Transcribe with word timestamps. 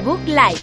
Book 0.00 0.20
Live. 0.26 0.60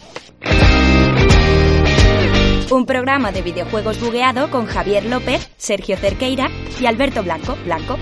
Un 2.71 2.85
programa 2.85 3.31
de 3.31 3.41
videojuegos 3.41 3.99
bugueado 3.99 4.49
con 4.49 4.65
Javier 4.65 5.05
López, 5.05 5.49
Sergio 5.57 5.97
Cerqueira 5.97 6.49
y 6.79 6.86
Alberto 6.86 7.23
Blanco. 7.23 7.55
Blanco. 7.63 7.97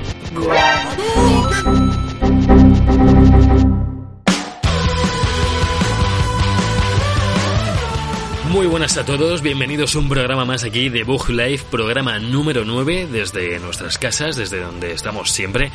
Muy 8.53 8.67
buenas 8.67 8.97
a 8.97 9.03
todos, 9.03 9.41
bienvenidos 9.41 9.95
a 9.95 9.99
un 9.99 10.07
programa 10.07 10.45
más 10.45 10.63
aquí 10.63 10.89
de 10.89 11.03
Bug 11.03 11.29
Life, 11.29 11.65
programa 11.71 12.19
número 12.19 12.63
9 12.63 13.07
desde 13.11 13.59
nuestras 13.59 13.97
casas, 13.97 14.35
desde 14.35 14.61
donde 14.61 14.91
estamos 14.91 15.31
siempre. 15.31 15.71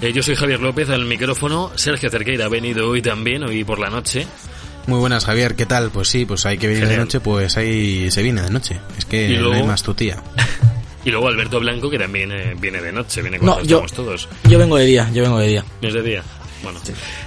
Eh, 0.00 0.12
yo 0.12 0.24
soy 0.24 0.34
Javier 0.34 0.60
López 0.60 0.90
al 0.90 1.04
micrófono, 1.04 1.70
Sergio 1.76 2.10
Cerqueira 2.10 2.46
ha 2.46 2.48
venido 2.48 2.90
hoy 2.90 3.00
también, 3.00 3.44
hoy 3.44 3.62
por 3.62 3.78
la 3.78 3.90
noche. 3.90 4.26
Muy 4.86 4.98
buenas, 5.00 5.24
Javier, 5.24 5.56
¿qué 5.56 5.66
tal? 5.66 5.90
Pues 5.90 6.08
sí, 6.08 6.24
pues 6.24 6.46
hay 6.46 6.58
que 6.58 6.68
venir 6.68 6.82
de 6.82 6.88
Genial. 6.90 7.06
noche, 7.06 7.20
pues 7.20 7.56
ahí 7.56 8.10
se 8.10 8.22
viene 8.22 8.42
de 8.42 8.50
noche. 8.50 8.78
Es 8.96 9.04
que 9.04 9.28
Y 9.30 9.34
no 9.36 9.42
luego- 9.42 9.54
hay 9.56 9.62
más 9.64 9.82
tu 9.82 9.94
tía. 9.94 10.22
Y 11.04 11.10
luego 11.12 11.28
Alberto 11.28 11.60
Blanco, 11.60 11.88
que 11.88 12.00
también 12.00 12.32
eh, 12.32 12.56
viene 12.58 12.80
de 12.80 12.90
noche, 12.90 13.22
viene 13.22 13.38
No, 13.38 13.52
cuando 13.52 13.62
yo- 13.62 13.76
estamos 13.76 13.92
todos. 13.92 14.28
Yo 14.48 14.58
vengo 14.58 14.76
de 14.76 14.86
día, 14.86 15.08
yo 15.14 15.22
vengo 15.22 15.38
de 15.38 15.46
día. 15.46 15.64
¿Es 15.80 15.94
de 15.94 16.02
día? 16.02 16.22
Bueno, 16.64 16.80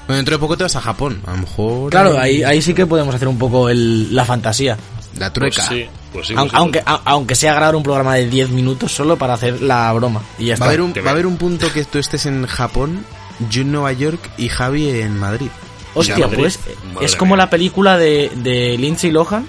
Bueno, 0.05 0.18
dentro 0.18 0.35
de 0.35 0.40
poco 0.40 0.58
te 0.58 0.63
vas 0.63 0.76
a 0.76 0.82
Japón, 0.82 1.22
a 1.26 1.32
lo 1.32 1.38
mejor... 1.38 1.90
Claro, 1.90 2.20
ahí, 2.20 2.44
ahí 2.44 2.62
sí 2.62 2.73
que 2.73 2.85
podemos 2.85 3.16
hacer 3.16 3.30
un 3.30 3.38
poco 3.38 3.70
el, 3.70 4.13
la 4.13 4.26
fantasía. 4.26 4.76
La 5.18 5.32
pues 5.32 5.55
trueca. 5.55 5.62
sí, 5.70 5.85
pues 6.12 6.27
sí. 6.27 6.34
Pues 6.34 6.49
sí. 6.49 6.55
aunque, 6.57 6.80
a- 6.85 7.02
aunque 7.05 7.35
sea 7.35 7.54
grabar 7.54 7.77
un 7.77 7.84
programa 7.84 8.16
de 8.16 8.27
10 8.27 8.49
minutos 8.49 8.91
solo 8.91 9.16
para 9.18 9.35
hacer 9.35 9.62
la 9.62 9.94
broma. 9.94 10.23
Y 10.38 10.48
ya 10.48 10.49
Va 10.49 10.54
está. 10.55 10.66
a, 10.66 10.68
haber 10.68 10.82
un, 10.82 10.94
va 10.94 11.07
a 11.07 11.13
haber 11.13 11.26
un 11.26 11.38
punto 11.38 11.71
que 11.71 11.85
tú 11.85 11.99
estés 11.99 12.26
en 12.26 12.46
Japón, 12.48 13.05
yo 13.49 13.62
en 13.62 13.71
Nueva 13.71 13.93
York 13.93 14.20
y 14.37 14.49
Javi 14.49 14.90
en 14.90 15.18
Madrid. 15.18 15.48
Hostia, 15.93 16.18
Madrid. 16.20 16.37
pues 16.40 16.59
Madre 16.93 17.05
es 17.05 17.15
como 17.15 17.35
mía. 17.35 17.45
la 17.45 17.49
película 17.49 17.98
de, 17.98 18.32
de 18.35 18.77
Lindsay 18.77 19.12
Lohan. 19.12 19.45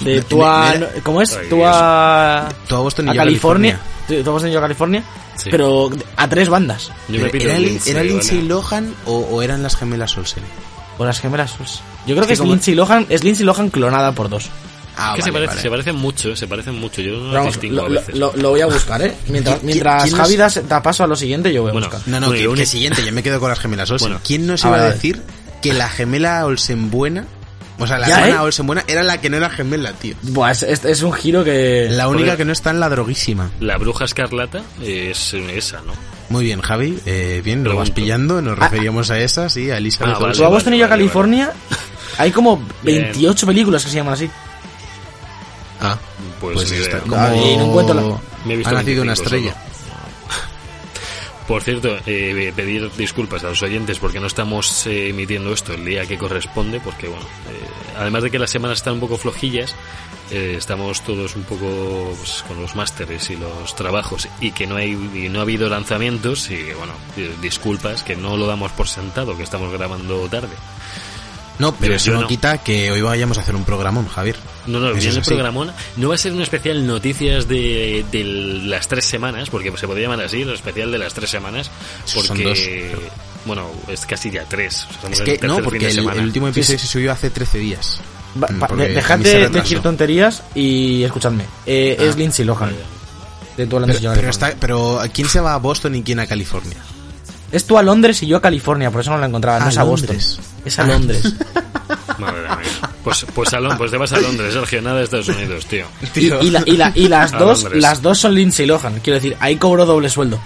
De 0.00 0.22
tú 0.22 0.44
a... 0.44 0.74
¿Cómo 1.02 1.22
es? 1.22 1.36
Ay, 1.36 1.46
Tú 1.48 1.62
a... 1.64 2.48
Tú 2.68 2.74
a 2.76 2.80
Boston 2.80 3.06
y 3.06 3.10
a 3.10 3.14
yo 3.14 3.20
a 3.20 3.24
California. 3.24 3.80
Tú 4.08 4.22
tú 4.22 4.30
a 4.30 4.32
Boston 4.32 4.50
y 4.50 4.52
yo 4.52 4.58
a 4.58 4.62
California. 4.62 5.04
Sí. 5.36 5.48
Pero 5.50 5.90
a 6.16 6.28
tres 6.28 6.48
bandas. 6.48 6.90
Yo 7.08 7.20
me 7.20 7.28
pido 7.28 7.50
¿Era, 7.50 7.58
Lindsay, 7.58 7.92
¿Era 7.92 8.02
Lindsay. 8.02 8.42
Lohan 8.42 8.94
o, 9.04 9.18
o 9.18 9.42
eran 9.42 9.62
las 9.62 9.76
gemelas 9.76 10.16
Olsen? 10.16 10.42
O 10.98 11.04
las 11.04 11.20
gemelas. 11.20 11.52
pues. 11.58 11.80
Yo 12.06 12.14
creo 12.14 12.20
Es 12.20 12.20
que 12.22 12.26
que 12.28 12.32
es 12.34 12.38
como- 12.40 12.52
Lindsay 12.52 12.74
Lohan. 12.74 13.06
Es 13.10 13.22
Lindsay 13.22 13.44
Lohan 13.44 13.68
clonada 13.70 14.12
por 14.12 14.28
dos. 14.28 14.48
Ah, 14.98 15.10
Es 15.12 15.16
que 15.16 15.22
se, 15.22 15.30
vale, 15.30 15.46
parece- 15.46 15.56
vale. 15.56 15.62
se 15.62 15.70
parecen 15.70 15.96
mucho, 15.96 16.30
eh, 16.30 16.36
se 16.36 16.46
parecen 16.46 16.74
mucho. 16.76 17.02
Yo 17.02 17.18
no 17.20 17.32
vamos, 17.32 17.52
distingo 17.54 17.76
lo, 17.76 17.82
a 17.84 17.88
veces. 17.88 18.14
lo- 18.16 18.32
lo 18.36 18.50
voy 18.50 18.60
a 18.62 18.66
buscar, 18.66 19.02
¿eh? 19.02 19.14
Mientras, 19.28 19.56
¿Quién- 19.56 19.66
mientras 19.66 20.14
Javi 20.14 20.36
nos- 20.36 20.54
da, 20.54 20.62
da 20.62 20.82
paso 20.82 21.04
a 21.04 21.06
lo 21.06 21.16
siguiente, 21.16 21.52
yo 21.52 21.62
voy 21.62 21.70
a 21.70 21.72
Bueno, 21.72 21.88
buscar. 21.88 22.08
No, 22.08 22.18
no, 22.20 22.30
que, 22.32 22.48
que 22.54 22.66
siguiente, 22.66 23.04
yo 23.04 23.12
me 23.12 23.22
quedo 23.22 23.38
con 23.40 23.50
las 23.50 23.58
gemelas 23.58 23.90
Olsen. 23.90 24.08
Bueno. 24.08 24.20
¿Quién 24.26 24.46
nos 24.46 24.64
Ah, 24.64 24.68
iba 24.68 24.76
a 24.76 24.80
vale. 24.80 24.94
decir 24.94 25.22
que 25.62 25.72
la 25.74 25.88
gemela 25.88 26.44
Olsen 26.46 26.90
buena, 26.90 27.26
o 27.78 27.86
sea, 27.86 27.98
la 27.98 28.06
hermana 28.08 28.28
¿eh? 28.28 28.38
Olsen 28.38 28.66
buena, 28.66 28.84
era 28.88 29.02
la 29.02 29.20
que 29.20 29.28
no 29.28 29.36
era 29.36 29.50
gemela, 29.50 29.92
tío? 29.92 30.16
Buah, 30.22 30.52
es, 30.52 30.62
es- 30.62 30.84
es 30.86 31.02
un 31.02 31.12
giro 31.12 31.44
que... 31.44 31.88
La 31.90 32.08
única 32.08 32.36
que 32.38 32.44
no 32.46 32.52
está 32.52 32.70
en 32.70 32.80
la 32.80 32.88
droguísima. 32.88 33.50
La 33.60 33.76
bruja 33.76 34.06
escarlata 34.06 34.62
es 34.82 35.34
esa, 35.34 35.82
¿no? 35.82 35.92
Muy 36.30 36.44
bien, 36.44 36.60
Javi, 36.62 36.98
eh, 37.06 37.40
bien, 37.44 37.62
lo 37.62 37.76
vas 37.76 37.90
pillando, 37.90 38.40
nos 38.42 38.58
referíamos 38.58 39.10
a 39.10 39.18
esa, 39.20 39.48
sí, 39.50 39.70
a 39.70 39.76
Elizabeth 39.76 40.14
Ah, 40.16 40.18
vale. 40.18 40.32
A 40.38 40.40
y 40.40 40.42
a 40.44 40.48
vale, 40.48 40.88
California, 40.88 41.52
hay 42.18 42.30
como 42.32 42.56
Bien. 42.82 43.02
28 43.12 43.46
películas 43.46 43.84
que 43.84 43.90
se 43.90 43.96
llaman 43.96 44.14
así. 44.14 44.28
Ah, 45.80 45.98
Pues, 46.40 46.54
pues, 46.54 46.72
está 46.72 47.00
como... 47.00 47.16
Ah, 47.16 47.34
y 47.34 47.56
no 47.56 47.64
encuentro 47.66 47.94
la- 47.94 48.18
Me 48.44 48.54
he 48.54 48.56
visto 48.58 48.70
ha 48.70 48.78
nacido 48.78 49.02
una 49.02 49.12
25 49.14 49.22
estrella. 49.36 49.62
Por 51.46 51.62
cierto, 51.62 51.96
eh, 52.06 52.52
pedir 52.56 52.90
disculpas 52.96 53.44
a 53.44 53.48
los 53.50 53.62
oyentes 53.62 54.00
porque 54.00 54.18
no 54.18 54.26
estamos 54.26 54.84
eh, 54.88 55.10
emitiendo 55.10 55.52
esto 55.52 55.74
el 55.74 55.84
día 55.84 56.04
que 56.04 56.18
corresponde, 56.18 56.80
porque 56.80 57.06
bueno, 57.06 57.24
eh, 57.24 57.94
además 58.00 58.24
de 58.24 58.32
que 58.32 58.38
las 58.40 58.50
semanas 58.50 58.78
están 58.78 58.94
un 58.94 59.00
poco 59.00 59.16
flojillas, 59.16 59.76
eh, 60.32 60.56
estamos 60.58 61.02
todos 61.02 61.36
un 61.36 61.44
poco 61.44 62.16
pues, 62.18 62.42
con 62.48 62.60
los 62.60 62.74
másteres 62.74 63.30
y 63.30 63.36
los 63.36 63.76
trabajos 63.76 64.26
y 64.40 64.50
que 64.50 64.66
no 64.66 64.74
hay 64.74 64.90
y 65.14 65.28
no 65.28 65.38
ha 65.38 65.42
habido 65.42 65.68
lanzamientos 65.68 66.50
y 66.50 66.64
bueno, 66.76 66.94
eh, 67.16 67.32
disculpas 67.40 68.02
que 68.02 68.16
no 68.16 68.36
lo 68.36 68.48
damos 68.48 68.72
por 68.72 68.88
sentado, 68.88 69.36
que 69.36 69.44
estamos 69.44 69.72
grabando 69.72 70.28
tarde. 70.28 70.56
No, 71.58 71.74
pero 71.74 71.92
Yo- 71.92 71.96
eso 71.96 72.06
yo 72.06 72.14
no, 72.14 72.20
no. 72.22 72.26
quita 72.28 72.58
que 72.58 72.90
hoy 72.92 73.00
vayamos 73.00 73.38
a 73.38 73.40
hacer 73.40 73.56
un 73.56 73.64
programón, 73.64 74.06
Javier. 74.08 74.36
No, 74.66 74.78
no, 74.78 74.92
viene 74.92 75.08
es 75.08 75.16
el 75.16 75.22
programón. 75.22 75.72
No 75.96 76.08
va 76.10 76.14
a 76.14 76.18
ser 76.18 76.32
un 76.32 76.42
especial 76.42 76.86
noticias 76.86 77.48
de, 77.48 78.04
de 78.12 78.24
las 78.24 78.88
tres 78.88 79.04
semanas, 79.06 79.48
porque 79.50 79.72
se 79.76 79.86
podría 79.86 80.08
llamar 80.08 80.24
así, 80.26 80.42
el 80.42 80.52
especial 80.52 80.90
de 80.90 80.98
las 80.98 81.14
tres 81.14 81.30
semanas, 81.30 81.70
Son 82.04 82.26
porque, 82.26 82.42
dos. 82.44 82.60
bueno, 83.46 83.70
es 83.88 84.04
casi 84.04 84.30
ya 84.30 84.44
tres. 84.44 84.84
o 84.84 84.86
sea, 84.86 84.94
estamos 85.10 85.20
Es 85.20 85.38
que 85.38 85.46
no, 85.48 85.58
porque 85.62 85.88
el, 85.88 86.00
último 86.00 86.48
episodio 86.48 86.78
se 86.78 86.86
subió 86.86 87.12
hace 87.12 87.30
13 87.30 87.58
días. 87.58 88.00
Va- 88.42 88.48
Mm, 88.50 88.62
va- 88.62 88.84
dejad 88.86 89.18
de 89.20 89.48
decir 89.48 89.80
tonterías 89.80 90.42
y 90.54 91.02
escuchadme. 91.04 91.44
Eh, 91.64 91.96
Ah. 91.98 92.02
es 92.04 92.16
Lindsay 92.16 92.44
Lohan. 92.44 92.70
Vale. 92.70 92.76
De 93.56 93.66
Pero, 93.66 94.10
a 94.10 94.14
pero, 94.14 94.28
está, 94.28 94.54
pero 94.60 95.00
¿quién 95.14 95.26
se 95.30 95.40
va 95.40 95.54
a 95.54 95.56
Boston 95.56 95.94
y 95.94 96.02
quién 96.02 96.20
a 96.20 96.26
California? 96.26 96.76
Es 97.52 97.64
tú 97.64 97.78
a 97.78 97.82
Londres 97.82 98.22
y 98.22 98.26
yo 98.26 98.36
a 98.38 98.42
California, 98.42 98.90
por 98.90 99.00
eso 99.02 99.10
no 99.10 99.18
la 99.18 99.26
encontraba. 99.26 99.60
No 99.60 99.68
es 99.68 99.78
a 99.78 99.82
Boston. 99.84 100.16
Londres. 100.16 100.40
Es 100.64 100.78
a 100.78 100.84
Londres. 100.84 101.22
Madre 102.18 102.40
mía. 102.42 102.90
Pues, 103.04 103.24
pues, 103.34 103.52
a 103.54 103.60
Lon- 103.60 103.78
pues 103.78 103.90
te 103.92 103.96
vas 103.96 104.12
a 104.12 104.18
Londres, 104.18 104.52
Sergio, 104.52 104.82
nada 104.82 104.98
de 104.98 105.04
Estados 105.04 105.28
Unidos, 105.28 105.64
tío. 105.66 105.86
y, 106.16 106.26
y 106.26 106.50
la- 106.50 106.62
y 106.66 106.76
la- 106.76 106.92
y 106.94 107.08
las 107.08 107.32
A 107.34 107.38
dos 107.38 107.62
Londres. 107.62 107.82
las 107.82 108.02
dos 108.02 108.18
son 108.18 108.34
Lindsay 108.34 108.66
Lohan. 108.66 109.00
Quiero 109.00 109.14
decir, 109.20 109.36
ahí 109.40 109.56
cobró 109.56 109.86
doble 109.86 110.08
sueldo. 110.08 110.40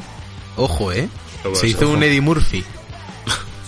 Ojo, 0.56 0.92
¿eh? 0.92 1.08
Ojo, 1.44 1.54
Se 1.54 1.68
hizo 1.68 1.86
ojo. 1.86 1.94
un 1.94 2.02
Eddie 2.02 2.20
Murphy. 2.20 2.62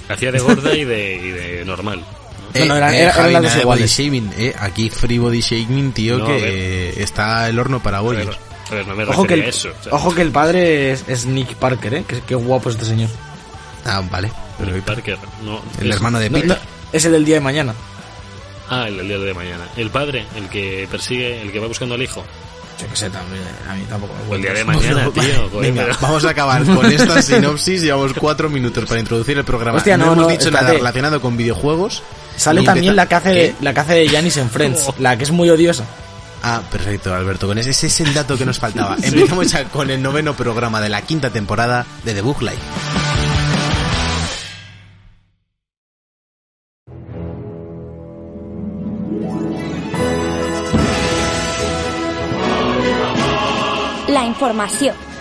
Hacía 0.09 0.31
de 0.31 0.41
gorda 0.41 0.75
y 0.75 0.85
de, 0.85 1.15
y 1.15 1.31
de 1.31 1.65
normal. 1.65 2.05
No, 2.55 2.65
no, 2.67 2.77
eran- 2.77 2.93
eran 2.95 3.15
Javi, 3.15 3.33
las 3.33 3.43
dos 3.45 3.57
iguales. 3.63 3.91
shaming, 3.97 4.31
eh. 4.37 4.55
Aquí 4.59 4.91
free 4.91 5.19
body 5.19 5.41
shaming, 5.41 5.93
tío, 5.93 6.19
No, 6.19 6.27
que 6.27 7.03
está 7.03 7.49
el 7.49 7.59
horno 7.59 7.83
para 7.83 8.01
bollos. 8.01 8.37
Ver, 8.75 8.87
no 8.87 8.95
me 8.95 9.05
Ojo 9.05 9.25
que, 9.27 9.35
el, 9.35 9.43
a 9.43 9.47
eso. 9.47 9.71
ojo 9.91 10.15
que 10.15 10.23
el 10.23 10.31
padre 10.31 10.93
es, 10.93 11.05
es 11.09 11.27
Nick 11.27 11.55
Parker, 11.57 11.95
¿eh? 11.95 12.05
Que, 12.07 12.21
qué 12.21 12.35
guapo 12.35 12.69
es 12.71 12.77
este 12.77 12.87
señor. 12.87 13.09
Ah, 13.85 14.03
vale. 14.11 14.31
Pero 14.59 14.73
Nick 14.73 14.85
Parker, 14.85 15.19
no, 15.45 15.61
el 15.81 15.91
es- 15.91 15.97
hermano 15.97 16.19
de 16.19 16.31
No, 16.31 16.37
Pete. 16.37 16.49
no, 16.49 16.57
es 16.93 17.05
el 17.05 17.13
del 17.13 17.25
día 17.25 17.35
de 17.37 17.41
mañana. 17.41 17.75
Ah, 18.71 18.87
el 18.89 18.97
del 18.97 19.09
día 19.09 19.19
de 19.19 19.35
mañana. 19.35 19.65
El 19.77 19.91
padre, 19.91 20.25
el 20.37 20.49
que 20.49 20.87
persigue, 20.91 21.43
el 21.43 21.53
que 21.53 21.59
va 21.59 21.67
buscando 21.67 21.95
al 21.95 22.03
hijo. 22.03 22.25
Yo 22.81 22.89
que 22.89 22.97
sé, 22.97 23.11
también. 23.11 23.43
A 23.69 23.75
mí 23.75 23.85
tampoco 23.89 24.15
me 24.29 24.37
el 24.37 24.43
día 24.43 24.55
de 24.55 24.65
mañana, 24.65 25.11
tío. 25.13 25.49
joder, 25.51 25.71
Venga, 25.73 25.83
pero- 25.87 25.99
vamos 26.01 26.25
a 26.25 26.31
acabar 26.31 26.65
con 26.65 26.87
esta 26.91 27.21
sinopsis. 27.21 27.83
Llevamos 27.83 28.13
cuatro 28.15 28.49
minutos 28.49 28.85
para 28.87 28.99
introducir 29.01 29.37
el 29.37 29.45
programa. 29.45 29.77
Hostia, 29.79 29.97
no, 29.99 30.05
hemos 30.07 30.17
no, 30.19 30.27
dicho 30.29 30.45
espérate. 30.45 30.65
nada 30.65 30.75
relacionado 30.79 31.21
con 31.21 31.37
videojuegos. 31.37 32.03
Sale 32.37 32.63
también 32.63 32.95
empezar- 32.95 32.97
la 32.97 33.07
que 33.09 33.15
hace 33.15 33.33
¿Qué? 33.35 33.55
la 33.61 33.75
que 33.75 33.81
hace 33.81 33.95
de 33.95 34.09
Janice 34.09 34.41
en 34.41 34.49
Friends, 34.51 34.89
la 34.99 35.19
que 35.19 35.25
es 35.25 35.31
muy 35.31 35.51
odiosa. 35.51 35.85
Ah, 36.43 36.61
perfecto, 36.71 37.15
Alberto. 37.15 37.47
Con 37.47 37.59
ese, 37.59 37.71
ese 37.71 37.87
es 37.87 38.01
el 38.01 38.13
dato 38.13 38.37
que 38.37 38.45
nos 38.45 38.59
faltaba. 38.59 38.97
Empezamos 39.03 39.51
ya 39.53 39.65
con 39.65 39.91
el 39.91 40.03
noveno 40.03 40.35
programa 40.35 40.81
de 40.81 40.89
la 40.89 41.03
quinta 41.03 41.31
temporada 41.31 41.87
de 42.05 42.15
The 42.15 42.21
Book 42.23 42.43
Live. 42.43 42.59
La 54.09 54.27
información. 54.27 55.12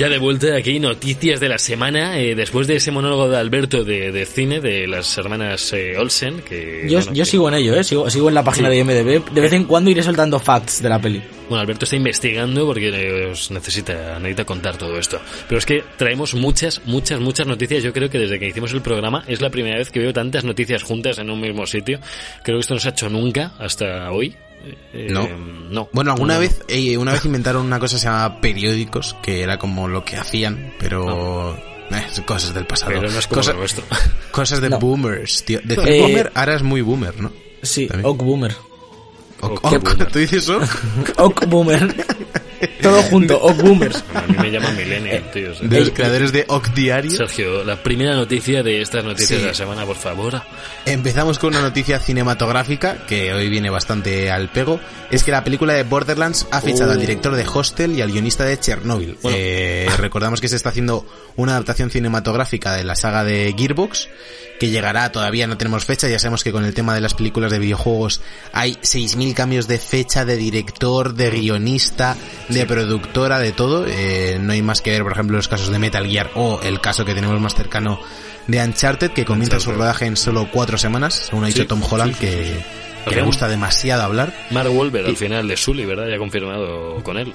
Ya 0.00 0.08
de 0.08 0.16
vuelta 0.16 0.56
aquí, 0.56 0.80
noticias 0.80 1.40
de 1.40 1.48
la 1.50 1.58
semana, 1.58 2.18
eh, 2.18 2.34
después 2.34 2.66
de 2.66 2.76
ese 2.76 2.90
monólogo 2.90 3.28
de 3.28 3.36
Alberto 3.36 3.84
de, 3.84 4.10
de 4.10 4.24
cine 4.24 4.58
de 4.62 4.86
las 4.86 5.18
hermanas 5.18 5.74
eh, 5.74 5.98
Olsen, 5.98 6.40
que... 6.40 6.86
Yo, 6.88 7.00
bueno, 7.00 7.12
yo 7.12 7.22
que- 7.24 7.30
sigo 7.30 7.48
en 7.50 7.54
ello, 7.56 7.74
¿eh? 7.74 7.84
Sigo, 7.84 8.08
sigo 8.08 8.28
en 8.30 8.34
la 8.34 8.42
página 8.42 8.70
Sí. 8.70 8.76
de 8.76 8.80
IMDB. 8.80 9.30
De 9.30 9.40
vez 9.42 9.52
en 9.52 9.64
cuando 9.64 9.90
iré 9.90 10.02
soltando 10.02 10.38
facts 10.40 10.80
de 10.82 10.88
la 10.88 10.98
peli. 10.98 11.20
Bueno, 11.50 11.60
Alberto 11.60 11.84
está 11.84 11.96
investigando 11.96 12.64
porque 12.64 13.26
os 13.30 13.50
necesita, 13.50 14.18
necesita 14.18 14.46
contar 14.46 14.78
todo 14.78 14.98
esto. 14.98 15.20
Pero 15.46 15.58
es 15.58 15.66
que 15.66 15.84
traemos 15.98 16.32
muchas, 16.34 16.80
muchas, 16.86 17.20
muchas 17.20 17.46
noticias. 17.46 17.82
Yo 17.82 17.92
creo 17.92 18.08
que 18.08 18.18
desde 18.20 18.38
que 18.38 18.48
hicimos 18.48 18.72
el 18.72 18.80
programa 18.80 19.22
es 19.28 19.42
la 19.42 19.50
primera 19.50 19.76
vez 19.76 19.90
que 19.90 20.00
veo 20.00 20.14
tantas 20.14 20.44
noticias 20.44 20.82
juntas 20.82 21.18
en 21.18 21.28
un 21.28 21.42
mismo 21.42 21.66
sitio. 21.66 22.00
Creo 22.42 22.56
que 22.56 22.60
esto 22.62 22.72
no 22.72 22.80
se 22.80 22.88
ha 22.88 22.92
hecho 22.92 23.10
nunca 23.10 23.52
hasta 23.58 24.10
hoy. 24.10 24.34
Eh, 24.92 25.08
No. 25.10 25.26
no. 25.28 25.88
Bueno, 25.92 26.12
alguna 26.12 26.34
No. 26.34 26.40
vez 26.40 26.62
eh, 26.68 26.96
una 26.98 27.12
vez 27.12 27.24
inventaron 27.24 27.64
una 27.64 27.78
cosa 27.78 27.96
que 27.96 28.00
se 28.00 28.06
llamaba 28.06 28.40
periódicos, 28.40 29.16
que 29.22 29.42
era 29.42 29.58
como 29.58 29.88
lo 29.88 30.04
que 30.04 30.16
hacían, 30.16 30.72
pero... 30.78 31.56
eh, 31.90 32.22
cosas 32.26 32.52
del 32.54 32.66
pasado. 32.66 32.92
Pero 32.92 33.10
no 33.10 33.18
es 33.18 33.26
como 33.26 33.40
Cosa- 33.40 33.52
nuestro. 33.54 33.84
cosas 34.30 34.60
de 34.60 34.70
No. 34.70 34.78
boomers, 34.78 35.44
tío. 35.44 35.60
Decir 35.64 35.88
Eh, 35.88 36.00
boomer 36.02 36.32
ahora 36.34 36.54
es 36.56 36.62
muy 36.62 36.80
boomer, 36.82 37.20
¿no? 37.20 37.32
Sí, 37.62 37.86
También. 37.86 38.06
Oak 38.06 38.22
Boomer. 38.22 38.52
Ok, 39.40 39.52
Ok, 39.64 39.72
ok, 39.74 39.82
boomer. 39.84 40.12
¿Tú 40.12 40.18
dices 40.18 40.42
eso? 40.44 40.60
Oak 41.16 41.46
Boomer. 41.46 42.06
Todo 42.82 43.02
junto, 43.04 43.40
o 43.42 43.52
boomers. 43.54 44.04
A 44.14 44.22
mí 44.22 44.36
me 44.38 44.50
llaman 44.50 44.76
Millennial, 44.76 45.30
tío. 45.32 45.52
o 45.52 45.54
sea. 45.54 45.68
De 45.68 45.80
los 45.80 45.90
creadores 45.90 46.32
de 46.32 46.44
Oc 46.48 46.68
Diario. 46.74 47.10
Sergio, 47.10 47.64
la 47.64 47.82
primera 47.82 48.14
noticia 48.14 48.62
de 48.62 48.80
estas 48.82 49.04
noticias 49.04 49.28
Sí. 49.38 49.42
de 49.44 49.46
la 49.48 49.54
semana, 49.54 49.84
por 49.86 49.96
favor. 49.96 50.42
Empezamos 50.86 51.38
con 51.38 51.50
una 51.50 51.62
noticia 51.62 51.98
cinematográfica 51.98 53.06
que 53.06 53.32
hoy 53.32 53.48
viene 53.48 53.70
bastante 53.70 54.30
al 54.30 54.50
pego. 54.50 54.80
Es 55.10 55.24
que 55.24 55.30
la 55.30 55.42
película 55.44 55.72
de 55.74 55.82
Borderlands 55.82 56.46
ha 56.50 56.60
fichado 56.60 56.92
al 56.92 57.00
director 57.00 57.34
de 57.34 57.44
Hostel 57.52 57.96
y 57.98 58.02
al 58.02 58.12
guionista 58.12 58.44
de 58.44 58.58
Chernobyl. 58.58 59.18
Bueno. 59.22 59.36
Eh, 59.40 59.88
recordamos 59.98 60.40
que 60.40 60.48
se 60.48 60.56
está 60.56 60.68
haciendo 60.68 61.06
una 61.36 61.52
adaptación 61.52 61.90
cinematográfica 61.90 62.74
de 62.74 62.84
la 62.84 62.94
saga 62.94 63.24
de 63.24 63.54
Gearbox 63.56 64.08
que 64.60 64.68
llegará, 64.68 65.10
todavía 65.10 65.46
no 65.46 65.56
tenemos 65.56 65.86
fecha, 65.86 66.06
ya 66.06 66.18
sabemos 66.18 66.44
que 66.44 66.52
con 66.52 66.66
el 66.66 66.74
tema 66.74 66.94
de 66.94 67.00
las 67.00 67.14
películas 67.14 67.50
de 67.50 67.58
videojuegos 67.58 68.20
hay 68.52 68.74
6.000 68.74 69.32
cambios 69.32 69.66
de 69.68 69.78
fecha, 69.78 70.26
de 70.26 70.36
director, 70.36 71.14
de 71.14 71.30
guionista, 71.30 72.14
de 72.50 72.66
productora, 72.66 73.38
de 73.38 73.52
todo. 73.52 73.86
Eh, 73.86 74.38
no 74.40 74.52
hay 74.52 74.62
más 74.62 74.80
que 74.82 74.90
ver, 74.90 75.02
por 75.02 75.12
ejemplo, 75.12 75.36
los 75.36 75.48
casos 75.48 75.70
de 75.70 75.78
Metal 75.78 76.06
Gear 76.06 76.30
o 76.34 76.60
el 76.62 76.80
caso 76.80 77.04
que 77.04 77.14
tenemos 77.14 77.40
más 77.40 77.54
cercano 77.54 78.00
de 78.46 78.62
Uncharted, 78.62 79.12
que 79.12 79.24
comienza 79.24 79.60
su 79.60 79.72
rodaje 79.72 80.06
en 80.06 80.16
solo 80.16 80.48
cuatro 80.50 80.76
semanas, 80.78 81.14
según 81.28 81.44
ha 81.44 81.48
dicho 81.48 81.62
Sí, 81.62 81.68
Tom 81.68 81.82
Holland, 81.88 82.14
sí, 82.14 82.20
sí, 82.20 82.26
que, 82.26 83.10
que 83.10 83.16
le 83.16 83.22
gusta 83.22 83.48
demasiado 83.48 84.02
hablar. 84.02 84.34
Mark 84.50 84.70
Wahlberg 84.70 85.06
al 85.06 85.16
final 85.16 85.46
de 85.48 85.56
Sully, 85.56 85.84
¿verdad? 85.84 86.08
Ya 86.08 86.18
confirmado 86.18 87.02
con 87.02 87.16
él, 87.16 87.32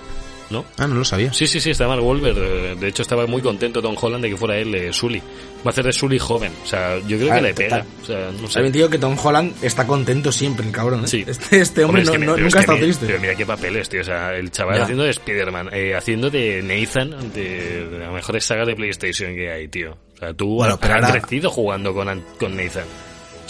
¿no? 0.49 0.65
Ah, 0.77 0.87
no 0.87 0.95
lo 0.95 1.03
sabía. 1.05 1.33
Sí, 1.33 1.47
sí, 1.47 1.59
sí, 1.59 1.71
está 1.71 1.87
Mark 1.87 2.03
Wahlberg. 2.03 2.37
eh, 2.37 2.75
De 2.79 2.87
hecho, 2.87 3.01
estaba 3.01 3.25
muy 3.25 3.41
contento 3.41 3.81
Tom 3.81 3.95
Holland 3.99 4.23
de 4.23 4.29
que 4.29 4.37
fuera 4.37 4.57
él 4.57 4.73
eh, 4.75 4.93
Sully. 4.93 5.19
Va 5.19 5.23
a 5.65 5.69
hacer 5.69 5.85
de 5.85 5.93
Sully 5.93 6.19
joven. 6.19 6.51
O 6.63 6.67
sea, 6.67 6.99
yo 7.07 7.17
creo 7.17 7.31
Ah, 7.33 7.35
que 7.37 7.41
le 7.41 7.53
pega. 7.53 7.85
O 8.03 8.05
sea, 8.05 8.31
no 8.39 8.47
sé. 8.47 8.53
También 8.55 8.71
te 8.71 8.77
digo 8.79 8.89
que 8.89 8.97
Tom 8.99 9.17
Holland 9.21 9.53
está 9.63 9.87
contento 9.87 10.31
siempre, 10.31 10.65
el 10.65 10.71
cabrón. 10.71 11.03
¿eh? 11.05 11.07
Sí. 11.07 11.23
Este, 11.25 11.59
este 11.61 11.83
hombre, 11.83 12.03
es 12.03 12.07
no- 12.09 12.13
es 12.15 12.19
nunca 12.19 12.35
ha 12.35 12.37
que 12.51 12.59
estado 12.59 12.77
mi- 12.77 12.83
triste. 12.83 13.05
Pero 13.07 13.19
mira 13.19 13.35
qué 13.35 13.45
papeles, 13.45 13.89
tío. 13.89 14.01
O 14.01 14.03
sea, 14.03 14.33
el 14.35 14.51
chaval 14.51 14.77
Ya. 14.77 14.83
haciendo 14.83 15.03
de 15.03 15.09
Spider-Man, 15.09 15.69
eh, 15.73 15.95
haciendo 15.95 16.29
de 16.29 16.61
Nathan, 16.61 17.33
de, 17.33 17.87
de 17.89 17.99
las 17.99 18.11
mejores 18.13 18.45
sagas 18.45 18.67
de 18.67 18.75
PlayStation 18.75 19.33
que 19.33 19.51
hay, 19.51 19.67
tío. 19.67 19.97
O 20.13 20.17
sea, 20.17 20.33
tú 20.33 20.55
Bueno, 20.55 20.77
has, 20.81 20.89
has 20.89 20.95
ahora- 21.03 21.19
crecido 21.21 21.49
jugando 21.49 21.93
con, 21.93 22.23
con 22.39 22.55
Nathan. 22.55 22.85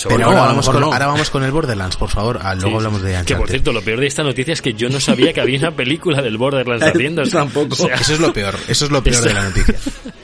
Pero 0.03 0.25
ahora, 0.25 0.41
vamos 0.41 0.67
con, 0.69 0.79
no. 0.81 0.91
ahora 0.93 1.07
vamos 1.07 1.29
con 1.29 1.43
el 1.43 1.51
Borderlands, 1.51 1.95
por 1.95 2.09
favor. 2.09 2.39
Ah, 2.41 2.53
luego 2.55 2.69
Sí, 2.71 2.75
hablamos 2.75 3.01
de 3.01 3.11
Que 3.11 3.17
Uncharted. 3.17 3.37
por 3.37 3.49
cierto, 3.49 3.73
lo 3.73 3.81
peor 3.81 3.99
de 4.01 4.07
esta 4.07 4.23
noticia 4.23 4.53
es 4.53 4.61
que 4.61 4.73
yo 4.73 4.89
no 4.89 4.99
sabía 4.99 5.31
que 5.33 5.41
había 5.41 5.57
una 5.59 5.71
película 5.71 6.21
del 6.21 6.37
Borderlands 6.37 6.85
haciéndose. 6.93 7.31
Tampoco. 7.31 7.73
O 7.73 7.87
sea, 7.87 7.95
Eso 7.95 8.13
es 8.13 8.19
lo 8.19 8.33
peor, 8.33 8.55
eso 8.67 8.85
es 8.85 8.91
lo 8.91 9.01
peor 9.03 9.23
de 9.23 9.33
la 9.33 9.43
noticia. 9.49 9.75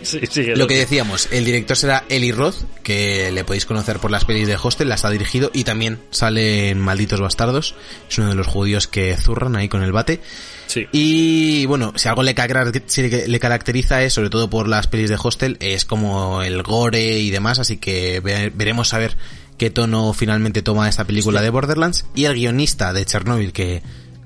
sí, 0.01 0.19
sí, 0.29 0.43
Lo 0.55 0.67
que 0.67 0.75
decíamos, 0.77 1.29
el 1.31 1.45
director 1.45 1.77
será 1.77 2.03
Eli 2.09 2.31
Roth, 2.31 2.55
que 2.83 3.31
le 3.31 3.43
podéis 3.43 3.65
conocer 3.65 3.99
por 3.99 4.11
las 4.11 4.25
pelis 4.25 4.47
de 4.47 4.57
Hostel, 4.61 4.89
las 4.89 5.05
ha 5.05 5.09
dirigido 5.09 5.51
y 5.53 5.63
también 5.63 5.99
sale 6.11 6.69
en 6.69 6.79
Malditos 6.79 7.21
Bastardos. 7.21 7.75
Es 8.09 8.17
uno 8.17 8.29
de 8.29 8.35
los 8.35 8.47
judíos 8.47 8.87
que 8.87 9.15
zurran 9.17 9.55
ahí 9.55 9.69
con 9.69 9.83
el 9.83 9.91
bate. 9.91 10.19
Sí. 10.67 10.85
Y 10.93 11.65
bueno, 11.65 11.91
si 11.97 12.07
algo 12.07 12.23
le, 12.23 12.33
le- 12.33 13.39
caracteriza 13.39 14.03
es, 14.03 14.13
sobre 14.13 14.29
todo 14.29 14.49
por 14.49 14.67
las 14.69 14.87
pelis 14.87 15.09
de 15.09 15.17
Hostel, 15.21 15.57
es 15.59 15.83
como 15.85 16.41
el 16.43 16.63
gore 16.63 17.19
y 17.19 17.29
demás, 17.29 17.59
así 17.59 17.75
que 17.77 18.21
ve- 18.21 18.51
veremos 18.55 18.93
a 18.93 18.97
ver 18.97 19.17
qué 19.61 19.69
tono 19.69 20.11
finalmente 20.13 20.63
toma 20.63 20.89
esta 20.89 21.05
película 21.05 21.39
de 21.39 21.51
Borderlands. 21.51 22.07
Y 22.15 22.25
el 22.25 22.33
guionista 22.33 22.93
de 22.93 23.05
Chernobyl, 23.05 23.53
que 23.53 23.83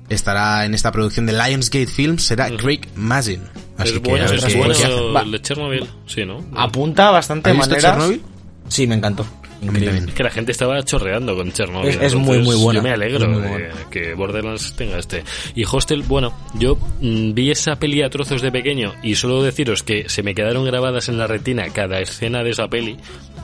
estará 0.08 0.64
en 0.64 0.72
esta 0.72 0.90
producción 0.92 1.26
de 1.26 1.34
Lionsgate 1.34 1.88
Films, 1.88 2.22
será 2.22 2.48
Craig 2.56 2.80
Mazin. 2.94 3.42
Así 3.76 3.92
es 3.92 4.00
que 4.00 4.08
bueno, 4.08 4.24
a 4.24 4.28
ver 4.30 4.38
es 4.38 4.44
qué- 4.46 4.56
bueno 4.56 4.72
qué 4.74 5.30
de 5.30 5.42
Chernobyl. 5.42 5.86
Sí, 6.06 6.24
¿no? 6.24 6.42
Apunta 6.56 7.10
bastante 7.10 7.50
¿Has 7.50 7.56
visto 7.56 7.68
maneras. 7.70 7.92
Chernobyl? 7.98 8.22
Sí, 8.68 8.86
me 8.86 8.94
encantó. 8.94 9.26
Es 9.60 10.12
que 10.14 10.22
la 10.22 10.30
gente 10.30 10.52
estaba 10.52 10.82
chorreando 10.82 11.36
con 11.36 11.52
Chernobyl. 11.52 11.90
Es- 11.90 12.00
es 12.00 12.14
muy, 12.14 12.38
muy 12.38 12.56
buena. 12.56 12.78
Yo 12.80 12.82
me 12.84 12.92
alegro 12.92 13.18
de 13.18 13.48
buena. 13.48 13.74
que 13.90 14.14
Borderlands 14.14 14.72
tenga 14.74 14.98
este. 14.98 15.22
Y 15.54 15.64
Hostel, 15.70 16.02
bueno, 16.02 16.32
yo 16.54 16.76
mm, 17.02 17.34
vi 17.34 17.50
esa 17.50 17.76
peli 17.76 18.02
a 18.02 18.08
trozos 18.08 18.40
de 18.40 18.50
pequeño 18.50 18.94
y 19.02 19.16
solo 19.16 19.42
deciros 19.42 19.82
que 19.82 20.08
se 20.08 20.22
me 20.22 20.34
quedaron 20.34 20.64
grabadas 20.64 21.10
en 21.10 21.18
la 21.18 21.26
retina 21.26 21.68
cada 21.74 22.00
escena 22.00 22.42
de 22.42 22.50
esa 22.50 22.68
peli. 22.68 22.96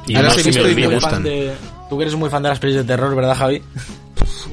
Y 0.06 0.14
Ahora 0.16 0.28
no 0.28 0.34
se 0.34 0.50
me 0.52 0.56
me 0.56 0.62
olvida. 0.70 0.88
gustan. 0.88 1.22
De- 1.22 1.52
Tú 1.92 1.98
que 1.98 2.04
eres 2.04 2.14
muy 2.16 2.30
fan 2.30 2.42
de 2.42 2.48
las 2.48 2.58
pelis 2.58 2.76
de 2.76 2.84
terror, 2.84 3.14
¿verdad, 3.14 3.36
Javi? 3.36 3.60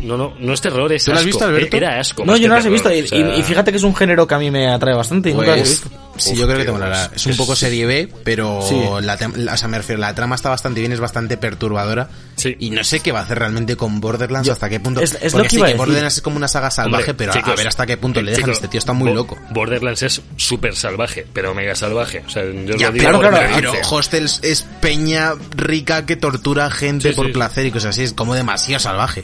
No, 0.03 0.17
no, 0.17 0.33
no 0.39 0.53
es 0.53 0.59
terror, 0.59 0.91
es 0.91 1.05
¿Tú 1.05 1.11
las 1.11 1.19
has 1.21 1.25
asco. 1.25 1.37
visto, 1.37 1.45
Alberto? 1.45 1.77
Era 1.77 1.97
asco. 1.99 2.25
No, 2.25 2.35
yo 2.35 2.49
no 2.49 2.55
las 2.55 2.65
he 2.65 2.69
visto 2.69 2.93
y, 2.93 3.01
o 3.01 3.07
sea, 3.07 3.17
y- 3.17 3.39
y 3.39 3.43
fíjate 3.43 3.71
que 3.71 3.77
es 3.77 3.83
un 3.83 3.95
género 3.95 4.27
que 4.27 4.35
a 4.35 4.39
mí 4.39 4.51
me 4.51 4.67
atrae 4.67 4.93
bastante 4.93 5.29
y 5.29 5.33
nunca 5.33 5.47
las 5.47 5.57
he 5.57 5.61
Pues, 5.61 5.69
visto. 5.69 5.89
sí, 6.17 6.31
Uf, 6.33 6.37
yo 6.39 6.45
creo 6.47 6.57
que 6.59 6.65
te 6.65 6.71
molará. 6.71 7.11
Es 7.15 7.25
un 7.27 7.37
poco 7.37 7.55
serie 7.55 7.85
B, 7.85 8.09
pero 8.25 8.61
Sí. 8.61 8.75
la, 9.01 9.17
la- 9.35 9.53
o 9.53 9.57
sea, 9.57 9.67
me 9.69 9.77
refiero, 9.77 10.01
la 10.01 10.13
trama 10.15 10.35
está 10.35 10.49
bastante 10.49 10.79
bien, 10.81 10.91
es 10.91 10.99
bastante 10.99 11.37
perturbadora. 11.37 12.09
Sí. 12.35 12.55
Y 12.59 12.69
no 12.71 12.83
sé 12.83 12.99
qué 13.01 13.11
va 13.11 13.19
a 13.19 13.23
hacer 13.23 13.39
realmente 13.39 13.75
con 13.75 13.99
Borderlands, 14.01 14.47
Yo- 14.47 14.53
hasta 14.53 14.69
qué 14.69 14.79
punto. 14.79 15.01
es- 15.01 15.13
es 15.21 15.31
porque 15.31 15.37
lo 15.37 15.43
que 15.43 15.49
sí 15.49 15.55
iba 15.57 15.65
a 15.65 15.67
que 15.67 15.73
decir. 15.73 15.85
Borderlands 15.87 16.15
es 16.17 16.21
como 16.23 16.37
una 16.37 16.47
saga 16.47 16.71
salvaje, 16.71 17.03
Hombre, 17.11 17.13
pero 17.15 17.31
a- 17.31 17.35
chicos, 17.35 17.53
a 17.53 17.55
ver 17.55 17.67
hasta 17.67 17.85
qué 17.85 17.97
punto 17.97 18.21
le 18.21 18.31
dejan. 18.31 18.43
chicos, 18.45 18.57
este 18.57 18.67
tío 18.69 18.77
está 18.79 18.93
muy 18.93 19.09
Bo- 19.09 19.15
loco. 19.15 19.37
Borderlands 19.51 20.03
es 20.03 20.21
súper 20.37 20.75
salvaje, 20.75 21.25
pero 21.33 21.53
mega 21.53 21.75
salvaje. 21.75 22.23
O 22.25 22.29
sea, 22.29 22.43
yo 22.43 22.75
Ya, 22.77 22.87
lo 22.87 22.93
digo 22.93 23.05
claro, 23.09 23.19
claro, 23.19 23.37
pero. 23.55 23.73
Hostels 23.91 24.39
es 24.43 24.65
peña 24.81 25.33
rica 25.55 26.05
que 26.05 26.15
tortura 26.15 26.69
gente 26.71 27.09
Sí, 27.09 27.15
por 27.29 27.33
sí. 27.33 27.33
placer 27.33 27.65
y 27.65 27.71
cosas 27.71 27.89
así. 27.91 28.03
Es 28.03 28.13
como 28.13 28.35
demasiado 28.35 28.79
salvaje. 28.79 29.23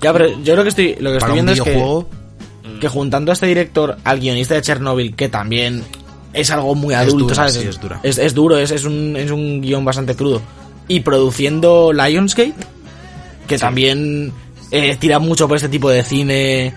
Ya, 0.00 0.12
pero 0.12 0.28
yo 0.42 0.52
creo 0.54 0.62
que 0.62 0.68
estoy, 0.70 0.96
lo 1.00 1.10
que 1.10 1.18
estoy 1.18 1.32
viendo 1.34 1.52
es 1.52 1.60
que, 1.60 2.04
que 2.80 2.88
juntando 2.88 3.32
a 3.32 3.34
este 3.34 3.46
director 3.46 3.96
al 4.04 4.18
guionista 4.20 4.54
de 4.54 4.62
Chernobyl, 4.62 5.14
que 5.14 5.28
también 5.28 5.84
es 6.32 6.50
algo 6.50 6.74
muy 6.74 6.94
Es 6.94 7.00
adulto, 7.00 7.24
dura, 7.24 7.34
¿sabes? 7.34 7.54
sí, 7.54 7.66
es 7.68 7.80
dura. 7.80 8.00
Es, 8.02 8.16
es 8.18 8.32
duro, 8.34 8.56
es, 8.56 8.70
es 8.70 8.84
un, 8.84 9.14
es 9.16 9.30
un 9.30 9.60
guion 9.60 9.84
bastante 9.84 10.14
crudo. 10.16 10.40
Y 10.88 11.00
produciendo 11.00 11.92
Lionsgate, 11.92 12.54
que 13.46 13.58
también 13.58 14.32
eh, 14.70 14.96
tira 14.98 15.18
mucho 15.18 15.46
por 15.46 15.56
este 15.56 15.68
tipo 15.68 15.90
de 15.90 16.02
cine. 16.02 16.74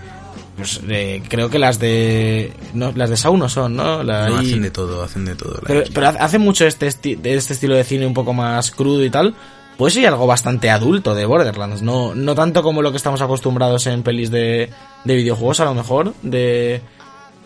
Pues, 0.56 0.80
eh, 0.88 1.20
creo 1.28 1.50
que 1.50 1.58
las 1.58 1.78
de. 1.80 2.52
No, 2.74 2.92
las 2.94 3.10
de 3.10 3.16
Saw 3.16 3.36
no 3.36 3.48
son, 3.48 3.74
¿no? 3.74 4.02
La- 4.04 4.28
no, 4.28 4.40
y- 4.42 4.46
hacen 4.46 4.62
de 4.62 4.70
todo, 4.70 5.02
hacen 5.02 5.24
de 5.24 5.34
todo. 5.34 5.60
pero, 5.66 5.82
pero 5.92 6.08
hace 6.08 6.38
mucho 6.38 6.64
este, 6.66 6.86
esti- 6.86 7.16
de 7.20 7.34
este 7.34 7.54
estilo 7.54 7.74
de 7.74 7.82
cine 7.84 8.06
un 8.06 8.14
poco 8.14 8.32
más 8.32 8.70
crudo 8.70 9.04
y 9.04 9.10
tal. 9.10 9.34
Pues 9.76 9.94
sí, 9.94 10.06
algo 10.06 10.26
bastante 10.26 10.70
adulto 10.70 11.14
de 11.14 11.26
Borderlands. 11.26 11.82
No, 11.82 12.14
no 12.14 12.34
tanto 12.34 12.62
como 12.62 12.80
lo 12.80 12.90
que 12.90 12.96
estamos 12.96 13.20
acostumbrados 13.20 13.86
en 13.86 14.02
pelis 14.02 14.30
de, 14.30 14.70
de 15.04 15.14
videojuegos, 15.16 15.60
a 15.60 15.64
lo 15.64 15.74
mejor. 15.74 16.14
De, 16.22 16.80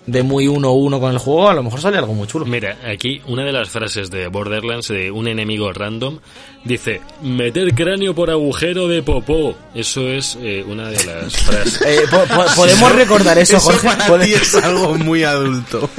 de 0.09 0.23
muy 0.23 0.49
uno 0.49 0.73
uno 0.73 0.99
con 1.01 1.13
el 1.13 1.19
juego, 1.19 1.51
a 1.51 1.55
lo 1.55 1.63
mejor 1.63 1.81
sale 1.83 1.99
algo 1.99 2.15
muy 2.15 2.27
chulo. 2.27 2.47
Mira, 2.47 2.79
aquí 2.91 3.21
una 3.27 3.45
de 3.45 3.53
las 3.53 3.69
frases 3.69 4.11
de 4.11 4.27
Borderlands 4.29 4.89
de 4.89 5.11
un 5.11 5.29
enemigo 5.29 5.71
random 5.71 6.19
dice, 6.65 7.03
meter 7.23 7.75
cráneo 7.75 8.15
por 8.15 8.31
agujero 8.31 8.89
de 8.89 9.03
popó. 9.03 9.55
Eso 9.75 10.09
es 10.09 10.39
eh, 10.41 10.65
una 10.67 10.89
de 10.89 11.05
las 11.05 11.37
frases. 11.45 11.83
Eh, 11.87 12.01
po- 12.11 12.25
po- 12.35 12.47
¿Podemos 12.57 12.93
recordar 12.93 13.37
eso, 13.39 13.59
Eso 13.59 13.67
Jorge? 13.71 13.87
para 13.87 14.07
¿Puede- 14.07 14.25
ti 14.25 14.33
es 14.35 14.55
algo 14.55 14.95
muy 14.97 15.23
adulto. 15.25 15.89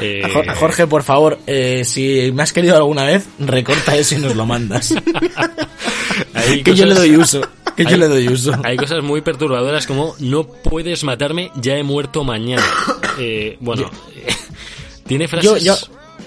Eh, 0.00 0.22
Jo- 0.32 0.42
Jorge, 0.58 0.86
por 0.86 1.02
favor, 1.02 1.38
eh, 1.46 1.82
si 1.84 2.30
me 2.32 2.42
has 2.42 2.52
querido 2.52 2.76
alguna 2.76 3.04
vez, 3.04 3.26
recorta 3.38 3.96
eso 3.96 4.14
y 4.14 4.18
nos 4.18 4.34
lo 4.36 4.44
mandas. 4.46 4.94
que 6.64 6.74
yo 6.74 6.86
le 6.86 6.94
doy 6.94 7.16
uso. 7.16 7.40
Que 7.76 7.84
yo 7.84 7.96
le 7.96 8.08
doy 8.08 8.28
uso. 8.28 8.52
Hay 8.64 8.76
cosas 8.76 9.02
muy 9.02 9.20
perturbadoras 9.20 9.86
como 9.86 10.14
no 10.18 10.44
puedes 10.46 11.04
matarme, 11.04 11.50
ya 11.60 11.76
he 11.76 11.82
muerto 11.82 12.24
mañana. 12.24 12.62
Eh, 13.18 13.56
bueno, 13.60 13.90
tiene 15.06 15.26
frases 15.26 15.64
yo- 15.64 15.74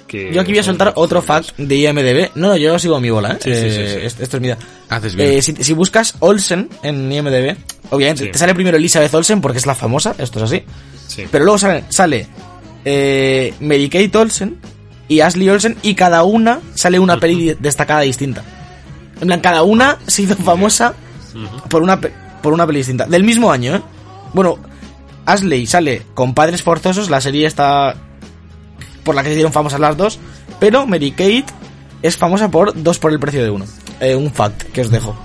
que 0.07 0.33
Yo 0.33 0.41
aquí 0.41 0.51
voy 0.51 0.57
a 0.59 0.63
soltar 0.63 0.91
otro 0.95 1.21
fact 1.21 1.55
de 1.57 1.75
IMDB. 1.75 2.31
No, 2.33 2.47
no, 2.47 2.57
yo 2.57 2.79
sigo 2.79 2.99
mi 2.99 3.11
bola, 3.11 3.33
¿eh? 3.33 3.37
Sí, 3.39 3.53
sí, 3.53 3.59
Eh, 3.67 3.69
sí, 3.71 3.93
sí. 3.99 4.05
Esto, 4.07 4.23
esto 4.23 4.37
es 4.37 4.41
mi. 4.41 4.49
Haces 4.89 5.15
bien. 5.15 5.33
Eh, 5.33 5.41
si, 5.43 5.53
si 5.55 5.73
buscas 5.73 6.15
Olsen 6.17 6.67
en 6.81 7.11
IMDB, 7.11 7.55
obviamente 7.91 8.25
te 8.25 8.39
sale 8.39 8.55
primero 8.55 8.77
Elizabeth 8.77 9.13
Olsen 9.13 9.39
porque 9.39 9.59
es 9.59 9.67
la 9.67 9.75
famosa, 9.75 10.15
esto 10.17 10.39
es 10.39 10.45
así. 10.51 10.63
Sí. 11.07 11.25
Pero 11.31 11.45
luego 11.45 11.59
sale, 11.59 11.83
sale 11.89 12.25
eh, 12.85 13.53
Mary 13.59 13.87
Kate 13.87 14.17
Olsen 14.17 14.57
y 15.07 15.19
Ashley 15.19 15.47
Olsen 15.49 15.77
y 15.83 15.93
cada 15.93 16.23
una 16.23 16.59
sale 16.73 16.97
una 16.97 17.17
peli 17.19 17.55
destacada 17.59 18.01
distinta. 18.01 18.43
En 19.21 19.27
plan, 19.27 19.41
cada 19.41 19.61
una 19.61 19.99
se 20.07 20.23
hizo 20.23 20.35
famosa 20.35 20.95
por 21.69 21.81
una, 21.83 21.99
pe- 21.99 22.13
por 22.41 22.53
una 22.53 22.65
peli 22.65 22.79
distinta. 22.79 23.05
Del 23.05 23.23
mismo 23.23 23.51
año, 23.51 23.75
¿eh? 23.75 23.81
Bueno, 24.33 24.57
Ashley 25.25 25.65
sale 25.67 26.03
con 26.13 26.33
Padres 26.33 26.63
Forzosos, 26.63 27.09
la 27.09 27.21
serie 27.21 27.45
está 27.47 27.95
por 29.03 29.15
la 29.15 29.21
que 29.23 29.29
se 29.29 29.33
hicieron 29.33 29.53
famosas 29.53 29.79
las 29.79 29.97
dos, 29.97 30.19
pero 30.59 30.85
Mary 30.85 31.11
Kate 31.11 31.45
es 32.01 32.15
famosa 32.17 32.49
por 32.49 32.81
dos 32.81 32.99
por 32.99 33.11
el 33.11 33.19
precio 33.19 33.43
de 33.43 33.49
uno. 33.49 33.65
Eh, 33.99 34.15
un 34.15 34.31
fact 34.31 34.63
que 34.71 34.81
os 34.81 34.89
dejo. 34.89 35.15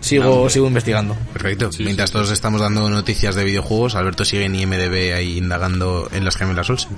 Sigo, 0.00 0.48
sigo 0.48 0.66
investigando. 0.66 1.14
Perfecto. 1.32 1.70
Sí, 1.72 1.84
Mientras 1.84 2.08
sí, 2.08 2.14
todos 2.14 2.30
estamos 2.30 2.60
dando 2.62 2.88
noticias 2.88 3.34
de 3.34 3.44
videojuegos, 3.44 3.94
Alberto 3.94 4.24
sigue 4.24 4.46
en 4.46 4.54
IMDB 4.54 5.14
ahí 5.14 5.36
indagando 5.36 6.08
en 6.12 6.24
las 6.24 6.36
gemelas 6.36 6.70
Olsen. 6.70 6.90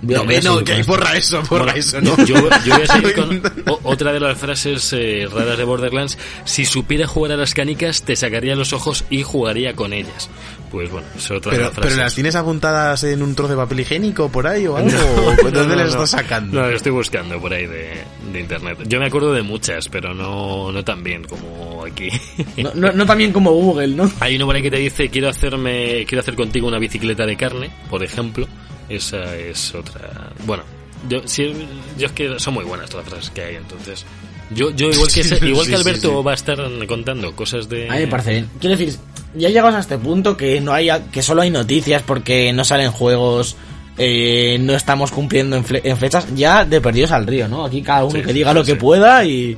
Voy 0.00 0.14
a- 0.14 0.18
no, 0.18 0.24
no, 0.24 0.58
seguir 0.58 0.64
que 0.64 0.82
borra 0.84 1.16
eso, 1.16 1.42
borra 1.48 1.64
Bueno, 1.64 1.78
eso, 1.78 2.00
¿no? 2.00 2.16
yo- 2.24 2.36
yo 2.64 2.74
voy 2.74 2.82
a 2.82 2.86
seguir 2.86 3.14
con 3.16 3.42
o- 3.66 3.80
otra 3.84 4.12
de 4.12 4.20
las 4.20 4.38
frases 4.38 4.92
eh, 4.92 5.26
raras 5.32 5.58
de 5.58 5.64
Borderlands. 5.64 6.16
Si 6.44 6.64
supiera 6.64 7.06
jugar 7.06 7.32
a 7.32 7.36
las 7.36 7.54
canicas, 7.54 8.02
te 8.02 8.14
sacaría 8.16 8.54
los 8.54 8.72
ojos 8.72 9.04
y 9.10 9.22
jugaría 9.22 9.74
con 9.74 9.92
ellas. 9.92 10.30
Pues 10.70 10.90
bueno, 10.90 11.06
es 11.16 11.30
otra 11.30 11.50
de 11.52 11.56
Pero, 11.56 11.68
las 11.68 11.74
frases. 11.74 11.92
pero 11.94 12.04
las 12.04 12.14
tienes 12.14 12.34
apuntadas 12.36 13.02
en 13.04 13.22
un 13.22 13.34
trozo 13.34 13.52
de 13.52 13.56
papel 13.56 13.80
higiénico 13.80 14.28
por 14.30 14.46
ahí 14.46 14.66
o 14.66 14.76
algo. 14.76 14.90
¿O 14.90 15.34
No, 15.44 15.50
¿Dónde 15.50 15.74
no, 15.74 15.82
las 15.82 15.94
no. 15.94 16.04
estás 16.04 16.10
sacando? 16.10 16.60
No, 16.60 16.68
lo 16.68 16.76
estoy 16.76 16.92
buscando 16.92 17.40
por 17.40 17.52
ahí 17.54 17.66
de, 17.66 17.94
de 18.32 18.40
internet. 18.40 18.78
Yo 18.86 19.00
me 19.00 19.06
acuerdo 19.06 19.32
de 19.32 19.42
muchas, 19.42 19.88
pero 19.88 20.12
no, 20.14 20.70
no 20.70 20.84
tan 20.84 21.02
bien 21.02 21.24
como 21.24 21.84
aquí. 21.84 22.08
No, 22.58 22.70
no, 22.74 22.92
no 22.92 23.06
también 23.06 23.32
como 23.32 23.50
Google, 23.52 23.88
¿no? 23.88 24.10
Hay 24.20 24.36
uno 24.36 24.44
por 24.46 24.56
ahí 24.56 24.62
que 24.62 24.70
te 24.70 24.76
dice 24.78 25.08
quiero 25.08 25.28
hacerme, 25.28 26.04
quiero 26.06 26.20
hacer 26.20 26.34
contigo 26.34 26.68
una 26.68 26.78
bicicleta 26.78 27.24
de 27.24 27.36
carne, 27.36 27.70
por 27.88 28.02
ejemplo. 28.04 28.46
Esa 28.88 29.36
es 29.36 29.74
otra. 29.74 30.30
Bueno, 30.46 30.62
yo, 31.08 31.20
sí, 31.26 31.52
yo 31.98 32.06
es 32.06 32.12
que 32.12 32.38
son 32.38 32.54
muy 32.54 32.64
buenas 32.64 32.88
todas 32.90 33.06
las 33.06 33.12
frases 33.14 33.30
que 33.30 33.42
hay, 33.42 33.56
entonces. 33.56 34.04
Yo, 34.50 34.70
yo 34.70 34.88
igual 34.90 35.10
que, 35.12 35.20
ese- 35.22 35.46
igual 35.46 35.66
Sí, 35.66 35.70
que 35.72 35.76
Alberto 35.76 36.18
sí. 36.18 36.24
va 36.26 36.30
a 36.30 36.34
estar 36.34 36.58
contando 36.86 37.34
cosas 37.36 37.68
de. 37.68 37.88
A 37.88 37.92
mí 37.94 37.98
me 38.00 38.06
parece 38.08 38.30
bien. 38.30 38.50
Quiero 38.60 38.76
decir, 38.76 38.98
ya 39.34 39.48
llegados 39.48 39.74
a 39.74 39.80
este 39.80 39.98
punto 39.98 40.36
que 40.36 40.60
no 40.60 40.72
hay, 40.72 40.88
que 41.12 41.22
solo 41.22 41.42
hay 41.42 41.50
noticias 41.50 42.02
porque 42.02 42.52
no 42.54 42.64
salen 42.64 42.90
juegos, 42.90 43.56
eh, 43.98 44.56
no 44.60 44.74
estamos 44.74 45.10
cumpliendo 45.10 45.54
en, 45.56 45.64
fle- 45.64 45.82
en 45.84 45.96
fechas, 45.98 46.26
ya 46.34 46.64
de 46.64 46.80
perdidos 46.80 47.10
al 47.10 47.26
río, 47.26 47.46
¿no? 47.48 47.64
Aquí 47.66 47.82
cada 47.82 48.04
uno 48.04 48.14
Sí, 48.14 48.22
que 48.22 48.28
sí, 48.28 48.32
diga 48.32 48.50
sí, 48.52 48.54
lo 48.56 48.64
que 48.64 48.76
pueda 48.76 49.22
y, 49.24 49.56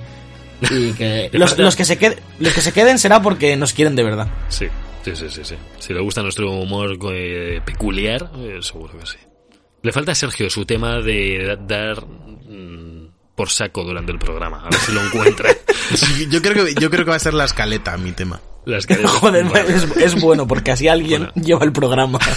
y 0.70 0.92
que 0.98 1.30
los, 1.34 1.56
los 1.56 1.76
que 1.76 1.84
se 1.84 1.96
queden, 1.96 2.18
los 2.40 2.52
que 2.52 2.60
se 2.60 2.72
queden 2.72 2.98
será 2.98 3.22
porque 3.22 3.56
nos 3.56 3.72
quieren 3.72 3.94
de 3.94 4.02
verdad. 4.02 4.26
Sí, 4.48 4.66
sí, 5.04 5.16
sí, 5.16 5.26
sí, 5.30 5.40
sí. 5.44 5.54
Si 5.78 5.92
le 5.94 6.00
gusta 6.00 6.22
nuestro 6.22 6.50
humor 6.50 6.98
eh, 7.12 7.60
peculiar, 7.64 8.30
eh, 8.38 8.58
seguro 8.62 8.98
que 8.98 9.06
sí. 9.06 9.16
Le 9.82 9.92
falta 9.92 10.12
a 10.12 10.14
Sergio 10.14 10.50
su 10.50 10.64
tema 10.66 11.00
de 11.00 11.56
dar 11.66 12.04
mm, 12.06 13.08
por 13.34 13.48
saco 13.50 13.82
durante 13.84 14.12
el 14.12 14.18
programa. 14.18 14.60
A 14.60 14.64
ver 14.70 14.74
si 14.80 14.92
lo 14.92 15.02
encuentra. 15.04 15.50
Sí, 15.92 16.28
yo 16.30 16.40
creo 16.40 16.64
que 16.64 16.74
yo 16.80 16.88
creo 16.88 17.04
que 17.04 17.10
va 17.10 17.16
a 17.16 17.20
ser 17.20 17.34
la 17.34 17.46
escaleta 17.46 17.96
mi 17.96 18.12
tema. 18.12 18.40
Las 18.64 18.86
que- 18.86 18.94
Joder, 18.94 19.44
Vale. 19.46 19.74
es, 19.74 19.84
es 19.96 20.20
bueno 20.20 20.46
porque 20.46 20.70
así 20.70 20.86
alguien 20.86 21.22
Bueno. 21.34 21.46
lleva 21.46 21.64
el 21.64 21.72
programa. 21.72 22.18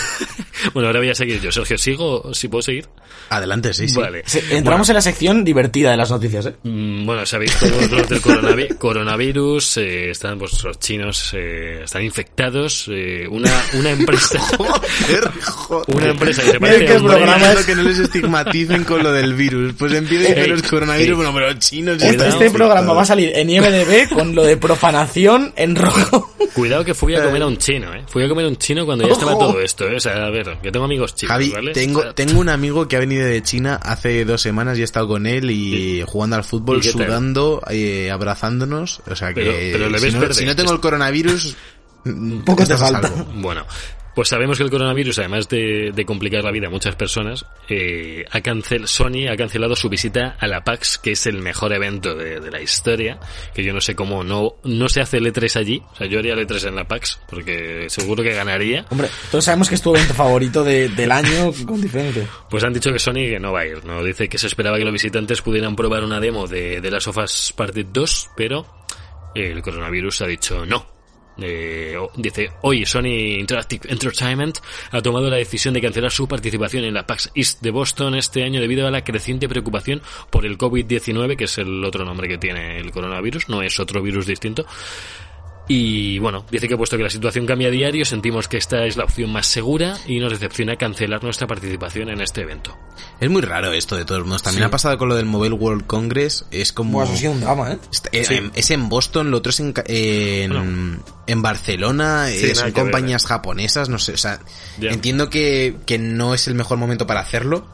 Bueno, 0.74 0.88
ahora 0.88 1.00
voy 1.02 1.10
a 1.10 1.16
seguir 1.16 1.42
yo. 1.42 1.52
Sergio, 1.52 1.78
¿sigo? 1.78 2.34
¿Si 2.34 2.48
puedo 2.48 2.62
seguir? 2.62 2.88
Adelante, 3.30 3.74
sí, 3.74 3.88
sí. 3.88 4.00
Vale. 4.00 4.24
Entramos 4.52 4.88
en 4.90 4.96
la 4.96 5.02
sección 5.02 5.44
divertida 5.44 5.92
de 5.92 5.98
las 5.98 6.12
noticias, 6.12 6.46
¿eh? 6.46 6.54
Mm, 6.64 7.06
Bueno, 7.06 7.26
sabéis 7.26 7.56
todos 7.58 7.90
los 7.92 8.10
del 8.10 8.22
coronavi- 8.22 8.78
coronavirus, 8.78 9.78
eh, 9.78 10.10
están 10.12 10.38
pues, 10.38 10.64
los 10.64 10.80
chinos 10.80 11.32
eh, 11.36 11.82
están 11.84 12.04
infectados, 12.04 12.86
eh, 12.92 13.26
una, 13.30 13.52
una 13.74 13.90
empresa 13.92 14.40
una 15.88 16.08
empresa 16.10 16.44
que 16.44 16.52
se 16.52 16.60
parece 16.60 16.86
que 16.86 16.94
a 16.94 16.98
un 16.98 17.08
programa 17.08 17.52
es 17.54 17.66
que 17.66 17.76
no 17.76 17.84
les 17.84 18.00
estigmaticen 18.00 18.84
con 18.84 19.04
lo 19.04 19.12
del 19.12 19.34
virus. 19.34 19.74
Pues 19.78 19.94
empieza 19.94 20.30
Ey, 20.30 20.34
pero 20.36 20.56
es 20.56 20.64
coronavirus, 20.64 21.10
ey. 21.10 21.16
bueno, 21.16 21.34
pero 21.34 21.54
chinos 21.60 21.96
Este, 21.96 22.10
están 22.10 22.28
este 22.30 22.52
programa 22.52 22.94
va 22.94 23.02
a 23.02 23.06
salir 23.06 23.32
en 23.36 23.50
IMDB 23.50 24.10
con 24.10 24.36
lo 24.36 24.44
de 24.44 24.58
profanación 24.58 25.54
en 25.56 25.76
rojo. 25.76 26.30
Cuidado 26.54 26.86
que 26.86 26.94
fui 26.94 27.16
a 27.16 27.24
comer 27.24 27.42
a 27.42 27.48
un 27.48 27.58
chino, 27.58 27.94
¿eh? 27.94 28.04
Fui 28.08 28.24
a 28.24 28.30
comer 28.30 28.46
a 28.46 28.50
un 28.50 28.58
chino 28.58 28.86
cuando 28.86 29.08
ya 29.08 29.14
estaba 29.14 29.34
Ojo. 29.34 29.48
todo 29.48 29.62
esto, 29.62 29.88
¿eh? 29.88 29.96
O 29.96 30.00
sea, 30.00 30.26
a 30.26 30.30
ver, 30.30 30.58
que 30.62 30.72
tengo 30.72 30.86
amigos 30.86 31.16
chinos, 31.16 31.32
Javi, 31.34 31.50
¿vale? 31.50 31.72
O 31.72 31.74
tengo, 31.74 32.02
sea, 32.02 32.14
tengo 32.14 32.40
un 32.40 32.50
amigo 32.50 32.88
que 32.88 32.96
ha 32.98 33.00
venido 33.08 33.26
de 33.28 33.42
China 33.44 33.80
hace 33.82 34.26
dos 34.26 34.42
semanas 34.42 34.78
y 34.78 34.82
he 34.82 34.84
estado 34.84 35.08
con 35.08 35.26
él 35.26 35.50
y 35.52 36.04
jugando 36.08 36.36
al 36.36 36.44
fútbol, 36.44 36.84
sudando, 36.84 37.62
eh, 37.70 38.12
abrazándonos. 38.12 39.02
O 39.10 39.16
sea 39.16 39.30
que 39.34 39.42
Pero- 39.42 39.52
pero 39.72 39.90
le 39.90 40.00
si, 40.00 40.06
ves 40.06 40.14
no, 40.16 40.20
verde. 40.22 40.34
si 40.36 40.46
no 40.46 40.56
tengo 40.56 40.72
el 40.74 40.80
coronavirus, 40.80 41.56
Poco 42.46 42.66
te 42.68 42.76
falta. 42.76 43.10
Bueno, 43.36 43.66
pues 44.16 44.30
sabemos 44.30 44.58
que 44.58 44.64
el 44.64 44.70
coronavirus, 44.70 45.20
además 45.20 45.50
de, 45.50 45.92
de 45.94 46.06
complicar 46.06 46.44
la 46.44 46.52
vida 46.52 46.68
a 46.68 46.70
muchas 46.70 46.96
personas, 46.96 47.46
eh, 47.70 48.26
ha 48.32 48.42
cancel 48.42 48.88
Sony 48.88 49.28
ha 49.32 49.36
cancelado 49.36 49.76
su 49.76 49.90
visita 49.90 50.36
a 50.40 50.48
la 50.48 50.64
PAX, 50.64 50.98
que 50.98 51.12
es 51.14 51.26
el 51.26 51.40
mejor 51.40 51.74
evento 51.74 52.14
de, 52.16 52.40
de 52.40 52.52
la 52.52 52.62
historia, 52.62 53.20
que 53.54 53.64
yo 53.64 53.74
no 53.74 53.82
sé 53.82 53.96
cómo 53.96 54.24
no, 54.24 54.56
no 54.64 54.90
se 54.90 55.02
hace 55.02 55.18
el 55.18 55.26
E3 55.34 55.56
allí, 55.60 55.82
o 55.92 55.96
sea, 55.96 56.08
yo 56.08 56.20
haría 56.20 56.34
el 56.34 56.48
E3 56.48 56.68
en 56.68 56.76
la 56.76 56.88
PAX, 56.88 57.20
porque 57.30 57.86
seguro 57.90 58.22
que 58.24 58.34
ganaría. 58.34 58.86
Hombre, 58.90 59.10
todos 59.32 59.46
sabemos 59.46 59.70
que 59.70 59.76
es 59.76 59.82
tu 59.82 59.96
evento 59.96 60.14
favorito 60.14 60.64
de- 60.64 60.90
del 60.90 61.12
año 61.12 61.52
con 61.66 61.82
diferencia. 61.82 62.28
Pues 62.50 62.64
han 62.64 62.74
dicho 62.74 62.92
que 62.92 63.00
Sony 63.00 63.14
que 63.30 63.40
no 63.40 63.52
va 63.52 63.62
a 63.62 63.66
ir, 63.68 63.84
¿no? 63.86 64.04
Dice 64.04 64.30
que 64.30 64.38
se 64.38 64.48
esperaba 64.48 64.78
que 64.78 64.84
los 64.84 64.94
visitantes 64.94 65.42
pudieran 65.42 65.76
probar 65.76 66.04
una 66.04 66.20
demo 66.20 66.48
de, 66.48 66.82
de 66.82 66.92
las 66.92 67.08
Us 67.08 67.54
Part 67.56 67.76
2, 67.76 68.30
pero 68.38 68.66
el 69.36 69.62
coronavirus 69.62 70.22
ha 70.22 70.28
dicho 70.28 70.66
no. 70.66 70.93
Eh, 71.40 71.98
dice, 72.16 72.52
hoy 72.62 72.86
Sony 72.86 73.40
Interactive 73.40 73.90
Entertainment 73.90 74.60
ha 74.92 75.02
tomado 75.02 75.30
la 75.30 75.38
decisión 75.38 75.74
de 75.74 75.82
cancelar 75.82 76.12
su 76.12 76.28
participación 76.28 76.84
en 76.84 76.94
la 76.94 77.08
PAX 77.08 77.32
East 77.34 77.62
de 77.62 77.72
Boston 77.72 78.16
este 78.16 78.44
año 78.44 78.62
debido 78.62 78.88
a 78.88 78.92
la 78.92 79.04
creciente 79.04 79.50
preocupación 79.50 80.02
por 80.30 80.46
el 80.46 80.58
COVID-19, 80.58 81.36
que 81.36 81.46
es 81.46 81.58
el 81.58 81.84
otro 81.84 82.06
nombre 82.06 82.28
que 82.28 82.38
tiene 82.38 82.80
el 82.80 82.92
coronavirus, 82.92 83.50
no 83.50 83.62
es 83.62 83.80
otro 83.80 84.02
virus 84.02 84.28
distinto. 84.28 84.66
Y 85.66 86.20
bueno, 86.20 86.46
dice 86.52 86.68
que 86.68 86.76
puesto 86.76 86.98
que 86.98 87.04
la 87.04 87.10
situación 87.10 87.46
cambia 87.46 87.70
a 87.70 87.72
diario, 87.72 88.04
sentimos 88.04 88.50
que 88.50 88.58
esta 88.58 88.86
es 88.86 88.98
la 88.98 89.06
opción 89.06 89.32
más 89.32 89.48
segura 89.48 89.96
y 90.06 90.20
nos 90.20 90.34
decepciona 90.34 90.76
cancelar 90.76 91.24
nuestra 91.24 91.48
participación 91.48 92.10
en 92.10 92.20
este 92.20 92.42
evento. 92.42 92.78
Es 93.22 93.30
muy 93.30 93.42
raro 93.42 93.72
esto 93.72 93.96
de 93.96 94.04
todos 94.04 94.26
modos. 94.26 94.44
También 94.44 94.64
Sí. 94.64 94.68
ha 94.68 94.72
pasado 94.72 94.98
con 94.98 95.08
lo 95.08 95.16
del 95.16 95.26
Mobile 95.26 95.54
World 95.56 95.86
Congress. 95.88 96.46
Es 96.52 96.74
como... 96.74 97.02
Eso 97.02 97.14
ha 97.14 97.16
sido 97.16 97.32
un 97.32 97.40
drama, 97.40 97.72
¿eh? 97.72 97.78
Eh, 98.12 98.26
Sí. 98.26 98.34
en- 98.36 98.52
Es 98.56 98.72
en 98.72 98.90
Boston, 98.90 99.32
lo 99.32 99.38
otro 99.38 99.52
es 99.52 99.60
en, 99.62 99.72
ca- 99.72 99.86
en, 99.88 100.52
Bueno. 100.52 101.04
en 101.28 101.42
Barcelona, 101.42 102.28
Sí, 102.28 102.46
eh, 102.48 102.56
son 102.56 102.66
ver, 102.66 102.74
compañías 102.74 103.26
japonesas, 103.26 103.88
no 103.88 104.00
sé, 104.00 104.14
o 104.14 104.18
sea, 104.18 104.40
entiendo 104.82 105.30
que, 105.30 105.78
que 105.86 105.98
no 105.98 106.34
es 106.34 106.48
el 106.50 106.56
mejor 106.56 106.78
momento 106.78 107.08
para 107.08 107.22
hacerlo, 107.22 107.66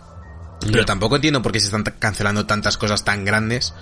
pero 0.71 0.85
tampoco 0.85 1.15
entiendo 1.15 1.41
por 1.41 1.51
qué 1.51 1.59
se 1.59 1.65
están 1.67 1.83
cancelando 1.83 2.45
tantas 2.45 2.77
cosas 2.77 3.03
tan 3.03 3.25
grandes 3.25 3.73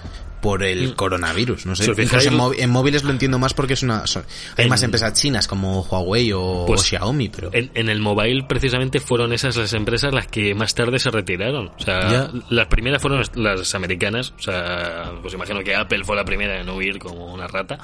por 0.41 0.61
el 0.63 0.89
Mm. 0.89 0.93
coronavirus, 0.93 1.65
no 1.65 1.75
sé. 1.75 1.83
Si 1.85 1.89
Incluso 2.03 2.29
en, 2.29 2.35
móvi- 2.37 2.55
en 2.59 2.69
móviles 2.69 3.03
lo 3.03 3.09
entiendo 3.09 3.39
más 3.39 3.55
porque 3.55 3.73
es 3.73 3.81
una, 3.81 4.05
son- 4.05 4.23
hay 4.55 4.65
En- 4.65 4.69
más 4.69 4.83
empresas 4.83 5.13
chinas 5.13 5.47
como 5.47 5.81
Huawei 5.81 6.31
o, 6.31 6.65
Pues, 6.67 6.81
o 6.81 6.83
Xiaomi, 6.83 7.29
pero... 7.29 7.49
En, 7.53 7.71
en 7.73 7.89
el 7.89 7.99
mobile 7.99 8.43
precisamente 8.47 8.99
fueron 8.99 9.33
esas 9.33 9.55
las 9.57 9.73
empresas 9.73 10.13
las 10.13 10.27
que 10.27 10.53
más 10.53 10.75
tarde 10.75 10.99
se 10.99 11.09
retiraron. 11.09 11.69
O 11.69 11.79
sea, 11.79 12.11
Ya. 12.11 12.31
las 12.51 12.67
primeras 12.67 13.01
fueron 13.01 13.23
las 13.33 13.73
americanas. 13.73 14.31
O 14.37 14.41
sea, 14.43 15.11
pues 15.23 15.33
imagino 15.33 15.63
que 15.63 15.75
Apple 15.75 16.03
fue 16.03 16.15
la 16.15 16.23
primera 16.23 16.61
en 16.61 16.69
huir 16.69 16.99
como 16.99 17.33
una 17.33 17.47
rata. 17.47 17.79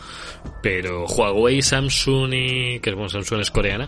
Pero 0.61 1.05
Huawei, 1.07 1.61
Samsung 1.63 2.33
y... 2.33 2.79
que 2.81 2.91
bueno, 2.93 3.09
Samsung 3.09 3.41
es 3.41 3.49
coreana. 3.49 3.87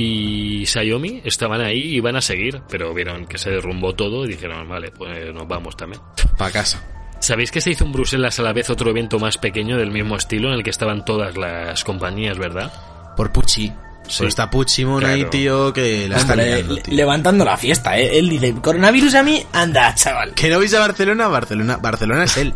Y 0.00 0.64
Xiaomi 0.64 1.22
estaban 1.24 1.60
ahí 1.60 1.80
y 1.80 1.96
iban 1.96 2.14
a 2.14 2.20
seguir, 2.20 2.62
pero 2.68 2.94
vieron 2.94 3.26
que 3.26 3.36
se 3.36 3.50
derrumbó 3.50 3.94
todo 3.96 4.24
y 4.24 4.28
dijeron, 4.28 4.68
vale, 4.68 4.92
pues 4.92 5.34
nos 5.34 5.48
vamos 5.48 5.76
también. 5.76 6.00
para 6.38 6.52
casa. 6.52 6.80
¿Sabéis 7.18 7.50
que 7.50 7.60
se 7.60 7.70
hizo 7.70 7.84
en 7.84 7.90
Bruselas 7.90 8.38
a 8.38 8.42
la 8.44 8.52
vez 8.52 8.70
otro 8.70 8.90
evento 8.90 9.18
más 9.18 9.38
pequeño 9.38 9.76
del 9.76 9.90
mismo 9.90 10.14
estilo 10.14 10.48
en 10.50 10.54
el 10.54 10.62
que 10.62 10.70
estaban 10.70 11.04
todas 11.04 11.36
las 11.36 11.82
compañías, 11.82 12.38
verdad? 12.38 12.72
Por 13.16 13.32
Pucci. 13.32 13.72
Sí. 14.06 14.18
Por 14.18 14.28
esta 14.28 14.48
Pucci 14.48 14.84
mona 14.84 15.08
ahí, 15.08 15.16
Claro. 15.22 15.30
tío, 15.30 15.72
que 15.72 16.08
la 16.08 16.18
está 16.18 16.36
liando, 16.36 16.76
tío. 16.76 16.94
levantando 16.94 17.44
la 17.44 17.56
fiesta, 17.56 17.98
¿eh? 17.98 18.20
Él 18.20 18.28
dice, 18.28 18.54
coronavirus 18.62 19.16
a 19.16 19.22
mí, 19.24 19.44
anda, 19.52 19.92
chaval. 19.96 20.32
¿Que 20.34 20.48
no 20.48 20.58
vais 20.58 20.72
a 20.74 20.78
Barcelona? 20.78 21.26
Barcelona, 21.26 21.76
Barcelona 21.78 22.22
es 22.24 22.36
él. 22.36 22.54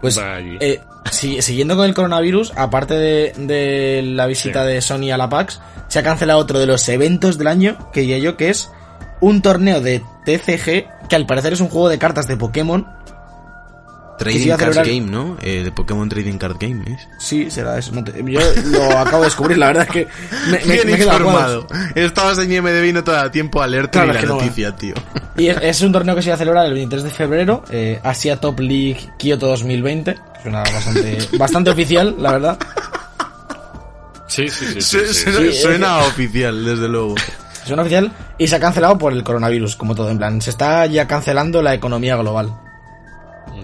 Pues, 0.00 0.18
eh, 0.60 0.80
si- 1.10 1.42
siguiendo 1.42 1.76
con 1.76 1.86
el 1.86 1.94
coronavirus, 1.94 2.52
aparte 2.56 2.94
de, 2.94 3.32
de 3.36 4.02
la 4.02 4.26
visita 4.26 4.62
Sí. 4.64 4.68
de 4.72 4.80
Sony 4.80 5.10
a 5.12 5.16
la 5.18 5.28
PAX, 5.28 5.60
se 5.88 5.98
ha 5.98 6.02
cancelado 6.02 6.38
otro 6.38 6.58
de 6.58 6.66
los 6.66 6.88
eventos 6.88 7.36
del 7.38 7.48
año, 7.48 7.76
que 7.92 8.00
diría 8.00 8.18
yo, 8.18 8.36
que 8.36 8.48
es 8.50 8.70
un 9.20 9.42
torneo 9.42 9.80
de 9.80 10.02
TCG, 10.24 10.86
que 11.08 11.16
al 11.16 11.26
parecer 11.26 11.52
es 11.52 11.60
un 11.60 11.68
juego 11.68 11.88
de 11.88 11.98
cartas 11.98 12.26
de 12.28 12.36
Pokémon. 12.36 12.86
Trading 14.20 14.48
Card 14.50 14.60
celebrar- 14.74 14.86
Game, 14.86 15.00
¿no? 15.10 15.36
Eh, 15.42 15.62
de 15.64 15.72
Pokémon 15.72 16.08
Trading 16.08 16.38
Card 16.38 16.56
Game, 16.60 16.84
¿es? 16.86 17.08
Sí, 17.18 17.50
será 17.50 17.78
eso. 17.78 17.90
no 17.92 18.04
te- 18.04 18.12
yo 18.30 18.38
lo 18.66 18.98
acabo 18.98 19.18
de 19.22 19.24
descubrir, 19.24 19.58
la 19.58 19.68
verdad 19.68 19.84
es 19.88 19.90
que 19.90 20.08
me, 20.50 20.58
me, 20.66 20.84
me 20.84 20.94
he 20.94 21.02
informado. 21.02 21.66
Estabas 21.94 22.38
en 22.38 22.52
IMDB 22.52 22.84
y 22.88 22.92
no 22.92 23.02
te 23.02 23.10
da 23.12 23.30
tiempo 23.30 23.62
a 23.62 23.66
leerte 23.66 23.92
Claro, 23.98 24.12
ni 24.12 24.18
es 24.18 24.22
la 24.24 24.28
no, 24.28 24.34
noticia, 24.36 24.76
tío. 24.76 24.94
Y 25.36 25.48
es, 25.48 25.56
es 25.62 25.80
un 25.80 25.92
torneo 25.92 26.14
que 26.14 26.22
se 26.22 26.28
va 26.28 26.34
a 26.34 26.38
celebrar 26.38 26.66
el 26.66 26.74
23 26.74 27.02
de 27.04 27.10
febrero, 27.10 27.64
eh, 27.70 27.98
Asia 28.04 28.36
Top 28.36 28.60
League 28.60 28.98
Kyoto 29.18 29.46
2020. 29.48 30.14
que 30.14 30.20
Suena 30.42 30.58
bastante, 30.60 31.18
bastante 31.38 31.70
oficial, 31.70 32.14
la 32.18 32.32
verdad. 32.32 32.58
Sí, 34.26 34.48
sí, 34.48 34.64
sí. 34.66 34.80
sí, 34.80 34.98
Su- 34.98 35.06
sí, 35.06 35.14
suena, 35.14 35.38
sí. 35.40 35.52
sí. 35.52 35.62
suena 35.62 35.98
oficial, 35.98 36.64
desde 36.64 36.88
luego. 36.88 37.14
Suena 37.64 37.82
oficial 37.82 38.12
y 38.38 38.46
se 38.46 38.56
ha 38.56 38.60
cancelado 38.60 38.96
por 38.96 39.12
el 39.12 39.22
coronavirus, 39.24 39.76
como 39.76 39.94
todo. 39.94 40.10
En 40.10 40.18
plan, 40.18 40.40
se 40.40 40.50
está 40.50 40.86
ya 40.86 41.06
cancelando 41.06 41.60
la 41.62 41.74
economía 41.74 42.16
global. 42.16 42.52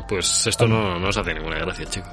Pues 0.08 0.46
esto 0.46 0.66
no, 0.68 0.98
no 0.98 1.08
os 1.08 1.16
hace 1.16 1.34
ninguna 1.34 1.58
gracia, 1.58 1.84
chicos. 1.86 2.10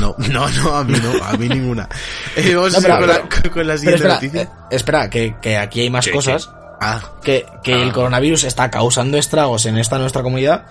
No, 0.00 0.14
no, 0.30 0.48
no, 0.48 0.74
a 0.76 0.84
mí 0.84 0.94
no, 1.02 1.24
a 1.24 1.32
mí 1.36 1.48
ninguna. 1.48 1.88
Eh, 2.36 2.54
vamos 2.54 2.72
No, 2.72 2.94
a 2.94 2.98
con, 2.98 3.08
la, 3.08 3.20
con 3.52 3.66
la 3.66 3.76
siguiente 3.76 3.96
espera, 3.96 4.14
noticia. 4.14 4.42
eh, 4.42 4.48
espera, 4.70 5.10
que, 5.10 5.36
que 5.40 5.56
aquí 5.56 5.80
hay 5.80 5.90
más 5.90 6.04
¿Qué, 6.06 6.12
cosas. 6.12 6.50
Ah, 6.80 7.00
Que, 7.22 7.46
que 7.62 7.74
Ah. 7.74 7.82
el 7.82 7.92
coronavirus 7.92 8.44
está 8.44 8.70
causando 8.70 9.16
estragos 9.18 9.66
en 9.66 9.78
esta 9.78 9.98
nuestra 9.98 10.22
comunidad. 10.22 10.64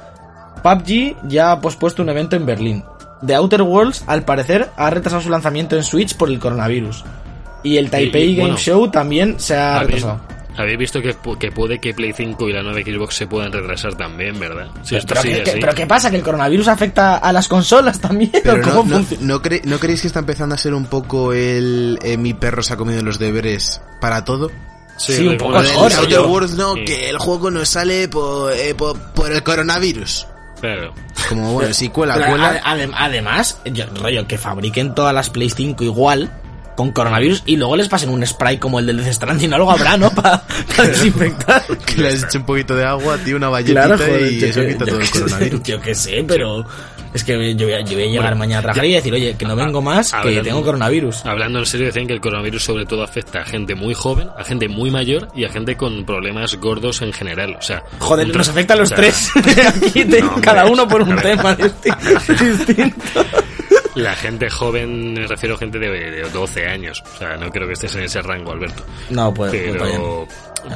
PUBG 0.64 1.16
ya 1.28 1.52
ha 1.52 1.62
pospuesto 1.62 2.02
un 2.04 2.10
evento 2.10 2.36
en 2.36 2.46
Berlín. 2.46 2.84
The 3.26 3.36
Outer 3.36 3.62
Worlds, 3.64 4.04
al 4.08 4.24
parecer, 4.24 4.70
ha 4.78 4.90
retrasado 4.90 5.22
su 5.22 5.30
lanzamiento 5.30 5.76
en 5.76 5.84
Switch 5.84 6.16
por 6.16 6.30
el 6.30 6.40
coronavirus. 6.40 7.04
Y 7.64 7.78
el 7.78 7.90
Taipei 7.92 8.30
y, 8.32 8.36
Game 8.36 8.50
bueno, 8.50 8.58
Show 8.58 8.90
también 8.90 9.40
se 9.40 9.56
ha 9.56 9.78
¿Habéis, 9.80 10.02
retrasado. 10.04 10.22
Habéis 10.62 10.78
visto 10.78 11.02
que, 11.02 11.16
que 11.40 11.52
puede 11.52 11.80
que 11.80 11.94
Play 11.94 12.14
5 12.16 12.50
y 12.50 12.54
la 12.54 12.64
nueva 12.64 12.80
Xbox 12.80 13.16
se 13.16 13.28
puedan 13.28 13.52
retrasar 13.52 13.96
también, 13.96 14.40
verdad? 14.40 14.70
Si 14.84 14.96
esto 14.96 15.10
pero, 15.10 15.22
sigue 15.22 15.38
¿qué, 15.38 15.44
qué- 15.44 15.52
así. 15.52 15.60
pero 15.60 15.74
¿qué 15.76 15.88
pasa? 15.88 16.10
¿Que 16.10 16.18
el 16.18 16.24
coronavirus 16.24 16.68
afecta 16.70 17.18
a 17.18 17.32
las 17.34 17.48
consolas 17.48 18.00
también? 18.00 18.32
pero 18.44 18.54
¿O 18.54 18.58
no, 18.58 18.64
¿Cómo 18.64 18.84
no, 18.90 18.96
funciona? 18.98 19.24
no, 19.26 19.42
cre- 19.42 19.64
¿no 19.66 19.80
creéis 19.80 20.02
que 20.02 20.08
está 20.08 20.20
empezando 20.20 20.56
a 20.56 20.58
ser 20.58 20.74
un 20.74 20.86
poco 20.86 21.34
el 21.34 22.00
eh, 22.02 22.18
mi 22.18 22.34
perro 22.34 22.64
se 22.64 22.74
ha 22.74 22.78
comido 22.78 23.02
los 23.04 23.20
deberes 23.20 23.82
para 24.00 24.24
todo? 24.26 24.52
Sí, 24.98 25.28
un 25.28 25.38
poco 25.38 25.62
del 25.62 25.74
¿no? 25.74 25.80
Outer 25.80 26.08
yo- 26.08 26.28
Worlds, 26.28 26.56
no, 26.56 26.74
Sí. 26.76 26.86
que 26.86 27.10
el 27.10 27.18
juego 27.18 27.50
no 27.50 27.66
sale 27.66 28.08
por, 28.08 28.54
eh, 28.54 28.76
por, 28.76 29.00
por 29.14 29.32
el 29.32 29.42
coronavirus. 29.42 30.28
Claro. 30.60 30.94
Como 31.28 31.54
bueno, 31.54 31.74
si 31.74 31.90
cuela, 31.90 32.14
Pero 32.16 32.28
cuela. 32.30 32.62
ade- 32.62 32.62
adem- 32.62 32.94
además, 32.96 33.60
yo- 33.66 33.86
rollo, 33.96 34.28
que 34.28 34.38
fabriquen 34.38 34.94
todas 34.94 35.12
las 35.14 35.32
Play 35.32 35.50
5 35.50 35.84
igual, 35.84 36.32
con 36.76 36.92
coronavirus 36.92 37.44
y 37.46 37.58
luego 37.58 37.76
les 37.76 37.88
pasen 37.88 38.10
un 38.10 38.26
spray 38.26 38.58
como 38.58 38.80
el 38.80 38.86
del 38.86 38.98
Death 39.04 39.14
Stranding, 39.14 39.54
algo 39.54 39.72
habrá, 39.72 39.98
¿no? 39.98 40.10
Para 40.12 40.44
desinfectar. 40.78 41.64
Que 41.86 42.02
le 42.02 42.08
has 42.10 42.24
hecho 42.24 42.40
un 42.40 42.46
poquito 42.46 42.76
de 42.76 42.86
agua, 42.86 43.18
tío, 43.24 43.36
una 43.38 43.50
valletita 43.50 43.86
Claro, 43.86 43.98
joder, 43.98 44.32
y 44.32 44.40
yo 44.40 44.48
eso 44.48 44.62
que- 44.62 44.68
quita 44.70 44.86
todo 44.86 44.96
el 44.96 45.02
que 45.02 45.08
sé, 45.08 45.20
coronavirus. 45.20 45.64
Yo 45.64 45.82
qué 45.82 45.96
sé, 45.96 46.26
pero 46.28 46.66
es 47.14 47.24
que 47.26 47.34
yo 47.56 47.66
voy 47.66 47.74
a, 47.74 47.82
yo 47.82 47.94
voy 47.96 48.04
a 48.04 48.12
llegar 48.12 48.36
mañana 48.36 48.60
a 48.60 48.62
trabajar 48.62 48.86
y 48.86 48.94
decir, 48.94 49.14
oye, 49.14 49.36
que 49.38 49.46
no 49.46 49.56
vengo 49.56 49.82
más, 49.82 50.12
que 50.12 50.18
Hablando- 50.18 50.42
tengo 50.44 50.64
coronavirus. 50.64 51.26
Hablando 51.26 51.60
en 51.60 51.66
serio, 51.66 51.88
decían 51.88 52.08
que 52.08 52.14
el 52.14 52.22
coronavirus 52.22 52.64
sobre 52.64 52.86
todo 52.86 53.04
afecta 53.04 53.42
a 53.42 53.46
gente 53.46 53.76
muy 53.76 53.94
joven, 53.94 54.30
a 54.38 54.44
gente 54.44 54.68
muy 54.70 54.90
mayor 54.92 55.28
y 55.36 55.44
a 55.46 55.50
gente 55.50 55.76
con 55.76 56.06
problemas 56.06 56.56
gordos 56.56 57.02
en 57.02 57.12
general. 57.14 57.56
O 57.60 57.62
sea, 57.62 57.84
Joder, 58.00 58.34
nos 58.36 58.48
afecta 58.50 58.74
a 58.76 58.78
los 58.78 58.92
o 58.92 58.96
sea, 58.96 58.98
tres. 58.98 59.30
Aquí 59.86 60.06
No, 60.06 60.36
cada 60.42 60.66
uno 60.68 60.88
por 60.88 61.02
un 61.02 61.16
tema 61.22 61.56
disti- 61.58 62.38
distinto. 62.40 62.96
La 63.96 64.16
gente 64.16 64.50
joven, 64.50 65.14
me 65.14 65.28
refiero 65.28 65.56
a 65.56 65.58
gente 65.58 65.78
de, 65.78 65.90
de 65.90 66.30
12 66.30 66.66
años. 66.66 67.04
O 67.14 67.18
sea, 67.18 67.36
no 67.36 67.50
creo 67.50 67.68
que 67.68 67.74
estés 67.74 67.94
en 67.96 68.04
ese 68.04 68.22
rango, 68.22 68.52
Alberto. 68.52 68.84
No, 69.10 69.34
pues, 69.34 69.52
Pero, 69.52 70.28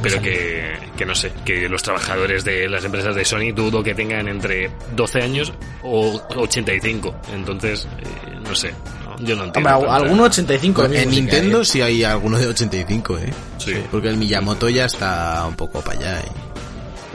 pero 0.02 0.22
que, 0.22 0.74
que 0.98 1.06
no 1.06 1.16
sé, 1.16 1.32
que 1.46 1.70
los 1.70 1.82
trabajadores 1.82 2.44
de 2.44 2.68
las 2.68 2.84
empresas 2.84 3.16
de 3.16 3.24
Sony 3.24 3.54
dudo 3.54 3.84
que 3.84 3.94
tengan 3.96 4.28
entre 4.28 4.70
12 4.96 5.22
años 5.22 5.54
o 5.84 6.22
85. 6.36 7.16
Entonces, 7.34 7.88
eh, 8.00 8.36
no 8.44 8.54
sé, 8.56 8.74
yo 9.20 9.36
no 9.36 9.46
entiendo. 9.46 9.78
Hombre, 9.78 9.92
alguno 9.92 10.24
85 10.24 10.84
lo 10.84 10.90
mismo 10.90 11.04
En 11.04 11.10
Nintendo 11.12 11.60
hay. 11.60 11.66
sí 11.66 11.82
hay 11.82 12.04
alguno 12.04 12.38
de 12.38 12.48
85, 12.48 13.18
eh. 13.20 13.34
Sí. 13.60 13.74
Porque 13.92 14.10
el 14.10 14.18
Miyamoto 14.18 14.68
ya 14.70 14.86
está 14.86 15.46
un 15.48 15.56
poco 15.56 15.82
para 15.82 16.00
allá, 16.00 16.20
eh. 16.20 16.32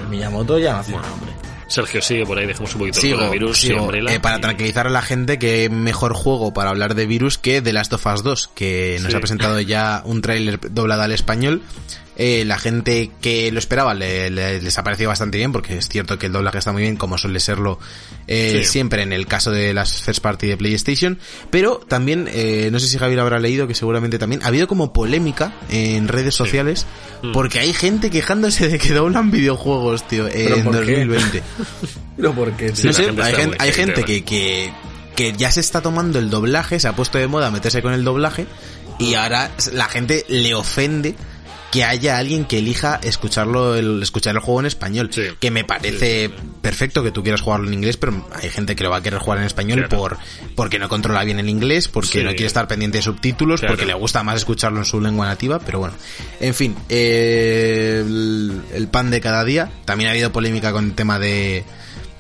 El 0.02 0.08
Miyamoto 0.08 0.58
ya 0.58 0.72
no 0.72 0.78
hace 0.78 0.92
nada, 0.92 1.12
hombre. 1.12 1.32
Sergio 1.70 2.02
sigue 2.02 2.26
por 2.26 2.36
ahí, 2.38 2.46
dejemos 2.46 2.72
un 2.74 2.80
poquito 2.80 3.00
Sigo, 3.00 3.20
sí, 3.54 3.68
sigo. 3.68 3.92
Eh, 3.94 4.18
para 4.20 4.38
y- 4.38 4.40
tranquilizar 4.40 4.86
a 4.88 4.90
la 4.90 5.02
gente 5.02 5.38
que 5.38 5.70
mejor 5.70 6.14
juego 6.14 6.52
para 6.52 6.70
hablar 6.70 6.94
de 6.96 7.06
virus 7.06 7.38
que 7.38 7.62
The 7.62 7.72
Last 7.72 7.92
of 7.92 8.04
Us 8.06 8.22
2, 8.24 8.48
que 8.54 8.98
nos 9.00 9.12
Sí. 9.12 9.16
ha 9.16 9.20
presentado 9.20 9.60
ya 9.60 10.02
un 10.04 10.20
tráiler 10.20 10.58
doblado 10.72 11.02
al 11.02 11.12
español. 11.12 11.62
Eh, 12.22 12.44
la 12.44 12.58
gente 12.58 13.10
que 13.22 13.50
lo 13.50 13.58
esperaba 13.58 13.94
le- 13.94 14.28
le- 14.28 14.60
les 14.60 14.76
ha 14.76 14.84
parecido 14.84 15.08
bastante 15.08 15.38
bien, 15.38 15.52
porque 15.52 15.78
es 15.78 15.88
cierto 15.88 16.18
que 16.18 16.26
el 16.26 16.32
doblaje 16.32 16.58
está 16.58 16.70
muy 16.70 16.82
bien, 16.82 16.96
como 16.96 17.16
suele 17.16 17.40
serlo 17.40 17.78
eh, 18.26 18.60
Sí. 18.62 18.72
siempre 18.72 19.02
en 19.02 19.14
el 19.14 19.26
caso 19.26 19.50
de 19.50 19.72
las 19.72 20.02
first 20.02 20.20
party 20.20 20.46
de 20.48 20.58
PlayStation. 20.58 21.18
Pero 21.50 21.78
también, 21.88 22.28
eh, 22.30 22.68
no 22.70 22.78
sé 22.78 22.88
si 22.88 22.98
Javier 22.98 23.20
habrá 23.20 23.38
leído, 23.38 23.66
que 23.66 23.74
seguramente 23.74 24.18
también, 24.18 24.42
ha 24.42 24.48
habido 24.48 24.68
como 24.68 24.92
polémica 24.92 25.54
en 25.70 26.08
redes 26.08 26.34
sociales, 26.34 26.84
Mm. 27.22 27.32
porque 27.32 27.58
hay 27.58 27.72
gente 27.72 28.10
quejándose 28.10 28.68
de 28.68 28.78
que 28.78 28.92
doblan 28.92 29.30
videojuegos, 29.30 30.06
tío, 30.06 30.28
en 30.28 30.62
por 30.62 30.74
qué? 30.84 31.04
2020. 31.04 31.42
Pero 32.18 32.34
¿por 32.34 32.52
qué? 32.52 32.76
Sí, 32.76 32.86
no 32.86 32.92
sé, 32.92 33.04
gente 33.04 33.22
hay, 33.22 33.34
gente, 33.34 33.56
hay 33.58 33.72
gente 33.72 34.04
que, 34.04 34.24
que, 34.24 34.70
que 35.16 35.32
ya 35.32 35.50
se 35.50 35.60
está 35.60 35.80
tomando 35.80 36.18
el 36.18 36.28
doblaje, 36.28 36.78
se 36.80 36.86
ha 36.86 36.92
puesto 36.94 37.16
de 37.16 37.28
moda 37.28 37.50
meterse 37.50 37.80
con 37.80 37.94
el 37.94 38.04
doblaje 38.04 38.46
y 38.98 39.14
ahora 39.14 39.50
la 39.72 39.86
gente 39.88 40.26
le 40.28 40.54
ofende 40.54 41.14
que 41.70 41.84
haya 41.84 42.18
alguien 42.18 42.44
que 42.46 42.58
elija 42.58 42.98
escucharlo 43.02 43.76
el, 43.76 44.02
escuchar 44.02 44.34
el 44.34 44.40
juego 44.40 44.60
en 44.60 44.66
español. 44.66 45.10
Sí. 45.12 45.22
Que 45.38 45.50
me 45.50 45.62
parece 45.64 46.30
perfecto 46.60 47.02
que 47.04 47.12
tú 47.12 47.22
quieras 47.22 47.40
jugarlo 47.42 47.68
en 47.68 47.74
inglés, 47.74 47.96
pero 47.96 48.28
hay 48.34 48.48
gente 48.50 48.74
que 48.74 48.82
lo 48.82 48.90
va 48.90 48.96
a 48.96 49.02
querer 49.02 49.20
jugar 49.20 49.38
en 49.38 49.44
español 49.46 49.78
Claro. 49.86 49.96
por 49.96 50.18
porque 50.56 50.78
no 50.78 50.88
controla 50.88 51.22
bien 51.24 51.38
el 51.38 51.48
inglés, 51.48 51.86
porque 51.88 52.24
no 52.24 52.30
quiere 52.30 52.46
estar 52.46 52.66
pendiente 52.66 52.98
de 52.98 53.02
subtítulos, 53.02 53.60
Claro. 53.60 53.74
porque 53.74 53.86
le 53.86 53.94
gusta 53.94 54.22
más 54.22 54.36
escucharlo 54.36 54.78
en 54.80 54.84
su 54.84 55.00
lengua 55.00 55.26
nativa, 55.26 55.58
pero 55.60 55.78
bueno. 55.78 55.94
En 56.40 56.54
fin, 56.54 56.74
eh, 56.88 58.02
el, 58.04 58.62
el 58.74 58.88
pan 58.88 59.10
de 59.10 59.20
cada 59.20 59.44
día. 59.44 59.70
También 59.84 60.08
ha 60.08 60.12
habido 60.12 60.32
polémica 60.32 60.72
con 60.72 60.86
el 60.86 60.94
tema 60.94 61.18
de 61.18 61.64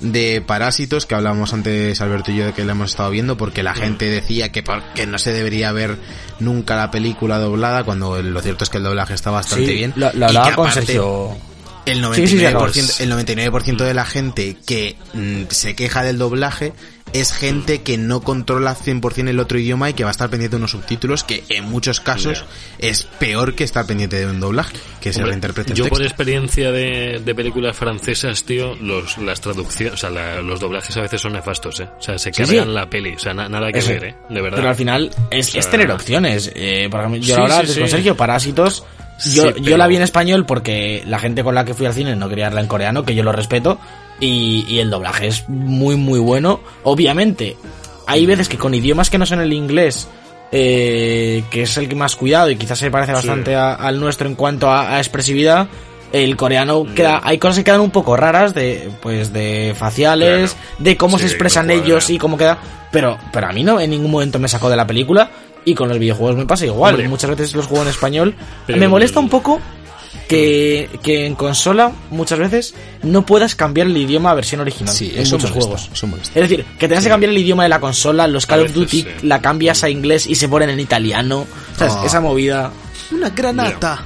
de 0.00 0.42
Parásitos, 0.44 1.06
que 1.06 1.14
hablábamos 1.14 1.52
antes 1.52 2.00
Alberto 2.00 2.30
y 2.30 2.36
yo 2.36 2.46
de 2.46 2.52
que 2.52 2.64
lo 2.64 2.72
hemos 2.72 2.90
estado 2.90 3.10
viendo, 3.10 3.36
porque 3.36 3.62
la 3.62 3.74
gente 3.74 4.06
decía 4.06 4.50
que, 4.50 4.64
que 4.94 5.06
no 5.06 5.18
se 5.18 5.32
debería 5.32 5.72
ver 5.72 5.98
nunca 6.38 6.76
la 6.76 6.90
película 6.90 7.38
doblada, 7.38 7.84
cuando 7.84 8.20
lo 8.22 8.40
cierto 8.40 8.64
es 8.64 8.70
que 8.70 8.78
el 8.78 8.84
doblaje 8.84 9.14
está 9.14 9.30
bastante 9.30 9.66
Sí, 9.66 9.74
bien. 9.74 9.92
Lo, 9.96 10.12
lo 10.12 10.30
Y 10.30 10.32
que 10.32 10.38
aparte. 10.38 11.00
El 11.86 12.04
Sí, 12.14 12.26
sí, 12.26 12.38
sí, 12.38 12.44
99%, 12.44 13.00
el 13.00 13.12
99% 13.12 13.76
de 13.78 13.94
la 13.94 14.04
gente 14.04 14.56
que 14.66 14.96
mm, 15.14 15.44
se 15.48 15.74
queja 15.74 16.02
del 16.02 16.18
doblaje 16.18 16.74
es 17.12 17.32
gente 17.32 17.82
que 17.82 17.98
no 17.98 18.20
controla 18.20 18.74
100% 18.76 19.28
el 19.28 19.38
otro 19.40 19.58
idioma 19.58 19.90
y 19.90 19.94
que 19.94 20.04
va 20.04 20.10
a 20.10 20.12
estar 20.12 20.30
pendiente 20.30 20.56
de 20.56 20.58
unos 20.58 20.70
subtítulos 20.72 21.24
que 21.24 21.44
en 21.48 21.64
muchos 21.64 22.00
casos 22.00 22.44
es 22.78 23.04
peor 23.18 23.54
que 23.54 23.64
estar 23.64 23.86
pendiente 23.86 24.16
de 24.16 24.26
un 24.26 24.40
doblaje, 24.40 24.76
que 25.00 25.12
se 25.12 25.24
reinterprete 25.24 25.72
el 25.72 25.76
Yo 25.78 25.88
por 25.88 26.02
experiencia 26.02 26.70
de, 26.72 27.20
de 27.24 27.34
películas 27.34 27.76
francesas, 27.76 28.44
tío, 28.44 28.74
los, 28.76 29.18
las 29.18 29.40
traducciones, 29.40 29.94
o 29.94 29.96
sea, 29.96 30.10
la- 30.10 30.40
los 30.42 30.60
doblajes 30.60 30.96
a 30.96 31.02
veces 31.02 31.20
son 31.20 31.32
nefastos, 31.32 31.80
eh. 31.80 31.88
O 31.98 32.02
sea, 32.02 32.18
se 32.18 32.30
cargan 32.32 32.64
sí. 32.66 32.70
la 32.72 32.88
peli, 32.88 33.14
o 33.14 33.18
sea, 33.18 33.34
na- 33.34 33.48
nada 33.48 33.72
que 33.72 33.78
Eso. 33.80 33.90
ver, 33.90 34.04
eh. 34.04 34.14
De 34.28 34.40
verdad. 34.40 34.58
Pero 34.58 34.68
al 34.70 34.76
final 34.76 35.10
es, 35.30 35.48
O 35.48 35.50
sea, 35.52 35.60
es 35.60 35.70
tener 35.70 35.90
opciones. 35.90 36.50
Eh, 36.54 36.88
por 36.90 37.00
ejemplo, 37.00 37.20
yo 37.20 37.34
Sí, 37.34 37.40
ahora 37.40 37.54
sí, 37.54 37.60
antes 37.60 37.74
sí. 37.74 37.80
con 37.80 37.88
Sergio, 37.88 38.16
Parásitos, 38.16 38.84
Sí, 39.18 39.34
yo, 39.34 39.42
pero- 39.52 39.56
yo 39.58 39.76
la 39.76 39.86
vi 39.86 39.96
en 39.96 40.02
español 40.02 40.46
porque 40.46 41.02
la 41.06 41.18
gente 41.18 41.42
con 41.44 41.54
la 41.54 41.64
que 41.66 41.74
fui 41.74 41.84
al 41.86 41.92
cine 41.92 42.16
no 42.16 42.28
quería 42.28 42.46
verla 42.46 42.60
en 42.62 42.66
coreano, 42.68 43.04
que 43.04 43.14
yo 43.14 43.22
lo 43.22 43.32
respeto, 43.32 43.78
y, 44.20 44.64
y 44.68 44.78
el 44.78 44.90
doblaje 44.90 45.26
es 45.28 45.48
muy, 45.48 45.96
muy 45.96 46.18
bueno. 46.20 46.60
Obviamente, 46.84 47.56
hay 48.06 48.26
veces 48.26 48.48
que 48.48 48.58
con 48.58 48.74
idiomas 48.74 49.10
que 49.10 49.18
no 49.18 49.26
son 49.26 49.40
el 49.40 49.52
inglés, 49.52 50.08
eh, 50.52 51.44
que 51.50 51.62
es 51.62 51.76
el 51.76 51.88
que 51.88 51.94
más 51.94 52.16
cuidado 52.16 52.50
y 52.50 52.56
quizás 52.56 52.78
se 52.78 52.90
parece 52.90 53.12
bastante 53.12 53.54
a- 53.54 53.74
al 53.74 54.00
nuestro 54.00 54.28
en 54.28 54.34
cuanto 54.34 54.68
a, 54.70 54.94
a 54.96 54.98
expresividad, 54.98 55.68
el 56.12 56.36
coreano 56.36 56.86
queda, 56.94 57.20
hay 57.22 57.38
cosas 57.38 57.58
que 57.58 57.64
quedan 57.64 57.80
un 57.80 57.90
poco 57.92 58.16
raras 58.16 58.52
de, 58.52 58.90
pues, 59.00 59.32
de 59.32 59.74
faciales, 59.78 60.52
Claro. 60.52 60.74
de 60.80 60.96
cómo 60.96 61.18
Sí, 61.18 61.22
se 61.22 61.28
expresan 61.30 61.70
ellos 61.70 62.10
y 62.10 62.18
cómo 62.18 62.36
queda, 62.36 62.58
pero, 62.90 63.16
pero 63.32 63.46
a 63.46 63.52
mí 63.52 63.62
no, 63.62 63.80
en 63.80 63.90
ningún 63.90 64.10
momento 64.10 64.38
me 64.40 64.48
sacó 64.48 64.68
de 64.68 64.76
la 64.76 64.86
película 64.88 65.30
y 65.64 65.74
con 65.74 65.88
los 65.88 65.98
videojuegos 66.00 66.36
me 66.36 66.46
pasa 66.46 66.66
igual. 66.66 66.94
Hombre. 66.94 67.08
Muchas 67.08 67.30
veces 67.30 67.54
los 67.54 67.66
juego 67.66 67.84
en 67.84 67.90
español. 67.90 68.34
Pero 68.66 68.78
me 68.80 68.88
molesta 68.88 69.20
un 69.20 69.28
poco 69.28 69.60
que, 70.28 70.88
que 71.02 71.26
en 71.26 71.34
consola 71.34 71.92
muchas 72.10 72.38
veces 72.38 72.74
no 73.02 73.24
puedas 73.26 73.54
cambiar 73.54 73.86
el 73.86 73.96
idioma 73.96 74.30
a 74.30 74.34
versión 74.34 74.60
original 74.60 74.94
Sí, 74.94 75.12
en 75.14 75.22
eso 75.22 75.36
muchos 75.36 75.50
molesta, 75.50 75.76
juegos. 75.96 76.30
Es 76.34 76.48
decir, 76.48 76.64
que 76.78 76.88
tengas 76.88 77.04
que 77.04 77.10
cambiar 77.10 77.30
el 77.30 77.38
idioma 77.38 77.64
de 77.64 77.68
la 77.68 77.80
consola, 77.80 78.26
los 78.26 78.46
Call 78.46 78.66
of 78.66 78.72
Duty 78.72 79.02
sí. 79.02 79.08
la 79.22 79.40
cambias 79.40 79.84
a 79.84 79.90
inglés 79.90 80.26
y 80.26 80.34
se 80.34 80.48
ponen 80.48 80.70
en 80.70 80.80
italiano. 80.80 81.46
¿Sabes? 81.76 81.94
Oh. 81.96 82.04
Esa 82.04 82.20
movida. 82.20 82.70
Una 83.10 83.30
granata. 83.30 84.04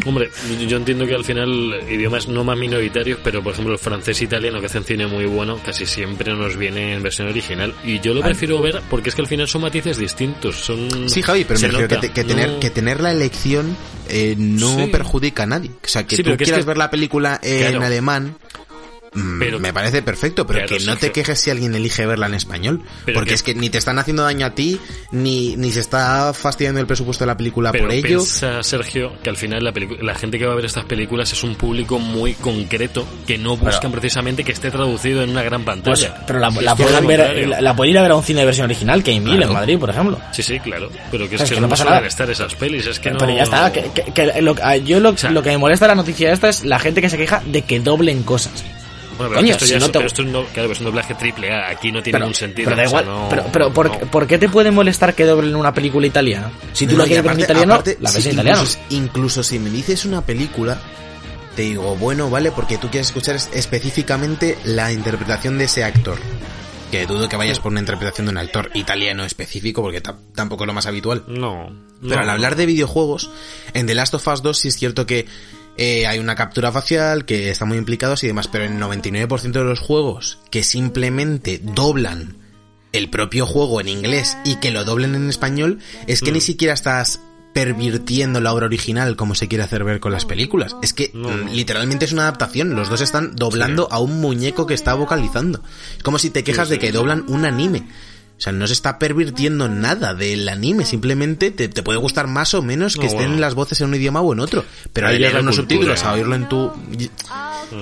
Hombre, 0.06 0.30
yo- 0.68 0.76
entiendo 0.76 1.06
que 1.06 1.14
al 1.14 1.24
final 1.24 1.80
idiomas 1.88 2.28
no 2.28 2.44
más 2.44 2.58
minoritarios, 2.58 3.18
pero 3.22 3.42
por 3.42 3.52
ejemplo 3.52 3.72
el 3.74 3.78
francés 3.78 4.20
e 4.20 4.24
italiano 4.24 4.60
que 4.60 4.66
hacen 4.66 4.84
cine 4.84 5.06
muy 5.06 5.24
bueno, 5.26 5.58
casi 5.64 5.86
siempre 5.86 6.34
nos 6.34 6.56
viene 6.56 6.94
en 6.94 7.02
versión 7.02 7.28
original. 7.28 7.74
Y 7.84 8.00
yo 8.00 8.12
lo 8.14 8.20
prefiero 8.22 8.60
ver 8.60 8.80
porque 8.90 9.08
es 9.10 9.14
que 9.14 9.22
al 9.22 9.28
final 9.28 9.48
son 9.48 9.62
matices 9.62 9.96
distintos. 9.98 10.56
Son 10.56 11.08
Sí, 11.08 11.22
Javi, 11.22 11.44
pero 11.44 11.60
me 11.60 11.66
refiero 11.68 11.88
que, 11.88 11.94
nota, 11.94 12.00
te- 12.08 12.12
que 12.12 12.24
tener, 12.24 12.58
que 12.58 12.70
tener 12.70 13.00
la 13.00 13.12
elección 13.12 13.76
eh, 14.08 14.34
no 14.38 14.76
Sí. 14.76 14.86
perjudica 14.90 15.44
a 15.44 15.46
nadie. 15.46 15.70
O 15.82 15.88
sea, 15.88 16.06
que 16.06 16.16
Sí, 16.16 16.22
tú 16.22 16.26
pero 16.28 16.36
que 16.36 16.44
es 16.44 16.48
quieras 16.48 16.64
que- 16.64 16.68
ver 16.68 16.76
la 16.76 16.90
película 16.90 17.40
en 17.42 17.70
Claro. 17.70 17.86
alemán, 17.86 18.36
Pero- 19.38 19.60
me 19.60 19.72
parece 19.72 20.02
perfecto, 20.02 20.46
pero 20.46 20.66
que 20.66 20.80
no 20.80 20.96
te 20.96 21.12
quejes 21.12 21.40
si 21.40 21.50
alguien 21.50 21.74
elige 21.74 22.04
verla 22.06 22.26
en 22.26 22.34
español. 22.34 22.82
Pero 23.04 23.14
porque 23.16 23.28
que- 23.30 23.34
es 23.34 23.42
que 23.42 23.54
ni 23.54 23.70
te 23.70 23.78
están 23.78 23.98
haciendo 23.98 24.24
daño 24.24 24.46
a 24.46 24.50
ti, 24.50 24.80
ni, 25.12 25.56
ni 25.56 25.70
se 25.72 25.80
está 25.80 26.32
fastidiando 26.34 26.80
el 26.80 26.86
presupuesto 26.86 27.24
de 27.24 27.26
la 27.28 27.36
película 27.36 27.70
Pero 27.72 27.84
por 27.84 27.92
ello. 27.92 28.06
piensa, 28.06 28.62
Sergio, 28.62 29.12
que 29.22 29.30
al 29.30 29.36
final 29.36 29.62
la, 29.62 29.72
la 30.02 30.14
gente 30.14 30.38
que 30.38 30.46
va 30.46 30.52
a 30.52 30.56
ver 30.56 30.64
estas 30.64 30.84
películas 30.84 31.32
es 31.32 31.42
un 31.44 31.54
público 31.54 31.98
muy 31.98 32.34
concreto 32.34 33.06
que 33.26 33.38
no 33.38 33.56
buscan 33.56 33.92
precisamente 33.92 34.44
que 34.44 34.52
esté 34.52 34.70
traducido 34.70 35.22
en 35.22 35.30
una 35.30 35.42
gran 35.42 35.64
Pues, 35.64 35.76
pantalla. 35.82 36.24
pero 36.26 36.38
la, 36.40 36.50
la 36.50 36.74
pueden 36.76 37.06
ver, 37.06 37.48
la, 37.48 37.60
la 37.60 37.76
pueden 37.76 37.92
ir 37.92 37.98
a 37.98 38.02
ver 38.02 38.10
a 38.10 38.16
un 38.16 38.22
cine 38.24 38.40
de 38.40 38.46
versión 38.46 38.64
original, 38.64 39.02
que 39.02 39.12
hay 39.12 39.20
mil 39.20 39.36
Claro. 39.36 39.46
en 39.48 39.52
Madrid, 39.54 39.78
por 39.78 39.90
ejemplo. 39.90 40.20
Sí, 40.32 40.42
sí, 40.42 40.58
claro. 40.60 40.90
Pero 41.10 41.28
que 41.28 41.36
es, 41.36 41.42
Es 41.42 41.48
que, 41.48 41.54
que 41.54 41.60
no 41.60 41.66
no 41.66 41.70
pasa 41.70 41.84
nada. 41.84 42.06
estar 42.06 42.28
esas 42.30 42.54
pelis. 42.56 42.86
Es 42.86 42.98
que 42.98 43.10
no... 43.10 43.18
Pero 43.18 43.34
ya 43.36 43.42
está, 43.44 43.72
que, 43.72 43.82
que- 43.94 44.12
que 44.12 44.42
lo, 44.42 44.54
a- 44.62 44.76
yo 44.76 44.98
lo, 45.00 45.16
sea- 45.16 45.30
lo 45.30 45.42
que 45.42 45.50
me 45.50 45.58
molesta 45.58 45.84
de 45.84 45.88
la 45.90 45.94
noticia 45.94 46.32
esta 46.32 46.48
es 46.48 46.64
la 46.64 46.78
gente 46.78 47.00
que 47.00 47.08
se 47.08 47.16
queja 47.16 47.42
de 47.46 47.62
que 47.62 47.80
doblen 47.80 48.22
cosas. 48.24 48.64
Bueno, 49.16 49.30
pero 49.30 49.40
Coño, 49.40 49.52
esto 49.52 49.64
si 49.66 49.72
ya 49.72 49.78
no 49.78 49.86
es, 49.86 49.92
te- 49.92 49.98
pero 49.98 50.06
esto 50.06 50.22
es 50.22 50.26
un 50.26 50.32
do- 50.32 50.46
claro, 50.52 50.72
es 50.72 50.78
un 50.80 50.84
doblaje 50.86 51.14
triple 51.14 51.52
A. 51.52 51.68
Aquí 51.70 51.92
no 51.92 52.02
tiene 52.02 52.16
Pero, 52.16 52.24
ningún 52.26 52.34
sentido. 52.34 52.70
pero 52.70 52.76
da 52.76 52.86
o 52.86 52.88
sea, 52.90 53.00
igual, 53.02 53.16
no- 53.16 53.28
pero, 53.28 53.44
pero 53.52 53.72
¿por, 53.72 53.88
no. 53.90 53.98
¿por 54.10 54.26
qué 54.26 54.38
te 54.38 54.48
puede 54.48 54.70
molestar 54.70 55.14
que 55.14 55.24
doblen 55.24 55.54
una 55.56 55.72
película 55.72 56.06
italiana? 56.06 56.50
Si 56.72 56.86
tú 56.86 56.94
y 56.94 57.06
quieres 57.06 57.22
ver 57.24 57.32
en 57.34 57.40
italiano, 57.40 57.74
aparte, 57.74 57.96
la 58.00 58.10
si- 58.10 58.16
ves 58.16 58.26
en 58.26 58.32
italiano. 58.32 58.60
Incluso, 58.60 58.78
incluso 58.90 59.42
si 59.42 59.58
me 59.58 59.70
dices 59.70 60.04
una 60.04 60.20
película, 60.22 60.78
te 61.56 61.62
digo, 61.62 61.94
bueno, 61.96 62.28
vale, 62.30 62.50
porque 62.52 62.78
tú 62.78 62.88
quieres 62.90 63.06
escuchar 63.08 63.36
es- 63.36 63.48
específicamente 63.54 64.58
la 64.64 64.92
interpretación 64.92 65.58
de 65.58 65.64
ese 65.64 65.84
actor. 65.84 66.18
Que 66.90 67.06
dudo 67.06 67.28
que 67.28 67.36
vayas 67.36 67.58
por 67.58 67.72
una 67.72 67.80
interpretación 67.80 68.26
de 68.26 68.30
un 68.32 68.38
actor 68.38 68.70
italiano 68.74 69.24
específico, 69.24 69.82
porque 69.82 70.00
ta- 70.00 70.16
tampoco 70.34 70.64
es 70.64 70.66
lo 70.68 70.74
más 70.74 70.86
habitual. 70.86 71.24
No. 71.26 71.70
Pero 72.02 72.16
no. 72.16 72.20
al 72.22 72.30
hablar 72.30 72.54
de 72.56 72.66
videojuegos, 72.66 73.30
en 73.72 73.86
The 73.86 73.94
Last 73.94 74.14
of 74.14 74.26
Us 74.28 74.42
2 74.42 74.58
sí 74.58 74.68
es 74.68 74.76
cierto 74.76 75.04
que 75.06 75.26
eh, 75.76 76.06
hay 76.06 76.18
una 76.18 76.34
captura 76.34 76.70
facial, 76.72 77.24
que 77.24 77.50
están 77.50 77.68
muy 77.68 77.78
implicados 77.78 78.22
y 78.24 78.26
demás, 78.28 78.48
pero 78.48 78.64
en 78.64 78.74
el 78.74 78.82
99% 78.82 79.52
de 79.52 79.64
los 79.64 79.80
juegos 79.80 80.38
que 80.50 80.62
simplemente 80.62 81.60
doblan 81.62 82.36
el 82.92 83.10
propio 83.10 83.44
juego 83.46 83.80
en 83.80 83.88
inglés 83.88 84.36
y 84.44 84.56
que 84.56 84.70
lo 84.70 84.84
doblen 84.84 85.14
en 85.16 85.28
español, 85.28 85.80
es 86.06 86.20
que 86.20 86.30
Mm. 86.30 86.34
ni 86.34 86.40
siquiera 86.40 86.74
estás 86.74 87.20
pervirtiendo 87.52 88.40
la 88.40 88.52
obra 88.52 88.66
original 88.66 89.16
como 89.16 89.34
se 89.36 89.46
quiere 89.48 89.62
hacer 89.64 89.84
ver 89.84 90.00
con 90.00 90.10
las 90.12 90.24
películas. 90.24 90.74
Es 90.82 90.92
que 90.92 91.10
No. 91.14 91.28
mm, 91.28 91.48
literalmente 91.52 92.04
es 92.04 92.12
una 92.12 92.22
adaptación, 92.22 92.74
los 92.74 92.88
dos 92.88 93.00
están 93.00 93.36
doblando 93.36 93.88
a 93.92 94.00
un 94.00 94.20
muñeco 94.20 94.66
que 94.66 94.74
está 94.74 94.94
vocalizando. 94.94 95.62
Es 95.96 96.02
como 96.02 96.18
si 96.18 96.30
te 96.30 96.42
quejas 96.44 96.68
Sí, 96.68 96.74
de 96.74 96.80
sí. 96.80 96.86
que 96.86 96.92
doblan 96.92 97.24
un 97.28 97.44
anime. 97.44 97.86
O 98.36 98.40
sea, 98.44 98.52
no 98.52 98.66
se 98.66 98.72
está 98.72 98.98
pervirtiendo 98.98 99.68
nada 99.68 100.12
del 100.12 100.48
anime, 100.48 100.84
simplemente 100.84 101.50
te, 101.52 101.68
te 101.68 101.82
puede 101.84 101.98
gustar 102.00 102.26
más 102.26 102.52
o 102.54 102.62
menos 102.62 102.94
que 102.94 103.02
No, 103.02 103.06
estén 103.06 103.26
bueno. 103.28 103.40
las 103.40 103.54
voces 103.54 103.80
en 103.80 103.86
un 103.88 103.94
idioma 103.94 104.20
o 104.20 104.32
en 104.32 104.40
otro. 104.40 104.64
Pero 104.92 105.06
al 105.06 105.20
leer 105.20 105.36
unos 105.36 105.54
subtítulos, 105.56 106.02
a 106.02 106.12
oírlo 106.14 106.34
en 106.34 106.48
tu... 106.48 106.70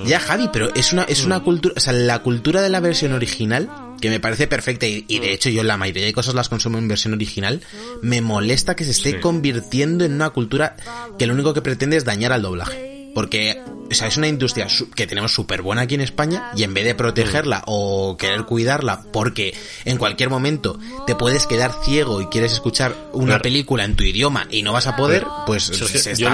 Ya, 0.05 0.19
Javi, 0.19 0.49
pero 0.53 0.73
es 0.75 0.93
una, 0.93 1.03
es 1.03 1.25
una 1.25 1.39
cultura, 1.41 1.73
o 1.77 1.79
sea, 1.79 1.91
la 1.93 2.19
cultura 2.19 2.61
de 2.61 2.69
la 2.69 2.79
versión 2.79 3.13
original, 3.13 3.69
que 3.99 4.09
me 4.09 4.19
parece 4.19 4.47
perfecta, 4.47 4.85
y, 4.87 5.05
y 5.07 5.19
de 5.19 5.33
hecho 5.33 5.49
yo 5.49 5.63
la 5.63 5.75
mayoría 5.77 6.05
de 6.05 6.13
cosas 6.13 6.33
las 6.35 6.49
consumo 6.49 6.77
en 6.77 6.87
versión 6.87 7.13
original, 7.13 7.61
me 8.01 8.21
molesta 8.21 8.75
que 8.75 8.85
se 8.85 8.91
esté 8.91 9.11
Sí. 9.13 9.19
convirtiendo 9.19 10.05
en 10.05 10.13
una 10.13 10.29
cultura 10.29 10.75
que 11.19 11.27
lo 11.27 11.33
único 11.33 11.53
que 11.53 11.61
pretende 11.61 11.97
es 11.97 12.05
dañar 12.05 12.31
al 12.31 12.41
doblaje. 12.43 12.92
Porque, 13.13 13.61
o 13.91 13.93
sea, 13.93 14.07
es 14.07 14.17
una 14.17 14.27
industria 14.27 14.67
que 14.95 15.05
tenemos 15.05 15.31
súper 15.31 15.61
buena 15.61 15.83
aquí 15.83 15.93
en 15.95 16.01
España 16.01 16.49
y 16.55 16.63
en 16.63 16.73
vez 16.73 16.83
de 16.85 16.95
protegerla 16.95 17.63
o 17.67 18.17
querer 18.17 18.43
cuidarla 18.45 19.03
porque 19.13 19.53
en 19.85 19.97
cualquier 19.97 20.31
momento 20.31 20.79
te 21.05 21.13
puedes 21.15 21.45
quedar 21.45 21.71
ciego 21.83 22.21
y 22.21 22.25
quieres 22.25 22.53
escuchar 22.53 22.95
una 23.13 23.33
Claro. 23.33 23.43
película 23.43 23.83
en 23.83 23.95
tu 23.95 24.03
idioma 24.03 24.47
y 24.49 24.63
no 24.63 24.73
vas 24.73 24.87
a 24.87 24.95
poder, 24.95 25.25
pues 25.45 25.69
O 25.69 25.73
sea, 25.75 25.87
se 25.87 26.11
está 26.13 26.29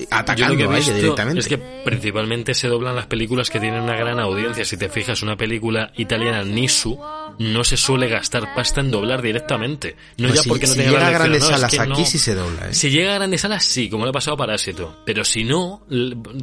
lo- 0.00 0.06
atacando 0.10 0.56
que 0.56 0.64
a 0.64 0.66
ella 0.66 0.76
visto 0.76 0.94
directamente. 0.94 1.40
Es 1.40 1.46
que 1.46 1.58
principalmente 1.58 2.54
se 2.54 2.66
doblan 2.66 2.96
las 2.96 3.06
películas 3.06 3.48
que 3.48 3.60
tienen 3.60 3.82
una 3.82 3.96
gran 3.96 4.18
audiencia. 4.18 4.64
Si 4.64 4.76
te 4.76 4.88
fijas, 4.88 5.22
una 5.22 5.36
película 5.36 5.92
italiana, 5.96 6.42
Nisu, 6.42 6.98
no 7.38 7.64
se 7.64 7.76
suele 7.76 8.08
gastar 8.08 8.54
pasta 8.54 8.80
en 8.80 8.90
doblar 8.90 9.22
directamente. 9.22 9.96
No 10.18 10.28
Pues 10.28 10.34
ya 10.38 10.42
si- 10.42 10.48
porque 10.48 10.66
no 10.66 10.72
si 10.72 10.78
tenga 10.78 10.90
llega 10.92 11.06
a 11.08 11.10
grandes 11.10 11.42
no, 11.42 11.48
es 11.48 11.54
salas 11.54 11.70
que 11.70 11.80
aquí 11.80 11.88
no. 11.90 12.04
sí 12.06 12.18
se 12.18 12.34
dobla, 12.34 12.68
¿eh? 12.68 12.74
Si 12.74 12.90
llega 12.90 13.12
a 13.12 13.14
grandes 13.14 13.40
salas, 13.40 13.64
sí, 13.64 13.88
como 13.88 14.04
le 14.04 14.10
ha 14.10 14.12
pasado 14.12 14.34
a 14.34 14.38
Parásito. 14.38 14.96
Pero 15.04 15.24
si 15.24 15.44
no, 15.44 15.82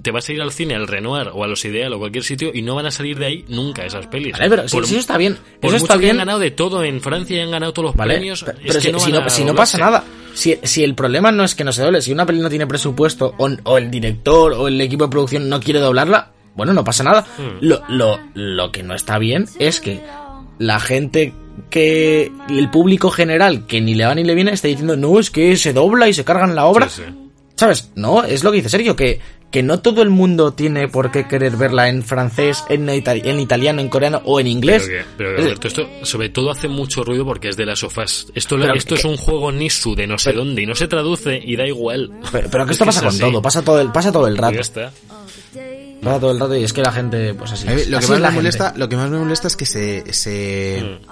te 0.02 0.12
vas 0.12 0.28
a 0.30 0.34
ir 0.34 0.42
al 0.42 0.52
cine, 0.52 0.76
al 0.76 0.88
Renoir 0.88 1.30
o 1.34 1.44
a 1.44 1.48
los 1.48 1.64
Ideal 1.66 1.94
o 1.94 2.00
cualquier 2.00 2.24
sitio 2.24 2.52
y 2.54 2.62
no 2.62 2.76
van 2.76 2.86
a 2.86 2.92
salir 2.92 3.18
de 3.20 3.26
ahí 3.26 3.46
nunca 3.48 3.86
esas 3.86 4.08
pelis. 4.08 4.34
Vale, 4.34 4.50
pero 4.50 4.68
si, 4.68 4.76
Por- 4.76 4.86
si 4.86 4.94
eso 4.94 5.00
está 5.02 5.18
bien. 5.18 5.36
por 5.62 5.70
Eso 5.70 5.72
mucho 5.74 5.84
está 5.86 5.94
que 5.96 6.00
bien. 6.02 6.12
han 6.12 6.18
ganado 6.20 6.40
de 6.40 6.52
todo 6.52 6.84
en 6.84 7.02
Francia 7.02 7.38
y 7.38 7.40
han 7.42 7.52
ganado 7.52 7.74
todos 7.74 7.88
los 7.88 7.96
Vale, 7.96 8.16
premios, 8.16 8.44
pero, 8.44 8.58
es 8.58 8.64
pero 8.68 8.74
que 8.76 8.82
si, 8.82 8.92
no, 8.92 9.00
si 9.00 9.12
no, 9.12 9.20
a 9.20 9.30
si 9.30 9.44
no 9.46 9.56
pasa 9.56 9.78
nada. 9.78 10.04
Si, 10.34 10.58
si 10.64 10.84
el 10.84 10.96
problema 10.96 11.32
no 11.32 11.44
es 11.44 11.56
que 11.56 11.64
no 11.66 11.74
se 11.74 11.84
doble, 11.84 12.02
si 12.02 12.12
una 12.14 12.26
peli 12.26 12.40
no 12.40 12.50
tiene 12.50 12.66
presupuesto 12.66 13.36
o, 13.38 13.50
o 13.64 13.78
el 13.78 13.92
director 13.92 14.54
o 14.54 14.68
el 14.70 14.80
equipo 14.80 15.04
de 15.06 15.10
producción 15.10 15.50
no 15.50 15.60
quiere 15.60 15.80
doblarla, 15.82 16.32
bueno, 16.56 16.74
no 16.74 16.84
pasa 16.86 17.04
nada. 17.04 17.26
Hmm. 17.38 17.58
Lo, 17.62 17.82
lo, 17.90 18.20
lo 18.34 18.72
que 18.72 18.82
no 18.84 18.96
está 18.96 19.18
bien 19.20 19.46
es 19.60 19.82
que 19.82 20.02
la 20.62 20.80
gente 20.80 21.34
que 21.70 22.32
el 22.50 22.70
público 22.70 23.10
general 23.10 23.66
que 23.66 23.82
ni 23.82 23.96
le 23.96 24.06
va 24.06 24.16
ni 24.16 24.24
le 24.24 24.36
viene 24.36 24.52
está 24.52 24.68
diciendo 24.68 24.96
no 24.96 25.20
es 25.20 25.30
que 25.32 25.56
se 25.58 25.74
dobla 25.74 26.08
y 26.08 26.14
se 26.14 26.24
cargan 26.24 26.56
la 26.56 26.66
obra 26.66 26.88
Sí, 26.90 27.02
sí. 27.06 27.14
¿Sabes? 27.56 27.92
No, 27.96 28.24
es 28.24 28.44
lo 28.44 28.52
que 28.52 28.58
dice 28.58 28.70
Sergio, 28.70 28.96
que, 28.96 29.20
que 29.52 29.62
no 29.62 29.82
todo 29.82 30.02
el 30.02 30.10
mundo 30.10 30.54
tiene 30.54 30.88
por 30.88 31.12
qué 31.12 31.28
querer 31.28 31.56
verla 31.58 31.90
en 31.90 32.02
francés, 32.02 32.64
en, 32.70 32.88
itali- 32.88 33.22
en 33.26 33.40
italiano, 33.40 33.82
en 33.82 33.90
coreano 33.90 34.20
o 34.26 34.40
en 34.40 34.48
inglés. 34.48 34.84
Pero, 34.88 35.04
que- 35.04 35.06
pero 35.18 35.30
Alberto, 35.44 35.68
esto 35.68 35.88
sobre 36.02 36.30
todo 36.30 36.50
hace 36.50 36.68
mucho 36.68 37.04
ruido 37.04 37.24
porque 37.24 37.50
es 37.50 37.58
de 37.58 37.68
las 37.68 37.78
sofás. 37.80 38.28
Esto, 38.34 38.58
Pero 38.58 38.74
esto 38.74 38.96
que- 38.96 39.00
es 39.02 39.06
un 39.06 39.16
juego 39.18 39.52
Nisu 39.52 39.94
de 39.94 40.08
no 40.08 40.18
sé 40.18 40.34
dónde 40.34 40.64
y 40.64 40.66
no 40.66 40.74
se 40.74 40.88
traduce 40.88 41.40
y 41.44 41.56
da 41.56 41.68
igual. 41.68 42.12
pero, 42.32 42.50
pero 42.50 42.66
que 42.66 42.72
Es 42.72 42.76
esto 42.76 42.86
pasa 42.86 43.02
con 43.02 43.10
así. 43.10 43.20
todo, 43.20 43.42
pasa 43.44 43.62
todo 43.62 43.80
el, 43.82 43.92
pasa 43.92 44.12
todo 44.12 44.28
el 44.28 44.38
rato. 44.38 44.56
ya 44.56 44.62
está. 44.62 44.92
Todo 46.02 46.32
el 46.32 46.40
rato 46.40 46.56
y 46.56 46.64
es 46.64 46.74
que 46.74 46.82
la 46.82 46.92
gente, 46.92 47.34
pues 47.34 47.52
así. 47.52 47.68
Es. 47.68 47.88
lo, 47.88 47.98
que 48.00 48.06
Así 48.06 48.10
más 48.12 48.18
es 48.18 48.22
la 48.22 48.30
me 48.30 48.34
gente. 48.34 48.36
molesta, 48.36 48.74
lo 48.76 48.90
que 48.90 48.96
más 48.98 49.10
me 49.10 49.18
molesta 49.20 49.48
es 49.48 49.56
que 49.56 49.66
se, 49.66 50.14
se, 50.14 50.82
Mm. 50.84 51.08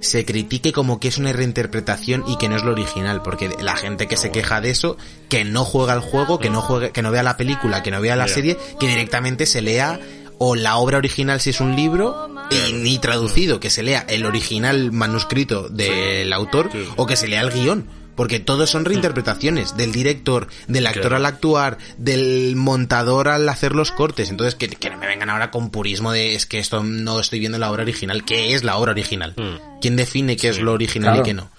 se 0.00 0.24
critique 0.24 0.72
como 0.72 1.00
que 1.00 1.08
es 1.08 1.18
una 1.18 1.32
reinterpretación 1.32 2.24
y 2.28 2.36
que 2.36 2.48
no 2.48 2.56
es 2.56 2.62
lo 2.62 2.70
original, 2.72 3.20
porque 3.22 3.50
la 3.60 3.76
gente 3.76 4.06
que 4.06 4.16
se 4.16 4.30
queja 4.30 4.60
de 4.60 4.70
eso, 4.70 4.96
que 5.28 5.44
no 5.44 5.64
juega 5.64 5.92
el 5.94 6.00
juego, 6.00 6.38
que 6.38 6.50
no 6.50 6.60
juegue, 6.62 6.90
que 6.92 7.02
no 7.02 7.10
vea 7.10 7.22
la 7.24 7.36
película, 7.36 7.82
que 7.82 7.90
no 7.90 8.00
vea 8.00 8.14
la 8.16 8.28
serie, 8.28 8.56
que 8.78 8.86
directamente 8.86 9.44
se 9.46 9.60
lea 9.60 9.98
o 10.38 10.54
la 10.54 10.76
obra 10.76 10.98
original 10.98 11.40
si 11.40 11.50
es 11.50 11.60
un 11.60 11.74
libro 11.74 12.28
y 12.50 12.72
ni 12.74 12.98
traducido, 13.00 13.58
que 13.58 13.70
se 13.70 13.82
lea 13.82 14.06
el 14.08 14.24
original 14.24 14.92
manuscrito 14.92 15.68
del 15.68 16.32
autor 16.32 16.70
Sí. 16.70 16.84
o 16.96 17.06
que 17.06 17.16
se 17.16 17.26
lea 17.26 17.40
el 17.40 17.50
guion. 17.50 17.88
Porque 18.18 18.40
todos 18.40 18.68
son 18.68 18.84
reinterpretaciones 18.84 19.76
del 19.76 19.92
director, 19.92 20.48
del 20.66 20.88
actor 20.88 21.02
Claro. 21.02 21.16
al 21.18 21.26
actuar, 21.26 21.78
del 21.98 22.56
montador 22.56 23.28
al 23.28 23.48
hacer 23.48 23.76
los 23.76 23.92
cortes. 23.92 24.28
Entonces, 24.28 24.56
que, 24.56 24.66
que 24.68 24.90
no 24.90 24.98
me 24.98 25.06
vengan 25.06 25.30
ahora 25.30 25.52
con 25.52 25.70
purismo 25.70 26.10
de 26.10 26.34
es 26.34 26.44
que 26.44 26.58
esto 26.58 26.82
no 26.82 27.20
estoy 27.20 27.38
viendo 27.38 27.58
la 27.58 27.70
obra 27.70 27.84
original. 27.84 28.24
¿Qué 28.24 28.54
es 28.54 28.64
la 28.64 28.76
obra 28.76 28.90
original? 28.90 29.34
Mm. 29.36 29.78
¿Quién 29.80 29.94
define 29.94 30.36
qué 30.36 30.48
es 30.48 30.58
lo 30.58 30.72
original 30.72 31.14
Claro. 31.14 31.22
y 31.22 31.24
qué 31.26 31.34
no? 31.34 31.50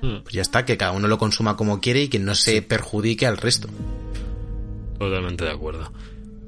Mm. 0.00 0.22
Pues 0.24 0.34
ya 0.34 0.42
está, 0.42 0.64
que 0.64 0.76
cada 0.76 0.90
uno 0.90 1.06
lo 1.06 1.16
consuma 1.16 1.56
como 1.56 1.80
quiere 1.80 2.02
y 2.02 2.08
que 2.08 2.18
no 2.18 2.34
se 2.34 2.60
perjudique 2.60 3.28
al 3.28 3.36
resto. 3.36 3.68
Totalmente 4.98 5.44
de 5.44 5.50
acuerdo. 5.52 5.92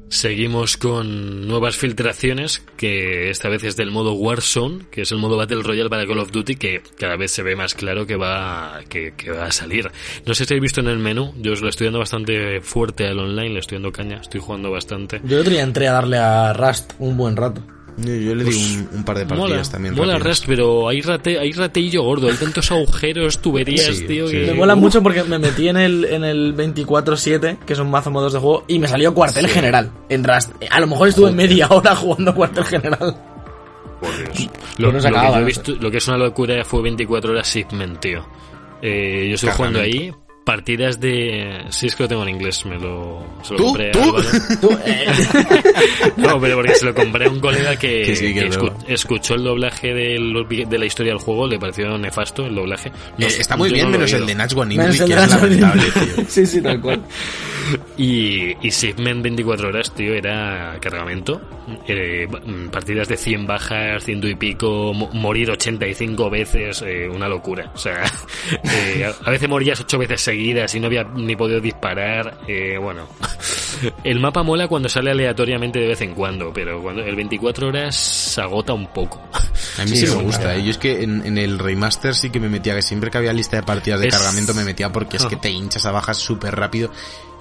Seguimos 0.08 0.76
con 0.76 1.48
nuevas 1.48 1.76
filtraciones, 1.76 2.62
que 2.76 3.28
esta 3.30 3.48
vez 3.48 3.64
es 3.64 3.76
del 3.76 3.90
modo 3.90 4.12
Warzone, 4.12 4.86
que 4.90 5.02
es 5.02 5.12
el 5.12 5.18
modo 5.18 5.36
Battle 5.36 5.62
Royale 5.62 5.90
para 5.90 6.06
Call 6.06 6.20
of 6.20 6.30
Duty, 6.30 6.54
que 6.54 6.82
cada 6.96 7.16
vez 7.16 7.32
se 7.32 7.42
ve 7.42 7.56
más 7.56 7.74
claro 7.74 8.06
que 8.06 8.16
va, 8.16 8.80
que, 8.88 9.12
va 9.30 9.46
a 9.46 9.52
salir. 9.52 9.90
No 10.24 10.34
sé 10.34 10.44
si 10.44 10.54
habéis 10.54 10.62
visto 10.62 10.80
en 10.80 10.88
el 10.88 10.98
menú, 10.98 11.34
yo 11.38 11.52
os 11.52 11.60
lo 11.60 11.68
estoy 11.68 11.86
dando 11.86 11.98
bastante 11.98 12.60
fuerte 12.60 13.06
al 13.06 13.18
online, 13.18 13.50
le 13.50 13.60
estoy 13.60 13.76
dando 13.76 13.92
caña, 13.92 14.20
estoy 14.20 14.40
jugando 14.40 14.70
bastante. 14.70 15.20
Yo 15.24 15.40
otro 15.40 15.52
día 15.52 15.62
entré 15.62 15.88
a 15.88 15.92
darle 15.92 16.18
a 16.18 16.52
Rust 16.52 16.92
un 16.98 17.16
buen 17.16 17.36
rato. 17.36 17.62
Yo, 17.98 18.14
yo 18.14 18.34
le 18.34 18.44
di 18.44 18.50
un, 18.92 18.98
un 18.98 19.04
par 19.04 19.16
de 19.16 19.24
partidas 19.24 19.50
Mola, 19.50 19.62
también. 19.62 19.94
mola 19.94 20.12
rápidas. 20.14 20.28
Rust, 20.38 20.44
pero 20.48 20.88
hay, 20.88 21.00
rate, 21.00 21.38
hay 21.38 21.52
rateillo 21.52 22.02
gordo, 22.02 22.28
hay 22.28 22.34
tantos 22.36 22.70
agujeros, 22.70 23.38
tuberías, 23.38 23.96
Sí, 23.96 24.06
tío. 24.06 24.28
sí. 24.28 24.34
que- 24.36 24.46
Me 24.48 24.54
mola 24.54 24.74
mucho 24.74 25.02
porque 25.02 25.24
me 25.24 25.38
metí 25.38 25.68
en 25.68 25.78
el, 25.78 26.04
en 26.04 26.22
el 26.24 26.54
24-7, 26.54 27.58
que 27.64 27.74
son 27.74 27.90
mazo 27.90 28.10
modos 28.10 28.34
de 28.34 28.38
juego, 28.38 28.64
y 28.68 28.78
me 28.78 28.86
salió 28.88 29.14
cuartel 29.14 29.48
general 29.48 29.90
en 30.10 30.24
Rust. 30.24 30.50
A 30.70 30.78
lo 30.80 30.86
mejor 30.88 31.08
estuve 31.08 31.32
media 31.32 31.68
hora 31.70 31.96
jugando 31.96 32.34
cuartel 32.34 32.64
general. 32.64 33.16
Por 34.00 34.14
Dios. 34.34 34.50
Pero 34.76 34.92
Lo, 34.92 34.92
lo 34.92 35.08
acababa, 35.08 35.26
que 35.28 35.30
yo 35.32 35.36
he 35.36 35.40
no 35.40 35.46
visto- 35.46 35.74
lo 35.80 35.90
que 35.90 35.96
es 35.96 36.08
una 36.08 36.18
locura 36.18 36.64
fue 36.66 36.82
24 36.82 37.30
horas 37.32 37.48
Shipment, 37.54 37.98
tío. 37.98 38.26
Eh, 38.82 39.26
yo 39.30 39.34
estoy 39.36 39.50
jugando 39.56 39.80
ahí 39.80 40.12
partidas 40.46 40.98
de... 41.00 41.64
Sí, 41.70 41.88
es 41.88 41.96
que 41.96 42.04
lo 42.04 42.08
tengo 42.08 42.22
en 42.22 42.30
inglés, 42.30 42.64
me 42.64 42.78
lo... 42.78 43.22
Se 43.42 43.52
lo 43.52 43.58
¿Tú? 43.58 43.64
compré 43.66 43.90
¿Tú? 43.90 44.00
Tú, 44.62 44.70
eh, 44.86 45.04
No, 46.16 46.40
pero 46.40 46.56
porque 46.56 46.74
se 46.76 46.84
lo 46.86 46.94
compré 46.94 47.26
a 47.26 47.30
un 47.30 47.40
colega 47.40 47.76
que, 47.76 48.02
Que 48.04 48.16
sí, 48.16 48.32
que 48.32 48.40
que 48.40 48.50
escu- 48.50 48.72
escuchó 48.88 49.34
el 49.34 49.42
doblaje 49.44 49.92
de, 49.92 50.18
los 50.18 50.48
vi- 50.48 50.64
de 50.64 50.78
la 50.78 50.86
historia 50.86 51.12
del 51.12 51.20
juego, 51.20 51.46
le 51.48 51.58
pareció 51.58 51.98
nefasto 51.98 52.46
el 52.46 52.54
doblaje. 52.54 52.90
No 53.18 53.26
Eh, 53.26 53.34
está 53.38 53.56
muy 53.56 53.70
bien, 53.70 53.86
no 53.86 53.90
menos 53.90 54.12
el 54.12 54.24
de 54.24 54.34
Natch 54.34 54.54
One 54.56 54.74
me 54.76 54.84
English, 54.84 55.04
que 55.04 55.12
es 55.12 55.30
lamentable, 55.30 55.82
tío. 55.92 56.24
Sí, 56.28 56.46
sí, 56.46 56.62
tal 56.62 56.80
cual. 56.80 57.02
Y, 57.96 58.52
y 58.66 58.70
Shipment 58.70 59.22
24 59.22 59.68
horas, 59.68 59.92
tío, 59.94 60.14
era 60.14 60.76
cargamento. 60.80 61.40
Eh, 61.88 62.26
mm, 62.28 62.68
partidas 62.68 63.08
de 63.08 63.16
100 63.16 63.46
bajas, 63.46 64.04
ciento 64.04 64.28
y 64.28 64.34
pico, 64.34 64.92
mo- 64.94 65.10
morir 65.12 65.50
85 65.50 66.30
veces, 66.30 66.82
eh, 66.86 67.08
una 67.08 67.28
locura. 67.28 67.72
O 67.74 67.78
sea, 67.78 68.04
eh, 68.64 69.04
a, 69.04 69.28
a 69.28 69.30
veces 69.30 69.48
morías 69.48 69.80
8 69.80 69.98
veces 69.98 70.20
seguidas 70.20 70.74
y 70.74 70.80
no 70.80 70.86
había 70.86 71.04
ni 71.04 71.34
podido 71.36 71.60
disparar. 71.60 72.38
Eh, 72.46 72.78
bueno, 72.80 73.08
el 74.04 74.20
mapa 74.20 74.42
mola 74.42 74.68
cuando 74.68 74.88
sale 74.88 75.10
aleatoriamente 75.10 75.78
de 75.80 75.88
vez 75.88 76.00
en 76.02 76.14
cuando, 76.14 76.52
pero 76.52 76.80
cuando 76.82 77.02
el 77.02 77.16
24 77.16 77.68
horas 77.68 77.96
se 77.96 78.40
agota 78.40 78.72
un 78.74 78.86
poco. 78.92 79.20
A 79.78 79.84
mí 79.84 79.90
Sí, 79.96 80.06
me 80.06 80.22
gusta. 80.22 80.54
¿eh? 80.54 80.62
Yo 80.62 80.70
es 80.70 80.78
que 80.78 81.02
en, 81.02 81.24
en 81.26 81.38
el 81.38 81.58
remaster 81.58 82.14
sí 82.14 82.30
que 82.30 82.38
me 82.40 82.48
metía, 82.48 82.74
que 82.74 82.82
siempre 82.82 83.10
que 83.10 83.18
había 83.18 83.32
lista 83.32 83.56
de 83.56 83.62
partidas 83.62 84.00
de 84.00 84.08
Es- 84.08 84.14
cargamento 84.16 84.54
me 84.54 84.64
metía 84.64 84.92
porque 84.92 85.16
es 85.16 85.24
que 85.26 85.36
te 85.36 85.50
hinchas 85.50 85.84
a 85.86 85.90
bajas 85.90 86.18
súper 86.18 86.54
rápido. 86.54 86.90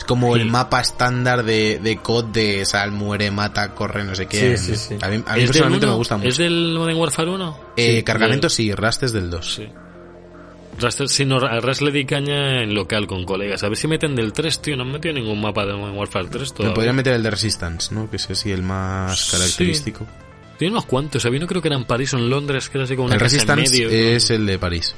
Es 0.06 0.08
como 0.08 0.36
Sí. 0.36 0.42
el 0.42 0.52
mapa 0.52 0.82
estándar 0.82 1.44
de, 1.44 1.80
de 1.80 1.98
COD 1.98 2.26
de 2.26 2.64
sal, 2.66 2.92
muere, 2.92 3.32
mata, 3.32 3.74
corre, 3.74 4.04
no 4.04 4.14
sé 4.14 4.28
qué. 4.28 4.56
Sí, 4.56 4.76
sí, 4.76 4.76
sí. 4.76 4.96
A 5.02 5.08
mí, 5.10 5.16
a 5.16 5.18
mí 5.18 5.24
¿Es 5.26 5.36
del 5.36 5.46
personalmente 5.48 5.88
me 5.88 5.94
gusta 5.94 6.18
mucho. 6.18 6.30
¿Es 6.30 6.38
del 6.38 6.76
Modern 6.78 6.98
Warfare 7.00 7.32
1? 7.32 7.60
Eh, 7.76 7.96
Sí, 7.98 8.04
cargamento 8.04 8.46
de- 8.46 8.52
sí, 8.54 8.72
Rust 8.76 9.02
es 9.02 9.14
del 9.14 9.32
2. 9.32 9.56
Sí. 9.56 9.68
Raster, 10.78 11.08
sí, 11.10 11.26
no, 11.26 11.38
a 11.38 11.60
Rast 11.62 11.82
le 11.82 11.92
di 11.92 12.06
caña 12.06 12.62
en 12.62 12.76
local 12.76 13.08
con 13.08 13.24
colegas. 13.26 13.64
A 13.64 13.70
ver 13.70 13.78
si 13.78 13.88
meten 13.88 14.14
del 14.16 14.32
3, 14.34 14.62
tío. 14.62 14.76
No 14.76 14.84
han 14.84 14.92
metido 14.92 15.14
ningún 15.16 15.40
mapa 15.42 15.66
de 15.66 15.74
Modern 15.74 15.98
Warfare 15.98 16.28
3 16.30 16.52
Me 16.52 16.56
todavía. 16.58 16.74
podrían 16.76 16.96
meter 16.98 17.14
el 17.14 17.24
de 17.24 17.32
Resistance, 17.32 17.96
¿no? 17.96 18.10
Que 18.10 18.18
es 18.18 18.30
así 18.30 18.52
el 18.52 18.62
más 18.62 19.18
Sí. 19.20 19.38
característico. 19.38 20.06
Tiene 20.60 20.74
unos 20.74 20.86
cuantos. 20.86 21.26
Había 21.26 21.40
uno 21.40 21.48
creo 21.48 21.62
que 21.62 21.70
era 21.70 21.78
en 21.78 21.86
París 21.86 22.14
o 22.14 22.18
en 22.18 22.30
Londres, 22.30 22.70
que 22.70 22.78
era 22.78 22.84
así 22.86 22.96
como 22.96 23.08
una 23.08 23.16
El 23.16 23.22
casa 23.22 23.36
en 23.38 23.40
Resistance 23.48 23.72
medio. 23.72 23.90
es 23.90 24.30
el 24.30 24.46
de 24.46 24.60
París. 24.60 24.94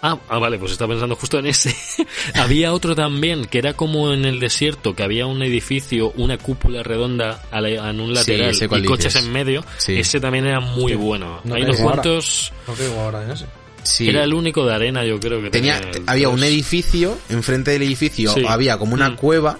Ah, 0.00 0.16
ah, 0.28 0.38
vale, 0.38 0.58
pues 0.58 0.72
estaba 0.72 0.90
pensando 0.92 1.16
justo 1.16 1.38
en 1.40 1.46
ese. 1.46 1.74
había 2.34 2.72
otro 2.72 2.94
también, 2.94 3.46
que 3.46 3.58
era 3.58 3.72
como 3.74 4.12
en 4.12 4.24
el 4.24 4.38
desierto, 4.38 4.94
que 4.94 5.02
había 5.02 5.26
un 5.26 5.42
edificio, 5.42 6.12
una 6.16 6.38
cúpula 6.38 6.82
redonda 6.84 7.42
a 7.50 7.60
la- 7.60 7.90
en 7.90 8.00
un 8.00 8.14
lateral 8.14 8.54
y 8.54 8.84
coches 8.84 9.12
dices. 9.14 9.24
en 9.26 9.32
medio. 9.32 9.64
Sí. 9.78 9.98
Ese 9.98 10.20
también 10.20 10.46
era 10.46 10.60
muy 10.60 10.94
bueno. 10.94 11.40
No 11.44 11.54
Hay 11.56 11.62
unos 11.62 11.78
cuantos... 11.80 12.52
No 12.66 13.00
ahora 13.00 13.24
en 13.24 13.32
ese. 13.32 13.46
Sí. 13.82 14.08
Era 14.08 14.22
el 14.24 14.34
único 14.34 14.66
de 14.66 14.74
arena, 14.74 15.04
yo 15.04 15.18
creo 15.18 15.40
que 15.42 15.50
Tenía, 15.50 15.80
había 16.06 16.28
un 16.28 16.42
edificio, 16.44 17.16
enfrente 17.28 17.70
del 17.72 17.82
edificio 17.82 18.32
Sí. 18.34 18.42
había 18.46 18.76
como 18.78 18.94
una 18.94 19.10
Mm. 19.10 19.16
cueva 19.16 19.58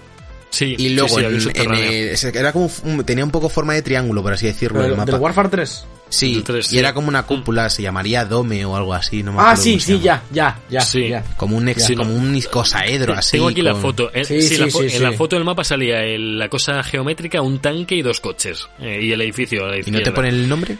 Sí, 0.50 0.74
y 0.78 0.88
luego 0.90 1.08
sí, 1.08 1.14
sí, 1.16 1.24
había 1.24 1.28
un 1.28 1.34
en, 1.34 1.40
en 1.40 1.42
subterráneo. 1.42 1.84
el- 1.84 2.08
ese- 2.08 2.38
era 2.38 2.52
como 2.52 2.70
un- 2.84 3.04
tenía 3.04 3.24
un 3.24 3.30
poco 3.30 3.48
forma 3.50 3.74
de 3.74 3.82
triángulo, 3.82 4.22
por 4.22 4.32
así 4.32 4.46
decirlo, 4.46 4.80
el 4.80 4.86
Pero, 4.86 4.96
mapa. 4.96 5.12
¿Del 5.12 5.20
Warfare 5.20 5.48
3? 5.50 5.86
Sí, 6.10 6.42
y 6.42 6.62
sí. 6.62 6.78
era 6.78 6.94
como 6.94 7.08
una 7.08 7.24
cúpula, 7.26 7.68
se 7.68 7.82
llamaría 7.82 8.24
Dome 8.24 8.64
o 8.64 8.74
algo 8.74 8.94
así, 8.94 9.22
no 9.22 9.32
me 9.34 9.38
Ah, 9.42 9.54
sí, 9.54 9.78
sí, 9.78 10.00
ya, 10.00 10.22
ya, 10.32 10.58
ya. 10.70 10.80
Sí. 10.80 11.08
ya. 11.08 11.22
Como 11.36 11.54
un 11.58 11.68
ex, 11.68 11.84
Sí, 11.84 11.94
como 11.94 12.14
un 12.14 12.40
cosaedro 12.50 13.12
así. 13.12 13.32
Tengo 13.32 13.48
aquí 13.48 13.60
la 13.60 13.74
foto. 13.74 14.10
Eh, 14.14 14.24
Sí, 14.24 14.40
sí, 14.40 14.56
la 14.56 14.64
sí, 14.66 14.70
fo- 14.70 14.78
sí, 14.80 14.84
en 14.86 14.90
sí. 14.90 14.98
la 15.00 15.12
foto 15.12 15.36
del 15.36 15.44
mapa 15.44 15.64
salía 15.64 16.02
el- 16.02 16.38
la 16.38 16.48
cosa 16.48 16.82
geométrica, 16.82 17.42
un 17.42 17.58
tanque 17.58 17.94
y 17.96 18.00
dos 18.02 18.20
coches. 18.20 18.66
Eh, 18.80 19.00
y 19.02 19.12
el 19.12 19.20
edificio 19.20 19.66
a 19.66 19.68
la 19.68 19.76
¿Y 19.78 19.90
no 19.90 20.00
te 20.00 20.12
pone 20.12 20.30
el 20.30 20.48
nombre? 20.48 20.78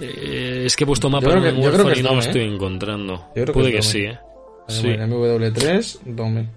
Eh, 0.00 0.62
es 0.64 0.74
que 0.76 0.84
he 0.84 0.86
puesto 0.86 1.10
mapa 1.10 1.26
Yo 1.26 1.30
creo 1.32 1.46
en 1.46 1.56
que- 1.56 1.62
yo 1.62 1.68
creo 1.68 1.72
que 1.72 1.82
Warfare 1.84 2.00
y 2.00 2.02
no 2.02 2.14
lo 2.14 2.20
estoy 2.20 2.40
¿eh? 2.40 2.46
encontrando. 2.46 3.14
Yo 3.14 3.32
creo 3.34 3.46
que 3.46 3.52
Puede 3.52 3.72
que 3.72 3.82
sí, 3.82 3.98
¿eh? 3.98 4.18
Sí. 4.68 4.88
En 4.88 5.10
MW3, 5.10 5.98
Dome. 6.06 6.48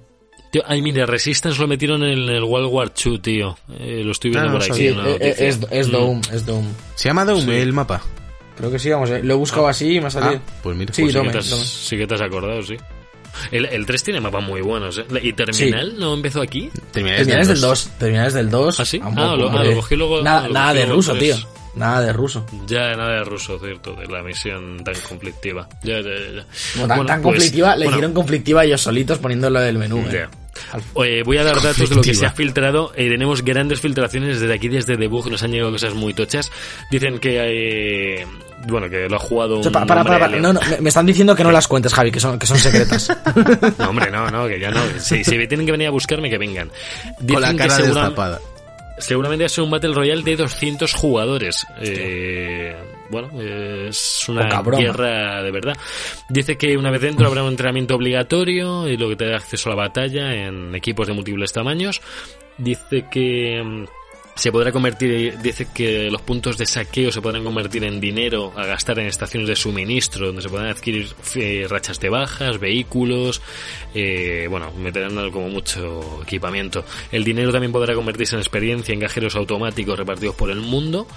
Tío, 0.57 0.63
ay, 0.67 0.81
mira, 0.81 1.05
Resistance 1.05 1.59
lo 1.61 1.67
metieron 1.67 2.03
en 2.03 2.17
el 2.29 2.43
World 2.43 2.69
War 2.71 2.91
II, 3.05 3.19
tío. 3.19 3.57
Eh, 3.79 4.01
lo 4.03 4.11
estoy 4.11 4.31
viendo 4.31 4.49
Ah, 4.49 4.53
no 4.53 4.59
por 4.59 4.71
aquí. 4.71 4.87
una 4.89 5.07
Eh, 5.07 5.09
eh, 5.09 5.11
noticia. 5.29 5.47
es, 5.47 5.59
es 5.69 5.87
Mm. 5.87 5.91
Dome, 5.91 6.21
es 6.33 6.45
Dome. 6.45 6.67
¿Se 6.95 7.09
llama 7.09 7.25
Dome 7.25 7.41
Sí. 7.43 7.51
el 7.51 7.73
mapa? 7.73 8.01
Creo 8.57 8.71
que 8.71 8.79
sí, 8.79 8.89
vamos, 8.89 9.09
eh, 9.11 9.21
lo 9.23 9.33
he 9.35 9.37
buscado 9.37 9.67
así 9.67 9.95
y 9.97 10.01
me 10.01 10.07
ha 10.07 10.09
salido. 10.09 10.41
Ah, 10.43 10.59
pues 10.63 10.75
mira. 10.75 10.91
Sí, 10.93 11.03
Pues 11.03 11.13
sí, 11.13 11.17
Dome, 11.19 11.29
que 11.31 11.33
te 11.33 11.37
has, 11.39 11.45
sí 11.69 11.95
que 11.97 12.07
te 12.07 12.15
has 12.15 12.21
acordado, 12.21 12.63
sí. 12.63 12.75
El, 13.51 13.65
el 13.65 13.85
3 13.85 14.03
tiene 14.03 14.19
mapas 14.19 14.43
muy 14.43 14.61
buenos, 14.61 14.97
¿eh? 14.97 15.05
¿Y 15.21 15.33
Terminal 15.33 15.93
no 15.99 16.15
empezó 16.15 16.41
aquí? 16.41 16.71
Terminales 16.91 17.27
Terminales 17.27 17.47
del 17.49 17.61
dos. 17.61 17.85
2, 17.85 17.97
terminales 17.99 18.33
del 18.33 18.49
2. 18.49 18.79
¿Ah, 18.79 18.85
sí? 18.85 18.99
Ah, 19.03 19.11
lo- 19.37 19.49
ah, 19.51 19.63
lo 19.63 19.75
cogí 19.75 19.95
luego- 19.95 20.21
Nada, 20.23 20.45
ah, 20.45 20.47
lo 20.47 20.53
nada 20.55 20.73
de 20.73 20.79
luego 20.85 20.93
ruso, 20.95 21.13
tío. 21.13 21.35
Nada 21.77 22.01
de 22.01 22.13
ruso. 22.13 22.45
Ya, 22.67 22.95
nada 22.95 23.13
de 23.19 23.23
ruso, 23.23 23.59
cierto, 23.59 23.93
de 23.93 24.07
la 24.07 24.21
misión 24.23 24.83
tan 24.83 24.95
conflictiva. 25.07 25.67
Ya, 25.83 25.99
ya, 26.01 26.09
ya. 26.35 26.45
Como 26.73 26.87
tan, 26.87 26.97
Bueno, 26.97 27.05
tan 27.05 27.21
pues, 27.21 27.35
conflictiva, 27.35 27.75
le 27.75 27.85
bueno, 27.85 27.91
hicieron 27.91 28.13
conflictiva 28.13 28.65
ellos 28.65 28.81
solitos 28.81 29.19
poniéndolo 29.19 29.59
del 29.59 29.77
menú. 29.77 29.99
eh. 30.09 30.09
Ya. 30.11 30.29
Oye, 30.95 31.21
voy 31.21 31.37
a 31.37 31.43
dar 31.43 31.55
datos 31.61 31.87
de 31.87 31.95
lo 31.95 32.01
que 32.01 32.15
se 32.15 32.25
ha 32.25 32.31
filtrado. 32.31 32.91
Eh, 32.95 33.09
tenemos 33.09 33.43
grandes 33.43 33.79
filtraciones 33.79 34.39
desde 34.39 34.51
aquí, 34.55 34.67
desde 34.69 34.97
Debug. 34.97 35.29
Nos 35.29 35.43
han 35.43 35.51
llegado 35.51 35.71
cosas 35.71 35.93
muy 35.93 36.15
tochas. 36.15 36.51
Dicen 36.89 37.19
que, 37.19 38.21
eh, 38.21 38.27
bueno, 38.67 38.89
que 38.89 39.07
lo 39.07 39.17
ha 39.17 39.19
jugado 39.19 39.59
O 39.59 39.61
sea, 39.63 39.69
un 39.69 39.73
para, 39.73 39.85
para, 40.03 40.03
para, 40.19 40.27
No, 40.39 40.53
no, 40.53 40.59
me- 40.81 40.89
están 40.89 41.05
diciendo 41.05 41.35
que 41.35 41.43
no 41.43 41.51
las 41.51 41.67
cuentes, 41.67 41.93
Javi, 41.93 42.11
que 42.11 42.19
son, 42.19 42.39
que 42.39 42.47
son 42.47 42.57
secretas. 42.57 43.07
No, 43.77 43.89
hombre, 43.91 44.09
no, 44.09 44.31
no, 44.31 44.47
que 44.47 44.59
ya 44.59 44.71
no. 44.71 44.81
Si, 44.97 45.23
si 45.23 45.47
tienen 45.47 45.67
que 45.67 45.71
venir 45.71 45.89
a 45.89 45.91
buscarme, 45.91 46.27
que 46.27 46.39
vengan. 46.39 46.71
Dicen 47.19 47.33
Con 47.35 47.41
la 47.43 47.51
que 47.51 47.57
cara 47.57 47.75
segura- 47.75 48.01
destapada. 48.01 48.39
Seguramente 48.97 49.43
va 49.43 49.45
a 49.45 49.49
ser 49.49 49.63
un 49.63 49.71
Battle 49.71 49.93
Royale 49.93 50.23
de 50.23 50.35
200 50.35 50.93
jugadores. 50.93 51.67
Eh, 51.79 52.75
bueno, 53.09 53.29
es 53.41 54.27
una 54.27 54.61
guerra 54.61 55.43
de 55.43 55.51
verdad. 55.51 55.77
Dice 56.29 56.57
que 56.57 56.75
una 56.77 56.91
vez 56.91 57.01
dentro 57.01 57.27
habrá 57.27 57.43
un 57.43 57.49
entrenamiento 57.49 57.95
obligatorio 57.95 58.87
y 58.87 58.97
lo 58.97 59.09
que 59.09 59.15
te 59.15 59.27
da 59.27 59.37
acceso 59.37 59.69
a 59.69 59.75
la 59.75 59.83
batalla 59.83 60.33
en 60.33 60.73
equipos 60.75 61.07
de 61.07 61.13
múltiples 61.13 61.53
tamaños. 61.53 62.01
Dice 62.57 63.05
que 63.11 63.61
mm, 63.63 63.85
se 64.37 64.51
podrá 64.51 64.71
convertir, 64.71 65.37
dice 65.39 65.67
que 65.73 66.11
los 66.11 66.21
puntos 66.21 66.57
de 66.57 66.65
saqueo 66.67 67.11
se 67.11 67.21
podrán 67.21 67.43
convertir 67.43 67.83
en 67.83 67.99
dinero 67.99 68.53
a 68.55 68.65
gastar 68.65 68.99
en 68.99 69.07
estaciones 69.07 69.49
de 69.49 69.55
suministro, 69.55 70.27
donde 70.27 70.43
se 70.43 70.49
podrán 70.49 70.69
adquirir 70.69 71.07
eh, 71.35 71.65
rachas 71.67 71.99
de 71.99 72.09
bajas, 72.09 72.59
vehículos, 72.59 73.41
eh, 73.95 74.47
bueno, 74.49 74.71
meterán 74.73 75.31
como 75.31 75.49
mucho 75.49 76.21
equipamiento. 76.21 76.85
El 77.11 77.23
dinero 77.23 77.51
también 77.51 77.71
podrá 77.71 77.95
convertirse 77.95 78.35
en 78.35 78.41
experiencia 78.41 78.93
en 78.93 78.99
cajeros 78.99 79.35
automáticos 79.35 79.97
repartidos 79.97 80.35
por 80.35 80.51
el 80.51 80.61
mundo. 80.61 81.07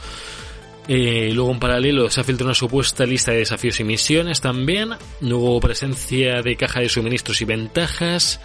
Eh, 0.89 1.31
luego 1.33 1.53
en 1.53 1.61
paralelo 1.61 2.11
se 2.11 2.21
ha 2.21 2.25
filtrado 2.25 2.49
una 2.49 2.55
supuesta 2.55 3.05
lista 3.05 3.33
de 3.33 3.39
desafíos 3.39 3.79
y 3.81 3.85
misiones 3.85 4.41
también. 4.41 4.91
Luego 5.21 5.61
presencia 5.61 6.43
de 6.43 6.57
caja 6.57 6.81
de 6.81 6.89
suministros 6.89 7.41
y 7.43 7.45
ventajas. 7.45 8.41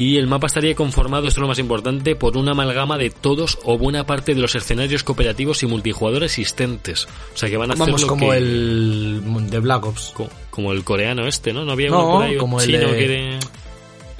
Y 0.00 0.16
el 0.16 0.26
mapa 0.26 0.46
estaría 0.46 0.74
conformado, 0.74 1.28
esto 1.28 1.40
es 1.40 1.42
lo 1.42 1.48
más 1.48 1.58
importante, 1.58 2.16
por 2.16 2.38
una 2.38 2.52
amalgama 2.52 2.96
de 2.96 3.10
todos 3.10 3.58
o 3.64 3.76
buena 3.76 4.06
parte 4.06 4.34
de 4.34 4.40
los 4.40 4.54
escenarios 4.54 5.04
cooperativos 5.04 5.62
y 5.62 5.66
multijugador 5.66 6.24
existentes. 6.24 7.04
O 7.34 7.36
sea 7.36 7.50
que 7.50 7.58
van 7.58 7.70
a 7.70 7.74
hacer 7.74 7.84
Vamos, 7.86 8.00
lo 8.00 8.06
como 8.08 8.30
que- 8.30 8.38
el 8.38 9.22
de 9.50 9.58
Black 9.58 9.84
Ops. 9.84 10.12
co- 10.14 10.30
como 10.48 10.72
el 10.72 10.84
coreano 10.84 11.26
este, 11.26 11.52
¿no? 11.52 11.66
No 11.66 11.72
había 11.72 11.90
No, 11.90 11.98
uno 12.06 12.12
por 12.14 12.24
ahí 12.24 12.36
como 12.38 12.60
el 12.62 12.66
chino 12.66 12.88
de- 12.92 12.98
que 12.98 13.08
de- 13.08 13.38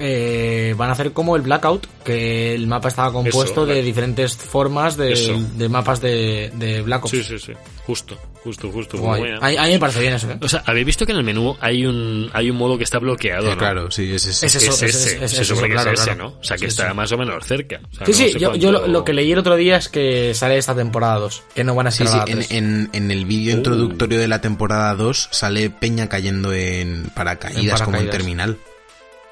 Eh, 0.03 0.73
van 0.77 0.89
a 0.89 0.93
hacer 0.93 1.13
como 1.13 1.35
el 1.35 1.41
Blackout, 1.43 1.85
que 2.03 2.55
el 2.55 2.65
mapa 2.65 2.87
estaba 2.89 3.11
compuesto 3.11 3.63
Eso, 3.63 3.65
de 3.67 3.83
diferentes 3.83 4.35
formas 4.35 4.97
de, 4.97 5.43
de 5.55 5.69
mapas 5.69 6.01
de, 6.01 6.51
de 6.55 6.81
Black 6.81 7.05
Ops. 7.05 7.11
Sí, 7.11 7.23
sí, 7.23 7.37
sí. 7.37 7.53
Justo, 7.85 8.17
justo, 8.43 8.71
justo. 8.71 8.97
muy 8.97 9.05
Guay. 9.05 9.19
buena. 9.21 9.37
A, 9.37 9.63
a 9.63 9.67
mí 9.67 9.73
me 9.73 9.79
parece 9.79 9.99
bien 9.99 10.13
eso, 10.13 10.29
¿eh? 10.31 10.37
O 10.41 10.47
sea, 10.47 10.63
habéis 10.65 10.85
visto 10.85 11.05
que 11.05 11.11
en 11.11 11.17
el 11.19 11.23
menú 11.23 11.55
hay 11.59 11.85
un 11.85 12.29
hay 12.33 12.49
un 12.49 12.57
modo 12.57 12.77
que 12.77 12.83
está 12.83 12.99
bloqueado, 12.99 13.47
Eh, 13.47 13.51
¿no? 13.51 13.57
Claro, 13.57 13.91
sí, 13.91 14.11
es 14.13 14.25
ese. 14.25 14.45
Es 14.45 14.55
Es, 14.55 14.63
eso, 14.63 14.71
ese, 14.73 14.85
es- 14.87 14.95
es- 14.95 15.21
es 15.21 15.31
se 15.31 15.41
eso, 15.41 15.53
supone 15.55 15.67
que 15.69 15.73
claro, 15.75 15.91
es 15.91 15.99
ese, 15.99 16.09
claro. 16.15 16.29
¿no? 16.31 16.39
O 16.39 16.43
sea, 16.43 16.55
que 16.57 16.61
Sí, 16.61 16.65
está 16.67 16.89
sí. 16.89 16.95
más 16.95 17.11
o 17.11 17.17
menos 17.17 17.45
cerca. 17.45 17.79
O 17.91 17.95
sea, 17.95 18.05
Sí, 18.07 18.11
no 18.11 18.17
sí, 18.17 18.31
sé 18.33 18.39
yo, 18.39 18.55
yo 18.55 18.71
lo, 18.71 19.03
que 19.05 19.13
leí 19.13 19.31
el 19.31 19.39
otro 19.39 19.55
día 19.55 19.77
es 19.77 19.89
que 19.89 20.33
sale 20.33 20.57
esta 20.57 20.75
temporada 20.75 21.15
2, 21.19 21.43
que 21.55 21.63
no 21.63 21.75
van 21.75 21.87
a 21.87 21.91
ser 21.91 22.07
sí, 22.07 22.17
en, 22.17 22.25
3. 22.39 22.51
en, 22.51 22.89
en 22.93 23.11
el 23.11 23.25
vídeo 23.25 23.53
Uh. 23.53 23.57
introductorio 23.57 24.19
de 24.19 24.27
la 24.27 24.41
temporada 24.41 24.93
2 24.95 25.29
sale 25.31 25.69
Peña 25.69 26.09
cayendo 26.09 26.53
en 26.53 27.11
paracaídas, 27.15 27.79
En 27.81 27.85
como 27.85 27.97
en 27.97 28.09
terminal. 28.09 28.57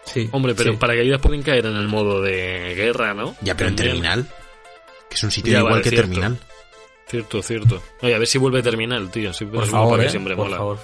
Sí, 0.06 0.28
Hombre, 0.32 0.56
pero 0.56 0.72
sí. 0.72 0.78
paracaídas 0.78 1.22
pueden 1.22 1.43
caer 1.43 1.67
en 1.67 1.76
el 1.76 1.88
modo 1.88 2.22
de 2.22 2.74
guerra, 2.76 3.13
¿no? 3.13 3.36
Ya, 3.41 3.56
pero 3.56 3.69
en 3.69 3.76
terminal. 3.76 4.28
Que 5.08 5.15
es 5.15 5.24
un 5.24 5.30
sitio 5.32 5.52
Ya, 5.54 5.60
igual 5.60 5.74
vale, 5.74 5.84
que 5.84 5.89
cierto. 5.89 6.08
terminal. 6.10 6.39
Cierto, 7.10 7.41
cierto. 7.41 7.82
Oye, 8.02 8.13
a 8.15 8.19
ver 8.19 8.28
si 8.28 8.38
vuelve 8.38 8.62
terminal, 8.62 9.10
tío. 9.10 9.34
Sí, 9.34 9.45
Por 9.45 9.63
es 9.63 9.69
un 9.69 9.72
favor, 9.74 10.00
que 10.00 10.06
eh, 10.06 10.10
siempre 10.10 10.36
por 10.36 10.45
mola. 10.45 10.58
favor. 10.58 10.78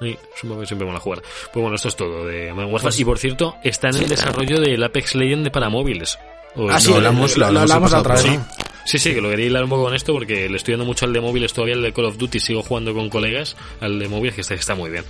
Sí, 0.00 0.18
es 0.36 0.42
un 0.44 0.50
mapa 0.50 0.60
que 0.62 0.66
siempre 0.66 0.86
mola 0.86 0.98
jugar. 1.00 1.22
Pues 1.52 1.62
bueno, 1.62 1.76
esto 1.76 1.88
es 1.88 1.96
todo 1.96 2.26
de 2.26 2.52
Modern 2.52 2.72
Warfare. 2.72 2.82
Pues- 2.90 3.00
y 3.00 3.04
por 3.04 3.18
cierto, 3.18 3.56
está 3.62 3.88
en 3.88 3.96
el 3.96 4.08
desarrollo 4.08 4.60
del 4.60 4.82
Apex 4.82 5.14
Legend 5.14 5.44
de 5.44 5.50
para 5.50 5.68
móviles. 5.70 6.18
O- 6.56 6.68
Ah, 6.68 6.78
sí, 6.80 6.90
lo 6.90 6.96
hablamos, 6.96 7.38
hablamos 7.38 7.92
el 7.92 7.98
otra 7.98 8.14
vez. 8.14 8.22
Sí, 8.22 8.38
sí, 8.84 9.14
que 9.14 9.20
lo 9.20 9.30
quería 9.30 9.46
hilar 9.46 9.64
un 9.64 9.70
poco 9.70 9.84
con 9.84 9.94
esto 9.94 10.12
porque 10.12 10.48
le 10.48 10.56
estoy 10.56 10.72
dando 10.72 10.84
mucho 10.84 11.04
al 11.04 11.12
de 11.12 11.20
móviles 11.20 11.52
todavía, 11.52 11.74
el 11.74 11.82
de 11.82 11.92
Call 11.92 12.06
of 12.06 12.16
Duty, 12.16 12.40
sigo 12.40 12.62
jugando 12.62 12.92
con 12.94 13.08
colegas 13.08 13.56
al 13.80 13.98
de 13.98 14.08
móviles 14.08 14.34
que 14.34 14.40
está, 14.40 14.54
está 14.54 14.74
muy 14.74 14.90
bien. 14.90 15.04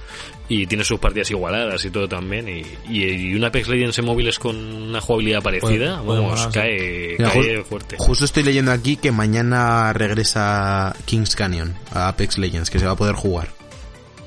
Y 0.48 0.66
tiene 0.66 0.84
sus 0.84 0.98
partidas 0.98 1.30
igualadas 1.30 1.84
y 1.84 1.90
todo 1.90 2.08
también. 2.08 2.48
Y, 2.48 2.62
y, 2.90 3.04
y 3.04 3.34
un 3.34 3.44
Apex 3.44 3.68
Legends 3.68 3.98
en 3.98 4.04
móviles 4.04 4.38
con 4.38 4.56
una 4.56 5.00
jugabilidad 5.00 5.42
parecida, 5.42 6.02
puede 6.02 6.20
vamos, 6.20 6.40
sí. 6.40 6.48
cae, 6.52 7.16
Mira, 7.18 7.30
cae 7.32 7.64
fuerte. 7.64 7.96
Justo 7.98 8.24
estoy 8.24 8.42
leyendo 8.42 8.72
aquí 8.72 8.96
que 8.96 9.12
mañana 9.12 9.92
regresa 9.92 10.94
Kings 11.06 11.34
Canyon 11.34 11.74
a 11.92 12.08
Apex 12.08 12.38
Legends, 12.38 12.70
que 12.70 12.78
se 12.78 12.86
va 12.86 12.92
a 12.92 12.96
poder 12.96 13.14
jugar. 13.14 13.48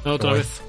Ah, 0.03 0.13
Otra 0.13 0.29
Guay. 0.31 0.41
vez. 0.41 0.61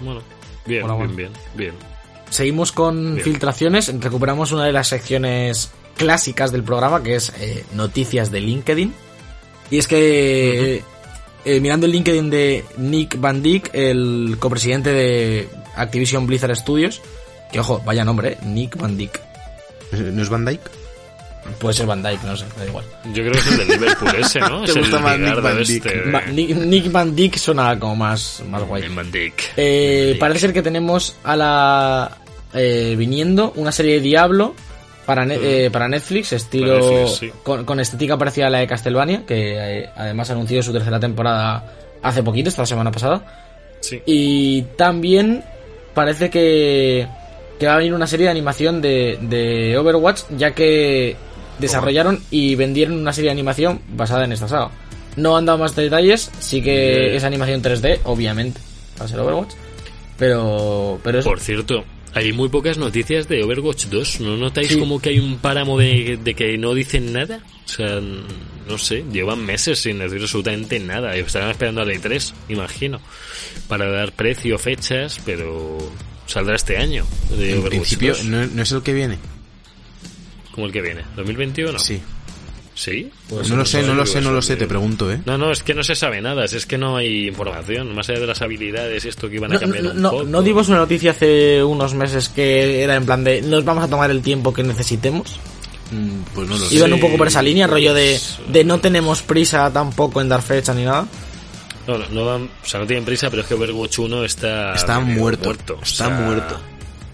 Bueno, 0.00 0.22
bien, 0.66 1.16
bien, 1.16 1.32
bien. 1.54 1.95
Seguimos 2.30 2.72
con 2.72 3.14
Bien. 3.14 3.24
filtraciones, 3.24 3.92
recuperamos 4.00 4.52
una 4.52 4.64
de 4.64 4.72
las 4.72 4.88
secciones 4.88 5.70
clásicas 5.96 6.52
del 6.52 6.62
programa, 6.62 7.02
que 7.02 7.16
es 7.16 7.32
eh, 7.40 7.64
noticias 7.74 8.30
de 8.30 8.40
LinkedIn. 8.40 8.94
Y 9.70 9.78
es 9.78 9.88
que, 9.88 10.82
eh, 11.44 11.60
mirando 11.60 11.86
el 11.86 11.92
LinkedIn 11.92 12.30
de 12.30 12.64
Nick 12.78 13.20
Van 13.20 13.42
Dyck, 13.42 13.70
el 13.72 14.36
copresidente 14.38 14.92
de 14.92 15.48
Activision 15.76 16.26
Blizzard 16.26 16.56
Studios, 16.56 17.00
que 17.50 17.60
ojo, 17.60 17.80
vaya 17.84 18.04
nombre, 18.04 18.32
eh, 18.32 18.38
Nick 18.44 18.76
Van 18.76 18.96
Dyck. 18.96 19.20
¿No 19.92 20.22
es 20.22 20.28
Van 20.28 20.44
Dyke? 20.44 20.68
Puede 21.58 21.74
ser 21.74 21.86
Van 21.86 22.02
Dyke, 22.02 22.24
no 22.24 22.36
sé, 22.36 22.44
da 22.58 22.64
igual. 22.66 22.84
Yo 23.06 23.22
creo 23.22 23.32
que 23.32 23.38
es 23.38 23.46
el 23.46 23.58
de 23.58 23.64
Liverpool 23.76 24.14
ese, 24.18 24.40
¿no? 24.40 24.62
Te 24.64 24.70
es 24.72 24.76
gusta 24.78 24.96
el 24.96 25.02
más 25.02 25.18
Nick 25.18 25.40
Van 25.42 25.58
este. 25.60 25.88
de- 26.00 26.10
Va- 26.12 26.22
Nick, 26.26 26.50
Nick 26.56 26.92
Van 26.92 27.14
Dyck 27.16 27.36
suena 27.36 27.78
como 27.78 27.96
más, 27.96 28.42
más 28.48 28.62
guay. 28.62 28.82
Nick 28.82 28.94
Van. 28.94 29.06
Eh, 29.06 29.10
Van 29.10 29.12
Dijk. 30.10 30.18
parece 30.18 30.40
ser 30.40 30.52
que 30.52 30.62
tenemos 30.62 31.16
a 31.24 31.36
la 31.36 32.18
eh, 32.54 32.94
viniendo 32.98 33.52
una 33.56 33.72
serie 33.72 33.94
de 33.94 34.00
Diablo 34.00 34.54
para, 35.04 35.24
ne- 35.24 35.38
eh, 35.66 35.70
para 35.70 35.88
Netflix, 35.88 36.32
estilo 36.32 36.78
Para 36.80 36.90
Netflix, 36.90 37.18
sí. 37.18 37.32
con, 37.42 37.64
con 37.64 37.80
estética 37.80 38.16
parecida 38.18 38.48
a 38.48 38.50
la 38.50 38.58
de 38.58 38.66
Castlevania, 38.66 39.24
que 39.26 39.56
eh, 39.82 39.90
además 39.96 40.30
anunció 40.30 40.62
su 40.62 40.72
tercera 40.72 40.98
temporada 40.98 41.72
hace 42.02 42.22
poquito, 42.22 42.48
esta 42.48 42.66
semana 42.66 42.90
pasada. 42.90 43.42
Sí. 43.80 44.02
Y 44.06 44.62
también 44.76 45.44
parece 45.94 46.28
que, 46.30 47.06
que 47.58 47.66
va 47.66 47.74
a 47.74 47.78
venir 47.78 47.94
una 47.94 48.06
serie 48.06 48.24
de 48.26 48.30
animación 48.32 48.80
de, 48.82 49.18
de 49.20 49.76
Overwatch, 49.78 50.22
ya 50.36 50.52
que 50.52 51.14
desarrollaron 51.58 52.20
y 52.30 52.54
vendieron 52.54 52.96
una 52.98 53.12
serie 53.12 53.28
de 53.28 53.32
animación 53.32 53.80
basada 53.88 54.24
en 54.24 54.32
esta 54.32 54.48
saga. 54.48 54.70
No 55.16 55.36
han 55.36 55.46
dado 55.46 55.58
más 55.58 55.74
detalles, 55.74 56.30
sí 56.40 56.60
que 56.62 57.16
es 57.16 57.24
animación 57.24 57.62
3D, 57.62 58.00
obviamente, 58.04 58.60
va 59.00 59.06
a 59.06 59.08
ser 59.08 59.18
Overwatch. 59.20 59.54
Pero, 60.18 60.98
pero 61.02 61.18
es, 61.18 61.24
Por 61.24 61.40
cierto, 61.40 61.84
hay 62.14 62.32
muy 62.32 62.48
pocas 62.48 62.78
noticias 62.78 63.28
de 63.28 63.42
Overwatch 63.42 63.86
2. 63.86 64.20
¿No 64.20 64.36
notáis 64.36 64.68
Sí. 64.68 64.78
como 64.78 65.00
que 65.00 65.10
hay 65.10 65.18
un 65.18 65.38
páramo 65.38 65.78
de, 65.78 66.18
de 66.22 66.34
que 66.34 66.56
no 66.58 66.74
dicen 66.74 67.12
nada? 67.12 67.40
O 67.64 67.68
sea, 67.68 68.00
no 68.68 68.78
sé, 68.78 69.04
llevan 69.12 69.44
meses 69.44 69.78
sin 69.80 69.98
decir 69.98 70.20
absolutamente 70.20 70.78
nada. 70.80 71.14
Estarán 71.16 71.50
esperando 71.50 71.82
a 71.82 71.84
la 71.84 71.92
E3, 71.92 72.32
imagino, 72.48 73.00
para 73.68 73.90
dar 73.90 74.12
precio, 74.12 74.58
fechas, 74.58 75.20
pero 75.24 75.78
saldrá 76.26 76.56
este 76.56 76.76
año 76.78 77.04
de 77.36 77.50
En 77.52 77.58
Overwatch 77.58 77.70
principio, 77.70 78.12
2. 78.14 78.24
¿no, 78.24 78.46
no 78.46 78.62
es 78.62 78.72
el 78.72 78.82
que 78.82 78.92
viene? 78.94 79.18
Como 80.56 80.66
el 80.66 80.72
que 80.72 80.80
viene, 80.80 81.02
¿2021? 81.16 81.78
Sí. 81.78 82.02
¿Sí? 82.74 83.10
no 83.30 83.56
lo 83.56 83.64
sé, 83.64 83.82
no 83.82 83.94
lo 83.94 84.04
sé, 84.04 84.20
no 84.20 84.32
lo 84.32 84.42
sé, 84.42 84.56
te 84.56 84.66
pregunto, 84.66 85.10
¿eh? 85.10 85.20
No, 85.24 85.38
no, 85.38 85.50
es 85.50 85.62
que 85.62 85.72
no 85.72 85.82
se 85.82 85.94
sabe 85.94 86.20
nada, 86.20 86.44
es 86.44 86.66
que 86.66 86.76
no 86.76 86.96
hay 86.96 87.28
información, 87.28 87.94
más 87.94 88.10
allá 88.10 88.20
de 88.20 88.26
las 88.26 88.42
habilidades 88.42 89.04
y 89.04 89.08
esto 89.08 89.30
que 89.30 89.36
iban 89.36 89.52
a 89.52 89.54
no, 89.54 89.60
cambiar 89.60 89.84
no, 89.84 89.90
un 89.92 90.02
no, 90.02 90.10
poco. 90.10 90.24
¿no 90.24 90.42
dimos 90.42 90.68
una 90.68 90.78
noticia 90.78 91.12
hace 91.12 91.62
unos 91.64 91.94
meses 91.94 92.28
que 92.28 92.82
era 92.82 92.96
en 92.96 93.06
plan 93.06 93.24
de 93.24 93.40
nos 93.40 93.64
vamos 93.64 93.84
a 93.84 93.88
tomar 93.88 94.10
el 94.10 94.20
tiempo 94.20 94.52
que 94.52 94.62
necesitemos. 94.62 95.38
Pues 96.34 96.48
no 96.48 96.58
lo 96.58 96.66
sé. 96.66 96.74
Iban 96.74 96.92
un 96.92 97.00
poco 97.00 97.16
por 97.16 97.28
esa 97.28 97.40
línea, 97.40 97.66
rollo 97.66 97.94
de, 97.94 98.20
pues, 98.20 98.52
de 98.52 98.64
no 98.64 98.80
tenemos 98.80 99.22
prisa 99.22 99.72
tampoco 99.72 100.20
en 100.20 100.28
dar 100.28 100.42
fecha 100.42 100.74
ni 100.74 100.84
nada. 100.84 101.06
No, 101.86 101.96
no, 101.96 102.08
no 102.10 102.24
van, 102.26 102.50
o 102.62 102.66
sea, 102.66 102.80
no 102.80 102.86
tienen 102.86 103.04
prisa, 103.04 103.30
pero 103.30 103.42
es 103.42 103.48
que 103.48 103.54
Overwatch 103.54 104.00
1 104.00 104.24
está... 104.24 104.74
Está 104.74 105.00
medio 105.00 105.20
muerto, 105.20 105.50
o 105.50 105.82
está 105.82 106.08
sea, 106.08 106.08
muerto. 106.10 106.60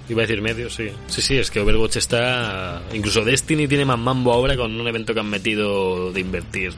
Iba 0.09 0.23
a 0.23 0.27
decir 0.27 0.43
medio, 0.43 0.69
sí. 0.69 0.89
Sí, 1.07 1.23
sí, 1.23 1.39
es 1.39 1.49
que 1.51 1.61
Overwatch 1.61 1.97
está... 1.97 2.83
Incluso 2.93 3.25
Destiny 3.25 3.69
tiene 3.69 3.85
más 3.85 3.99
mambo 3.99 4.33
ahora 4.33 4.57
con 4.57 4.81
un 4.81 4.89
evento 4.89 5.15
que 5.15 5.21
han 5.21 5.31
metido 5.31 6.13
de 6.13 6.21
invertir. 6.21 6.73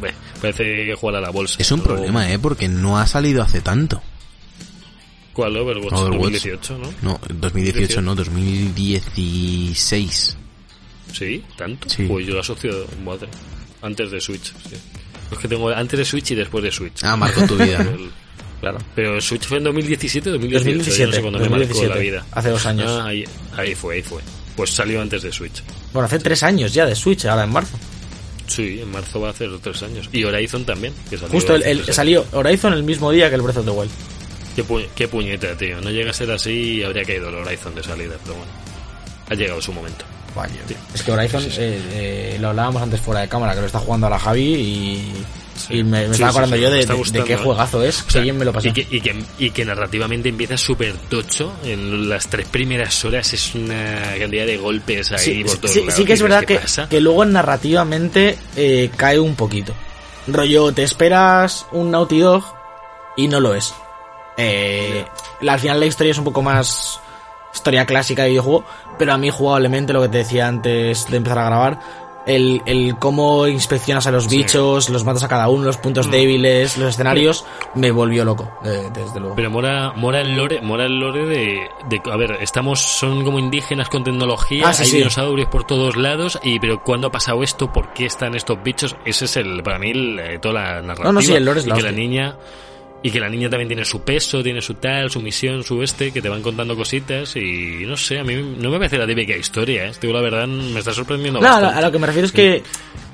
Ve, 0.00 0.14
parece 0.40 0.86
que 0.86 0.94
jugar 0.94 1.16
a 1.16 1.20
la 1.20 1.28
bolsa. 1.30 1.56
Es 1.58 1.70
un 1.72 1.82
problema, 1.82 2.32
¿eh? 2.32 2.38
Porque 2.38 2.68
no 2.68 2.98
ha 2.98 3.06
salido 3.06 3.42
hace 3.42 3.60
tanto. 3.60 4.02
¿Cuál? 5.32 5.56
Overwatch, 5.56 5.92
Overwatch. 5.92 6.44
2018, 6.44 6.78
¿no? 6.78 6.94
No, 7.02 7.20
2018 7.28 8.00
no, 8.02 8.14
2016. 8.14 10.36
Sí, 11.12 11.42
¿tanto? 11.56 11.88
Sí. 11.88 12.04
Pues 12.04 12.24
yo 12.26 12.34
lo 12.34 12.40
asocio, 12.40 12.86
madre, 13.04 13.28
antes 13.82 14.10
de 14.10 14.20
Switch, 14.20 14.52
sí. 14.68 14.76
Es 15.30 15.38
que 15.38 15.48
tengo 15.48 15.70
antes 15.70 15.98
de 15.98 16.04
Switch 16.04 16.32
y 16.32 16.34
después 16.34 16.64
de 16.64 16.72
Switch. 16.72 17.04
Ah, 17.04 17.16
marcó 17.16 17.46
tu 17.46 17.56
vida, 17.56 17.78
Claro, 18.60 18.78
pero 18.94 19.20
Switch 19.20 19.46
fue 19.46 19.58
en 19.58 19.64
2017 19.64 20.28
o 20.28 20.32
2018, 20.32 20.64
2017, 20.64 21.00
yo 21.00 21.06
no 21.06 21.12
sé 21.14 21.20
cuándo 21.22 21.38
me 21.38 21.48
marcó 21.48 21.68
2017, 21.68 21.94
la 21.94 22.00
vida. 22.00 22.26
hace 22.32 22.48
dos 22.50 22.66
años. 22.66 22.90
Ah, 22.90 23.06
ahí, 23.06 23.24
ahí 23.56 23.74
fue, 23.74 23.94
ahí 23.96 24.02
fue. 24.02 24.20
Pues 24.56 24.70
salió 24.70 25.00
antes 25.00 25.22
de 25.22 25.32
Switch. 25.32 25.62
Bueno, 25.92 26.06
hace 26.06 26.18
tres 26.18 26.42
años 26.42 26.74
ya 26.74 26.84
de 26.84 26.94
Switch, 26.94 27.24
ahora 27.24 27.44
en 27.44 27.50
marzo. 27.50 27.78
Sí, 28.46 28.80
en 28.82 28.90
marzo 28.90 29.20
va 29.20 29.28
a 29.28 29.30
hacer 29.30 29.48
tres 29.62 29.82
años. 29.82 30.08
Y 30.12 30.24
Horizon 30.24 30.64
también, 30.64 30.92
que 31.08 31.16
salió 31.16 31.32
Justo 31.32 31.54
el, 31.54 31.84
salió 31.92 32.26
Horizon 32.32 32.72
el 32.74 32.82
mismo 32.82 33.10
día 33.12 33.28
que 33.30 33.36
el 33.36 33.42
Breath 33.42 33.58
of 33.58 33.64
the 33.64 33.70
Wild. 33.70 33.90
Qué, 34.56 34.64
pu- 34.64 34.86
qué 34.94 35.06
puñeta, 35.08 35.56
tío. 35.56 35.80
No 35.80 35.90
llega 35.90 36.10
a 36.10 36.14
ser 36.14 36.30
así 36.32 36.50
y 36.78 36.82
habría 36.82 37.04
caído 37.04 37.28
el 37.28 37.36
Horizon 37.36 37.74
de 37.74 37.82
salida, 37.82 38.14
pero 38.24 38.34
bueno. 38.34 38.50
Ha 39.30 39.34
llegado 39.34 39.62
su 39.62 39.72
momento. 39.72 40.04
Vaya, 40.34 40.54
Es 40.92 41.02
que 41.02 41.12
Horizon, 41.12 41.42
eh, 41.44 41.80
eh, 41.92 42.38
lo 42.40 42.48
hablábamos 42.48 42.82
antes 42.82 43.00
fuera 43.00 43.20
de 43.22 43.28
cámara, 43.28 43.54
que 43.54 43.60
lo 43.60 43.66
está 43.66 43.78
jugando 43.78 44.08
a 44.08 44.10
la 44.10 44.18
Javi 44.18 44.42
y, 44.42 45.12
y 45.68 45.82
me, 45.84 46.02
me 46.02 46.06
Sí, 46.06 46.12
estaba 46.12 46.30
acordando 46.30 46.56
sí, 46.56 46.62
yo 46.62 46.70
de, 46.70 46.86
de- 46.86 47.24
qué 47.24 47.36
juegazo 47.36 47.82
es, 47.82 48.02
O 48.06 48.10
sea, 48.10 48.22
que 48.22 48.32
me 48.32 48.44
lo 48.44 48.52
pasé. 48.52 48.68
Y 48.68 48.72
que, 48.72 48.86
y 48.90 49.00
que, 49.00 49.24
y 49.38 49.50
que 49.50 49.64
narrativamente 49.64 50.28
empieza 50.28 50.56
súper 50.56 50.94
tocho. 51.08 51.52
En 51.64 52.08
las 52.08 52.28
tres 52.28 52.48
primeras 52.48 53.04
horas 53.04 53.32
es 53.32 53.54
una 53.54 54.14
cantidad 54.18 54.46
de 54.46 54.56
golpes 54.56 55.12
ahí 55.12 55.18
Sí, 55.18 55.44
por 55.44 55.68
sí, 55.92 56.04
que 56.04 56.12
es 56.14 56.22
verdad 56.22 56.44
¿qué 56.44 56.58
que, 56.58 56.86
que 56.88 57.00
luego 57.00 57.24
narrativamente 57.24 58.38
eh, 58.56 58.90
cae 58.96 59.18
un 59.18 59.34
poquito. 59.36 59.74
Rollo, 60.26 60.72
te 60.72 60.82
esperas 60.82 61.66
un 61.72 61.90
Naughty 61.90 62.20
Dog 62.20 62.44
y 63.16 63.28
no 63.28 63.40
lo 63.40 63.54
es. 63.54 63.74
Eh, 64.36 65.04
la- 65.40 65.54
al 65.54 65.60
final 65.60 65.80
la 65.80 65.86
historia 65.86 66.12
es 66.12 66.18
un 66.18 66.24
poco 66.24 66.42
más 66.42 67.00
historia 67.52 67.84
clásica 67.84 68.22
de 68.22 68.30
videojuego, 68.30 68.64
pero 68.98 69.12
a 69.12 69.18
mí 69.18 69.28
jugablemente 69.30 69.92
lo 69.92 70.00
que 70.02 70.08
te 70.08 70.18
decía 70.18 70.46
antes 70.46 71.06
de 71.10 71.16
empezar 71.16 71.38
a 71.38 71.44
grabar, 71.46 71.80
el, 72.34 72.62
el 72.66 72.96
cómo 72.98 73.46
inspeccionas 73.46 74.06
a 74.06 74.10
los 74.10 74.24
Sí. 74.24 74.38
bichos, 74.38 74.88
los 74.90 75.04
matas 75.04 75.22
a 75.24 75.28
cada 75.28 75.48
uno, 75.48 75.64
los 75.64 75.76
puntos 75.76 76.06
Mm. 76.08 76.10
débiles, 76.10 76.78
los 76.78 76.88
escenarios, 76.90 77.44
me 77.74 77.90
volvió 77.90 78.24
loco, 78.24 78.50
eh, 78.64 78.88
desde 78.94 79.20
luego. 79.20 79.34
Pero 79.36 79.50
mora, 79.50 79.92
mora 79.94 80.20
el 80.20 80.36
lore, 80.36 80.60
mora 80.62 80.86
el 80.86 80.98
lore 80.98 81.26
de, 81.26 81.68
de- 81.88 82.02
a 82.10 82.16
ver, 82.16 82.38
estamos, 82.40 82.80
son 82.80 83.24
como 83.24 83.38
indígenas 83.38 83.88
con 83.88 84.04
tecnología, 84.04 84.68
Ah, 84.68 84.72
sí, 84.72 84.82
hay 84.84 84.88
sí. 84.88 84.96
dinosaurios 84.98 85.48
por 85.48 85.64
todos 85.64 85.96
lados, 85.96 86.38
y 86.42 86.58
pero 86.60 86.82
¿cuándo 86.82 87.08
ha 87.08 87.10
pasado 87.10 87.42
esto? 87.42 87.72
¿Por 87.72 87.92
qué 87.92 88.06
están 88.06 88.34
estos 88.34 88.62
bichos? 88.62 88.96
Ese 89.04 89.24
es 89.26 89.36
el, 89.36 89.62
para 89.62 89.78
mí, 89.78 89.90
el, 89.90 90.18
eh, 90.18 90.38
toda 90.38 90.54
la 90.54 90.82
narrativa. 90.82 91.04
No, 91.04 91.12
no, 91.12 91.22
sí, 91.22 91.32
el 91.32 91.44
lore 91.44 91.60
es 91.60 91.66
y 91.66 91.68
la 91.70 91.76
que 91.76 91.82
la 91.82 91.92
niña, 91.92 92.36
y 93.02 93.10
que 93.10 93.18
la 93.20 93.28
niña 93.30 93.48
también 93.48 93.68
tiene 93.68 93.84
su 93.84 94.02
peso, 94.02 94.42
tiene 94.42 94.60
su 94.60 94.74
tal, 94.74 95.10
su 95.10 95.20
misión, 95.20 95.64
su 95.64 95.82
este, 95.82 96.12
que 96.12 96.20
te 96.20 96.28
van 96.28 96.42
contando 96.42 96.76
cositas, 96.76 97.34
y 97.36 97.84
no 97.86 97.96
sé, 97.96 98.18
a 98.18 98.24
mí 98.24 98.34
no 98.58 98.70
me 98.70 98.76
parece 98.78 98.98
la 98.98 99.06
típica 99.06 99.34
historia, 99.36 99.86
eh. 99.86 99.92
Digo 100.00 100.12
la 100.12 100.20
verdad, 100.20 100.46
me 100.46 100.78
está 100.78 100.92
sorprendiendo 100.92 101.40
lo, 101.40 101.46
bastante. 101.48 101.78
a 101.78 101.80
lo 101.80 101.92
que 101.92 101.98
me 101.98 102.06
refiero 102.06 102.26
es 102.26 102.32
que 102.32 102.62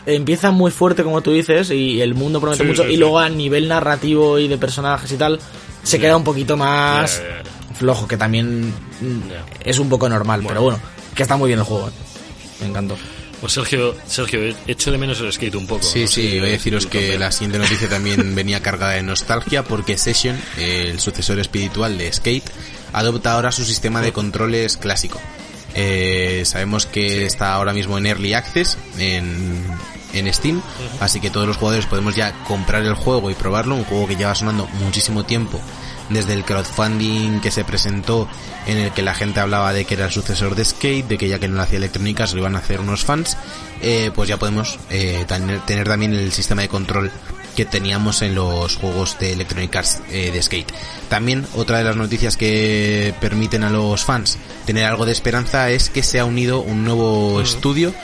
empieza 0.06 0.50
muy 0.50 0.70
fuerte, 0.72 1.04
como 1.04 1.20
tú 1.22 1.32
dices, 1.32 1.70
y 1.70 2.00
el 2.00 2.14
mundo 2.14 2.40
promete 2.40 2.62
Sí, 2.64 2.68
mucho, 2.68 2.82
sí, 2.82 2.88
y 2.88 2.92
sí. 2.92 2.96
luego 2.98 3.18
a 3.20 3.28
nivel 3.28 3.68
narrativo 3.68 4.38
y 4.38 4.48
de 4.48 4.58
personajes 4.58 5.10
y 5.12 5.16
tal, 5.16 5.38
se 5.84 6.00
queda 6.00 6.16
un 6.16 6.24
poquito 6.24 6.56
más 6.56 7.22
flojo, 7.78 8.08
que 8.08 8.16
también 8.16 8.72
es 9.64 9.78
un 9.78 9.88
poco 9.88 10.08
normal, 10.08 10.40
Bueno. 10.40 10.48
pero 10.48 10.62
bueno, 10.62 10.80
que 11.14 11.22
está 11.22 11.36
muy 11.36 11.46
bien 11.48 11.60
el 11.60 11.64
juego. 11.64 11.88
eh. 11.88 11.92
Me 12.62 12.66
encantó. 12.68 12.96
Pues 13.46 13.54
Sergio, 13.54 13.94
Sergio, 14.08 14.40
echo 14.66 14.90
de 14.90 14.98
menos 14.98 15.20
el 15.20 15.32
skate 15.32 15.54
un 15.54 15.68
poco. 15.68 15.84
Sí, 15.84 16.00
no 16.00 16.06
sí, 16.08 16.30
sé 16.32 16.40
voy 16.40 16.48
a 16.48 16.52
deciros 16.52 16.84
que 16.86 17.16
la 17.16 17.30
siguiente 17.30 17.60
noticia 17.60 17.88
también 17.88 18.34
venía 18.34 18.60
cargada 18.60 18.94
de 18.94 19.04
nostalgia 19.04 19.62
porque 19.62 19.96
Session, 19.96 20.36
el 20.58 20.98
sucesor 20.98 21.38
espiritual 21.38 21.96
de 21.96 22.12
Skate, 22.12 22.50
adopta 22.92 23.34
ahora 23.34 23.52
su 23.52 23.64
sistema 23.64 24.02
de 24.02 24.12
controles 24.12 24.76
clásico. 24.76 25.20
Eh, 25.76 26.42
sabemos 26.44 26.86
que 26.86 27.24
está 27.24 27.54
ahora 27.54 27.72
mismo 27.72 27.96
en 27.98 28.06
Early 28.06 28.34
Access 28.34 28.78
en, 28.98 29.64
en 30.12 30.34
Steam, 30.34 30.60
así 30.98 31.20
que 31.20 31.30
todos 31.30 31.46
los 31.46 31.56
jugadores 31.56 31.86
podemos 31.86 32.16
ya 32.16 32.32
comprar 32.48 32.82
el 32.82 32.94
juego 32.94 33.30
y 33.30 33.34
probarlo, 33.34 33.76
un 33.76 33.84
juego 33.84 34.08
que 34.08 34.16
lleva 34.16 34.34
sonando 34.34 34.66
muchísimo 34.80 35.24
tiempo 35.24 35.60
desde 36.10 36.34
el 36.34 36.44
crowdfunding 36.44 37.40
que 37.40 37.50
se 37.50 37.64
presentó 37.64 38.28
en 38.66 38.78
el 38.78 38.92
que 38.92 39.02
la 39.02 39.14
gente 39.14 39.40
hablaba 39.40 39.72
de 39.72 39.84
que 39.84 39.94
era 39.94 40.06
el 40.06 40.12
sucesor 40.12 40.54
de 40.54 40.64
Skate, 40.64 41.06
de 41.06 41.18
que 41.18 41.28
ya 41.28 41.38
que 41.38 41.48
no 41.48 41.56
lo 41.56 41.62
hacía 41.62 41.78
Electrónica 41.78 42.26
se 42.26 42.34
lo 42.34 42.40
iban 42.40 42.56
a 42.56 42.58
hacer 42.58 42.80
unos 42.80 43.04
fans, 43.04 43.36
eh, 43.80 44.10
pues 44.14 44.28
ya 44.28 44.38
podemos 44.38 44.78
eh, 44.90 45.24
tener, 45.26 45.60
tener 45.60 45.88
también 45.88 46.14
el 46.14 46.32
sistema 46.32 46.62
de 46.62 46.68
control 46.68 47.10
que 47.56 47.64
teníamos 47.64 48.20
en 48.22 48.34
los 48.34 48.76
juegos 48.76 49.18
de 49.18 49.32
Electronic 49.32 49.74
Arts 49.74 50.02
eh, 50.10 50.30
de 50.30 50.42
Skate. 50.42 50.72
También 51.08 51.46
otra 51.54 51.78
de 51.78 51.84
las 51.84 51.96
noticias 51.96 52.36
que 52.36 53.14
permiten 53.20 53.64
a 53.64 53.70
los 53.70 54.04
fans 54.04 54.38
tener 54.66 54.84
algo 54.84 55.06
de 55.06 55.12
esperanza 55.12 55.70
es 55.70 55.88
que 55.88 56.02
se 56.02 56.20
ha 56.20 56.24
unido 56.24 56.60
un 56.60 56.84
nuevo 56.84 57.40
estudio, 57.40 57.94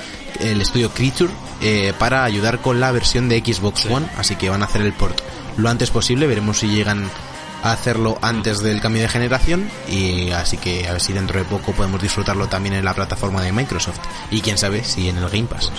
el 0.40 0.60
estudio 0.60 0.90
Creature, 0.90 1.32
eh, 1.60 1.92
para 1.98 2.24
ayudar 2.24 2.60
con 2.60 2.80
la 2.80 2.90
versión 2.92 3.28
de 3.28 3.40
Xbox 3.40 3.84
One, 3.86 4.06
así 4.16 4.36
que 4.36 4.48
van 4.48 4.62
a 4.62 4.64
hacer 4.64 4.80
el 4.80 4.94
port 4.94 5.20
lo 5.56 5.68
antes 5.68 5.90
posible, 5.90 6.26
veremos 6.26 6.58
si 6.58 6.68
llegan 6.68 7.10
a 7.62 7.72
hacerlo 7.72 8.18
antes 8.22 8.60
del 8.60 8.80
cambio 8.80 9.02
de 9.02 9.08
generación 9.08 9.70
y 9.88 10.30
así 10.30 10.56
que 10.56 10.86
a 10.88 10.92
ver 10.92 11.00
si 11.00 11.12
dentro 11.12 11.38
de 11.38 11.44
poco 11.44 11.72
podemos 11.72 12.02
disfrutarlo 12.02 12.48
también 12.48 12.74
en 12.74 12.84
la 12.84 12.94
plataforma 12.94 13.42
de 13.42 13.52
Microsoft 13.52 14.00
y 14.30 14.40
quién 14.40 14.58
sabe 14.58 14.82
si 14.84 15.08
en 15.08 15.16
el 15.18 15.28
Game 15.28 15.44
Pass. 15.46 15.70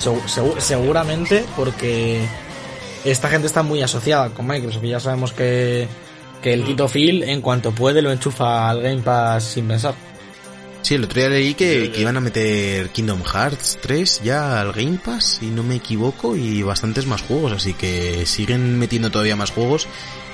Segu- 0.00 0.22
segu- 0.26 0.58
seguramente 0.60 1.44
porque 1.56 2.24
esta 3.04 3.28
gente 3.28 3.46
está 3.46 3.62
muy 3.62 3.82
asociada 3.82 4.30
con 4.30 4.46
Microsoft 4.46 4.84
y 4.84 4.88
ya 4.90 5.00
sabemos 5.00 5.32
que, 5.32 5.88
que 6.40 6.52
el 6.52 6.64
Tito 6.64 6.88
Phil 6.88 7.22
en 7.24 7.40
cuanto 7.40 7.72
puede 7.72 8.00
lo 8.02 8.12
enchufa 8.12 8.68
al 8.70 8.80
Game 8.82 9.02
Pass 9.02 9.44
sin 9.44 9.66
pensar. 9.68 9.94
Sí, 10.82 10.96
el 10.96 11.04
otro 11.04 11.20
día 11.20 11.28
leí 11.28 11.54
que 11.54 11.92
iban 11.96 12.16
a 12.16 12.20
meter 12.20 12.88
Kingdom 12.90 13.22
Hearts 13.22 13.78
3 13.82 14.22
ya 14.24 14.60
al 14.60 14.72
Game 14.72 14.98
Pass, 15.04 15.38
si 15.38 15.46
no 15.46 15.62
me 15.62 15.76
equivoco, 15.76 16.34
y 16.36 16.62
bastantes 16.64 17.06
más 17.06 17.22
juegos, 17.22 17.52
así 17.52 17.72
que 17.74 18.26
siguen 18.26 18.80
metiendo 18.80 19.08
todavía 19.08 19.36
más 19.36 19.52
juegos 19.52 19.86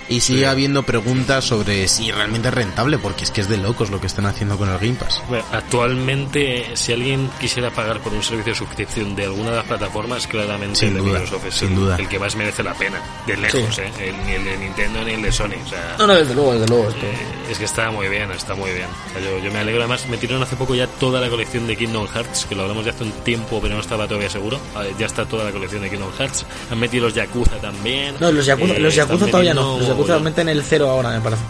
y 0.09 0.21
sigue 0.21 0.41
Sí. 0.41 0.45
habiendo 0.45 0.83
preguntas 0.85 1.45
sobre 1.45 1.87
si 1.89 2.11
realmente 2.11 2.49
es 2.49 2.55
rentable, 2.55 2.99
porque 2.99 3.25
es 3.25 3.31
que 3.31 3.41
es 3.41 3.49
de 3.49 3.57
locos 3.59 3.91
lo 3.91 4.01
que 4.01 4.07
están 4.07 4.27
haciendo 4.27 4.57
con 4.57 4.69
el 4.69 4.79
Game 4.79 4.95
Pass. 4.95 5.23
Bueno, 5.29 5.45
actualmente, 5.53 6.71
si 6.75 6.93
alguien 6.93 7.31
quisiera 7.41 7.71
pagar 7.71 8.01
por 8.01 8.13
un 8.13 8.23
servicio 8.23 8.53
de 8.53 8.59
suscripción 8.59 9.15
de 9.17 9.25
alguna 9.25 9.51
de 9.51 9.57
las 9.57 9.65
plataformas, 9.67 10.27
claramente 10.27 10.77
Sin 10.77 10.89
el 10.89 10.95
de 10.95 11.01
duda, 11.01 11.19
Microsoft 11.21 11.47
es 11.47 11.55
sin 11.55 11.69
el, 11.71 11.75
duda. 11.77 11.97
el 11.99 12.09
que 12.09 12.19
más 12.19 12.37
merece 12.37 12.63
la 12.63 12.75
pena, 12.75 13.01
de 13.27 13.37
lejos, 13.37 13.75
Sí. 13.75 13.81
¿eh? 13.83 13.93
El- 14.09 14.27
ni 14.27 14.33
el 14.33 14.45
de 14.45 14.57
Nintendo 14.59 15.05
ni 15.05 15.13
el 15.13 15.23
de 15.23 15.33
Sony. 15.33 15.55
O 15.65 15.69
sea, 15.69 15.97
No, 15.99 16.07
no, 16.07 16.15
desde 16.15 16.35
luego, 16.35 16.53
desde 16.55 16.67
luego. 16.69 16.89
esto- 16.89 17.07
eh, 17.07 17.51
es 17.51 17.59
que 17.59 17.65
está 17.65 17.91
muy 17.91 18.09
bien, 18.09 18.31
está 18.31 18.55
muy 18.55 18.71
bien. 18.71 18.87
O 19.09 19.13
sea, 19.13 19.21
yo, 19.23 19.39
yo 19.45 19.51
me 19.53 19.59
alegro, 19.59 19.81
además, 19.83 20.07
metieron 20.09 20.43
hace 20.43 20.57
poco 20.57 20.75
ya 20.75 20.87
toda 20.87 21.21
la 21.21 21.29
colección 21.29 21.67
de 21.67 21.77
Kingdom 21.77 22.07
Hearts, 22.09 22.47
que 22.49 22.55
lo 22.55 22.63
hablamos 22.63 22.85
de 22.85 22.91
hace 22.91 23.05
un 23.05 23.13
tiempo, 23.13 23.61
pero 23.63 23.75
no 23.75 23.81
estaba 23.81 24.07
todavía 24.07 24.31
seguro. 24.31 24.59
A 24.75 24.81
ver, 24.81 24.97
ya 24.99 25.07
está 25.07 25.25
toda 25.27 25.45
la 25.45 25.51
colección 25.53 25.83
de 25.83 25.91
Kingdom 25.91 26.13
Hearts. 26.19 26.45
Han 26.71 26.79
metido 26.79 27.05
los 27.07 27.15
Yakuza 27.15 27.57
también. 27.61 28.15
No, 28.21 28.31
los 28.33 28.47
Yakuza, 28.47 28.75
Eh, 28.75 28.81
los 28.81 28.95
Yakuza 28.95 29.27
todavía 29.27 29.55
no. 29.55 29.79
Los 29.79 29.89
Yakuza 29.99 30.13
mogollón. 30.15 30.25
meten 30.25 30.49
el 30.49 30.63
cero 30.63 30.89
ahora, 30.91 31.11
me 31.11 31.21
parece. 31.21 31.43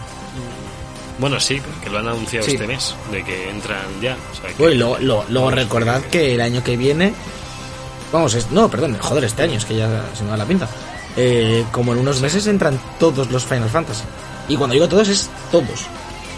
Bueno, 1.19 1.39
sí, 1.39 1.61
que 1.83 1.89
lo 1.89 1.99
han 1.99 2.07
anunciado 2.07 2.45
Sí. 2.45 2.53
este 2.53 2.65
mes, 2.65 2.95
de 3.11 3.23
que 3.25 3.49
entran 3.49 3.79
ya. 4.01 4.15
O 4.31 4.35
sea, 4.35 4.49
que- 4.55 4.63
recordad 5.55 6.01
que 6.03 6.35
el 6.35 6.41
año 6.41 6.63
que 6.63 6.77
viene. 6.77 7.13
Vamos, 8.13 8.33
es- 8.35 8.49
no, 8.51 8.69
perdón, 8.69 8.97
joder, 8.99 9.25
este 9.25 9.43
año, 9.43 9.57
es 9.57 9.65
que 9.65 9.75
ya 9.75 10.05
se 10.17 10.23
me 10.23 10.29
da 10.31 10.37
la 10.37 10.45
pinta. 10.45 10.67
Eh, 11.17 11.65
como 11.71 11.91
en 11.93 11.99
unos 11.99 12.21
meses 12.21 12.47
entran 12.47 12.79
todos 12.99 13.29
los 13.31 13.43
Final 13.43 13.69
Fantasy. 13.69 14.03
Y 14.47 14.55
cuando 14.55 14.73
digo 14.75 14.87
todos, 14.87 15.09
es 15.09 15.29
todos. 15.51 15.87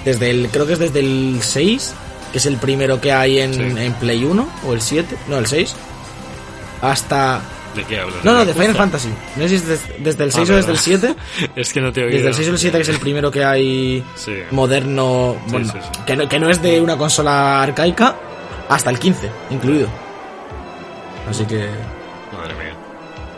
Desde 0.03 0.31
el, 0.31 0.49
creo 0.49 0.65
que 0.65 0.73
es 0.73 0.79
desde 0.79 0.99
el 0.99 1.39
6, 1.43 1.93
que 2.31 2.39
es 2.39 2.45
el 2.47 2.57
primero 2.57 2.99
que 2.99 3.11
hay 3.13 3.39
en, 3.39 3.53
Sí. 3.53 3.61
en 3.61 3.93
Play 3.93 4.23
1, 4.25 4.49
o 4.67 4.73
el 4.73 4.81
7, 4.81 5.15
no, 5.27 5.37
el 5.37 5.45
6, 5.45 5.75
hasta. 6.81 7.41
¿De 7.75 7.83
qué 7.85 7.99
hablas? 7.99 8.23
No, 8.23 8.33
no, 8.33 8.45
de? 8.45 8.53
Final 8.53 8.75
Fantasy. 8.75 9.09
No 9.37 9.43
sé 9.43 9.49
si 9.49 9.55
es 9.55 9.67
desde, 9.67 9.95
desde 9.99 10.23
el 10.25 10.29
Ah, 10.29 10.33
6 10.35 10.49
o 10.49 10.55
desde 10.55 10.71
el 10.71 10.77
verdad. 10.77 11.15
7. 11.45 11.51
Es 11.55 11.71
que 11.73 11.81
no 11.81 11.91
te 11.93 12.01
he 12.01 12.03
oído. 12.05 12.15
Desde 12.17 12.27
el 12.29 12.33
6 12.35 12.47
o 12.47 12.51
el 12.51 12.57
7, 12.59 12.77
que 12.77 12.81
es 12.83 12.89
el 12.89 12.99
primero 12.99 13.31
que 13.31 13.43
hay 13.45 14.03
Sí. 14.15 14.33
moderno, 14.51 15.37
Sí, 15.45 15.51
bueno, 15.51 15.71
sí. 15.71 15.79
Que, 16.05 16.15
no, 16.17 16.27
que 16.29 16.39
no 16.39 16.49
es 16.49 16.61
de 16.61 16.81
una 16.81 16.97
consola 16.97 17.61
arcaica, 17.63 18.15
hasta 18.69 18.89
el 18.89 18.99
15, 18.99 19.29
incluido. 19.51 19.87
Así 21.29 21.45
que... 21.45 21.69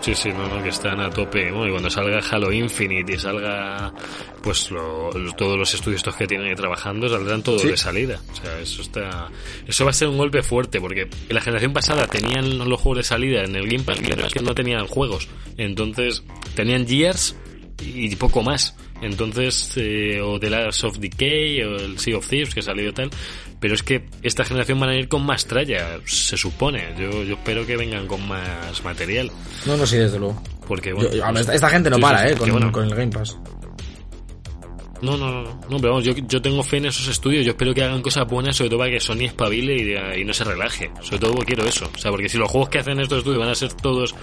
Sí, 0.03 0.13
sí, 0.15 0.29
no, 0.33 0.45
no, 0.49 0.61
que 0.61 0.67
están 0.67 0.99
a 0.99 1.09
tope. 1.09 1.49
Bueno, 1.49 1.67
y 1.67 1.71
cuando 1.71 1.89
salga 1.89 2.19
Halo 2.29 2.51
Infinite 2.51 3.13
y 3.13 3.17
salga, 3.17 3.93
pues, 4.41 4.69
lo- 4.69 5.09
todos 5.37 5.57
los 5.57 5.73
estudios 5.73 5.99
estos 5.99 6.17
que 6.17 6.27
tienen 6.27 6.47
ahí 6.49 6.55
trabajando, 6.55 7.07
saldrán 7.07 7.41
todos 7.41 7.61
Sí. 7.61 7.69
de 7.69 7.77
salida. 7.77 8.19
O 8.33 8.35
sea, 8.35 8.59
eso 8.59 8.81
está, 8.81 9.29
eso 9.65 9.85
va 9.85 9.91
a 9.91 9.93
ser 9.93 10.09
un 10.09 10.17
golpe 10.17 10.43
fuerte, 10.43 10.81
porque 10.81 11.03
en 11.03 11.33
la 11.33 11.39
generación 11.39 11.71
pasada 11.71 12.05
tenían 12.07 12.57
los 12.57 12.81
juegos 12.81 12.97
de 12.97 13.03
salida 13.03 13.45
en 13.45 13.55
el 13.55 13.65
Game 13.65 13.85
Pass, 13.85 14.01
que 14.01 14.41
no 14.41 14.53
tenían 14.53 14.87
juegos. 14.87 15.29
Entonces, 15.55 16.21
tenían 16.53 16.85
Gears 16.85 17.37
y 17.81 18.15
poco 18.15 18.41
más. 18.43 18.75
Entonces, 19.01 19.73
eh, 19.75 20.21
o 20.21 20.39
The 20.39 20.49
Last 20.49 20.83
of 20.85 20.97
Decay, 20.97 21.61
o 21.63 21.75
el 21.75 21.99
Sea 21.99 22.17
of 22.17 22.27
Thieves, 22.27 22.53
que 22.53 22.61
ha 22.61 22.63
salido 22.63 22.93
tal. 22.93 23.09
Pero 23.59 23.75
es 23.75 23.83
que 23.83 24.05
esta 24.21 24.43
generación 24.45 24.79
van 24.79 24.89
a 24.89 24.95
ir 24.95 25.07
con 25.07 25.25
más 25.25 25.45
tralla, 25.45 25.99
se 26.05 26.37
supone. 26.37 26.93
Yo, 26.99 27.23
yo 27.23 27.35
espero 27.35 27.65
que 27.65 27.75
vengan 27.77 28.07
con 28.07 28.25
más 28.27 28.83
material. 28.83 29.31
No, 29.65 29.75
no, 29.77 29.85
sí, 29.85 29.97
desde 29.97 30.19
luego. 30.19 30.41
Porque, 30.67 30.93
bueno, 30.93 31.11
yo- 31.13 31.39
esta, 31.39 31.53
esta 31.53 31.69
gente 31.69 31.89
no 31.89 31.97
sí, 31.97 32.01
para, 32.01 32.27
sí, 32.27 32.33
eh, 32.33 32.37
con, 32.37 32.51
bueno, 32.51 32.71
con 32.71 32.85
el 32.85 32.95
Game 32.95 33.11
Pass. 33.11 33.37
No, 35.03 35.17
no, 35.17 35.31
no, 35.31 35.43
no, 35.43 35.77
pero 35.77 35.89
vamos, 35.89 36.05
yo, 36.05 36.13
yo 36.15 36.41
tengo 36.41 36.63
fe 36.63 36.77
en 36.77 36.85
esos 36.85 37.07
estudios, 37.07 37.45
yo 37.45 37.51
espero 37.51 37.73
que 37.73 37.83
hagan 37.83 38.01
cosas 38.01 38.25
buenas, 38.27 38.55
sobre 38.55 38.69
todo 38.69 38.79
para 38.79 38.91
que 38.91 38.99
Sony 38.99 39.25
espabile 39.25 39.75
y, 40.15 40.21
y 40.21 40.25
no 40.25 40.33
se 40.33 40.43
relaje. 40.45 40.91
Sobre 41.01 41.19
todo 41.19 41.33
quiero 41.45 41.65
eso. 41.65 41.89
O 41.93 41.97
sea, 41.97 42.09
porque 42.09 42.29
si 42.29 42.37
los 42.37 42.49
juegos 42.49 42.69
que 42.69 42.79
hacen 42.79 42.99
estos 42.99 43.19
estudios 43.19 43.39
van 43.39 43.49
a 43.49 43.55
ser 43.55 43.73
todos 43.73 44.15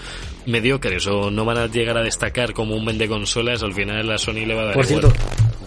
mediocres 0.47 1.07
o 1.07 1.31
no 1.31 1.45
van 1.45 1.59
a 1.59 1.66
llegar 1.66 1.99
a 1.99 2.03
destacar 2.03 2.55
como 2.55 2.74
un 2.74 2.85
vende 2.85 3.07
consolas, 3.09 3.62
al 3.62 3.74
final 3.74 4.11
a 4.11 4.18
Sony 4.18 4.47
le 4.47 4.55
va 4.55 4.62
a 4.62 4.64
dar 4.66 4.74
Por 4.74 4.87
igual. 4.87 5.03
cierto, 5.03 5.18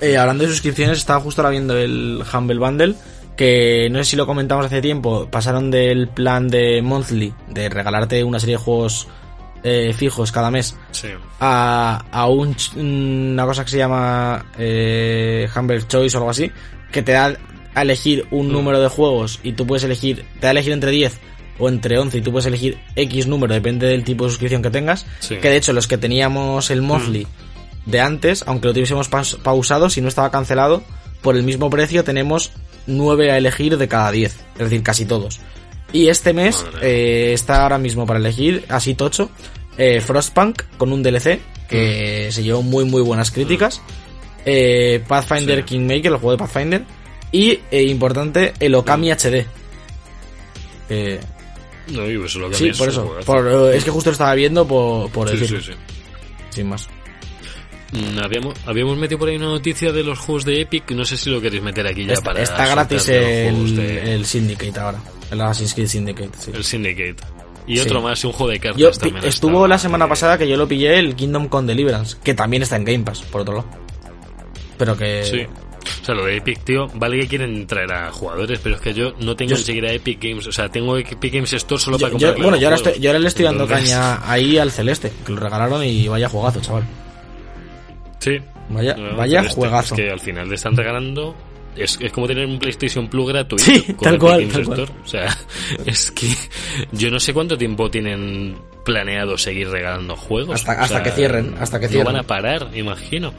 eh, 0.02 0.18
hablando 0.18 0.44
de 0.46 0.50
suscripciones, 0.50 0.98
estaba 0.98 1.20
justo 1.20 1.42
ahora 1.42 1.52
viendo 1.52 1.78
el 1.78 2.24
Humble 2.34 2.58
Bundle, 2.60 2.96
que 3.38 3.90
no 3.92 4.00
sé 4.00 4.12
si 4.12 4.16
lo 4.16 4.26
comentamos 4.26 4.66
hace 4.66 4.82
tiempo, 4.82 5.28
pasaron 5.30 5.72
del 5.72 6.08
plan 6.08 6.48
de 6.48 6.82
monthly, 6.82 7.34
de 7.48 7.70
regalarte 7.70 8.24
una 8.24 8.40
serie 8.40 8.56
de 8.58 8.64
juegos 8.64 9.08
eh, 9.64 9.94
fijos 9.96 10.32
cada 10.32 10.52
mes, 10.52 10.76
Sí. 10.92 11.08
a, 11.40 12.04
a 12.12 12.28
un, 12.28 12.56
ch- 12.56 12.76
una 12.76 13.46
cosa 13.46 13.64
que 13.64 13.72
se 13.72 13.78
llama 13.78 14.46
eh, 14.58 15.48
Humble 15.56 15.88
Choice 15.88 16.18
o 16.18 16.20
algo 16.20 16.30
así, 16.32 16.52
que 16.92 17.02
te 17.02 17.14
da 17.14 17.36
a 17.76 17.82
elegir 17.82 18.28
un 18.32 18.50
Mm. 18.50 18.52
número 18.52 18.80
de 18.82 18.88
juegos 18.90 19.40
y 19.44 19.54
tú 19.54 19.66
puedes 19.66 19.84
elegir, 19.84 20.26
te 20.36 20.42
da 20.42 20.48
a 20.50 20.52
elegir 20.52 20.74
entre 20.74 20.92
10 20.92 21.20
o 21.60 21.70
entre 21.70 21.98
11 21.98 22.18
y 22.18 22.22
tú 22.22 22.32
puedes 22.32 22.46
elegir 22.46 22.78
X 22.96 23.28
número, 23.28 23.54
depende 23.54 23.88
del 23.88 24.04
tipo 24.04 24.26
de 24.26 24.32
suscripción 24.32 24.62
que 24.62 24.70
tengas, 24.70 25.06
Sí. 25.20 25.38
que 25.38 25.50
de 25.50 25.58
hecho 25.58 25.72
los 25.74 25.88
que 25.88 25.98
teníamos 25.98 26.70
el 26.72 26.82
monthly 26.82 27.26
de 27.86 28.00
antes, 28.02 28.44
aunque 28.48 28.68
lo 28.68 28.74
tuviésemos 28.74 29.10
paus- 29.10 29.38
pausado, 29.42 29.90
si 29.90 30.02
no 30.02 30.08
estaba 30.08 30.30
cancelado, 30.32 30.84
por 31.22 31.36
el 31.38 31.44
mismo 31.44 31.70
precio 31.70 32.04
tenemos 32.04 32.52
9 32.86 33.32
a 33.32 33.38
elegir 33.38 33.78
de 33.78 33.88
cada 33.88 34.12
10, 34.12 34.36
es 34.56 34.60
decir, 34.60 34.84
casi 34.84 35.06
todos. 35.06 35.40
Y 35.94 36.10
este 36.10 36.34
mes 36.34 36.66
eh, 36.82 37.32
está 37.34 37.64
ahora 37.64 37.78
mismo 37.78 38.06
para 38.06 38.20
elegir, 38.20 38.66
así 38.68 38.96
tocho, 38.96 39.30
eh, 39.78 40.02
Frostpunk 40.02 40.64
con 40.78 40.92
un 40.92 41.02
DLC 41.04 41.40
que 41.70 42.30
se 42.32 42.44
llevó 42.44 42.62
muy 42.64 42.84
muy 42.86 43.02
buenas 43.02 43.32
críticas. 43.32 43.82
eh, 44.46 45.02
Pathfinder 45.08 45.60
Sí. 45.60 45.64
Kingmaker, 45.64 46.08
el 46.08 46.18
juego 46.18 46.32
de 46.32 46.38
Pathfinder. 46.38 46.84
Y, 47.32 47.60
importante, 47.72 48.54
el 48.60 48.76
Okami 48.76 49.10
HD. 49.12 49.46
Eh, 50.90 51.20
No, 51.88 52.10
y 52.10 52.24
eso 52.24 52.40
lo 52.40 52.50
que 52.50 52.56
sí, 52.56 52.72
por 52.78 52.90
eso. 52.90 53.18
por, 53.26 53.48
es 53.74 53.84
que 53.84 53.92
justo 53.92 54.10
lo 54.10 54.14
estaba 54.14 54.34
viendo 54.36 54.68
por, 54.68 55.10
por 55.12 55.30
Sí, 55.30 55.38
decirlo, 55.38 55.62
sí, 55.62 55.72
sí. 55.72 55.78
sin 56.52 56.68
más. 56.70 56.88
Mm, 57.94 58.20
Habíamos, 58.24 58.54
habíamos 58.66 58.98
metido 58.98 59.20
por 59.20 59.30
ahí 59.30 59.36
una 59.36 59.46
noticia 59.48 59.92
de 59.92 60.04
los 60.04 60.18
juegos 60.20 60.46
de 60.46 60.62
Epic, 60.62 60.90
no 60.92 61.06
sé 61.06 61.16
si 61.18 61.30
lo 61.30 61.40
queréis 61.40 61.62
meter 61.62 61.86
aquí 61.86 62.06
ya 62.06 62.14
Está, 62.14 62.26
para 62.26 62.42
está 62.42 62.68
gratis 62.68 63.08
el, 63.10 63.76
de- 63.76 64.16
el 64.16 64.26
Syndicate 64.26 64.80
ahora. 64.80 65.00
El 65.32 65.40
Assassin's 65.42 65.74
Creed 65.76 65.88
Syndicate, 65.88 66.30
sí. 66.40 66.52
el 66.54 66.64
Syndicate. 66.64 67.16
Y 67.68 67.78
Sí. 67.78 67.84
otro 67.84 68.02
más, 68.02 68.24
un 68.26 68.32
juego 68.34 68.52
de 68.52 68.60
cartas 68.60 68.80
Yo, 68.82 68.92
también. 68.92 69.24
estuvo 69.26 69.52
estaba, 69.52 69.68
la 69.70 69.78
semana 69.78 70.06
eh, 70.06 70.10
pasada 70.10 70.38
que 70.38 70.48
yo 70.50 70.58
lo 70.58 70.68
pillé 70.68 70.98
el 71.00 71.16
Kingdom 71.16 71.48
Come 71.48 71.68
Deliverance, 71.68 72.18
que 72.24 72.34
también 72.34 72.64
está 72.64 72.76
en 72.76 72.84
Game 72.86 73.04
Pass, 73.04 73.22
por 73.22 73.42
otro 73.42 73.56
lado. 73.58 73.68
Pero 74.78 74.98
que... 74.98 75.24
Sí. 75.24 75.46
O 76.02 76.06
sea, 76.06 76.16
lo 76.16 76.26
de 76.26 76.38
Epic, 76.38 76.64
tío, 76.64 76.88
vale 76.96 77.20
que 77.20 77.28
quieren 77.28 77.68
traer 77.68 77.92
a 77.92 78.12
jugadores, 78.12 78.60
pero 78.64 78.76
es 78.76 78.82
que 78.82 78.94
yo 78.94 79.14
no 79.20 79.36
tengo 79.36 79.52
Yo- 79.52 79.58
ni 79.58 79.64
siquiera 79.64 79.92
Epic 79.92 80.18
Games. 80.22 80.48
O 80.48 80.52
sea, 80.52 80.68
tengo 80.70 80.98
Epic 80.98 81.34
Games 81.34 81.52
Store 81.54 81.80
solo 81.82 81.98
Yo- 81.98 82.02
para 82.08 82.12
comprar. 82.12 82.36
bueno, 82.42 82.58
yo 82.58 82.68
ahora, 82.68 82.78
estoy, 82.78 83.00
yo 83.00 83.10
ahora 83.10 83.20
le 83.20 83.28
estoy 83.28 83.46
dando 83.46 83.68
caña 83.68 84.20
ahí 84.30 84.58
al 84.58 84.72
Celeste, 84.72 85.12
que 85.26 85.32
lo 85.34 85.40
regalaron 85.40 85.84
y 85.84 86.08
vaya 86.08 86.28
juegazo, 86.30 86.60
chaval. 86.62 86.84
Sí. 88.24 88.40
Vaya, 88.70 88.96
No, 88.96 89.16
vaya 89.18 89.44
juegazo. 89.50 89.96
Es 89.96 90.02
que 90.02 90.10
al 90.10 90.20
final 90.20 90.48
le 90.50 90.56
están 90.56 90.76
regalando. 90.76 91.36
Es, 91.76 91.98
es 92.00 92.12
como 92.12 92.28
tener 92.28 92.46
un 92.46 92.60
PlayStation 92.60 93.08
Plus 93.08 93.28
gratuito. 93.30 93.64
Sí, 93.64 93.82
con 93.94 93.98
tal 94.20 94.42
Epic 94.42 94.66
cual. 94.66 94.88
O 95.04 95.08
sea, 95.08 95.36
es 95.86 96.12
que 96.12 96.28
yo 96.92 97.10
no 97.10 97.20
sé 97.20 97.34
cuánto 97.34 97.58
tiempo 97.58 97.90
tienen 97.90 98.56
planeado 98.86 99.38
seguir 99.38 99.70
regalando 99.70 100.16
juegos. 100.16 100.56
Hasta- 100.56 100.74
O 100.74 100.84
hasta 100.84 100.88
sea, 100.96 101.04
que 101.04 101.12
cierren, 101.12 101.56
hasta 101.60 101.80
que 101.80 101.86
No 101.88 101.92
cierren. 101.92 102.14
van 102.14 102.16
a 102.18 102.28
parar, 102.28 102.70
imagino. 102.76 103.34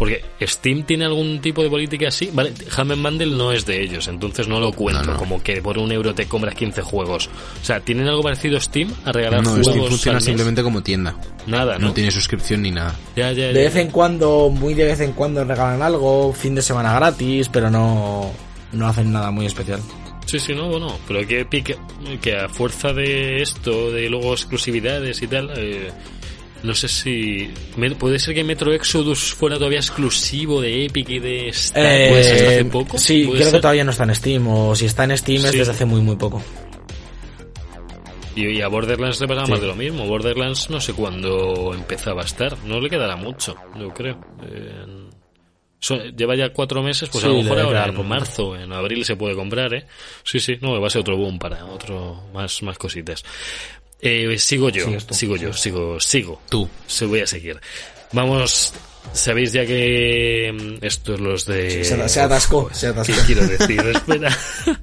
Porque 0.00 0.24
Steam 0.40 0.84
tiene 0.84 1.04
algún 1.04 1.42
tipo 1.42 1.62
de 1.62 1.68
política 1.68 2.08
así. 2.08 2.30
Vale, 2.32 2.54
Humble 2.78 2.96
Bundle 2.96 3.36
no 3.36 3.52
es 3.52 3.66
de 3.66 3.82
ellos, 3.82 4.08
entonces 4.08 4.48
no 4.48 4.58
lo 4.58 4.72
cuento. 4.72 5.02
No, 5.04 5.12
no. 5.12 5.18
Como 5.18 5.42
que 5.42 5.60
por 5.60 5.76
un 5.76 5.92
euro 5.92 6.14
te 6.14 6.24
compras 6.24 6.54
15 6.54 6.80
juegos. 6.80 7.28
O 7.60 7.64
sea, 7.66 7.80
¿tienen 7.80 8.08
algo 8.08 8.22
parecido 8.22 8.58
Steam 8.58 8.90
a 9.04 9.12
regalar 9.12 9.42
No, 9.42 9.50
juegos? 9.50 9.66
Steam 9.66 9.86
funciona 9.88 10.18
simplemente 10.18 10.62
como 10.62 10.82
tienda. 10.82 11.14
Nada, 11.46 11.78
¿no? 11.78 11.88
No 11.88 11.92
tiene 11.92 12.10
suscripción 12.10 12.62
ni 12.62 12.70
nada. 12.70 12.96
Ya, 13.14 13.30
ya, 13.32 13.48
De 13.48 13.52
ya. 13.52 13.60
vez 13.60 13.76
en 13.76 13.90
cuando, 13.90 14.48
muy 14.48 14.72
de 14.72 14.84
vez 14.84 15.00
en 15.00 15.12
cuando 15.12 15.44
regalan 15.44 15.82
algo, 15.82 16.32
fin 16.32 16.54
de 16.54 16.62
semana 16.62 16.94
gratis, 16.94 17.50
pero 17.50 17.70
no, 17.70 18.32
no 18.72 18.86
hacen 18.88 19.12
nada 19.12 19.30
muy 19.30 19.44
especial. 19.44 19.80
Sí, 20.24 20.38
sí, 20.38 20.54
no, 20.54 20.68
bueno, 20.68 20.96
pero 21.06 21.26
que 21.28 21.40
Epic, 21.40 21.76
que 22.22 22.36
a 22.38 22.48
fuerza 22.48 22.94
de 22.94 23.42
esto, 23.42 23.90
de 23.90 24.08
luego 24.08 24.32
exclusividades 24.32 25.20
y 25.20 25.26
tal, 25.26 25.50
eh, 25.58 25.90
no 26.62 26.74
sé 26.74 26.88
si... 26.88 27.50
¿Puede 27.98 28.18
ser 28.18 28.34
que 28.34 28.44
Metro 28.44 28.72
Exodus 28.72 29.34
fuera 29.34 29.56
todavía 29.56 29.78
exclusivo 29.78 30.60
de 30.60 30.84
Epic 30.86 31.08
y 31.08 31.18
de 31.18 31.50
Steam? 31.52 32.10
¿Puede 32.10 32.24
ser 32.24 32.34
hasta 32.36 32.48
hace 32.50 32.64
poco? 32.66 32.96
Eh, 32.96 33.00
Sí, 33.00 33.24
¿Puede 33.24 33.40
creo 33.40 33.52
que 33.52 33.60
todavía 33.60 33.84
no 33.84 33.90
está 33.90 34.04
en 34.04 34.14
Steam, 34.14 34.46
o 34.48 34.74
si 34.74 34.86
está 34.86 35.04
en 35.04 35.16
Steam 35.16 35.44
es 35.46 35.52
desde 35.52 35.72
hace 35.72 35.84
muy 35.84 36.00
muy 36.00 36.16
poco. 36.16 36.42
Y, 38.36 38.46
y 38.46 38.62
a 38.62 38.68
Borderlands 38.68 39.20
le 39.20 39.26
pasaba 39.26 39.46
Sí. 39.46 39.52
más 39.52 39.60
de 39.60 39.66
lo 39.66 39.74
mismo. 39.74 40.06
Borderlands 40.06 40.70
no 40.70 40.80
sé 40.80 40.92
cuándo 40.92 41.72
empezaba 41.74 42.22
a 42.22 42.24
estar. 42.24 42.56
No 42.64 42.80
le 42.80 42.88
quedará 42.88 43.16
mucho, 43.16 43.56
yo 43.78 43.88
creo. 43.92 44.20
Eh, 44.46 45.08
so- 45.80 46.04
lleva 46.16 46.36
ya 46.36 46.52
cuatro 46.52 46.82
meses, 46.82 47.08
pues 47.10 47.24
a 47.24 47.28
lo 47.28 47.42
mejor 47.42 47.58
ahora 47.60 47.86
en 47.86 48.08
marzo, 48.08 48.54
en 48.56 48.72
abril 48.72 49.04
se 49.04 49.16
puede 49.16 49.34
comprar, 49.34 49.74
¿eh? 49.74 49.86
Sí, 50.22 50.38
sí, 50.38 50.58
no, 50.60 50.80
va 50.80 50.86
a 50.86 50.90
ser 50.90 51.00
otro 51.00 51.16
boom 51.16 51.38
para 51.38 51.64
otro, 51.66 52.28
más, 52.32 52.62
más 52.62 52.78
cositas. 52.78 53.24
Eh, 54.02 54.36
sigo 54.38 54.70
yo, 54.70 54.86
sigo 55.10 55.36
yo, 55.36 55.52
sigo, 55.52 56.00
sigo. 56.00 56.40
Tú. 56.48 56.68
Se 56.86 57.04
voy 57.06 57.20
a 57.20 57.26
seguir. 57.26 57.60
Vamos, 58.12 58.72
sabéis 59.12 59.52
ya 59.52 59.64
que 59.66 60.50
mm, 60.80 60.84
estos 60.84 61.20
los 61.20 61.46
de... 61.46 61.84
Se, 61.84 62.08
se 62.08 62.20
atascó, 62.20 62.70
se 62.72 62.88
atascó. 62.88 63.12
¿Qué 63.14 63.20
quiero 63.26 63.46
decir? 63.46 63.80
Espera. 63.94 64.36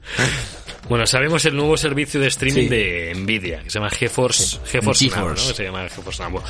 Bueno, 0.89 1.05
sabemos 1.05 1.43
el 1.43 1.53
nuevo 1.53 1.75
servicio 1.75 2.17
de 2.21 2.27
streaming 2.27 2.61
Sí. 2.63 2.69
de 2.69 3.13
Nvidia, 3.13 3.61
que 3.61 3.69
se 3.69 3.77
llama 3.77 3.89
GeForce, 3.89 4.57
GeForce 4.67 5.05
Now, 5.07 5.13
GeForce. 5.15 5.41
¿no? 5.43 5.47
Que 5.49 5.53
se 5.57 5.63
llama 5.65 5.89
GeForce 5.89 6.23
Now. 6.23 6.43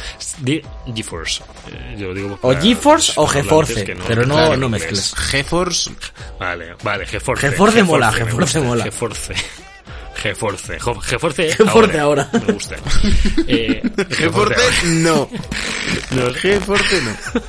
GeForce. 0.95 1.43
Eh, 1.71 1.95
yo 1.97 2.13
digo 2.13 2.37
O 2.43 2.53
GeForce 2.53 3.13
o 3.15 3.25
GeForce, 3.25 3.83
que 3.83 3.95
pero 4.07 4.27
no- 4.27 4.55
no 4.55 4.69
mezcles. 4.69 5.15
GeForce, 5.15 5.89
Vale, 6.39 6.75
vale, 6.83 7.07
GeForce. 7.07 7.49
GeForce 7.49 7.81
mola, 7.81 8.11
me 8.11 8.17
GeForce 8.25 8.59
mola. 8.59 8.83
GeForce. 8.83 9.33
GeForce. 10.21 10.77
GeForce, 10.77 11.55
GeForce 11.57 11.99
ahora. 11.99 12.29
Me 12.33 12.53
gusta. 12.53 12.75
Eh, 13.47 13.81
GeForce 14.17 14.85
no. 14.85 15.29
No. 16.11 16.31
GeForce 16.33 17.01
no. 17.01 17.41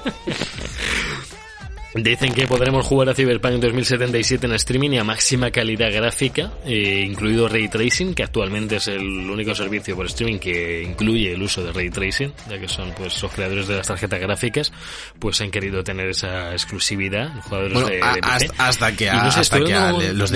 Dicen 1.94 2.34
que 2.34 2.46
podremos 2.46 2.84
jugar 2.86 3.08
a 3.08 3.14
Cyberpunk 3.14 3.54
2077 3.54 4.46
en 4.46 4.52
streaming 4.52 4.90
y 4.90 4.98
a 4.98 5.04
máxima 5.04 5.50
calidad 5.50 5.90
gráfica, 5.90 6.52
eh, 6.66 7.02
incluido 7.08 7.48
Ray 7.48 7.68
Tracing, 7.68 8.14
que 8.14 8.22
actualmente 8.22 8.76
es 8.76 8.88
el 8.88 9.00
único 9.28 9.54
servicio 9.54 9.96
por 9.96 10.04
streaming 10.06 10.38
que 10.38 10.82
incluye 10.82 11.32
el 11.32 11.42
uso 11.42 11.64
de 11.64 11.72
Ray 11.72 11.88
Tracing, 11.88 12.30
ya 12.48 12.58
que 12.58 12.68
son 12.68 12.92
pues 12.92 13.20
los 13.22 13.32
creadores 13.32 13.66
de 13.68 13.76
las 13.76 13.86
tarjetas 13.86 14.20
gráficas, 14.20 14.70
pues 15.18 15.40
han 15.40 15.50
querido 15.50 15.82
tener 15.82 16.10
esa 16.10 16.52
exclusividad, 16.52 17.34
los 17.34 17.44
jugadores 17.46 17.72
Bueno, 17.72 17.88
de, 17.88 18.00
hasta, 18.22 18.68
hasta 18.68 18.92
que, 18.94 19.08
a, 19.08 19.22
no 19.24 19.32
sé, 19.32 19.40
hasta 19.40 19.58
que 19.64 19.74
a 19.74 19.92
le- 19.92 20.12
los 20.12 20.30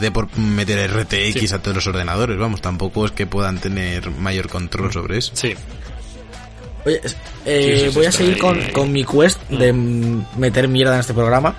de 0.00 0.10
por 0.10 0.36
meter 0.36 0.90
RTX 0.90 1.40
Sí. 1.48 1.54
a 1.54 1.62
todos 1.62 1.76
los 1.76 1.86
ordenadores, 1.86 2.36
vamos, 2.36 2.60
tampoco 2.60 3.06
es 3.06 3.12
que 3.12 3.26
puedan 3.26 3.60
tener 3.60 4.10
mayor 4.10 4.48
control 4.48 4.92
sobre 4.92 5.18
eso. 5.18 5.30
Sí, 5.34 5.54
Oye, 6.86 7.00
eh, 7.44 7.90
voy 7.94 8.06
a 8.06 8.12
seguir 8.12 8.38
con, 8.38 8.58
con 8.72 8.90
mi 8.92 9.04
quest 9.04 9.38
de 9.50 9.72
mm, 9.72 10.26
meter 10.38 10.68
mierda 10.68 10.94
en 10.94 11.00
este 11.00 11.12
programa. 11.14 11.54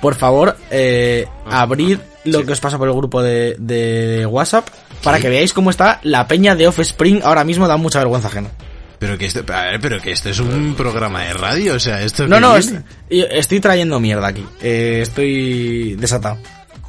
Por 0.00 0.14
favor, 0.16 0.56
eh, 0.70 1.26
abrid 1.46 1.98
lo 2.24 2.38
Ah, 2.38 2.40
sí. 2.42 2.46
que 2.46 2.52
os 2.52 2.60
pasa 2.60 2.76
por 2.78 2.88
el 2.88 2.94
grupo 2.94 3.22
de, 3.22 3.56
de 3.58 4.26
WhatsApp 4.26 4.68
para 5.02 5.18
que 5.20 5.28
veáis 5.28 5.52
cómo 5.52 5.70
está 5.70 5.98
la 6.02 6.26
peña 6.28 6.54
de 6.54 6.66
Offspring 6.68 7.20
ahora 7.24 7.42
mismo, 7.44 7.66
da 7.68 7.76
mucha 7.76 7.98
vergüenza 8.00 8.28
ajena. 8.28 8.50
Pero 8.98 9.18
que 9.18 9.26
esto, 9.26 9.44
a 9.52 9.62
ver, 9.62 9.80
pero 9.80 10.00
que 10.00 10.12
esto 10.12 10.28
es 10.28 10.38
un 10.38 10.74
programa 10.76 11.22
de 11.24 11.32
radio, 11.32 11.74
o 11.74 11.80
sea, 11.80 12.00
esto 12.02 12.28
No, 12.28 12.38
no, 12.38 12.56
es- 12.56 12.72
estoy 13.10 13.58
trayendo 13.58 13.98
mierda 13.98 14.28
aquí. 14.28 14.46
Eh, 14.62 15.00
estoy 15.02 15.96
desatado. 15.96 16.38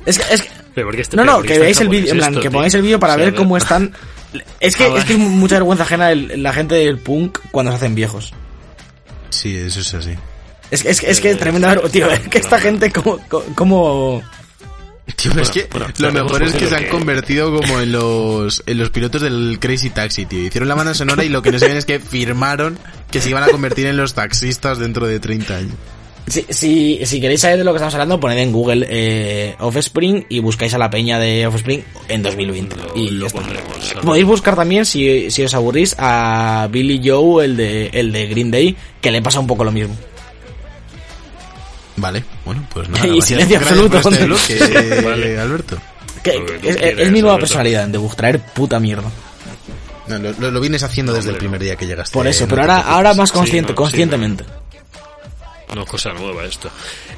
Es 0.06 0.20
que, 0.20 0.34
es 0.34 0.42
que- 0.42 0.50
pero 0.76 0.88
porque 0.88 1.02
este, 1.02 1.16
no, 1.18 1.24
no, 1.24 1.42
que 1.42 1.60
veáis 1.60 1.80
el 1.82 1.90
vídeo, 1.90 2.12
en 2.12 2.18
plan, 2.18 2.32
esto, 2.34 2.42
que 2.42 2.52
pongáis 2.52 2.74
el 2.74 2.82
vídeo 2.82 3.00
para 3.00 3.14
O 3.14 3.16
sea, 3.18 3.26
ver 3.26 3.36
cómo 3.36 3.58
están. 3.58 3.94
Es 4.60 4.76
que, 4.76 4.86
Ah, 4.86 4.96
es 4.98 5.06
que 5.06 5.14
es 5.14 5.20
mucha 5.20 5.56
vergüenza 5.56 5.84
ajena 5.84 6.12
el- 6.12 6.42
la 6.42 6.52
gente 6.54 6.76
del 6.76 6.98
punk 6.98 7.40
cuando 7.52 7.72
se 7.72 7.78
hacen 7.78 7.94
viejos. 7.96 8.34
Sí, 9.30 9.56
eso 9.56 9.80
es 9.82 9.94
así. 9.94 10.12
Es, 10.72 10.82
que- 10.84 10.90
es, 10.90 11.00
que- 11.02 11.12
es 11.12 11.20
que 11.22 11.30
es 11.32 11.38
tremenda 11.38 11.68
vergüenza, 11.70 11.94
tío. 11.94 12.10
Es 12.12 12.20
que 12.28 12.38
esta 12.40 12.60
gente 12.60 12.92
como, 12.92 13.20
como, 13.56 14.24
Tío, 15.18 15.32
pero 15.32 15.44
es 15.44 15.50
que 15.50 15.68
bueno, 15.70 15.88
lo 15.98 16.12
mejor 16.14 16.44
es 16.44 16.54
que 16.56 16.66
se 16.68 16.76
han 16.76 16.84
que- 16.86 16.90
convertido 16.90 17.54
como 17.54 17.82
en 17.82 17.92
los 17.92 18.64
en 18.66 18.78
los 18.78 18.90
pilotos 18.90 19.22
del 19.22 19.58
Crazy 19.60 19.90
Taxi, 19.90 20.26
tío. 20.26 20.48
Hicieron 20.48 20.70
la 20.70 20.76
banda 20.76 20.94
sonora 20.94 21.24
y 21.26 21.30
lo 21.30 21.42
que 21.42 21.52
no 21.52 21.60
saben 21.60 21.76
es 21.76 21.84
que 21.86 22.00
firmaron 22.00 22.80
que 23.12 23.20
se 23.22 23.30
iban 23.30 23.44
a 23.44 23.48
convertir 23.48 23.86
en 23.86 23.98
los 23.98 24.14
taxistas 24.14 24.80
dentro 24.80 25.06
de 25.06 25.20
30 25.20 25.58
años. 25.58 25.74
Si, 26.28 26.46
si, 26.50 27.06
si 27.06 27.20
queréis 27.20 27.42
saber 27.42 27.58
de 27.58 27.64
lo 27.66 27.72
que 27.74 27.78
estamos 27.78 27.94
hablando, 27.96 28.20
poned 28.20 28.38
en 28.38 28.52
Google 28.54 28.88
eh, 28.90 29.56
Offspring 29.60 30.26
y 30.30 30.40
buscáis 30.40 30.74
a 30.74 30.78
la 30.78 30.90
peña 30.90 31.20
de 31.20 31.46
Offspring 31.46 31.84
en 32.08 32.24
2020. 32.24 32.76
Lo, 32.76 32.96
y 32.96 33.10
lo 33.10 33.30
pondremos. 33.30 33.94
Podéis 34.04 34.26
buscar 34.26 34.56
también, 34.56 34.86
si, 34.86 35.30
si 35.30 35.44
os 35.44 35.54
aburrís, 35.54 35.96
a 35.98 36.68
Billy 36.72 37.02
Joe, 37.04 37.44
el 37.44 37.58
de, 37.58 37.88
el 37.94 38.12
de 38.14 38.28
Green 38.28 38.52
Day, 38.52 38.76
que 39.02 39.12
le 39.12 39.22
pasa 39.22 39.40
un 39.42 39.48
poco 39.48 39.66
lo 39.66 39.72
mismo. 39.72 39.96
Vale, 41.98 42.24
bueno, 42.46 42.66
pues 42.74 42.90
nada. 42.90 43.06
Y 43.16 43.22
silencio 43.22 43.58
absoluto. 43.58 44.02
por 44.02 44.14
este 44.14 45.02
Vale. 45.02 45.40
Alberto. 45.40 45.78
Que, 46.24 46.32
es, 46.64 47.12
mi 47.12 47.20
nueva 47.20 47.36
Alberto. 47.36 47.40
personalidad, 47.40 47.88
de 47.88 47.98
buscar 47.98 48.18
traer 48.18 48.40
puta 48.54 48.80
mierda. 48.80 49.12
No, 50.08 50.20
lo, 50.52 50.60
vienes 50.60 50.84
haciendo 50.84 51.14
desde 51.14 51.32
el 51.32 51.38
primer 51.38 51.62
día 51.62 51.76
que 51.76 51.86
llegaste. 51.86 52.14
Por 52.14 52.28
eso, 52.28 52.44
no 52.46 52.50
pero 52.50 52.62
ahora, 52.64 52.80
ahora 52.80 53.14
más 53.14 53.30
Sí, 53.30 53.36
consciente, 53.36 53.72
sí, 53.72 53.76
conscientemente. 53.76 54.44
No 55.76 55.82
es 55.84 55.90
cosa 55.90 56.14
nueva 56.14 56.46
esto. 56.46 56.70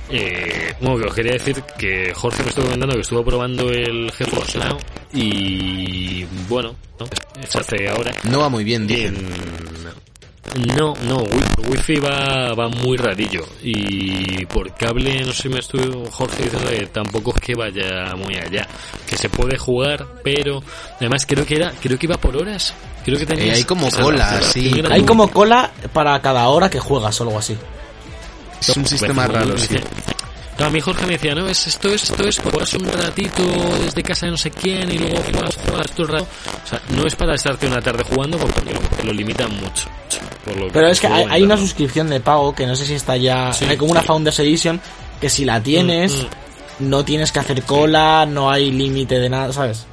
Eh, 0.09 0.73
bueno, 0.79 0.97
que 0.99 1.07
os 1.07 1.13
quería 1.15 1.33
decir 1.33 1.61
que 1.77 2.13
Jorge 2.13 2.43
me 2.43 2.49
estuvo 2.49 2.65
comentando 2.65 2.95
que 2.95 3.01
estuvo 3.01 3.23
probando 3.25 3.69
el 3.69 4.11
GeForce 4.11 4.59
Now 4.59 4.77
y 5.13 6.23
bueno, 6.47 6.75
¿no? 6.99 7.05
se 7.47 7.59
hace 7.59 7.89
ahora. 7.89 8.13
No 8.23 8.39
va 8.39 8.49
muy 8.49 8.63
bien, 8.63 8.87
dicen. 8.87 9.15
En- 9.15 9.65
no, 10.77 10.93
no, 11.05 11.17
wi- 11.17 11.67
Wi-Fi 11.69 11.95
va, 11.99 12.53
va 12.53 12.69
muy 12.69 12.95
rarillo 12.95 13.45
y 13.61 14.45
por 14.45 14.73
cable, 14.73 15.25
no 15.25 15.33
sé, 15.33 15.49
me 15.49 15.59
estuvo 15.59 16.09
Jorge 16.09 16.43
diciendo 16.43 16.69
que 16.69 16.85
tampoco 16.85 17.33
es 17.35 17.41
que 17.41 17.55
vaya 17.55 18.13
muy 18.15 18.35
allá, 18.35 18.65
que 19.05 19.17
se 19.17 19.27
puede 19.27 19.57
jugar, 19.57 20.05
pero 20.23 20.63
además 20.97 21.25
creo 21.25 21.45
que 21.45 21.55
era, 21.57 21.71
creo 21.81 21.99
que 21.99 22.05
iba 22.05 22.15
por 22.17 22.37
horas, 22.37 22.73
creo 23.03 23.17
que 23.17 23.25
tenía 23.25 23.47
Eh, 23.47 23.55
hay 23.57 23.63
como 23.65 23.89
cola, 23.91 24.39
sí. 24.43 24.71
Hay 24.89 25.03
como 25.03 25.29
cola 25.29 25.71
para 25.91 26.21
cada 26.21 26.47
hora 26.47 26.69
que 26.69 26.79
juegas 26.79 27.19
o 27.19 27.23
algo 27.25 27.37
así. 27.39 27.57
Es 28.61 28.75
un 28.77 28.85
sistema 28.85 29.27
raro, 29.27 29.57
sí. 29.57 29.75
No, 30.57 30.65
a 30.67 30.69
mí 30.69 30.79
Jorge 30.79 31.05
me 31.05 31.13
decía, 31.13 31.35
no, 31.35 31.49
es 31.49 31.67
esto, 31.67 31.89
es 31.89 32.03
esto, 32.03 32.23
es 32.25 32.39
juegas 32.39 32.73
un 32.75 32.85
ratito 32.85 33.43
desde 33.83 34.01
casa 34.01 34.25
de 34.27 34.31
no 34.31 34.37
sé 34.37 34.51
quién 34.51 34.89
y 34.89 34.97
luego 34.97 35.17
juegas, 35.17 35.57
juegas 35.67 35.91
todo 35.91 36.03
el 36.03 36.11
rato. 36.13 36.27
O 36.63 36.67
sea, 36.69 36.81
no 36.95 37.05
es 37.05 37.15
para 37.15 37.35
estarte 37.35 37.67
una 37.67 37.81
tarde 37.81 38.03
jugando 38.09 38.37
porque 38.37 38.61
lo, 38.71 39.03
lo 39.03 39.11
limitan 39.13 39.51
mucho. 39.57 39.83
por 40.45 40.55
lo 40.55 40.67
Pero 40.69 40.87
es 40.87 41.01
que 41.01 41.07
hay, 41.07 41.25
hay 41.29 41.43
una 41.43 41.57
suscripción 41.57 42.09
de 42.09 42.21
pago 42.21 42.55
que 42.55 42.65
no 42.65 42.73
sé 42.77 42.85
si 42.85 42.93
está 42.93 43.17
ya. 43.17 43.51
Sí, 43.51 43.65
hay 43.65 43.75
como 43.75 43.91
una 43.91 43.99
sí. 44.01 44.07
Founders 44.07 44.39
Edition 44.39 44.79
que 45.19 45.29
si 45.29 45.43
la 45.43 45.61
tienes, 45.61 46.25
Mm, 46.79 46.89
no 46.89 47.03
tienes 47.05 47.31
que 47.33 47.39
hacer 47.39 47.63
cola, 47.63 48.25
no 48.25 48.49
hay 48.49 48.71
límite 48.71 49.19
de 49.19 49.29
nada, 49.29 49.51
¿sabes? 49.51 49.85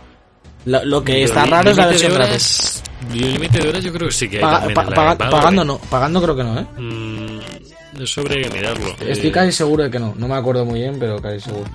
Lo, 0.64 0.84
lo 0.84 1.02
que 1.02 1.12
Pero 1.14 1.24
está 1.26 1.44
raro 1.46 1.70
es 1.72 1.76
la 1.76 1.86
versión 1.86 2.14
gratis. 2.14 2.82
Límite 3.12 3.58
de 3.58 3.68
horas 3.68 3.82
yo 3.82 3.92
creo 3.92 4.08
que 4.08 4.14
sí 4.14 4.28
que 4.28 4.36
hay 4.36 4.42
pa- 4.74 5.16
pagando 5.18 5.62
¿eh? 5.62 5.64
no, 5.64 5.78
pagando 5.78 6.22
creo 6.22 6.36
que 6.36 6.44
no, 6.44 6.58
¿eh? 6.60 6.66
Mm, 6.78 7.38
eso 8.00 8.20
habría 8.22 8.48
que 8.48 8.56
mirarlo. 8.56 8.96
Estoy 9.00 9.28
Eh, 9.28 9.32
casi 9.32 9.52
seguro 9.52 9.84
de 9.84 9.90
que 9.90 9.98
no, 9.98 10.14
no 10.16 10.28
me 10.28 10.34
acuerdo 10.34 10.64
muy 10.64 10.80
bien, 10.80 10.96
pero 10.98 11.20
casi 11.20 11.40
seguro. 11.40 11.70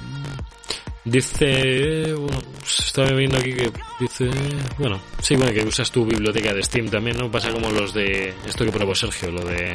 Dice, 1.06 2.14
bueno, 2.14 2.42
estaba 2.66 3.12
viendo 3.12 3.38
aquí 3.38 3.54
que 3.54 3.72
dice, 4.00 4.30
bueno, 4.78 5.00
sí, 5.22 5.38
bueno, 5.38 5.54
que 5.54 5.64
usas 5.64 5.90
tu 5.90 6.06
biblioteca 6.06 6.54
de 6.54 6.62
Steam 6.62 6.90
también, 6.90 7.18
¿no? 7.18 7.32
Pasa 7.32 7.50
como 7.52 7.72
los 7.72 7.94
de, 7.94 8.34
esto 8.46 8.66
que 8.66 8.72
probó 8.74 8.94
Sergio, 8.94 9.32
lo 9.32 9.42
de, 9.46 9.72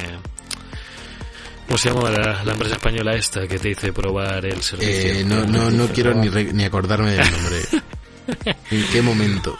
¿cómo 1.65 1.77
se 1.79 1.89
llama 1.89 2.11
la, 2.11 2.43
la 2.43 2.51
empresa 2.51 2.75
española 2.75 3.15
esta 3.15 3.47
que 3.47 3.57
te 3.57 3.69
dice 3.69 3.91
probar 3.91 4.45
el 4.45 4.61
servicio? 4.61 5.11
Eh, 5.11 5.23
no, 5.25 5.43
no, 5.45 5.71
no 5.71 5.87
quiero 5.87 6.13
ni, 6.13 6.29
re- 6.29 6.53
ni 6.53 6.65
acordarme 6.65 7.11
del 7.13 7.31
nombre. 7.31 7.61
¿En 8.69 8.87
qué 8.91 9.01
momento? 9.01 9.57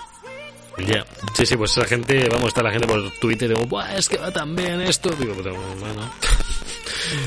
Ya, 0.77 1.03
sí, 1.35 1.45
sí, 1.47 1.55
pues 1.57 1.71
esa 1.75 1.85
gente, 1.87 2.27
vamos, 2.29 2.49
está 2.49 2.61
la 2.61 2.71
gente 2.71 2.85
por 2.87 3.01
Twitter, 3.19 3.49
digo, 3.49 3.65
Buah, 3.65 3.95
es 3.97 4.07
que 4.09 4.17
va 4.17 4.31
tan 4.31 4.55
bien 4.55 4.79
esto, 4.81 5.09
digo, 5.19 5.33
pero 5.41 5.55
bueno. 5.55 6.11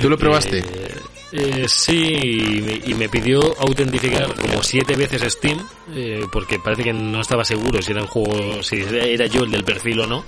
¿Tú 0.00 0.08
lo 0.08 0.18
probaste? 0.18 0.58
Eh, 0.58 0.94
eh, 1.32 1.66
sí, 1.68 2.02
y 2.04 2.60
me, 2.62 2.80
y 2.86 2.94
me 2.94 3.08
pidió 3.08 3.40
autentificar 3.60 4.32
como 4.34 4.62
siete 4.62 4.94
veces 4.96 5.22
Steam, 5.32 5.58
eh, 5.92 6.24
porque 6.30 6.58
parece 6.58 6.84
que 6.84 6.92
no 6.92 7.20
estaba 7.20 7.44
seguro 7.44 7.82
si 7.82 7.92
era 7.92 8.02
un 8.02 8.08
juego, 8.08 8.62
si 8.62 8.76
era 8.76 9.26
yo 9.26 9.42
el 9.44 9.50
del 9.50 9.64
perfil 9.64 10.00
o 10.00 10.06
no, 10.06 10.24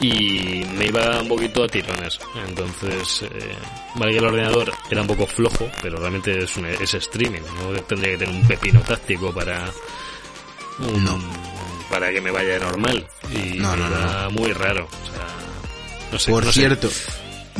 y 0.00 0.64
me 0.76 0.86
iba 0.86 1.20
un 1.20 1.28
poquito 1.28 1.62
a 1.62 1.68
tirones. 1.68 2.18
Entonces, 2.48 3.22
eh, 3.22 3.54
vale 3.96 4.12
que 4.12 4.18
el 4.18 4.24
ordenador 4.24 4.72
era 4.90 5.02
un 5.02 5.06
poco 5.06 5.26
flojo, 5.26 5.70
pero 5.82 5.98
realmente 5.98 6.42
es, 6.44 6.56
un, 6.56 6.66
es 6.66 6.94
streaming, 6.94 7.40
no 7.60 7.72
tendría 7.82 8.12
que 8.12 8.18
tener 8.24 8.34
un 8.34 8.46
pepino 8.48 8.80
táctico 8.80 9.32
para... 9.32 9.70
un- 10.80 11.04
No. 11.04 11.18
Para 11.90 12.10
que 12.10 12.22
me 12.22 12.30
vaya 12.30 12.58
normal. 12.58 13.06
Y 13.30 13.58
No, 13.58 13.76
no, 13.76 13.86
iba 13.86 14.30
muy 14.30 14.50
raro. 14.54 14.86
O 14.86 15.06
sea, 15.14 15.26
no 16.10 16.18
sé, 16.18 16.30
Por 16.32 16.44
sé. 16.46 16.50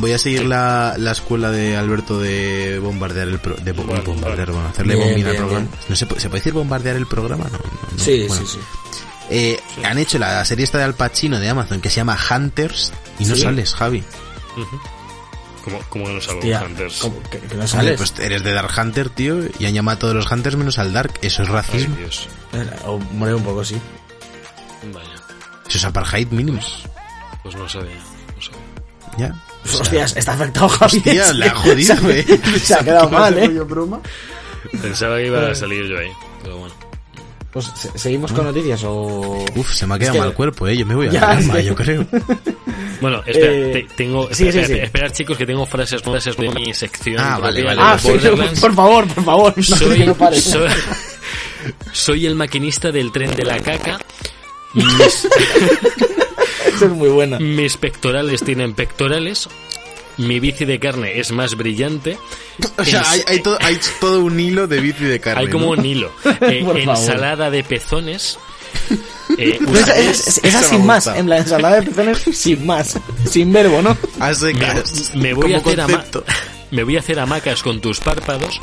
Voy 0.03 0.11
a 0.11 0.19
seguir 0.19 0.43
la, 0.45 0.95
la 0.97 1.11
escuela 1.13 1.49
de 1.49 1.77
Alberto 1.77 2.19
de 2.19 2.77
bombardear 2.79 3.29
el 3.29 3.39
pro, 3.39 3.55
de 3.55 3.71
bo- 3.71 3.85
Vale, 3.85 4.01
bombardear, 4.01 4.47
vale. 4.49 4.51
bueno, 4.51 4.67
hacerle 4.69 4.95
Bien, 4.95 5.07
al 5.07 5.15
bien, 5.15 5.35
programa. 5.37 5.67
No 5.87 5.95
se, 5.95 6.05
puede- 6.05 6.19
¿se 6.21 6.27
puede 6.29 6.39
decir 6.41 6.53
bombardear 6.53 6.95
el 6.97 7.07
programa, 7.07 7.45
no. 7.45 7.57
no, 7.57 7.63
no. 7.97 8.03
Sí, 8.03 8.25
Bueno, 8.27 8.45
sí, 8.45 8.57
sí. 8.57 8.99
eh, 9.29 9.59
han 9.83 9.97
hecho 9.97 10.19
la 10.19 10.43
serie 10.43 10.65
esta 10.65 10.77
de 10.77 10.83
Al 10.83 10.93
Pacino 10.95 11.39
de 11.39 11.47
Amazon 11.47 11.79
que 11.79 11.89
se 11.89 11.95
llama 11.97 12.17
Hunters 12.29 12.91
y 13.19 13.25
no 13.25 13.35
Sí. 13.35 13.41
sales, 13.41 13.73
Javi. 13.73 14.03
Ujú. 14.57 14.81
¿Cómo, 15.63 15.79
cómo 15.87 16.05
que 16.07 16.13
no 16.15 16.19
salgo 16.21 16.41
Tía, 16.41 16.61
Hunters? 16.65 16.99
¿cómo 16.99 17.23
que, 17.29 17.39
que 17.39 17.55
no 17.55 17.65
sales. 17.65 17.95
pues 17.97 18.13
eres 18.19 18.43
de 18.43 18.51
Dark 18.51 18.71
Hunter, 18.77 19.09
tío, 19.09 19.39
y 19.59 19.65
han 19.65 19.73
llamado 19.73 19.95
a 19.95 19.99
todos 19.99 20.15
los 20.15 20.29
Hunters 20.29 20.57
menos 20.57 20.77
al 20.79 20.91
Dark. 20.91 21.13
Eso 21.21 21.43
es 21.43 21.47
racismo. 21.47 21.95
Eh, 22.51 22.69
o 22.85 22.99
morir 22.99 23.35
un 23.35 23.43
poco, 23.43 23.63
sí. 23.63 23.77
Vaya, 24.93 25.07
Eso 25.69 25.77
es 25.77 25.85
apartheid 25.85 26.27
mínimo. 26.31 26.59
pues 27.41 27.55
no 27.55 27.69
sabía. 27.69 27.95
No 28.35 28.41
sabía. 28.41 28.59
Ya. 29.17 29.43
Pues, 29.63 29.79
hostias, 29.81 30.15
está 30.17 30.33
afectado 30.33 30.67
Javi. 30.69 30.97
Hostia, 30.97 31.33
le 31.33 31.45
ha 31.47 31.55
jodido, 31.55 31.95
se, 31.97 32.19
eh. 32.19 32.41
se 32.61 32.73
ha 32.75 32.79
quedado 32.83 33.09
mal, 33.09 33.37
eh. 33.37 33.51
Pensaba 34.81 35.17
que 35.17 35.27
iba 35.27 35.49
a 35.49 35.55
salir 35.55 35.85
yo 35.87 35.97
ahí, 35.99 36.09
pero 36.41 36.57
bueno. 36.57 36.73
Pues 37.51 37.65
se- 37.75 37.97
seguimos 37.99 38.31
con 38.31 38.45
noticias 38.45 38.83
o. 38.83 39.45
Uf, 39.55 39.73
se 39.73 39.85
me 39.85 39.93
ha 39.95 39.99
quedado 39.99 40.15
Es 40.15 40.19
que- 40.21 40.25
mal 40.27 40.33
cuerpo, 40.33 40.67
eh. 40.67 40.75
Yo 40.75 40.85
me 40.85 40.95
voy 40.95 41.07
a 41.07 41.11
Ya, 41.11 41.33
la 41.39 41.53
que- 41.53 41.63
yo 41.65 41.75
creo. 41.75 42.05
Bueno, 43.01 43.21
espera, 43.25 43.51
Eh, 43.51 43.85
te- 43.89 43.95
tengo. 43.95 44.29
sí, 44.31 44.47
espera, 44.47 44.65
sí, 44.67 44.73
sí. 44.75 44.79
Esperad, 44.79 45.11
chicos, 45.11 45.37
que 45.37 45.45
tengo 45.45 45.65
frases 45.65 46.01
frases 46.01 46.37
de 46.37 46.49
mi 46.49 46.73
sección. 46.73 47.17
Ah, 47.19 47.37
vale, 47.37 47.61
vale. 47.61 47.81
Ah, 47.83 47.97
sí, 47.99 48.07
Borderlands. 48.09 48.59
por 48.61 48.73
favor, 48.73 49.07
por 49.07 49.23
favor. 49.25 49.53
No, 49.57 49.63
soy, 49.63 49.97
que 49.97 50.05
no 50.05 50.15
pares. 50.15 50.43
soy, 50.43 50.69
soy 51.91 52.25
el 52.25 52.35
maquinista 52.35 52.91
del 52.93 53.11
tren 53.11 53.35
de 53.35 53.43
la 53.43 53.59
caca. 53.59 53.99
Mis, 54.73 55.27
Es 56.85 56.89
muy 56.91 57.09
buena. 57.09 57.39
mis 57.39 57.77
pectorales 57.77 58.43
tienen 58.43 58.73
pectorales. 58.73 59.47
Mi 60.17 60.39
bici 60.39 60.65
de 60.65 60.79
carne 60.79 61.19
es 61.19 61.31
más 61.31 61.55
brillante. 61.55 62.17
O 62.77 62.85
sea, 62.85 63.09
hay, 63.09 63.21
hay, 63.25 63.39
todo, 63.39 63.57
hay 63.61 63.79
todo 63.99 64.23
un 64.23 64.39
hilo 64.39 64.67
de 64.67 64.79
bici 64.79 65.05
de 65.05 65.19
carne. 65.19 65.41
Hay 65.41 65.49
como 65.49 65.65
¿no? 65.75 65.81
un 65.81 65.85
hilo. 65.85 66.11
Eh, 66.41 66.63
ensalada 66.75 67.49
de 67.49 67.63
pezones. 67.63 68.37
Eh, 69.37 69.59
esa, 69.73 69.97
es- 69.97 70.39
esa 70.43 70.61
sin 70.61 70.85
más, 70.85 71.07
en 71.07 71.29
la 71.29 71.37
ensalada 71.39 71.79
de 71.81 71.83
pezones 71.87 72.19
sin 72.33 72.65
más, 72.65 72.99
sin 73.29 73.51
verbo, 73.51 73.81
¿no? 73.81 73.97
Me, 75.15 75.29
me 75.29 75.33
voy 75.33 75.53
a 75.53 75.57
hacer 75.57 75.79
me 76.71 76.83
voy 76.83 76.95
a 76.97 76.99
hacer 76.99 77.19
hamacas 77.19 77.63
con 77.63 77.81
tus 77.81 77.99
párpados. 77.99 78.59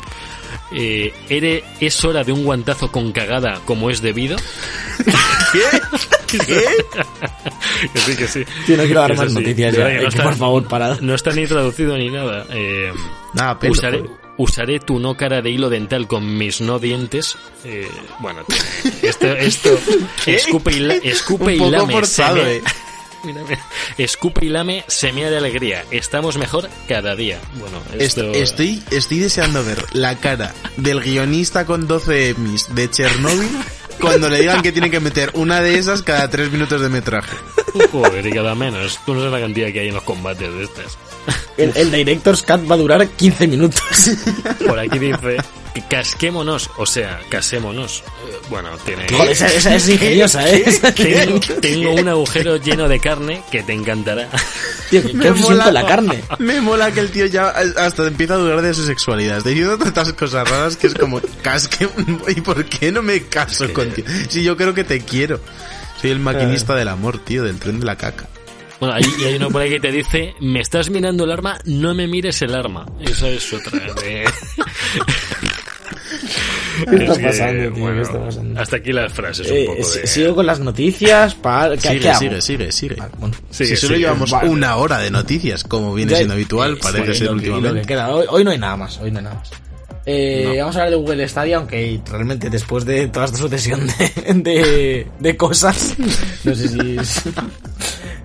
Eh, 0.73 1.13
ere- 1.29 1.63
es 1.79 2.03
hora 2.05 2.23
de 2.23 2.31
un 2.31 2.43
guantazo 2.45 2.91
con 2.91 3.11
cagada 3.11 3.59
como 3.65 3.89
es 3.89 4.01
debido. 4.01 4.37
¿Qué? 5.51 6.37
¿Qué? 6.45 6.63
que 7.93 7.99
sí, 7.99 8.15
que 8.15 8.27
sí. 8.27 8.45
Tío, 8.65 8.77
no 8.77 8.83
quiero 8.83 9.01
dar 9.01 9.17
más 9.17 9.33
noticias 9.33 9.75
ya. 9.75 9.89
eh, 9.91 9.99
no 10.01 10.07
está- 10.07 10.23
por 10.23 10.35
favor, 10.35 10.67
parad. 10.67 10.99
No 11.01 11.15
está 11.15 11.31
ni 11.31 11.45
traducido 11.47 11.97
ni 11.97 12.09
nada. 12.09 12.45
Eh, 12.51 12.91
Nada, 13.33 13.59
pelo, 13.59 13.73
usaré, 13.73 14.03
usaré 14.37 14.79
tu 14.79 14.99
no 14.99 15.15
cara 15.17 15.41
de 15.41 15.49
hilo 15.49 15.69
dental 15.69 16.07
con 16.07 16.37
mis 16.37 16.61
no 16.61 16.79
dientes. 16.79 17.37
Eh, 17.65 17.87
bueno, 18.19 18.41
esto, 19.01 19.27
esto 19.27 19.77
escupe 20.25 20.71
y, 20.73 20.79
la- 20.79 20.95
escupe 20.95 21.53
y 21.55 21.59
Un 21.59 21.65
poco 21.65 21.71
lame. 21.71 21.93
forzado, 21.93 22.37
se 22.37 22.61
eh. 23.23 23.27
Mírame. 23.27 23.57
Escupe 23.97 24.45
y 24.45 24.49
lame, 24.49 24.83
se 24.87 25.11
mea 25.13 25.29
de 25.29 25.37
alegría. 25.37 25.85
Estamos 25.91 26.37
mejor 26.37 26.69
cada 26.87 27.15
día. 27.15 27.39
Bueno, 27.55 27.81
Est- 27.93 28.17
esto... 28.17 28.31
Estoy, 28.33 28.83
estoy 28.91 29.19
deseando 29.19 29.63
ver 29.63 29.83
la 29.93 30.15
cara 30.17 30.53
del 30.77 31.01
guionista 31.01 31.65
con 31.65 31.87
12 31.87 32.29
Emmys 32.29 32.73
de 32.75 32.89
Chernobyl 32.89 33.49
cuando 33.99 34.29
le 34.29 34.39
digan 34.39 34.61
que 34.61 34.71
tiene 34.71 34.89
que 34.89 34.99
meter 34.99 35.29
una 35.35 35.61
de 35.61 35.77
esas 35.77 36.01
cada 36.01 36.27
3 36.29 36.51
minutos 36.51 36.81
de 36.81 36.89
metraje. 36.89 37.35
Joder, 37.91 38.25
y 38.25 38.31
cada 38.31 38.55
menos. 38.55 38.99
Tú 39.05 39.13
no 39.13 39.19
sabes 39.19 39.33
la 39.33 39.39
cantidad 39.45 39.71
que 39.71 39.79
hay 39.81 39.87
en 39.89 39.93
los 39.95 40.03
combates 40.03 40.51
de 40.53 40.63
estas. 40.63 40.97
El, 41.57 41.71
el 41.75 41.91
Director's 41.91 42.41
Cut 42.41 42.69
va 42.69 42.75
a 42.75 42.77
durar 42.77 43.07
15 43.07 43.47
minutos. 43.47 43.81
Por 44.65 44.79
aquí 44.79 44.97
dice, 44.97 45.37
casquémonos, 45.89 46.69
o 46.77 46.85
sea, 46.85 47.19
casémonos. 47.29 48.03
Eh, 48.29 48.37
Bueno, 48.49 48.69
tiene... 48.85 49.05
Esa, 49.31 49.47
esa 49.47 49.75
es 49.75 49.87
ingeniosa, 49.89 50.49
¿eh? 50.49 50.63
Tengo, 50.95 51.39
tengo 51.61 51.93
un 51.93 52.07
agujero 52.09 52.57
lleno 52.57 52.87
de 52.89 52.99
carne 52.99 53.41
que 53.51 53.63
te 53.63 53.73
encantará. 53.73 54.27
Tío, 54.89 55.01
qué 55.03 55.13
Me 55.13 55.31
mola- 55.31 55.71
la 55.71 55.85
carne. 55.85 56.21
Me 56.39 56.59
mola 56.59 56.91
que 56.91 56.99
el 56.99 57.11
tío 57.11 57.25
ya 57.25 57.49
hasta 57.49 58.05
empieza 58.07 58.33
a 58.33 58.37
dudar 58.37 58.61
de 58.61 58.73
su 58.73 58.85
sexualidad. 58.85 59.41
Diciendo 59.43 59.77
tantas 59.77 60.11
cosas 60.13 60.49
raras 60.49 60.75
que 60.75 60.87
es 60.87 60.93
como, 60.93 61.21
casque, 61.41 61.87
¿y 62.35 62.41
por 62.41 62.65
qué 62.65 62.91
no 62.91 63.01
me 63.01 63.23
caso 63.27 63.67
que- 63.67 63.73
contigo? 63.73 64.07
Si 64.29 64.43
yo 64.43 64.57
creo 64.57 64.73
que 64.73 64.83
te 64.83 64.99
quiero. 65.01 65.39
Soy 66.01 66.09
el 66.11 66.19
maquinista 66.19 66.75
del 66.75 66.87
amor, 66.89 67.19
tío, 67.19 67.43
del 67.43 67.57
tren 67.59 67.79
de 67.79 67.85
la 67.85 67.95
caca. 67.95 68.27
Bueno, 68.79 68.95
hay, 68.95 69.03
y 69.21 69.25
hay 69.25 69.35
uno 69.35 69.49
por 69.51 69.61
ahí 69.61 69.69
que 69.69 69.79
te 69.79 69.91
dice, 69.91 70.33
me 70.41 70.59
estás 70.59 70.89
mirando 70.89 71.23
el 71.25 71.31
arma, 71.31 71.59
no 71.65 71.93
me 71.93 72.07
mires 72.07 72.41
el 72.41 72.55
arma. 72.55 72.87
Esa 72.99 73.29
es 73.29 73.53
otra. 73.53 73.79
de- 73.93 74.25
¿Qué 76.89 76.95
está 76.95 77.21
pasando, 77.21 77.73
tío? 77.73 77.85
¿Qué 77.93 78.01
está 78.01 78.23
pasando? 78.23 78.59
Hasta 78.61 78.75
aquí 78.77 78.91
las 78.93 79.13
frases 79.13 79.49
un 79.51 79.57
Eh, 79.57 79.65
poco 79.65 79.77
de... 79.91 80.07
Sigo 80.07 80.35
con 80.35 80.45
las 80.45 80.59
noticias. 80.59 81.35
Pa... 81.35 81.69
¿Qué, 81.71 81.79
Sigue, 81.81 81.99
qué 81.99 82.09
hago? 82.09 82.19
sigue, 82.19 82.41
sigue, 82.41 82.71
sigue. 82.71 82.95
Bueno. 83.19 83.35
Sigue, 83.49 83.69
si 83.69 83.75
solo 83.75 83.95
sigue. 83.95 83.99
llevamos 84.07 84.31
Vale. 84.31 84.49
una 84.49 84.75
hora 84.77 84.99
de 84.99 85.11
noticias, 85.11 85.63
como 85.63 85.93
viene 85.93 86.11
Ya- 86.11 86.17
siendo 86.17 86.33
habitual, 86.33 86.73
eh, 86.73 86.79
parece 86.81 87.13
sí, 87.13 87.19
ser 87.19 87.27
lo 87.31 87.37
que- 87.39 87.45
y 87.45 87.47
lo 87.47 87.51
que 87.53 87.57
últimamente. 87.57 87.87
queda. 87.87 88.09
Hoy, 88.15 88.25
hoy 88.29 88.43
no 88.43 88.51
hay 88.51 88.57
nada 88.57 88.77
más, 88.77 88.97
hoy 88.99 89.11
no 89.11 89.19
hay 89.19 89.23
nada 89.25 89.35
más. 89.35 89.51
Eh, 90.05 90.55
Vamos 90.59 90.75
a 90.77 90.79
hablar 90.79 90.89
de 90.91 90.95
Google 90.97 91.27
Stadia, 91.27 91.57
aunque 91.57 92.01
realmente 92.09 92.49
después 92.49 92.85
de 92.85 93.07
toda 93.09 93.25
esta 93.27 93.37
sucesión 93.37 93.85
de, 93.85 94.33
de, 94.33 95.07
de 95.19 95.37
cosas, 95.37 95.95
no 96.43 96.55
sé 96.55 96.67
si 96.69 96.97
es... 96.97 97.21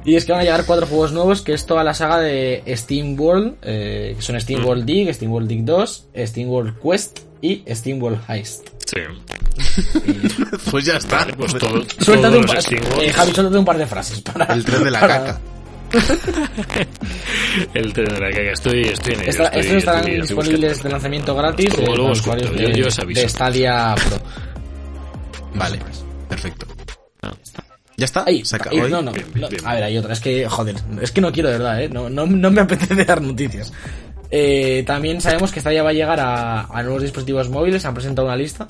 Y 0.07 0.15
es 0.15 0.25
que 0.25 0.31
van 0.33 0.41
a 0.41 0.45
llegar 0.45 0.65
cuatro 0.65 0.87
juegos 0.87 1.13
nuevos, 1.13 1.43
que 1.43 1.53
es 1.53 1.67
toda 1.67 1.83
la 1.83 1.93
saga 1.93 2.21
de 2.21 2.63
Steam 2.77 3.19
World, 3.21 3.57
eh, 3.63 4.15
que 4.17 4.23
son 4.23 4.41
Steam 4.41 4.65
World 4.65 4.85
Dig, 4.87 5.13
Steam 5.13 5.33
World 5.33 5.49
Dig 5.49 5.65
2, 5.65 6.07
Steam 6.27 6.49
World 6.49 6.75
Quest 6.81 7.19
y 7.47 7.75
Steam 7.75 8.03
World 8.03 8.21
Heist. 8.29 8.69
Sí. 8.87 9.01
Pues 10.71 10.85
ya 10.85 10.97
está. 10.97 11.27
Pues 11.37 11.55
todo, 11.55 11.83
Suéltate 11.99 12.37
un, 12.39 12.43
los 12.47 12.55
par, 12.55 12.75
eh. 13.03 13.13
Javi, 13.13 13.33
suéltate 13.33 13.59
un 13.59 13.65
par 13.65 13.79
de 13.79 13.87
frases 13.87 14.21
para... 14.21 14.45
El 14.55 14.65
tren 14.65 14.85
de 14.85 14.91
la 14.91 15.01
para- 15.01 15.19
caca. 15.25 15.41
El 17.75 17.93
tren 17.93 18.09
de 18.09 18.21
la 18.21 18.31
caca. 18.31 18.53
Estoy, 18.53 18.83
estoy 18.85 19.15
en 19.15 19.21
ello. 19.21 19.31
Esta- 19.31 19.45
estoy- 19.45 19.61
estos 19.61 19.77
estarán 19.77 20.01
estoy- 20.09 20.21
disponibles 20.21 20.83
de 20.83 20.89
lanzamiento 20.91 21.35
gratis 21.35 21.75
eh, 21.75 21.77
luego 21.79 21.95
para 21.97 22.13
os 22.13 22.21
usuarios 22.21 22.49
cuento, 22.51 22.63
yo- 22.63 22.69
de, 22.75 22.79
yo 22.81 22.87
os 22.89 22.99
aviso. 22.99 23.21
de 23.21 23.29
Stadia 23.29 23.95
Pro. 23.95 24.19
Vale, 25.55 25.79
perfecto. 26.29 26.67
Ah. 27.23 27.33
¿Ya 27.97 28.05
está? 28.05 28.27
¿Se 28.45 28.57
acaba 28.57 28.73
ay, 28.73 28.81
hoy? 28.83 28.91
no, 28.91 29.01
no, 29.01 29.13
Bien, 29.13 29.27
no. 29.37 29.49
bien. 29.49 29.67
A 29.67 29.75
ver, 29.75 29.85
hay 29.85 29.97
otra. 29.97 30.13
Es 30.13 30.21
que, 30.21 30.47
joder, 30.49 30.77
es 31.01 31.11
que 31.13 31.21
no 31.23 31.33
quiero 31.33 31.49
de 31.49 31.57
verdad, 31.59 31.83
¿eh? 31.83 31.89
No, 31.89 32.11
no, 32.11 32.27
no 32.27 32.51
me 32.51 32.61
apetece 32.61 33.05
dar 33.07 33.23
noticias. 33.23 33.73
Eh, 34.31 34.83
también 34.87 35.21
sabemos 35.21 35.53
que 35.53 35.61
Stadia 35.61 35.83
va 35.83 35.91
a 35.91 35.95
llegar 35.95 36.21
a, 36.21 36.67
a 36.67 36.83
nuevos 36.83 37.03
dispositivos 37.03 37.49
móviles. 37.49 37.85
Han 37.85 37.95
presentado 37.95 38.27
una 38.27 38.37
lista 38.37 38.67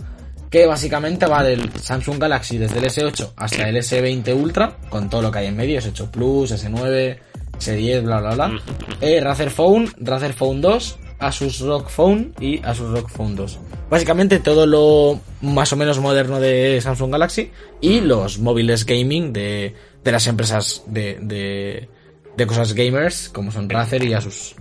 que 0.51 0.67
básicamente 0.67 1.27
va 1.27 1.43
del 1.43 1.71
Samsung 1.73 2.19
Galaxy 2.19 2.59
desde 2.59 2.79
el 2.79 2.85
S8 2.85 3.33
hasta 3.37 3.69
el 3.69 3.77
S20 3.77 4.35
Ultra, 4.35 4.77
con 4.89 5.11
todo 5.11 5.23
lo 5.23 5.31
que 5.31 5.41
hay 5.41 5.47
en 5.47 5.57
medio, 5.57 5.81
S8 5.81 6.11
Plus, 6.11 6.53
S9, 6.53 7.19
S10, 7.59 8.03
bla, 8.03 8.21
bla, 8.21 8.35
bla. 8.35 8.61
Eh, 9.01 9.21
Razer 9.21 9.51
Phone, 9.51 9.91
Razer 9.99 10.33
Phone 10.33 10.61
2, 10.61 10.99
Asus 11.19 11.61
ROG 11.61 11.89
Phone 11.89 12.35
y 12.41 12.61
Asus 12.65 12.91
ROG 12.91 13.11
Phone 13.11 13.37
2. 13.37 13.59
Básicamente 13.91 14.39
todo 14.39 14.67
lo 14.67 15.21
más 15.43 15.73
o 15.73 15.77
menos 15.77 15.99
moderno 15.99 16.41
de 16.41 16.81
Samsung 16.81 17.13
Galaxy 17.13 17.51
y 17.81 18.01
los 18.01 18.39
móviles 18.39 18.85
gaming 18.85 19.33
de, 19.33 19.75
de 20.05 20.13
las 20.13 20.27
empresas 20.27 20.85
de, 20.87 21.19
de, 21.21 21.89
de 22.37 22.47
cosas 22.47 22.75
gamers 22.75 23.29
como 23.31 23.51
son 23.51 23.69
Razer 23.69 24.05
y 24.05 24.13
Asus 24.13 24.55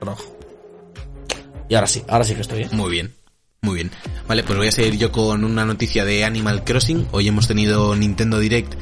ROG. 0.00 0.18
Y 1.68 1.74
ahora 1.74 1.86
sí, 1.86 2.02
ahora 2.08 2.24
sí 2.24 2.34
que 2.34 2.40
estoy, 2.40 2.62
¿eh? 2.62 2.68
Muy 2.72 2.90
bien, 2.90 3.14
muy 3.62 3.76
bien. 3.76 3.90
Vale, 4.26 4.42
pues 4.42 4.58
voy 4.58 4.68
a 4.68 4.72
seguir 4.72 4.96
yo 4.98 5.12
con 5.12 5.44
una 5.44 5.64
noticia 5.64 6.04
de 6.04 6.24
Animal 6.24 6.64
Crossing. 6.64 7.06
Hoy 7.12 7.28
hemos 7.28 7.46
tenido 7.46 7.94
Nintendo 7.94 8.38
Direct 8.38 8.74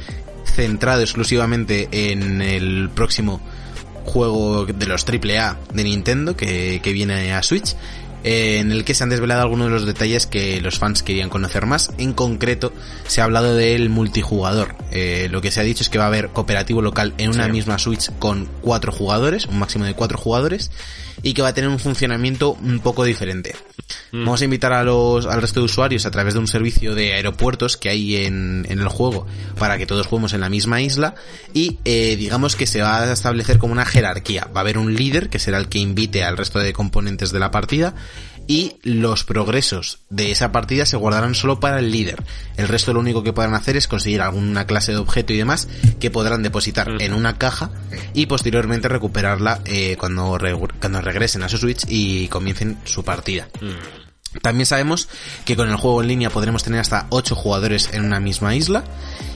centrado 0.45 1.01
exclusivamente 1.01 1.87
en 1.91 2.41
el 2.41 2.89
próximo 2.93 3.39
juego 4.05 4.65
de 4.65 4.85
los 4.87 5.05
AAA 5.07 5.57
de 5.73 5.83
Nintendo 5.83 6.35
que, 6.35 6.79
que 6.83 6.93
viene 6.93 7.33
a 7.33 7.43
Switch. 7.43 7.75
eh, 8.23 8.57
en 8.59 8.71
el 8.73 8.83
que 8.83 8.93
se 8.95 9.03
han 9.03 9.09
desvelado 9.09 9.41
algunos 9.43 9.67
de 9.67 9.71
los 9.73 9.85
detalles 9.85 10.25
que 10.25 10.59
los 10.59 10.77
fans 10.79 11.03
querían 11.03 11.29
conocer 11.29 11.65
más. 11.65 11.91
En 11.97 12.11
concreto, 12.13 12.73
se 13.07 13.21
ha 13.21 13.23
hablado 13.23 13.55
del 13.55 13.89
multijugador. 13.89 14.75
Eh, 14.91 15.29
lo 15.31 15.39
que 15.41 15.51
se 15.51 15.61
ha 15.61 15.63
dicho 15.63 15.83
es 15.83 15.89
que 15.89 15.99
va 15.99 16.03
a 16.05 16.07
haber 16.07 16.29
cooperativo 16.29 16.81
local 16.81 17.13
en 17.17 17.29
una 17.29 17.45
Sí. 17.45 17.51
misma 17.51 17.77
Switch 17.79 18.11
con 18.19 18.49
cuatro 18.61 18.91
jugadores, 18.91 19.45
un 19.45 19.59
máximo 19.59 19.85
de 19.85 19.93
cuatro 19.93 20.17
jugadores, 20.17 20.69
y 21.23 21.33
que 21.33 21.41
va 21.41 21.49
a 21.49 21.53
tener 21.53 21.69
un 21.69 21.79
funcionamiento 21.79 22.53
un 22.53 22.79
poco 22.79 23.03
diferente. 23.03 23.55
Vamos 24.11 24.41
a 24.41 24.45
invitar 24.45 24.73
a 24.73 24.83
los, 24.83 25.25
al 25.25 25.41
resto 25.41 25.59
de 25.59 25.65
usuarios 25.65 26.05
a 26.05 26.11
través 26.11 26.33
de 26.33 26.39
un 26.39 26.47
servicio 26.47 26.95
de 26.95 27.13
aeropuertos 27.13 27.77
que 27.77 27.89
hay 27.89 28.17
en, 28.17 28.65
en 28.69 28.79
el 28.79 28.87
juego 28.87 29.25
para 29.57 29.77
que 29.77 29.85
todos 29.85 30.07
juguemos 30.07 30.33
en 30.33 30.41
la 30.41 30.49
misma 30.49 30.81
isla 30.81 31.15
y 31.53 31.79
eh, 31.85 32.15
digamos 32.15 32.55
que 32.55 32.67
se 32.67 32.81
va 32.81 33.01
a 33.01 33.11
establecer 33.11 33.57
como 33.57 33.73
una 33.73 33.85
jerarquía. 33.85 34.47
Va 34.55 34.59
a 34.59 34.61
haber 34.61 34.77
un 34.77 34.95
líder 34.95 35.29
que 35.29 35.39
será 35.39 35.57
el 35.57 35.69
que 35.69 35.79
invite 35.79 36.23
al 36.23 36.37
resto 36.37 36.59
de 36.59 36.73
componentes 36.73 37.31
de 37.31 37.39
la 37.39 37.51
partida 37.51 37.95
y 38.49 38.77
los 38.81 39.23
progresos 39.23 39.99
de 40.09 40.31
esa 40.31 40.51
partida 40.51 40.87
se 40.87 40.97
guardarán 40.97 41.35
solo 41.35 41.59
para 41.59 41.77
el 41.77 41.91
líder. 41.91 42.23
El 42.57 42.67
resto 42.67 42.93
lo 42.93 42.99
único 42.99 43.21
que 43.21 43.31
podrán 43.31 43.53
hacer 43.53 43.77
es 43.77 43.87
conseguir 43.87 44.21
alguna 44.21 44.65
clase 44.65 44.91
de 44.91 44.97
objeto 44.97 45.33
y 45.33 45.37
demás 45.37 45.67
que 45.99 46.09
podrán 46.09 46.41
depositar 46.41 46.89
en 46.99 47.13
una 47.13 47.37
caja 47.37 47.69
y 48.15 48.25
posteriormente 48.25 48.87
recuperarla 48.89 49.61
eh, 49.65 49.97
cuando, 49.99 50.39
re- 50.39 50.57
cuando 50.81 50.99
regresen 50.99 51.43
a 51.43 51.49
su 51.49 51.59
Switch 51.59 51.85
y 51.87 52.27
comiencen 52.29 52.79
su 52.85 53.03
partida. 53.05 53.47
También 54.41 54.65
sabemos 54.65 55.09
que 55.45 55.55
con 55.55 55.69
el 55.69 55.75
juego 55.75 56.01
en 56.01 56.07
línea 56.07 56.29
podremos 56.31 56.63
tener 56.63 56.79
hasta 56.79 57.05
8 57.09 57.35
jugadores 57.35 57.89
en 57.93 58.03
una 58.03 58.19
misma 58.19 58.55
isla 58.55 58.83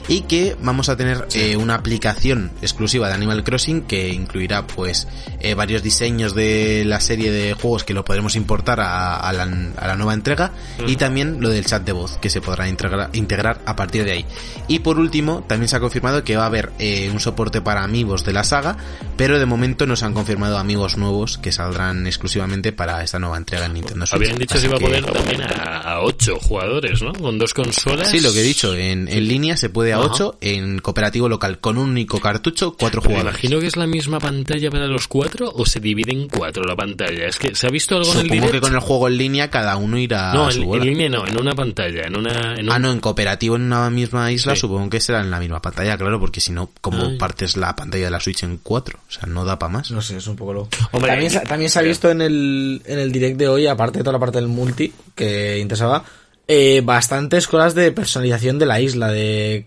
y 0.08 0.22
que 0.22 0.56
vamos 0.60 0.88
a 0.88 0.96
tener 0.96 1.26
eh, 1.34 1.56
una 1.56 1.74
aplicación 1.74 2.50
exclusiva 2.62 3.08
de 3.08 3.14
Animal 3.14 3.42
Crossing 3.44 3.82
que 3.82 4.08
incluirá 4.10 4.66
pues 4.66 5.06
eh, 5.40 5.54
varios 5.54 5.82
diseños 5.82 6.34
de 6.34 6.84
la 6.86 7.00
serie 7.00 7.30
de 7.30 7.54
juegos 7.54 7.84
que 7.84 7.94
lo 7.94 8.04
podremos 8.04 8.36
importar 8.36 8.80
a, 8.80 9.16
a 9.16 9.32
la, 9.32 9.42
a 9.44 9.86
la 9.86 9.96
nueva 9.96 10.14
entrega 10.14 10.52
y 10.86 10.96
también 10.96 11.40
lo 11.40 11.48
del 11.48 11.64
chat 11.64 11.84
de 11.84 11.92
voz 11.92 12.18
que 12.18 12.30
se 12.30 12.40
podrá 12.40 12.68
integrar, 12.68 13.10
integrar 13.14 13.60
a 13.66 13.76
partir 13.76 14.04
de 14.04 14.12
ahí. 14.12 14.26
Y 14.68 14.80
por 14.80 14.98
último 14.98 15.44
también 15.48 15.68
se 15.68 15.76
ha 15.76 15.80
confirmado 15.80 16.22
que 16.24 16.36
va 16.36 16.42
a 16.44 16.46
haber 16.46 16.70
eh, 16.78 17.10
un 17.10 17.20
soporte 17.20 17.60
para 17.62 17.82
amigos 17.82 18.24
de 18.24 18.32
la 18.32 18.44
saga 18.44 18.76
pero 19.16 19.38
de 19.38 19.46
momento 19.46 19.86
no 19.86 19.96
se 19.96 20.04
han 20.04 20.12
confirmado 20.12 20.58
amigos 20.58 20.96
nuevos 20.98 21.38
que 21.38 21.52
saldrán 21.52 22.06
exclusivamente 22.06 22.72
para 22.72 23.02
esta 23.02 23.18
nueva 23.18 23.36
entrega 23.36 23.66
en 23.66 23.74
Nintendo 23.74 24.06
Switch. 24.06 24.20
Habían 24.22 24.38
dicho 24.38 24.52
que 24.54 24.58
Así 24.58 24.66
iba 24.66 24.76
a 24.76 24.78
que- 24.78 24.84
poder 24.86 25.04
también 25.06 25.42
a, 25.42 25.80
a 25.94 26.00
8 26.02 26.38
jugadores, 26.40 27.00
¿no? 27.00 27.12
Con 27.12 27.38
dos 27.38 27.54
consolas. 27.54 28.10
Sí, 28.10 28.20
lo 28.20 28.32
que 28.32 28.40
he 28.40 28.42
dicho, 28.42 28.74
en, 28.74 29.06
en 29.08 29.28
línea 29.28 29.56
se 29.56 29.70
puede 29.70 29.93
a 29.94 29.98
Ajá. 30.00 30.08
8, 30.12 30.38
en 30.40 30.78
cooperativo 30.80 31.28
local 31.28 31.58
con 31.60 31.78
un 31.78 31.90
único 31.90 32.20
cartucho, 32.20 32.76
4 32.78 33.00
Pero 33.00 33.14
jugadores. 33.14 33.34
imagino 33.44 33.60
que 33.60 33.66
es 33.66 33.76
la 33.76 33.86
misma 33.86 34.18
pantalla 34.20 34.70
para 34.70 34.86
los 34.86 35.08
cuatro 35.08 35.50
o 35.54 35.64
se 35.66 35.80
divide 35.80 36.12
en 36.12 36.28
cuatro 36.28 36.64
la 36.64 36.76
pantalla. 36.76 37.26
Es 37.26 37.38
que 37.38 37.54
se 37.54 37.66
ha 37.66 37.70
visto 37.70 37.96
algo 37.96 38.10
en 38.12 38.18
el 38.18 38.22
Supongo 38.24 38.34
direct. 38.46 38.52
que 38.54 38.60
con 38.60 38.74
el 38.74 38.80
juego 38.80 39.08
en 39.08 39.16
línea 39.16 39.50
cada 39.50 39.76
uno 39.76 39.98
irá 39.98 40.32
No, 40.34 40.44
a 40.44 40.46
en, 40.48 40.52
su 40.52 40.62
en 40.62 40.66
bola. 40.68 40.84
línea 40.84 41.08
no, 41.08 41.26
en 41.26 41.40
una 41.40 41.54
pantalla, 41.54 42.02
en 42.06 42.16
una... 42.16 42.54
En 42.54 42.70
Ah, 42.70 42.78
no, 42.78 42.90
en 42.92 43.00
cooperativo 43.00 43.56
en 43.56 43.62
una 43.62 43.88
misma 43.90 44.30
isla 44.32 44.54
Sí. 44.54 44.60
supongo 44.60 44.90
que 44.90 45.00
será 45.00 45.20
en 45.20 45.30
la 45.30 45.40
misma 45.40 45.60
pantalla, 45.62 45.96
claro, 45.96 46.18
porque 46.20 46.40
si 46.40 46.52
no, 46.52 46.70
como 46.80 47.04
Ay. 47.06 47.16
partes 47.18 47.56
la 47.56 47.74
pantalla 47.76 48.04
de 48.06 48.10
la 48.10 48.20
Switch 48.20 48.42
en 48.42 48.58
4? 48.62 48.98
O 49.08 49.12
sea, 49.12 49.26
no 49.26 49.44
da 49.44 49.58
para 49.58 49.72
más. 49.72 49.90
No 49.90 50.00
sé, 50.02 50.16
es 50.16 50.26
un 50.26 50.36
poco 50.36 50.52
loco. 50.52 50.68
Hombre, 50.92 51.10
también, 51.12 51.30
se- 51.30 51.40
también 51.40 51.70
se 51.70 51.78
ha 51.78 51.82
visto 51.82 52.10
en 52.10 52.20
el, 52.22 52.82
en 52.86 52.98
el 52.98 53.12
direct 53.12 53.36
de 53.38 53.48
hoy, 53.48 53.66
aparte 53.66 53.98
de 53.98 54.04
toda 54.04 54.14
la 54.14 54.18
parte 54.18 54.38
del 54.38 54.48
multi 54.48 54.92
que 55.14 55.58
interesaba, 55.58 56.04
eh, 56.48 56.82
bastantes 56.84 57.46
cosas 57.46 57.74
de 57.74 57.90
personalización 57.92 58.58
de 58.58 58.66
la 58.66 58.80
isla. 58.80 59.08
De 59.08 59.66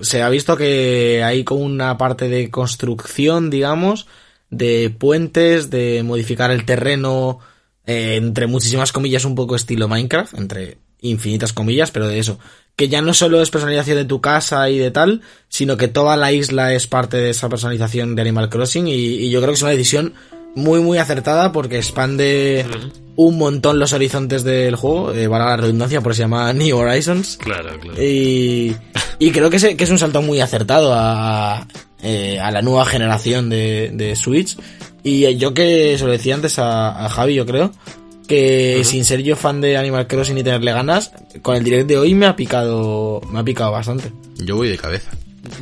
Se 0.00 0.22
ha 0.22 0.28
visto 0.28 0.56
que 0.56 1.22
hay 1.24 1.44
como 1.44 1.60
una 1.60 1.98
parte 1.98 2.28
de 2.28 2.50
construcción, 2.50 3.50
digamos, 3.50 4.06
de 4.50 4.94
puentes, 4.96 5.70
de 5.70 6.02
modificar 6.02 6.50
el 6.50 6.64
terreno, 6.64 7.38
eh, 7.86 8.16
entre 8.16 8.46
muchísimas 8.46 8.92
comillas, 8.92 9.24
un 9.24 9.34
poco 9.34 9.56
estilo 9.56 9.88
Minecraft, 9.88 10.34
entre 10.34 10.78
infinitas 11.00 11.52
comillas, 11.52 11.90
pero 11.90 12.08
de 12.08 12.18
eso. 12.18 12.38
Que 12.76 12.88
ya 12.88 13.02
no 13.02 13.14
solo 13.14 13.42
es 13.42 13.50
personalización 13.50 13.98
de 13.98 14.04
tu 14.04 14.20
casa 14.20 14.68
y 14.70 14.78
de 14.78 14.90
tal, 14.90 15.22
sino 15.48 15.76
que 15.76 15.88
toda 15.88 16.16
la 16.16 16.32
isla 16.32 16.74
es 16.74 16.86
parte 16.86 17.16
de 17.16 17.30
esa 17.30 17.48
personalización 17.48 18.14
de 18.14 18.22
Animal 18.22 18.48
Crossing 18.48 18.88
y, 18.88 18.94
y 18.94 19.30
yo 19.30 19.40
creo 19.40 19.52
que 19.52 19.56
es 19.56 19.62
una 19.62 19.72
decisión 19.72 20.14
muy 20.54 20.80
muy 20.80 20.98
acertada 20.98 21.52
porque 21.52 21.76
expande 21.76 22.66
un 23.16 23.38
montón 23.38 23.78
los 23.78 23.92
horizontes 23.92 24.44
del 24.44 24.76
juego, 24.76 25.12
eh, 25.12 25.26
valga 25.26 25.50
la 25.50 25.56
redundancia, 25.58 26.00
por 26.00 26.12
eso 26.12 26.18
se 26.18 26.22
llama 26.22 26.52
New 26.54 26.76
Horizons. 26.76 27.36
Claro, 27.36 27.78
claro. 27.78 28.02
Y, 28.02 28.74
y 29.18 29.30
creo 29.30 29.50
que 29.50 29.56
es, 29.56 29.74
que 29.76 29.84
es 29.84 29.90
un 29.90 29.98
salto 29.98 30.22
muy 30.22 30.40
acertado 30.40 30.92
a, 30.94 31.66
eh, 32.02 32.38
a 32.40 32.50
la 32.50 32.62
nueva 32.62 32.86
generación 32.86 33.50
de, 33.50 33.90
de 33.92 34.16
Switch. 34.16 34.56
Y 35.02 35.24
eh, 35.24 35.36
yo 35.36 35.54
que 35.54 35.96
se 35.98 36.04
lo 36.04 36.12
decía 36.12 36.34
antes 36.34 36.58
a, 36.58 37.04
a 37.04 37.08
Javi, 37.08 37.34
yo 37.34 37.46
creo, 37.46 37.72
que 38.26 38.82
sin 38.84 39.04
ser 39.04 39.22
yo 39.22 39.34
fan 39.34 39.60
de 39.60 39.76
Animal 39.76 40.06
Crossing 40.06 40.38
y 40.38 40.42
tenerle 40.44 40.72
ganas, 40.72 41.12
con 41.42 41.56
el 41.56 41.64
direct 41.64 41.88
de 41.88 41.98
hoy 41.98 42.14
me 42.14 42.26
ha 42.26 42.36
picado, 42.36 43.20
me 43.30 43.40
ha 43.40 43.44
picado 43.44 43.72
bastante. 43.72 44.12
Yo 44.36 44.56
voy 44.56 44.68
de 44.68 44.78
cabeza. 44.78 45.10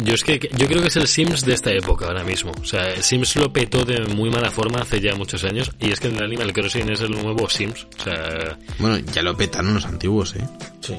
Yo 0.05 0.15
es 0.15 0.25
que 0.25 0.39
yo 0.57 0.67
creo 0.67 0.83
que 0.83 0.89
es 0.89 0.97
el 0.97 1.07
Sims 1.07 1.45
de 1.45 1.55
esta 1.55 1.71
época 1.73 2.07
ahora 2.07 2.25
mismo. 2.25 2.53
O 2.61 2.65
sea, 2.65 2.93
el 2.93 3.03
Sims 3.03 3.37
lo 3.37 3.53
petó 3.53 3.85
de 3.85 4.01
muy 4.15 4.31
mala 4.31 4.51
forma 4.51 4.81
hace 4.81 5.01
ya 5.01 5.15
muchos 5.15 5.45
años 5.45 5.71
y 5.81 5.91
es 5.93 6.01
que 6.01 6.09
el 6.09 6.23
Animal 6.23 6.53
Crossing 6.53 6.89
es 6.91 7.01
el 7.01 7.11
nuevo 7.13 7.49
Sims. 7.49 7.87
O 8.01 8.03
sea, 8.05 8.59
Bueno, 8.79 8.99
ya 9.13 9.23
lo 9.23 9.37
petan 9.37 9.67
unos 9.69 9.85
antiguos, 9.87 10.35
¿eh? 10.37 10.45
Sí. 10.81 10.95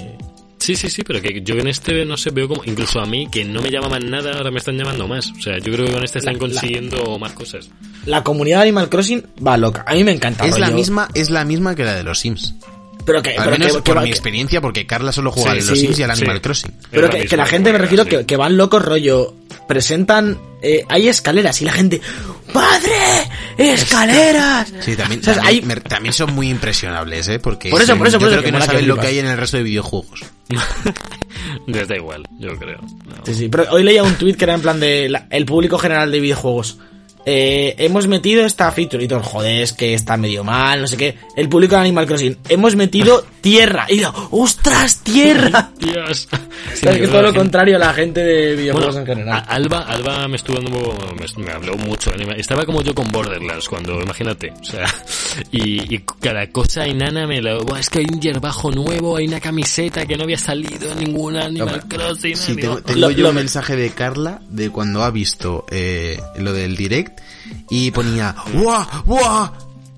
sí, 0.59 0.75
sí, 0.75 0.89
sí, 0.89 1.03
pero 1.03 1.21
que 1.21 1.41
yo 1.41 1.55
en 1.55 1.67
este 1.67 2.05
no 2.05 2.15
sé, 2.17 2.29
veo 2.31 2.47
como 2.47 2.63
incluso 2.63 2.99
a 3.01 3.05
mí 3.05 3.27
que 3.31 3.43
no 3.43 3.61
me 3.61 3.69
llamaban 3.71 4.09
nada, 4.09 4.33
ahora 4.37 4.51
me 4.51 4.59
están 4.59 4.77
llamando 4.77 5.07
más. 5.07 5.31
O 5.37 5.41
sea, 5.41 5.57
yo 5.57 5.73
creo 5.73 5.85
que 5.85 5.91
con 5.93 6.03
este 6.03 6.19
están 6.19 6.35
La- 6.35 6.39
la- 6.39 6.53
consiguiendo 6.53 7.19
más 7.19 7.33
cosas. 7.33 7.69
La 8.05 8.23
comunidad 8.23 8.57
de 8.59 8.63
Animal 8.63 8.89
Crossing 8.89 9.23
va 9.45 9.57
loca. 9.57 9.83
A 9.87 9.93
mí 9.93 10.03
me 10.05 10.11
encanta. 10.13 10.45
Es 10.45 10.57
la 10.57 10.69
misma, 10.71 11.09
es 11.13 11.29
la 11.29 11.43
misma 11.43 11.75
que 11.75 11.83
la 11.83 11.95
de 11.95 12.03
los 12.03 12.19
Sims. 12.19 12.55
Pero 13.09 13.23
que, 13.23 13.29
Al 13.31 13.37
pero 13.37 13.51
menos 13.51 13.67
que- 13.67 13.73
que 13.77 13.81
por 13.81 13.97
va- 13.97 14.01
mi 14.01 14.09
que- 14.09 14.13
experiencia, 14.13 14.61
porque 14.61 14.85
Carla 14.85 15.11
solo 15.11 15.31
juega 15.31 15.53
Sí, 15.53 15.57
a 15.57 15.61
los 15.71 15.79
sí, 15.79 15.85
Sims 15.87 15.97
y 15.99 16.03
al 16.03 16.15
sí. 16.15 16.21
Animal 16.21 16.41
Crossing. 16.41 16.71
Pero 16.91 17.09
que, 17.09 17.35
la 17.37 17.45
gente 17.47 17.71
me 17.71 17.79
refiero 17.79 18.03
sí. 18.03 18.09
que, 18.11 18.25
que 18.27 18.37
van 18.37 18.55
locos 18.55 18.85
rollo. 18.85 19.33
Presentan. 19.67 20.37
eh, 20.61 20.83
hay 20.89 21.07
escaleras 21.07 21.59
y 21.61 21.65
la 21.65 21.71
gente. 21.71 22.01
¡Padre! 22.53 23.29
¡Escaleras! 23.57 24.71
Sí, 24.81 24.95
también, 24.95 25.21
O 25.21 25.23
sea, 25.23 25.35
también, 25.35 25.55
hay- 25.55 25.61
me- 25.61 25.75
también 25.77 26.13
son 26.13 26.33
muy 26.35 26.49
impresionables, 26.49 27.27
¿eh? 27.29 27.39
Porque 27.39 27.69
Por 27.69 27.81
eso, 27.81 27.95
por 27.97 28.07
eso, 28.07 28.17
yo 28.17 28.19
por 28.19 28.27
eso, 28.29 28.35
creo 28.37 28.41
que 28.41 28.45
que 28.47 28.51
no 28.59 28.65
saben 28.65 28.87
lo 28.87 28.97
que 28.97 29.07
hay 29.07 29.19
en 29.19 29.27
el 29.27 29.37
resto 29.37 29.57
de 29.57 29.63
videojuegos. 29.63 30.21
Les 31.67 31.87
da 31.87 31.95
igual, 31.95 32.23
yo 32.39 32.57
creo. 32.57 32.79
No. 32.81 33.25
Sí, 33.25 33.33
sí, 33.33 33.49
pero 33.49 33.65
hoy 33.71 33.83
leía 33.83 34.03
un 34.03 34.15
tweet 34.15 34.33
que 34.35 34.43
era 34.45 34.53
en 34.55 34.61
plan 34.61 34.79
de 34.79 35.09
la- 35.09 35.27
el 35.29 35.45
público 35.45 35.77
general 35.77 36.11
de 36.11 36.19
videojuegos. 36.19 36.77
Eh, 37.25 37.75
hemos 37.79 38.07
metido 38.07 38.45
esta 38.45 38.71
feature 38.71 39.03
y 39.03 39.07
todo, 39.07 39.21
joder, 39.21 39.61
es 39.61 39.73
que 39.73 39.93
está 39.93 40.17
medio 40.17 40.43
mal, 40.43 40.81
no 40.81 40.87
sé 40.87 40.97
qué. 40.97 41.15
El 41.35 41.47
público 41.49 41.75
de 41.75 41.81
Animal 41.81 42.07
Crossing, 42.07 42.37
hemos 42.49 42.75
metido 42.75 43.23
tierra. 43.41 43.85
Y 43.89 43.99
yo, 43.99 44.13
¡ostras, 44.31 44.99
tierra! 45.03 45.69
Dios. 45.77 46.27
Sabes 46.75 46.97
que 46.99 47.03
es 47.03 47.09
todo 47.11 47.21
lo 47.21 47.33
contrario 47.33 47.75
a 47.75 47.79
la 47.79 47.93
gente 47.93 48.21
de 48.23 48.55
videojuegos 48.55 48.95
Bueno, 48.95 49.11
en 49.11 49.17
general. 49.17 49.45
Alba, 49.47 49.79
Alba 49.81 50.27
me 50.27 50.37
estuvo 50.37 50.57
dando, 50.59 50.97
me, 51.37 51.43
me 51.43 51.51
habló 51.51 51.75
mucho. 51.75 52.11
Estaba 52.35 52.65
como 52.65 52.81
yo 52.81 52.95
con 52.95 53.07
Borderlands 53.11 53.67
cuando, 53.69 54.01
imagínate, 54.01 54.51
o 54.59 54.63
sea, 54.63 54.85
y, 55.51 55.93
y 55.95 55.99
cada 56.21 56.47
cosa 56.47 56.85
enana 56.85 57.27
me 57.27 57.41
lo, 57.41 57.63
"Buah, 57.63 57.79
es 57.81 57.89
que 57.89 57.99
hay 57.99 58.05
un 58.11 58.19
yerbajo 58.21 58.71
nuevo, 58.71 59.17
hay 59.17 59.27
una 59.27 59.39
camiseta 59.39 60.05
que 60.05 60.15
no 60.17 60.23
había 60.23 60.37
salido 60.37 60.91
en 60.93 60.99
ninguna 60.99 61.45
Animal 61.45 61.83
Crossing. 61.87 62.35
Sí, 62.35 62.55
tengo, 62.55 62.81
tengo 62.81 62.99
Lo- 63.01 63.11
yo 63.11 63.23
lo- 63.23 63.29
un 63.29 63.35
mensaje 63.35 63.75
de 63.75 63.89
Carla 63.91 64.41
de 64.49 64.69
cuando 64.69 65.03
ha 65.03 65.11
visto 65.11 65.65
eh, 65.69 66.19
lo 66.37 66.53
del 66.53 66.75
direct 66.75 67.18
y 67.69 67.91
ponía 67.91 68.35
¡Guau! 68.53 68.85
¡Guau! 69.05 69.49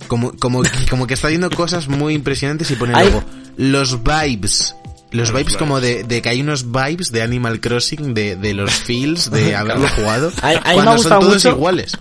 Como, 0.07 0.33
como, 0.37 0.61
como 0.89 1.07
que 1.07 1.13
está 1.13 1.29
viendo 1.29 1.49
cosas 1.49 1.87
muy 1.87 2.13
impresionantes 2.13 2.69
y 2.71 2.75
pone 2.75 2.93
luego 2.93 3.23
los 3.57 3.99
vibes. 4.03 4.75
Los 5.11 5.29
Los 5.29 5.37
vibes 5.37 5.57
como 5.57 5.79
de, 5.81 6.03
de 6.05 6.21
que 6.21 6.29
hay 6.29 6.41
unos 6.41 6.71
vibes 6.71 7.11
de 7.11 7.21
Animal 7.21 7.59
Crossing, 7.59 8.13
de, 8.13 8.35
de 8.37 8.53
los 8.53 8.71
feels, 8.71 9.29
de 9.29 9.55
haberlo 9.57 9.87
jugado, 9.89 10.31
cuando 10.73 10.97
son 10.99 11.19
todos 11.19 11.33
mucho- 11.35 11.49
iguales. 11.49 11.97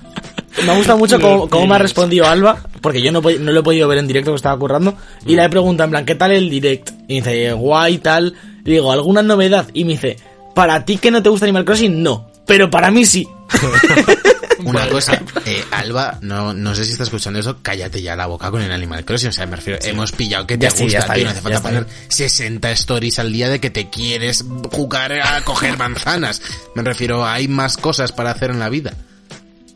Me 0.64 0.72
ha 0.72 0.76
gustado 0.76 0.98
mucho 0.98 1.20
cómo, 1.20 1.48
cómo 1.48 1.66
me 1.68 1.74
ha 1.76 1.78
respondido 1.78 2.26
Alba, 2.26 2.58
porque 2.80 3.00
yo 3.02 3.12
no, 3.12 3.20
no 3.20 3.52
lo 3.52 3.60
he 3.60 3.62
podido 3.62 3.86
ver 3.88 3.98
en 3.98 4.08
directo 4.08 4.32
que 4.32 4.36
estaba 4.36 4.58
currando, 4.58 4.96
y 5.24 5.36
le 5.36 5.44
he 5.44 5.48
preguntado 5.48 5.86
en 5.86 5.90
plan, 5.90 6.04
¿qué 6.04 6.14
tal 6.16 6.32
el 6.32 6.50
direct? 6.50 6.90
Y 7.08 7.20
me 7.20 7.28
dice, 7.30 7.52
guay, 7.52 7.98
tal. 7.98 8.34
Y 8.64 8.72
digo, 8.72 8.90
¿alguna 8.92 9.22
novedad? 9.22 9.68
Y 9.74 9.84
me 9.84 9.92
dice, 9.92 10.16
¿para 10.54 10.84
ti 10.84 10.96
que 10.96 11.10
no 11.12 11.22
te 11.22 11.28
gusta 11.28 11.46
Animal 11.46 11.64
Crossing? 11.64 12.02
No, 12.02 12.28
pero 12.46 12.68
para 12.70 12.90
mí 12.90 13.04
sí. 13.04 13.26
Una 14.64 14.86
cosa, 14.88 15.20
eh, 15.46 15.64
Alba, 15.70 16.18
no, 16.20 16.52
no 16.52 16.74
sé 16.74 16.84
si 16.84 16.92
está 16.92 17.04
escuchando 17.04 17.38
eso, 17.38 17.58
cállate 17.62 18.02
ya 18.02 18.14
la 18.14 18.26
boca 18.26 18.50
con 18.50 18.60
el 18.60 18.70
Animal 18.70 19.04
Crossing. 19.06 19.30
O 19.30 19.32
sea, 19.32 19.46
me 19.46 19.56
refiero, 19.56 19.78
hemos 19.82 20.12
pillado 20.12 20.46
que 20.46 20.58
te 20.58 20.64
Ya 20.64 20.70
sí, 20.70 20.82
gusta, 20.84 20.92
ya 20.92 20.98
está 20.98 21.14
tío. 21.14 21.24
bien, 21.24 21.26
no 21.26 21.30
hace 21.32 21.40
falta 21.40 21.62
poner 21.62 21.84
bien. 21.86 21.96
60 22.08 22.70
stories 22.72 23.18
al 23.18 23.32
día 23.32 23.48
de 23.48 23.58
que 23.58 23.70
te 23.70 23.88
quieres 23.88 24.44
jugar 24.70 25.12
a 25.14 25.42
coger 25.44 25.78
manzanas. 25.78 26.42
Me 26.74 26.82
refiero, 26.82 27.24
hay 27.26 27.48
más 27.48 27.78
cosas 27.78 28.12
para 28.12 28.32
hacer 28.32 28.50
en 28.50 28.58
la 28.58 28.68
vida. 28.68 28.92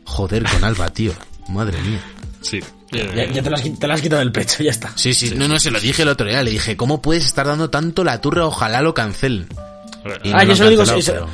Joder 0.03 0.43
con 0.43 0.63
Alba, 0.63 0.89
tío. 0.91 1.13
Madre 1.49 1.81
mía. 1.81 2.01
Sí. 2.41 2.59
Ya, 2.91 3.25
ya 3.25 3.41
te, 3.41 3.49
lo 3.49 3.55
has, 3.55 3.63
te 3.63 3.87
lo 3.87 3.93
has 3.93 4.01
quitado 4.01 4.19
del 4.19 4.31
pecho, 4.31 4.61
ya 4.63 4.69
está. 4.69 4.91
Sí, 4.95 5.13
sí, 5.15 5.33
no, 5.35 5.47
no, 5.47 5.59
se 5.59 5.71
lo 5.71 5.79
dije 5.79 6.03
el 6.03 6.09
otro 6.09 6.27
día. 6.27 6.43
Le 6.43 6.51
dije, 6.51 6.77
¿cómo 6.77 7.01
puedes 7.01 7.25
estar 7.25 7.47
dando 7.47 7.71
tanto 7.71 8.03
la 8.03 8.21
turra? 8.21 8.45
Ojalá 8.45 8.81
lo 8.81 8.93
cancelen. 8.93 9.47
Y 10.23 10.31
Ah, 10.31 10.43
no 10.43 10.49
yo 10.49 10.55
se 10.55 10.63
lo, 10.65 10.69
digo, 10.69 10.85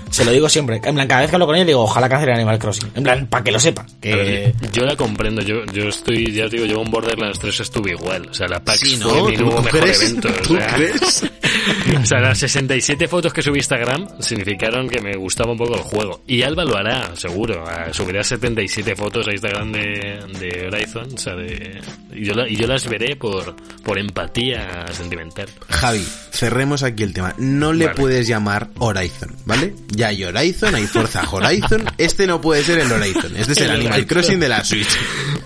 se, 0.10 0.24
lo 0.26 0.32
digo 0.32 0.48
siempre. 0.48 0.80
En 0.84 0.96
plan, 0.96 1.08
cada 1.08 1.22
vez 1.22 1.30
que 1.30 1.36
hablo 1.36 1.46
con 1.46 1.56
ella 1.56 1.66
digo, 1.66 1.82
ojalá 1.82 2.08
cancele 2.08 2.34
Animal 2.34 2.58
Crossing. 2.58 2.92
En 2.96 3.04
plan, 3.04 3.28
para 3.28 3.44
que 3.44 3.52
lo 3.52 3.60
sepa. 3.60 3.86
Que... 4.00 4.16
ver, 4.16 4.54
yo 4.72 4.86
la 4.86 4.96
comprendo, 4.96 5.42
yo, 5.42 5.66
yo 5.74 5.90
estoy, 5.90 6.32
ya 6.32 6.46
os 6.46 6.52
digo, 6.52 6.66
yo 6.66 6.82
en 6.82 6.90
Borderlands 6.90 7.40
3 7.40 7.60
estuve 7.60 7.92
igual. 7.92 8.28
O 8.30 8.34
sea, 8.34 8.48
la 8.48 8.60
PAX 8.64 8.80
Sí, 8.80 8.98
¿no? 8.98 9.10
fue 9.10 9.32
mi 9.32 9.38
¿Tú- 9.38 9.44
nuevo 9.44 9.58
tú 9.58 9.64
mejor 9.66 9.80
crees? 9.82 10.02
evento. 10.02 10.30
¿Tú 10.48 10.54
o 10.54 10.58
sea, 10.58 10.68
crees? 10.76 11.24
o 12.02 12.06
sea, 12.06 12.20
las 12.20 12.40
67 12.40 13.08
fotos 13.08 13.34
que 13.34 13.42
subí 13.42 13.58
a 13.58 13.60
Instagram 13.60 14.08
significaron 14.20 14.90
que 14.90 15.02
me 15.02 15.16
gustaba 15.16 15.52
un 15.52 15.58
poco 15.58 15.76
el 15.76 15.82
juego. 15.82 16.24
Y 16.28 16.42
Alba 16.44 16.64
lo 16.66 16.78
hará, 16.78 17.16
seguro. 17.16 17.64
Ah, 17.68 17.88
Subirá 17.92 18.24
77 18.24 18.96
fotos 18.96 19.28
a 19.28 19.32
Instagram 19.32 19.72
de, 19.72 20.20
de 20.40 20.68
Horizon. 20.68 21.14
O 21.14 21.18
sea, 21.18 21.36
de, 21.36 21.80
y, 22.14 22.26
yo 22.26 22.34
la- 22.34 22.48
y 22.50 22.56
yo 22.56 22.68
las 22.68 22.88
veré 22.88 23.16
por, 23.16 23.56
por 23.84 23.98
empatía 24.00 24.86
sentimental. 24.92 25.48
Javi, 25.70 26.06
cerremos 26.32 26.84
aquí 26.84 27.04
el 27.04 27.14
tema. 27.14 27.34
No 27.38 27.74
le 27.74 27.86
Vale. 27.88 27.98
puedes 27.98 28.28
llamar 28.28 28.70
Horizon, 28.78 29.36
¿vale? 29.46 29.74
Ya 29.90 30.08
hay 30.08 30.24
Horizon, 30.24 30.76
hay 30.76 30.88
Forza 30.88 31.24
Horizon. 31.30 31.86
Este 31.98 32.26
no 32.28 32.42
puede 32.42 32.64
ser 32.64 32.80
el 32.80 32.92
Horizon. 32.92 33.36
Este 33.36 33.52
es 33.54 33.58
el 33.60 33.64
El 33.66 33.72
Animal 33.72 33.94
Horizon. 33.94 34.08
Crossing 34.08 34.40
de 34.40 34.50
la 34.50 34.64
Switch. 34.64 34.90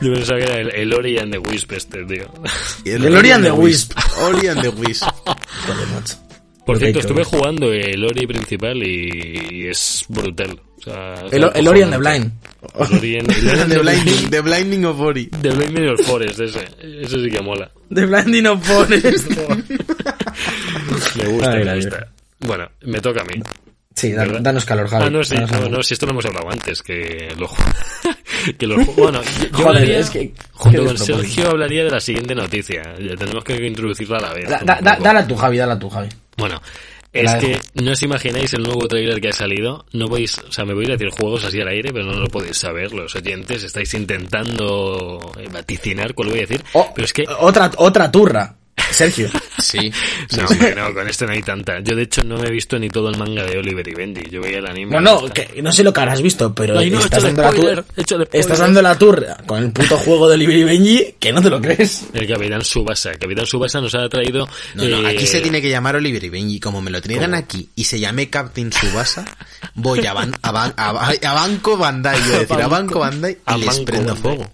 Yo 0.01 0.13
pensaba 0.13 0.39
que 0.39 0.45
era 0.45 0.59
el, 0.61 0.69
el 0.75 0.93
Ori 0.93 1.17
and 1.17 1.31
the 1.31 1.37
Wisp 1.39 1.71
este, 1.73 2.03
tío. 2.05 2.31
El 2.85 3.15
Ori 3.15 3.31
and 3.31 3.43
the 3.45 3.51
Wisp. 3.51 3.93
Ori 4.21 4.47
and 4.47 4.61
the 4.61 4.69
Wisp. 4.69 5.05
Macho. 5.93 6.15
Por 6.65 6.79
cierto, 6.79 6.99
estuve 6.99 7.23
jugando 7.23 7.71
el 7.71 8.03
Ori 8.03 8.25
principal 8.25 8.77
y, 8.81 9.47
y 9.51 9.67
es 9.67 10.03
brutal. 10.09 10.59
O 10.77 10.81
sea, 10.81 11.13
El, 11.31 11.49
el 11.53 11.67
Ori 11.67 11.81
and 11.83 11.91
the. 11.93 11.97
Blind. 11.99 12.31
El 12.73 12.97
Ori 12.97 13.19
and- 13.19 13.31
el 13.31 13.69
The 13.69 13.77
Blinding, 13.79 14.29
The 14.31 14.41
Blinding 14.41 14.85
of 14.85 14.99
Ori. 14.99 15.27
The 15.27 15.51
Blinding 15.51 15.89
of 15.89 16.01
Forest, 16.01 16.39
ese. 16.39 16.65
Ese 16.81 17.23
sí 17.23 17.29
que 17.29 17.41
mola. 17.41 17.71
The 17.93 18.05
Blinding 18.05 18.47
of 18.47 18.65
Forest. 18.65 19.29
Me 21.15 21.25
gusta, 21.27 21.51
Ay, 21.51 21.63
me 21.63 21.75
gusta. 21.75 22.07
Bueno, 22.39 22.69
me 22.81 22.99
toca 22.99 23.21
a 23.21 23.25
mí. 23.25 23.41
Sí, 23.95 24.11
danos 24.11 24.65
calor, 24.65 24.87
Javi. 24.87 25.05
Ah, 25.05 25.09
no, 25.09 25.23
sí, 25.23 25.35
no, 25.69 25.81
si 25.83 25.93
esto 25.93 26.05
lo 26.05 26.11
hemos 26.11 26.25
hablado 26.25 26.49
antes, 26.51 26.81
que 26.83 27.33
lo 27.37 27.49
que 28.57 28.67
lo 28.67 28.77
Bueno, 28.95 29.21
yo, 29.23 29.47
Joder, 29.51 29.67
hablaría, 29.67 29.99
es 29.99 30.09
que- 30.09 30.33
junto 30.51 30.85
con. 30.85 30.97
Sergio 30.97 31.49
hablaría 31.49 31.83
de 31.83 31.91
la 31.91 31.99
siguiente 31.99 32.35
noticia. 32.35 32.81
Tenemos 33.17 33.43
que 33.43 33.55
introducirla 33.65 34.17
a 34.17 34.21
la 34.21 34.33
vez. 34.33 34.49
Da- 34.49 34.61
da- 34.63 34.79
da- 34.81 34.97
dala 35.01 35.27
tú, 35.27 35.35
Javi, 35.35 35.57
dala 35.57 35.79
tú, 35.79 35.89
Javi. 35.89 36.09
Bueno, 36.37 36.61
es 37.13 37.23
la 37.23 37.39
que 37.39 37.47
dejo. 37.47 37.61
no 37.75 37.91
os 37.93 38.03
imagináis 38.03 38.53
el 38.53 38.63
nuevo 38.63 38.87
trailer 38.87 39.21
que 39.21 39.29
ha 39.29 39.33
salido. 39.33 39.85
No 39.93 40.07
podéis, 40.07 40.37
o 40.39 40.51
sea, 40.51 40.65
me 40.65 40.73
voy 40.73 40.85
a 40.85 40.97
decir 40.97 41.09
juegos 41.09 41.45
así 41.45 41.61
al 41.61 41.69
aire, 41.69 41.91
pero 41.93 42.05
no 42.05 42.13
lo 42.19 42.27
podéis 42.27 42.57
saber 42.57 42.91
los 42.91 43.15
oyentes. 43.15 43.63
Estáis 43.63 43.93
intentando 43.93 45.31
eh, 45.39 45.47
vaticinar 45.51 46.13
cuál 46.13 46.29
voy 46.29 46.39
a 46.39 46.41
decir. 46.41 46.61
Oh, 46.73 46.91
pero 46.93 47.05
es 47.05 47.13
que 47.13 47.25
Otra, 47.39 47.71
otra 47.77 48.11
turra. 48.11 48.55
Sergio. 48.91 49.29
Sí. 49.57 49.91
sí, 50.29 50.37
no, 50.37 50.45
hombre, 50.47 50.75
no, 50.75 50.93
con 50.93 51.07
esto 51.07 51.25
no 51.25 51.31
hay 51.33 51.41
tanta. 51.41 51.79
Yo 51.79 51.95
de 51.95 52.03
hecho 52.03 52.23
no 52.23 52.37
me 52.37 52.47
he 52.47 52.51
visto 52.51 52.77
ni 52.77 52.89
todo 52.89 53.09
el 53.09 53.17
manga 53.17 53.43
de 53.43 53.57
Oliver 53.57 53.87
y 53.87 53.93
Benji. 53.93 54.29
Yo 54.29 54.41
veía 54.41 54.59
el 54.59 54.67
anime. 54.67 54.91
No, 54.91 54.99
y 54.99 55.03
no, 55.27 55.33
que 55.33 55.61
no 55.61 55.71
sé 55.71 55.83
lo 55.83 55.91
que 55.93 56.01
habrás 56.01 56.21
visto, 56.21 56.53
pero 56.53 56.75
no, 56.75 56.81
estás, 56.81 57.23
dando 57.23 57.41
la 57.41 57.51
spoiler, 57.51 57.83
échale 57.95 58.27
estás 58.31 58.59
dando 58.59 58.81
la 58.81 58.97
turra 58.97 59.37
con 59.45 59.63
el 59.63 59.71
puto 59.71 59.97
juego 59.97 60.29
de 60.29 60.37
Libri 60.37 60.63
Benji 60.63 61.15
que 61.19 61.31
no 61.33 61.41
te 61.41 61.49
lo 61.49 61.59
crees. 61.61 62.05
El 62.13 62.27
Capitán 62.27 62.63
Subasa. 62.63 63.11
El 63.11 63.17
Capitán 63.19 63.45
Subasa 63.45 63.81
nos 63.81 63.95
ha 63.95 64.07
traído. 64.09 64.47
No, 64.75 64.83
no, 64.83 65.07
eh, 65.07 65.15
aquí 65.15 65.25
se 65.25 65.41
tiene 65.41 65.61
que 65.61 65.69
llamar 65.69 65.95
Oliver 65.95 66.23
y 66.23 66.29
Benji. 66.29 66.59
Como 66.59 66.81
me 66.81 66.91
lo 66.91 67.01
traigan 67.01 67.31
¿Cómo? 67.31 67.37
aquí 67.37 67.69
y 67.75 67.85
se 67.85 67.99
llame 67.99 68.29
Captain 68.29 68.71
Subasa, 68.71 69.25
voy 69.73 70.05
a, 70.05 70.13
ban- 70.13 70.37
a, 70.41 70.51
ban- 70.51 70.73
a, 70.77 70.91
ba- 70.91 71.13
a 71.23 71.33
Banco 71.33 71.77
Bandai, 71.77 72.17
iba 72.27 72.35
a 72.35 72.39
decir, 72.39 72.61
a 72.61 72.67
Banco 72.67 72.99
Bandai 72.99 73.31
y 73.33 73.37
A 73.45 73.57
les 73.57 73.79
prendo 73.79 74.13
Bandai. 74.15 74.21
fuego. 74.37 74.51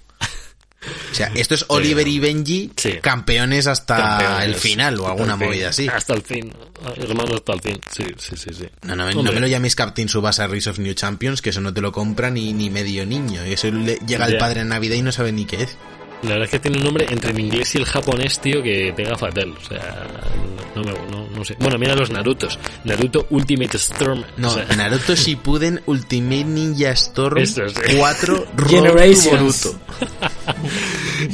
O 1.11 1.13
sea, 1.15 1.31
esto 1.35 1.53
es 1.53 1.65
Oliver 1.67 2.07
y 2.07 2.17
Benji, 2.19 2.71
Sí. 2.75 2.93
campeones 3.01 3.67
hasta 3.67 3.97
campeones. 3.97 4.45
el 4.45 4.55
final 4.55 4.99
o 4.99 5.07
alguna 5.07 5.37
fin. 5.37 5.47
movida 5.47 5.69
así. 5.69 5.87
Hasta 5.87 6.13
el 6.15 6.23
fin. 6.23 6.51
Hermano, 6.97 7.35
hasta 7.35 7.53
el 7.53 7.61
fin. 7.61 7.79
Sí, 7.91 8.05
sí, 8.17 8.35
sí. 8.35 8.49
sí. 8.51 8.65
No, 8.83 8.95
no, 8.95 9.05
me 9.31 9.39
lo 9.39 9.47
llaméis 9.47 9.75
Captain 9.75 10.09
Subasa 10.09 10.47
Rise 10.47 10.71
of 10.71 10.79
New 10.79 10.93
Champions, 10.95 11.41
que 11.43 11.51
eso 11.51 11.61
no 11.61 11.71
te 11.73 11.81
lo 11.81 11.91
compra 11.91 12.31
ni, 12.31 12.53
ni 12.53 12.69
medio 12.71 13.05
niño. 13.05 13.45
Y 13.45 13.53
eso 13.53 13.69
le- 13.69 13.99
llega 14.07 14.25
el 14.25 14.37
padre 14.37 14.61
en 14.61 14.69
Navidad 14.69 14.95
y 14.95 15.03
no 15.03 15.11
sabe 15.11 15.31
ni 15.31 15.45
qué 15.45 15.63
es. 15.63 15.77
La 16.23 16.29
verdad 16.29 16.43
es 16.45 16.49
que 16.51 16.59
tiene 16.59 16.77
un 16.77 16.83
nombre 16.83 17.05
entre 17.09 17.31
el 17.31 17.39
inglés 17.39 17.73
y 17.75 17.79
el 17.79 17.85
japonés, 17.85 18.39
tío, 18.39 18.61
que 18.61 18.93
pega 18.95 19.17
fatal. 19.17 19.51
O 19.59 19.67
sea, 19.67 20.07
no, 20.75 20.83
me, 20.83 20.91
no, 21.11 21.27
no 21.35 21.43
sé. 21.43 21.55
Bueno, 21.59 21.77
mira 21.79 21.95
los 21.95 22.11
Narutos. 22.11 22.59
Naruto 22.83 23.25
Ultimate 23.31 23.77
Storm. 23.77 24.23
No, 24.37 24.49
o 24.49 24.51
sea, 24.51 24.65
Naruto 24.75 25.15
Shippuden 25.15 25.81
Ultimate 25.87 26.43
Ninja 26.45 26.91
Storm 26.91 27.37
Eso 27.41 27.67
sí. 27.69 27.95
4 27.97 28.35
Road 28.35 28.45
to 28.55 28.65
Generations. 28.67 29.75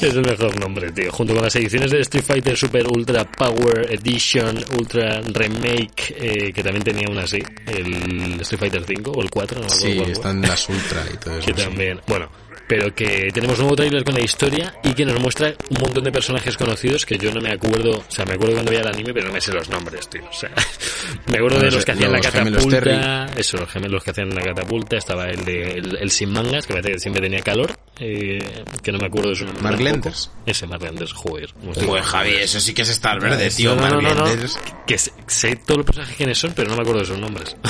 Es 0.02 0.04
el 0.04 0.22
mejor 0.22 0.60
nombre, 0.60 0.92
tío. 0.92 1.12
Junto 1.12 1.34
con 1.34 1.44
las 1.44 1.56
ediciones 1.56 1.92
de 1.92 2.02
Street 2.02 2.24
Fighter 2.26 2.58
Super 2.58 2.86
Ultra 2.88 3.24
Power 3.24 3.88
Edition, 3.94 4.58
Ultra 4.78 5.22
Remake, 5.22 6.14
eh, 6.18 6.52
que 6.54 6.62
también 6.62 6.84
tenía 6.84 7.08
una 7.10 7.24
así, 7.24 7.42
el 7.68 8.40
Street 8.42 8.60
Fighter 8.60 8.84
5 8.86 9.12
o 9.12 9.22
el 9.22 9.30
4, 9.30 9.62
no 9.62 9.68
me 9.68 9.74
acuerdo 9.74 10.06
Sí, 10.06 10.12
están 10.12 10.42
las 10.42 10.68
Ultra 10.68 11.06
y 11.14 11.18
todo 11.18 11.38
eso. 11.40 11.46
que 11.46 11.54
también, 11.54 12.02
bueno, 12.08 12.30
pero 12.68 12.94
que 12.94 13.30
tenemos 13.34 13.58
nuevo 13.60 13.76
trailer 13.76 14.04
con 14.04 14.14
la 14.16 14.22
historia 14.22 14.74
y 14.84 14.94
que 14.94 15.06
nos 15.06 15.20
muestra 15.20 15.54
un 15.70 15.82
montón 15.82 16.04
de 16.04 16.12
personajes 16.12 16.58
conocidos 16.58 17.06
que 17.06 17.18
yo 17.18 17.34
no 17.34 17.40
me 17.42 17.52
acuerdo, 17.52 18.00
o 18.00 18.06
sea, 18.12 18.26
me 18.26 18.34
acuerdo 18.34 18.54
cuando 18.56 18.72
veía 18.72 18.82
el 18.84 18.88
anime, 18.90 19.14
pero 19.14 19.28
no 19.28 19.34
me 19.34 19.42
sé 19.42 19.54
los 19.54 19.70
nombres, 19.70 20.10
tío. 20.10 20.22
O 20.30 20.34
sea, 20.34 20.52
me 21.28 21.38
acuerdo 21.38 21.60
de 21.60 21.72
Los- 21.72 21.86
que 21.86 21.92
hacían 21.92 22.12
la 22.12 22.18
los 22.18 22.28
catapulta, 22.28 23.26
eso, 23.38 23.58
los 23.58 23.70
gemelos 23.70 24.04
que 24.04 24.12
hacían 24.12 24.30
la 24.36 24.42
catapulta, 24.42 24.98
estaba 24.98 25.26
el 25.30 25.46
de 25.46 25.72
el, 25.78 25.98
el 25.98 26.12
sin 26.12 26.32
mangas, 26.32 26.66
que 26.68 26.74
parece 26.74 26.94
que 26.94 27.00
siempre 27.00 27.22
tenía 27.22 27.42
calor, 27.42 27.72
eh, 28.00 28.40
que 28.84 28.92
no 28.92 28.98
me 29.00 29.08
acuerdo 29.08 29.30
de 29.30 29.36
su 29.38 29.46
nombre. 29.46 29.64
Mark. 29.64 29.80
Lenders. 29.82 30.30
Ese 30.46 30.68
Mark 30.68 30.84
Lenders, 30.84 31.14
joder. 31.14 31.54
Joder, 31.64 31.86
con 31.86 32.02
Javi, 32.02 32.34
eso 32.36 32.60
sí 32.60 32.74
que 32.74 32.82
es 32.82 32.90
Star 32.90 33.20
Verde, 33.20 33.50
tío. 33.50 33.76
No, 33.76 33.90
no, 33.90 34.02
Mark 34.02 34.26
Lenders. 34.28 34.60
Que 34.86 34.98
sé, 34.98 35.12
sé 35.28 35.56
todos 35.56 35.78
los 35.78 35.86
personajes 35.86 36.16
quiénes 36.18 36.38
son, 36.38 36.52
pero 36.56 36.70
no 36.70 36.76
me 36.76 36.82
acuerdo 36.82 37.00
de 37.02 37.08
sus 37.08 37.18
nombres. 37.18 37.56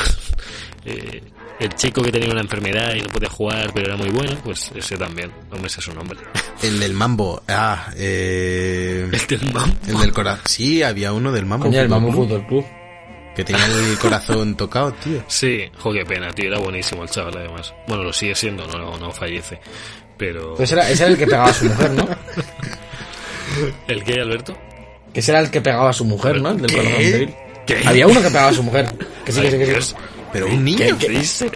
Eh, 0.90 1.22
el 1.60 1.74
chico 1.76 2.02
que 2.02 2.12
tenía 2.12 2.30
una 2.32 2.42
enfermedad 2.42 2.94
y 2.96 3.02
no 3.02 3.08
podía 3.08 3.30
jugar, 3.30 3.72
pero 3.74 3.88
era 3.88 3.98
muy 3.98 4.10
bueno, 4.10 4.38
pues 4.44 4.72
ese 4.76 4.98
también. 4.98 5.32
No 5.52 5.58
me 5.58 5.70
sé 5.70 5.82
su 5.82 5.94
nombre. 5.94 6.20
El 6.62 6.80
del 6.80 6.94
mambo. 6.94 7.42
Ah, 7.48 7.92
eh... 7.96 9.10
El 9.12 9.28
del 9.28 9.54
mambo. 9.54 9.76
El 9.88 9.98
del 9.98 10.14
corazón. 10.14 10.44
Sí, 10.48 10.84
había 10.84 11.14
uno 11.14 11.32
del 11.32 11.46
mambo. 11.46 11.66
Coño, 11.66 11.82
el 11.82 11.90
Mambo 11.90 12.12
Fútbol 12.12 12.46
Club. 12.46 12.66
Que 13.36 13.44
tenía 13.44 13.66
el 13.66 13.98
corazón 14.02 14.56
tocado, 14.56 14.94
tío. 14.94 15.24
Sí, 15.28 15.64
jo, 15.78 15.92
qué 15.94 16.06
pena, 16.06 16.32
tío. 16.32 16.48
Era 16.48 16.60
buenísimo 16.60 17.04
el 17.04 17.10
chaval, 17.10 17.38
además. 17.38 17.74
Bueno, 17.88 18.04
lo 18.04 18.14
sigue 18.14 18.36
siendo, 18.36 18.68
no, 18.68 18.98
no 18.98 19.12
fallece. 19.12 19.60
Pero... 20.18 20.56
Pues 20.56 20.72
era, 20.72 20.90
ese 20.90 21.04
era 21.04 21.12
el 21.12 21.18
que 21.18 21.26
pegaba 21.26 21.50
a 21.50 21.54
su 21.54 21.66
mujer, 21.66 21.92
¿no? 21.92 22.08
¿El 23.88 24.04
qué, 24.04 24.14
Alberto? 24.22 24.58
Que 25.14 25.20
ese 25.20 25.32
era 25.32 25.42
el 25.42 25.52
que 25.52 25.62
pegaba 25.62 25.90
a 25.90 25.94
su 25.94 26.06
mujer, 26.06 26.42
¿no? 26.42 26.50
El 26.50 26.62
del 26.62 26.72
¿Qué? 26.72 26.78
corazón 26.78 27.02
débil. 27.02 27.36
¿Qué? 27.66 27.82
Había 27.86 28.08
uno 28.08 28.22
que 28.22 28.28
pegaba 28.28 28.50
a 28.50 28.54
su 28.54 28.64
mujer. 28.64 28.88
Que 29.26 29.32
sí, 29.32 29.42
que 29.42 29.52
sí, 29.52 29.58
que 29.58 29.82
sí. 29.82 29.96
Pero 30.34 30.48
un 30.48 30.64
niño. 30.64 30.98
¿Qué? 31.00 31.10
dice? 31.10 31.50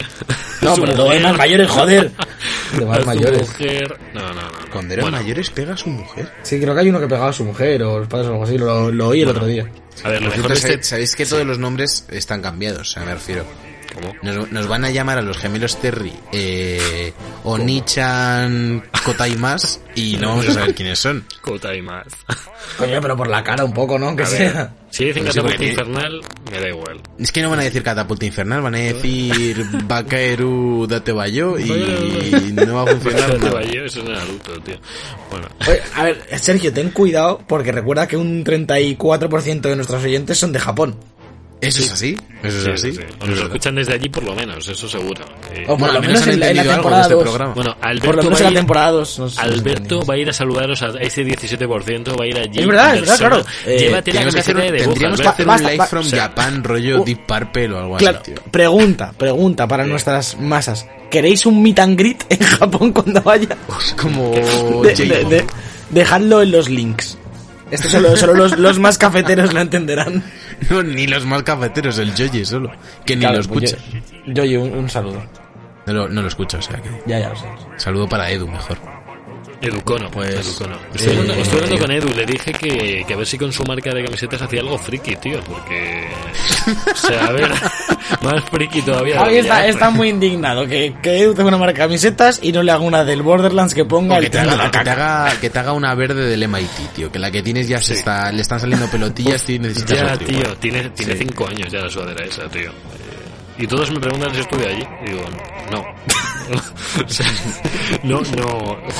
No, 0.61 0.75
pero 0.75 0.95
mujer. 1.05 1.21
más 1.23 1.37
mayores, 1.37 1.69
joder. 1.69 2.11
De 2.77 2.83
A 2.83 2.87
más 2.87 2.99
su 2.99 3.05
mayores. 3.05 3.47
mujer. 3.49 3.97
No, 4.13 4.21
no, 4.21 4.33
no. 4.33 4.49
Cuando 4.71 4.93
eran 4.93 5.03
Bueno, 5.05 5.17
mayores 5.17 5.49
pega 5.49 5.73
a 5.73 5.77
su 5.77 5.89
mujer. 5.89 6.31
Sí, 6.43 6.59
creo 6.59 6.73
que 6.73 6.79
hay 6.81 6.89
uno 6.89 6.99
que 6.99 7.07
pegaba 7.07 7.29
a 7.29 7.33
su 7.33 7.43
mujer 7.43 7.83
o 7.83 7.99
los 7.99 8.07
padres 8.07 8.27
o 8.29 8.31
algo 8.31 8.43
así. 8.45 8.57
Lo, 8.57 8.91
lo 8.91 9.07
oí 9.09 9.21
el 9.21 9.29
otro 9.29 9.45
día. 9.45 9.67
A 10.03 10.09
ver, 10.09 10.21
lo 10.21 10.29
Por 10.29 10.35
cierto, 10.35 10.53
este... 10.53 10.95
sabéis- 10.95 11.15
que 11.15 11.25
todos 11.25 11.45
los 11.45 11.57
nombres 11.59 12.05
están 12.09 12.41
cambiados, 12.41 12.81
o 12.89 12.91
sea, 12.93 13.03
me 13.03 13.13
refiero. 13.13 13.45
¿Cómo? 13.93 14.13
Nos, 14.21 14.51
nos 14.51 14.67
van 14.67 14.85
a 14.85 14.89
llamar 14.89 15.17
a 15.17 15.21
los 15.21 15.37
gemelos 15.37 15.79
Terry 15.79 16.13
eh, 16.31 17.13
Onichan 17.43 18.83
Kotaimas 19.03 19.81
y 19.95 20.17
no 20.17 20.29
vamos 20.29 20.47
a 20.49 20.53
saber 20.53 20.75
quiénes 20.75 20.99
son. 20.99 21.25
Más. 21.83 22.05
Coño, 22.77 23.01
pero 23.01 23.17
por 23.17 23.27
la 23.27 23.43
cara 23.43 23.65
un 23.65 23.73
poco, 23.73 23.97
¿no? 23.99 24.15
Que 24.15 24.23
A 24.23 24.25
sea. 24.25 24.53
ver, 24.53 24.69
si 24.91 25.05
dicen 25.05 25.23
Pero 25.23 25.33
sí, 25.33 25.39
catapulta 25.39 25.57
porque- 25.57 25.69
infernal, 25.69 26.21
me 26.51 26.59
da 26.59 26.69
igual. 26.69 27.01
Es 27.19 27.31
que 27.31 27.41
no 27.41 27.49
van 27.49 27.59
a 27.59 27.63
decir 27.63 27.83
catapulta 27.83 28.25
infernal, 28.25 28.61
van 28.61 28.75
a 28.75 28.77
decir 28.79 29.65
Bakaeru 29.85 30.85
Date 30.87 31.11
Bayo 31.11 31.57
y 31.59 32.51
no 32.53 32.75
va 32.75 32.83
a 32.83 32.95
funcionar 32.95 33.31
eso 33.85 33.99
es 34.01 34.09
Naruto, 34.09 34.59
tío. 34.61 34.77
Bueno, 35.29 35.47
Oye, 35.67 35.81
a 35.95 36.03
ver, 36.03 36.25
Sergio, 36.39 36.71
ten 36.73 36.91
cuidado 36.91 37.41
porque 37.47 37.71
recuerda 37.71 38.07
que 38.07 38.17
un 38.17 38.43
34% 38.45 39.61
de 39.61 39.75
nuestros 39.75 40.03
oyentes 40.03 40.37
son 40.37 40.51
de 40.51 40.59
Japón. 40.59 40.95
¿Eso 41.61 41.83
es 41.83 41.91
así? 41.91 42.17
¿Eso 42.43 42.57
es 42.57 42.63
sí, 42.63 42.71
así? 42.71 42.91
sí, 42.93 42.97
sí. 43.07 43.15
O 43.21 43.27
nos 43.27 43.39
escuchan 43.39 43.75
desde 43.75 43.93
allí 43.93 44.09
por 44.09 44.23
lo 44.23 44.33
menos, 44.35 44.67
eso 44.67 44.89
seguro. 44.89 45.23
Eh, 45.53 45.63
O 45.67 45.77
por 45.77 45.79
Bueno, 45.79 45.93
lo 45.93 45.99
al 45.99 46.01
menos 46.07 46.07
menos 46.07 46.21
han 46.23 46.33
en 46.33 46.39
la, 46.39 46.49
en 46.49 46.55
la 46.57 46.61
entendido 46.61 46.61
algo 46.61 46.71
de 46.71 46.75
temporada 46.75 47.01
este 47.03 47.13
2. 47.13 47.23
programa. 47.23 47.53
Bueno, 47.53 47.75
Por 47.75 47.81
lo 47.83 47.87
Alberto, 47.89 48.23
menos 48.23 48.33
va, 48.33 48.39
en 48.39 48.41
a 48.41 48.43
la 48.43 48.49
ir, 48.51 48.57
temporada 48.57 48.91
2. 48.91 49.19
no 49.19 49.29
sé 49.29 49.35
si 49.35 49.41
Alberto 49.41 50.05
va 50.05 50.13
a 50.13 50.17
ir 50.17 50.29
a 50.29 50.33
saludaros 50.33 50.81
a 50.81 50.87
ese 50.99 51.23
17%, 51.25 52.19
va 52.19 52.23
a 52.23 52.27
ir 52.27 52.37
allí. 52.39 52.59
Es 52.59 52.67
verdad, 52.67 52.95
es 52.95 53.01
verdad, 53.01 53.17
claro. 53.17 53.45
Eh, 53.65 53.77
Llévate 53.79 54.13
la 54.13 54.21
que 54.21 54.27
hacer 54.27 54.43
camiseta 54.43 54.51
un- 54.51 54.65
de 54.65 54.71
dibujo, 54.71 54.89
tendríamos 54.89 55.21
que 55.21 55.27
Alberto. 55.27 55.29
hacer 55.33 55.45
Basta, 55.45 55.67
un 55.67 55.71
live 55.73 55.87
from 55.87 56.01
O 56.01 56.09
sea, 56.09 56.21
Japan 56.23 56.63
rollo 56.63 57.01
uh, 57.01 57.05
Deep 57.05 57.25
Purple 57.27 57.71
o 57.73 57.77
algo 57.79 57.95
así, 57.95 58.05
Claro, 58.05 58.21
tío. 58.23 58.35
pregunta, 58.49 59.13
pregunta 59.17 59.67
para 59.67 59.85
nuestras 59.85 60.39
masas. 60.39 60.87
¿Queréis 61.11 61.45
un 61.45 61.61
meet 61.61 61.77
and 61.79 61.97
greet 61.99 62.23
en 62.29 62.39
Japón 62.57 62.91
cuando 62.91 63.21
vaya? 63.21 63.55
Como 64.01 64.31
De- 64.31 64.95
J- 64.95 65.03
de- 65.03 65.25
de- 65.25 65.45
dejadlo 65.91 66.41
en 66.41 66.51
los 66.51 66.69
links. 66.69 67.17
Esto 67.69 67.87
solo, 67.87 68.17
solo 68.17 68.33
los, 68.33 68.57
los 68.57 68.79
más 68.79 68.97
cafeteros 68.97 69.53
lo 69.53 69.61
entenderán. 69.61 70.21
No, 70.69 70.83
ni 70.83 71.07
los 71.07 71.25
más 71.25 71.43
cafeteros, 71.43 71.97
el 71.97 72.11
Joye 72.11 72.45
solo. 72.45 72.71
Que 73.05 73.15
ni 73.15 73.21
Claro, 73.21 73.41
lo 73.41 73.47
pues 73.49 73.73
escucha. 73.73 73.83
Yo, 74.27 74.43
oye, 74.43 74.57
un, 74.57 74.71
un 74.73 74.89
saludo. 74.89 75.21
No 75.87 75.93
lo, 75.93 76.07
no 76.07 76.21
lo 76.21 76.27
escucha, 76.27 76.59
o 76.59 76.61
sea 76.61 76.79
que. 76.81 76.89
Ya, 77.07 77.19
ya 77.19 77.29
lo 77.29 77.35
sé. 77.35 77.45
Saludo 77.77 78.07
para 78.07 78.29
Edu, 78.29 78.47
mejor. 78.47 78.77
Educono, 79.61 80.09
Pues, 80.09 80.33
Educono. 80.47 80.75
Estoy, 80.93 81.09
hablando, 81.11 81.33
eh, 81.35 81.41
estoy 81.41 81.55
hablando 81.59 81.75
eh, 81.75 81.79
con 81.79 81.91
Edu, 81.91 82.09
le 82.15 82.25
dije 82.25 82.51
que, 82.53 83.03
que 83.07 83.13
a 83.13 83.17
ver 83.17 83.27
si 83.27 83.37
con 83.37 83.51
su 83.53 83.63
marca 83.63 83.93
de 83.93 84.03
camisetas 84.03 84.41
hacía 84.41 84.61
algo 84.61 84.77
friki, 84.77 85.15
tío, 85.17 85.39
porque... 85.41 86.07
O 86.91 86.95
sea, 86.95 87.25
a 87.27 87.31
ver, 87.31 87.51
más 88.23 88.43
friki 88.49 88.81
todavía. 88.81 89.19
Javi 89.19 89.37
está, 89.37 89.61
Ya, 89.61 89.67
está 89.67 89.89
muy 89.91 90.09
indignado 90.09 90.65
que, 90.67 90.95
que 91.03 91.19
Edu 91.21 91.33
tenga 91.35 91.49
una 91.49 91.57
marca 91.59 91.73
de 91.83 91.87
camisetas 91.89 92.39
y 92.41 92.51
no 92.51 92.63
le 92.63 92.71
haga 92.71 92.81
una 92.81 93.03
del 93.03 93.21
Borderlands 93.21 93.73
que 93.75 93.85
ponga 93.85 94.15
O 94.15 94.17
el 94.17 94.23
que 94.25 94.29
te, 94.31 94.39
haga, 94.39 94.55
la 94.55 94.71
que, 94.71 94.79
te 94.79 94.89
haga, 94.89 95.31
que 95.39 95.49
te 95.51 95.59
haga 95.59 95.73
una 95.73 95.93
verde 95.93 96.25
del 96.25 96.47
MIT, 96.47 96.93
tío. 96.95 97.11
Que 97.11 97.19
la 97.19 97.29
que 97.29 97.43
tienes 97.43 97.67
ya 97.67 97.79
se 97.79 97.93
está, 97.93 98.31
le 98.31 98.41
están 98.41 98.59
saliendo 98.59 98.87
pelotillas 98.89 99.47
y 99.49 99.59
necesitas 99.59 99.97
Ya, 99.97 100.13
otro 100.15 100.25
tío, 100.27 100.39
igual. 100.39 100.57
tiene, 100.57 100.89
tiene 100.89 101.13
Sí. 101.13 101.19
cinco 101.19 101.47
años 101.47 101.71
ya 101.71 101.79
la 101.81 101.89
sudadera 101.89 102.25
esa, 102.25 102.49
tío. 102.49 102.69
Eh, 102.71 102.73
Y 103.59 103.67
todos 103.67 103.91
me 103.91 103.99
preguntan 103.99 104.33
si 104.33 104.41
estuve 104.41 104.67
allí. 104.67 104.83
Y 105.05 105.11
digo, 105.11 105.23
no. 105.71 105.85
O 107.05 107.09
sea, 107.09 107.25
no, 108.03 108.21
no. 108.21 108.47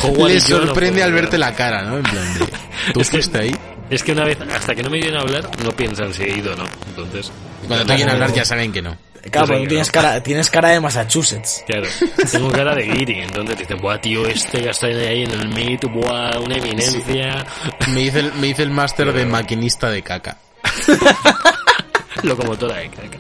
Howard 0.04 0.30
Le 0.32 0.36
no 0.36 0.42
sorprende 0.42 1.04
al 1.04 1.12
verte 1.14 1.32
ver. 1.32 1.40
la 1.42 1.54
cara, 1.56 1.84
¿no? 1.84 1.98
En 1.98 2.04
plan 2.04 2.34
de. 2.40 2.46
¿Tú 2.94 3.02
Es 3.02 3.10
que- 3.10 3.18
fuiste 3.18 3.38
ahí? 3.40 3.56
Es 3.90 4.04
que 4.04 4.14
una 4.14 4.24
vez, 4.24 4.38
hasta 4.56 4.74
que 4.74 4.84
no 4.84 4.90
me 4.90 5.00
vienen 5.00 5.18
a 5.18 5.22
hablar, 5.22 5.50
no 5.64 5.72
piensan 5.72 6.14
si 6.14 6.24
he 6.24 6.38
ido 6.38 6.54
o 6.54 6.56
no. 6.56 6.64
Entonces, 6.88 7.30
Cuando 7.68 7.86
te 7.86 7.96
quieren 7.96 8.14
hablar 8.14 8.32
ya 8.34 8.46
saben 8.46 8.72
que 8.72 8.82
no. 8.82 8.96
Claro, 9.30 9.48
porque 9.48 9.64
tú 9.64 9.68
tienes 9.68 9.88
no. 9.88 9.92
cara, 9.92 10.24
tienes 10.24 10.50
cara 10.50 10.70
de 10.70 10.80
Massachusetts. 10.80 11.64
claro, 11.68 11.88
tengo 12.32 12.50
cara 12.52 12.74
de 12.74 12.84
guiri. 12.84 13.20
Entonces 13.20 13.58
dicen, 13.60 13.78
buah, 13.82 14.00
tío, 14.00 14.26
este 14.26 14.62
que 14.64 14.70
está 14.70 14.88
ahí 14.88 15.24
en 15.26 15.32
el 15.32 15.50
Meet, 15.50 15.84
buah, 15.92 16.40
una 16.40 16.56
eminencia. 16.56 17.46
Me 17.90 18.02
hice 18.04 18.20
el, 18.22 18.34
me 18.36 18.48
hice 18.48 18.64
el 18.64 18.72
máster 18.72 19.12
de 19.12 19.26
maquinista 19.26 19.90
de 19.92 20.02
caca. 20.02 20.38
Locomotora 22.24 22.78
de 22.78 22.90
caca. 22.90 23.18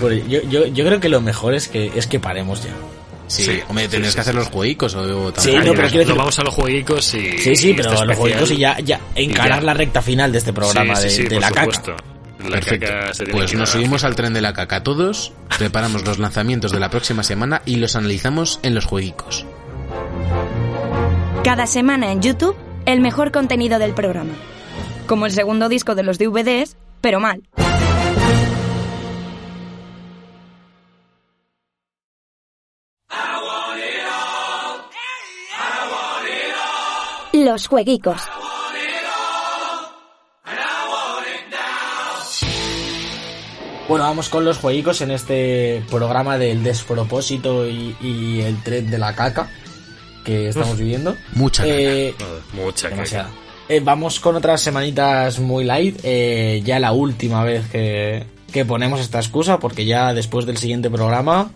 Pues 0.00 0.26
yo, 0.28 0.40
yo, 0.42 0.66
yo 0.66 0.84
creo 0.84 1.00
que 1.00 1.08
lo 1.08 1.20
mejor 1.20 1.54
es 1.54 1.68
que, 1.68 1.90
es 1.94 2.06
que 2.06 2.18
paremos 2.20 2.62
ya. 2.64 2.70
Sí, 3.30 3.44
Sí, 3.44 3.60
hombre, 3.68 3.88
sí, 3.88 4.00
que 4.14 4.20
hacer 4.20 4.34
los 4.34 4.48
jueguicos 4.48 4.94
o 4.94 5.32
Sí, 5.38 5.52
no, 5.54 5.60
pero 5.72 5.88
quiero 5.88 5.88
decir- 5.88 6.08
Nos 6.08 6.16
vamos 6.18 6.38
a 6.38 6.42
los 6.42 6.54
jueguicos 6.54 7.14
y... 7.14 7.38
Sí, 7.38 7.54
sí, 7.56 7.74
pero 7.74 8.04
los 8.04 8.16
juegos 8.16 8.50
y 8.50 8.56
ya, 8.58 8.78
ya 8.80 9.00
encarar 9.14 9.60
ya. 9.60 9.66
la 9.66 9.74
recta 9.74 10.02
final 10.02 10.32
de 10.32 10.38
este 10.38 10.52
programa 10.52 10.96
Sí, 10.96 11.02
sí, 11.02 11.08
de, 11.08 11.10
sí, 11.16 11.22
de 11.22 11.30
por 11.36 11.40
la 11.40 11.48
supuesto. 11.48 11.96
caca. 11.96 12.04
La 12.42 12.50
Perfecto. 12.52 12.92
Pues 13.32 13.54
nos 13.54 13.68
subimos 13.70 14.02
al 14.02 14.14
tren 14.16 14.32
de 14.32 14.40
la 14.40 14.52
caca 14.54 14.82
todos, 14.82 15.32
preparamos 15.58 16.04
los 16.06 16.18
lanzamientos 16.18 16.72
de 16.72 16.80
la 16.80 16.88
próxima 16.90 17.22
semana 17.22 17.60
y 17.66 17.76
los 17.76 17.96
analizamos 17.96 18.60
en 18.62 18.74
los 18.74 18.86
jueguicos. 18.86 19.44
Cada 21.44 21.66
semana 21.66 22.12
en 22.12 22.22
YouTube, 22.22 22.56
el 22.86 23.00
mejor 23.00 23.30
contenido 23.30 23.78
del 23.78 23.92
programa. 23.92 24.32
Como 25.06 25.26
el 25.26 25.32
segundo 25.32 25.68
disco 25.68 25.94
de 25.94 26.02
los 26.02 26.18
DVDs, 26.18 26.76
pero 27.00 27.20
mal. 27.20 27.42
Los 37.44 37.68
jueguicos. 37.68 38.20
Bueno, 43.88 44.04
vamos 44.04 44.28
con 44.28 44.44
los 44.44 44.58
jueguicos 44.58 45.00
en 45.00 45.10
este 45.10 45.82
programa 45.90 46.38
del 46.38 46.62
despropósito 46.62 47.66
y, 47.68 47.96
y 48.00 48.40
el 48.40 48.62
tren 48.62 48.88
de 48.88 48.98
la 48.98 49.14
caca 49.16 49.50
que 50.24 50.48
estamos 50.48 50.78
viviendo. 50.78 51.16
Mucha 51.34 51.64
caca. 51.64 51.74
Eh, 51.74 52.14
Joder, 52.18 52.42
Mucha 52.64 52.82
caca. 52.84 52.94
demasiada. 52.94 53.30
Eh, 53.68 53.80
vamos 53.82 54.20
con 54.20 54.36
otras 54.36 54.60
semanitas 54.60 55.40
muy 55.40 55.64
light. 55.64 55.98
eh, 56.04 56.62
ya 56.64 56.78
la 56.78 56.92
última 56.92 57.42
vez 57.42 57.68
que, 57.68 58.26
que 58.52 58.64
ponemos 58.64 59.00
esta 59.00 59.18
excusa, 59.18 59.58
porque 59.58 59.84
ya 59.84 60.14
después 60.14 60.46
del 60.46 60.56
siguiente 60.56 60.88
programa 60.88 61.50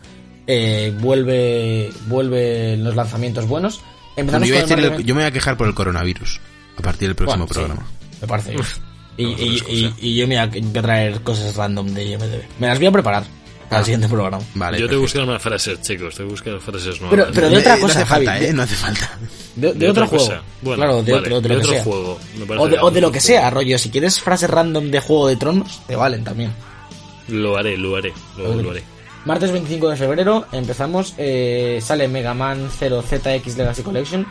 eh, 0.49 0.93
vuelve 0.99 1.93
vuelven 2.09 2.83
los 2.83 2.97
lanzamientos 2.97 3.47
buenos. 3.47 3.81
Yo, 4.17 4.21
Empezamos 4.21 4.49
voy 4.49 4.57
a 4.59 4.61
con 4.63 4.71
el 4.71 4.77
decir 4.77 4.85
el- 4.85 4.91
Mario- 4.91 5.07
yo 5.07 5.15
me 5.15 5.21
voy 5.23 5.29
a 5.29 5.33
quejar 5.33 5.57
por 5.57 5.67
el 5.67 5.75
coronavirus 5.75 6.41
a 6.79 6.83
partir 6.83 7.09
del 7.09 7.17
próximo 7.17 7.47
Bueno, 7.47 7.55
sí, 7.55 7.55
programa. 7.55 7.87
me 8.21 8.27
parece. 8.29 8.57
Y, 9.17 10.17
yo 10.17 10.27
me 10.29 10.47
voy 10.47 10.61
a, 10.77 10.83
traer 10.83 11.21
cosas 11.23 11.55
random 11.57 11.87
de 11.95 12.05
IMDB. 12.05 12.43
Me 12.59 12.67
las 12.67 12.79
voy 12.79 12.87
a 12.89 12.93
preparar 12.93 13.25
para 13.69 13.79
el 13.81 13.85
siguiente 13.85 14.09
programa. 14.09 14.39
Vale. 14.55 14.79
Yo 14.81 14.89
te 14.89 14.97
busco 14.97 15.21
unas 15.23 15.41
frases, 15.43 15.81
chicos. 15.83 16.15
Te 16.17 16.23
busco 16.25 16.59
frases 16.61 17.01
nuevas. 17.01 17.11
Pero- 17.11 17.33
pero 17.35 17.49
de 17.51 17.57
Eh, 17.57 17.59
otra 17.59 17.77
no 17.77 17.83
cosa, 17.83 17.99
hace 18.01 18.07
Javi. 18.07 18.27
falta, 18.27 18.45
¿eh? 18.45 18.53
No 18.53 18.63
hace 18.63 18.75
falta. 18.75 19.19
De, 19.57 19.69
de 19.69 19.75
De 19.75 19.91
otro 19.91 20.07
juego. 20.09 20.29
Bueno, 20.63 20.77
claro, 20.83 21.03
de 21.03 21.13
vale, 21.13 21.27
otro, 21.27 21.41
de 21.41 21.49
lo 21.49 21.55
que 21.55 21.61
otro 21.61 21.73
sea. 21.73 21.85
juego. 21.85 22.19
Me 22.39 22.47
parece 22.47 22.65
O 22.65 22.69
de, 22.69 22.79
o 22.81 22.91
de 22.91 23.01
lo 23.01 23.13
que 23.13 23.21
sea, 23.21 23.51
rollo. 23.51 23.79
Si 23.79 23.91
quieres 23.91 24.21
frases 24.21 24.51
random 24.51 24.91
de 24.91 25.01
Juego 25.01 25.29
de 25.29 25.37
Tronos, 25.37 25.81
te 25.87 25.95
valen 25.97 26.25
también. 26.25 26.53
Lo 27.29 27.57
haré, 27.57 27.77
lo 27.79 27.97
haré. 27.97 28.13
Lo 28.37 28.71
haré. 28.71 28.83
Martes 29.25 29.51
25 29.53 29.89
de 29.91 29.97
febrero 29.97 30.47
empezamos. 30.53 31.15
eh, 31.19 31.79
sale 31.83 32.09
Mega 32.09 32.35
Man 32.35 32.69
0 32.71 33.03
ZX 33.03 33.57
Legacy 33.57 33.83
Collection 33.83 34.27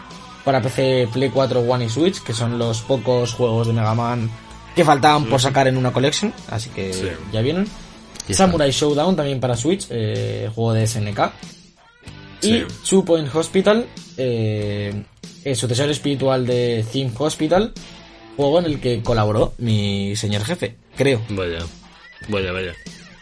para 0.45 0.61
PC, 0.61 1.07
Play 1.11 1.29
4, 1.29 1.61
One 1.61 1.85
y 1.85 1.89
Switch, 1.89 2.21
que 2.21 2.33
son 2.33 2.59
los 2.59 2.81
pocos 2.81 3.33
juegos 3.33 3.67
de 3.67 3.73
Mega 3.73 3.95
Man 3.95 4.29
que 4.75 4.83
faltaban 4.83 5.25
por 5.25 5.39
sacar 5.39 5.67
en 5.67 5.77
una 5.77 5.91
collection. 5.93 6.33
Así 6.49 6.69
que 6.69 6.93
Sí. 6.93 7.07
ya 7.31 7.41
vienen. 7.41 7.67
Samurai 8.29 8.71
Showdown 8.71 9.15
también 9.15 9.39
para 9.39 9.55
Switch, 9.55 9.87
eh, 9.89 10.49
juego 10.53 10.73
de 10.73 10.83
SNK. 10.87 11.31
Y. 12.41 12.63
Two 12.87 13.05
Point 13.05 13.33
Hospital, 13.33 13.85
eh, 14.17 15.03
el 15.45 15.55
sucesor 15.55 15.89
espiritual 15.89 16.45
de 16.45 16.85
Theme 16.91 17.11
Hospital, 17.17 17.71
juego 18.35 18.59
en 18.59 18.65
el 18.65 18.79
que 18.81 19.01
colaboró 19.01 19.53
mi 19.59 20.15
señor 20.15 20.43
jefe, 20.43 20.75
creo. 20.97 21.21
Vaya. 21.29 21.59
Vaya, 22.29 22.51
vaya. 22.51 22.73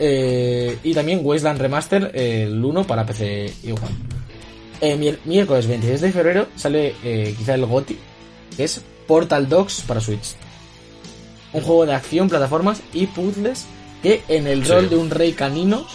Eh, 0.03 0.79
y 0.83 0.95
también 0.95 1.19
Wasteland 1.23 1.61
Remaster, 1.61 2.09
eh, 2.15 2.43
el 2.47 2.63
1 2.65 2.83
para 2.85 3.05
PC 3.05 3.53
y 3.63 3.71
One. 3.71 3.81
Eh, 4.81 5.17
miércoles 5.25 5.67
26 5.67 6.01
de 6.01 6.11
febrero 6.11 6.47
sale 6.55 6.95
eh, 7.03 7.35
quizá 7.37 7.53
el 7.53 7.67
GOTI, 7.67 7.99
que 8.57 8.63
es 8.63 8.81
Portal 9.05 9.47
Dogs 9.47 9.81
para 9.81 10.01
Switch. 10.01 10.33
Un 11.53 11.61
juego 11.61 11.85
de 11.85 11.93
acción, 11.93 12.29
plataformas 12.29 12.81
y 12.93 13.05
puzzles 13.05 13.65
que 14.01 14.23
en 14.27 14.47
el 14.47 14.65
Sí. 14.65 14.71
rol 14.71 14.89
de 14.89 14.95
un 14.95 15.11
rey 15.11 15.33
canino 15.33 15.85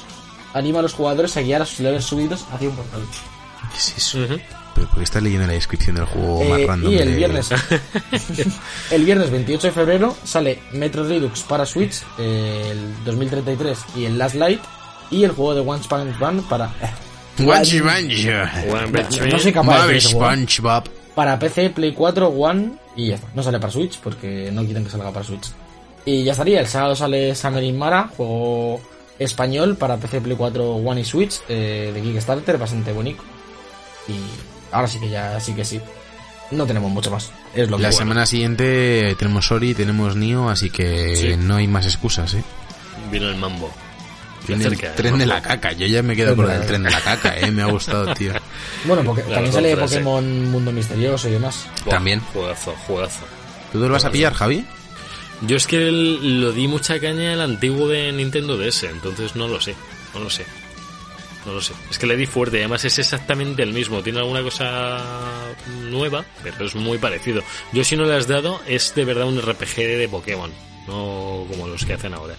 anima 0.54 0.78
a 0.78 0.82
los 0.82 0.92
jugadores 0.92 1.36
a 1.36 1.40
guiar 1.42 1.62
a 1.62 1.66
sus 1.66 1.80
levels 1.80 2.04
subidos 2.04 2.46
hacia 2.52 2.68
un 2.68 2.76
portal. 2.76 3.00
¿Qué 3.72 3.76
es 3.78 3.94
eso? 3.96 4.18
Ujú. 4.22 4.34
Pero 4.76 4.86
porque 4.88 5.02
estás 5.04 5.22
leyendo 5.22 5.46
la 5.48 5.54
descripción 5.54 5.96
del 5.96 6.04
juego 6.04 6.44
más 6.44 6.58
Eh, 6.60 6.66
random. 6.68 6.92
y 6.92 6.96
el 6.98 7.08
de- 7.10 7.16
viernes 7.16 7.50
el 8.92 9.04
viernes 9.04 9.30
28 9.30 9.66
de 9.66 9.72
febrero 9.72 10.16
sale 10.24 10.60
Metro 10.72 11.02
Redux 11.04 11.42
para 11.42 11.66
Switch 11.66 12.02
eh, 12.18 12.68
el 12.72 13.04
2033 13.04 13.78
y 13.96 14.04
el 14.04 14.18
Last 14.18 14.34
Light 14.36 14.60
y 15.10 15.24
el 15.24 15.32
juego 15.32 15.54
de 15.54 15.60
One 15.62 15.82
Punch 15.88 16.18
Man 16.20 16.42
para 16.48 16.66
One 17.38 17.46
Punch 17.46 17.74
no 17.74 17.84
Man. 19.30 19.40
soy 19.40 19.52
capaz 19.52 19.86
de. 19.86 20.00
SpongeBob. 20.00 20.84
para 21.14 21.38
PC, 21.38 21.70
Play 21.70 21.92
4, 21.92 22.28
One 22.28 22.72
y 22.96 23.08
ya 23.08 23.14
está. 23.16 23.28
No 23.34 23.42
sale 23.42 23.58
para 23.58 23.72
Switch 23.72 23.98
porque 24.00 24.50
no 24.52 24.64
quieren 24.64 24.84
que 24.84 24.90
salga 24.90 25.10
para 25.12 25.24
Switch. 25.24 25.50
Y 26.04 26.22
ya 26.24 26.32
estaría, 26.32 26.60
el 26.60 26.66
sábado 26.66 26.94
sale 26.94 27.34
Summer 27.34 27.62
in 27.64 27.76
Mara, 27.76 28.08
juego 28.16 28.80
español 29.18 29.76
para 29.76 29.96
PC, 29.96 30.20
Play 30.20 30.36
4, 30.36 30.64
One 30.76 31.00
y 31.00 31.04
Switch 31.04 31.40
eh, 31.48 31.90
de 31.94 32.00
Kickstarter, 32.00 32.58
bastante 32.58 32.92
bonito. 32.92 33.22
Y 34.08 34.14
ahora 34.72 34.88
sí 34.88 34.98
que 35.00 35.08
ya, 35.08 35.38
sí 35.40 35.52
que 35.54 35.64
sí. 35.64 35.80
No 36.50 36.66
tenemos 36.66 36.90
mucho 36.90 37.10
más. 37.10 37.30
Es 37.54 37.68
lo 37.68 37.76
que 37.76 37.82
La 37.82 37.88
bueno. 37.88 37.92
semana 37.98 38.26
siguiente 38.26 39.16
tenemos 39.18 39.50
Ori, 39.50 39.74
tenemos 39.74 40.14
Nio, 40.16 40.48
así 40.48 40.70
que 40.70 41.16
Sí. 41.16 41.36
no 41.36 41.56
hay 41.56 41.66
más 41.66 41.86
excusas, 41.86 42.34
¿eh? 42.34 42.44
Vino 43.10 43.28
el 43.28 43.36
mambo. 43.36 43.70
Tiene 44.46 44.64
el 44.66 44.78
tren 44.78 45.12
¿no? 45.14 45.18
de 45.18 45.26
la 45.26 45.42
caca. 45.42 45.72
Yo 45.72 45.86
ya 45.86 46.04
me 46.04 46.14
quedo 46.14 46.36
con 46.36 46.48
el 46.48 46.64
tren 46.66 46.84
de 46.84 46.90
la 46.90 47.00
caca, 47.00 47.36
¿eh? 47.36 47.50
Me 47.50 47.62
ha 47.62 47.66
gustado, 47.66 48.14
tío. 48.14 48.32
Bueno, 48.84 49.02
porque 49.04 49.22
también 49.22 49.52
sale 49.52 49.74
frase. 49.76 49.96
Pokémon 49.96 50.50
Mundo 50.50 50.70
Misterioso 50.70 51.28
y 51.28 51.32
demás. 51.32 51.66
También. 51.88 52.20
Juegazo, 52.32 52.74
juegazo. 52.86 53.20
¿Tú 53.72 53.80
te 53.80 53.86
lo 53.86 53.92
vas 53.92 54.04
a 54.04 54.10
pillar, 54.12 54.32
Javi? 54.34 54.64
Yo 55.42 55.56
es 55.56 55.66
que 55.66 55.88
el- 55.88 56.40
lo 56.40 56.52
di 56.52 56.68
mucha 56.68 57.00
caña 57.00 57.32
al 57.32 57.40
antiguo 57.40 57.88
de 57.88 58.12
Nintendo 58.12 58.56
DS, 58.56 58.84
entonces 58.88 59.34
no 59.34 59.48
lo 59.48 59.60
sé, 59.60 59.74
no 60.14 60.20
lo 60.20 60.30
sé. 60.30 60.46
No 61.46 61.52
lo 61.52 61.62
sé. 61.62 61.74
Es 61.88 61.98
que 61.98 62.06
le 62.08 62.16
di 62.16 62.26
fuerte, 62.26 62.58
además 62.58 62.84
es 62.84 62.98
exactamente 62.98 63.62
el 63.62 63.72
mismo. 63.72 64.02
Tiene 64.02 64.18
alguna 64.18 64.42
cosa 64.42 65.00
nueva, 65.88 66.24
pero 66.42 66.66
es 66.66 66.74
muy 66.74 66.98
parecido. 66.98 67.42
Yo 67.72 67.84
si 67.84 67.96
no 67.96 68.04
le 68.04 68.16
has 68.16 68.26
dado, 68.26 68.60
es 68.66 68.94
de 68.96 69.04
verdad 69.04 69.28
un 69.28 69.40
RPG 69.40 69.76
de 69.76 70.08
Pokémon, 70.10 70.50
no 70.88 71.46
como 71.48 71.68
los 71.68 71.84
que 71.84 71.92
hacen 71.92 72.14
ahora. 72.14 72.34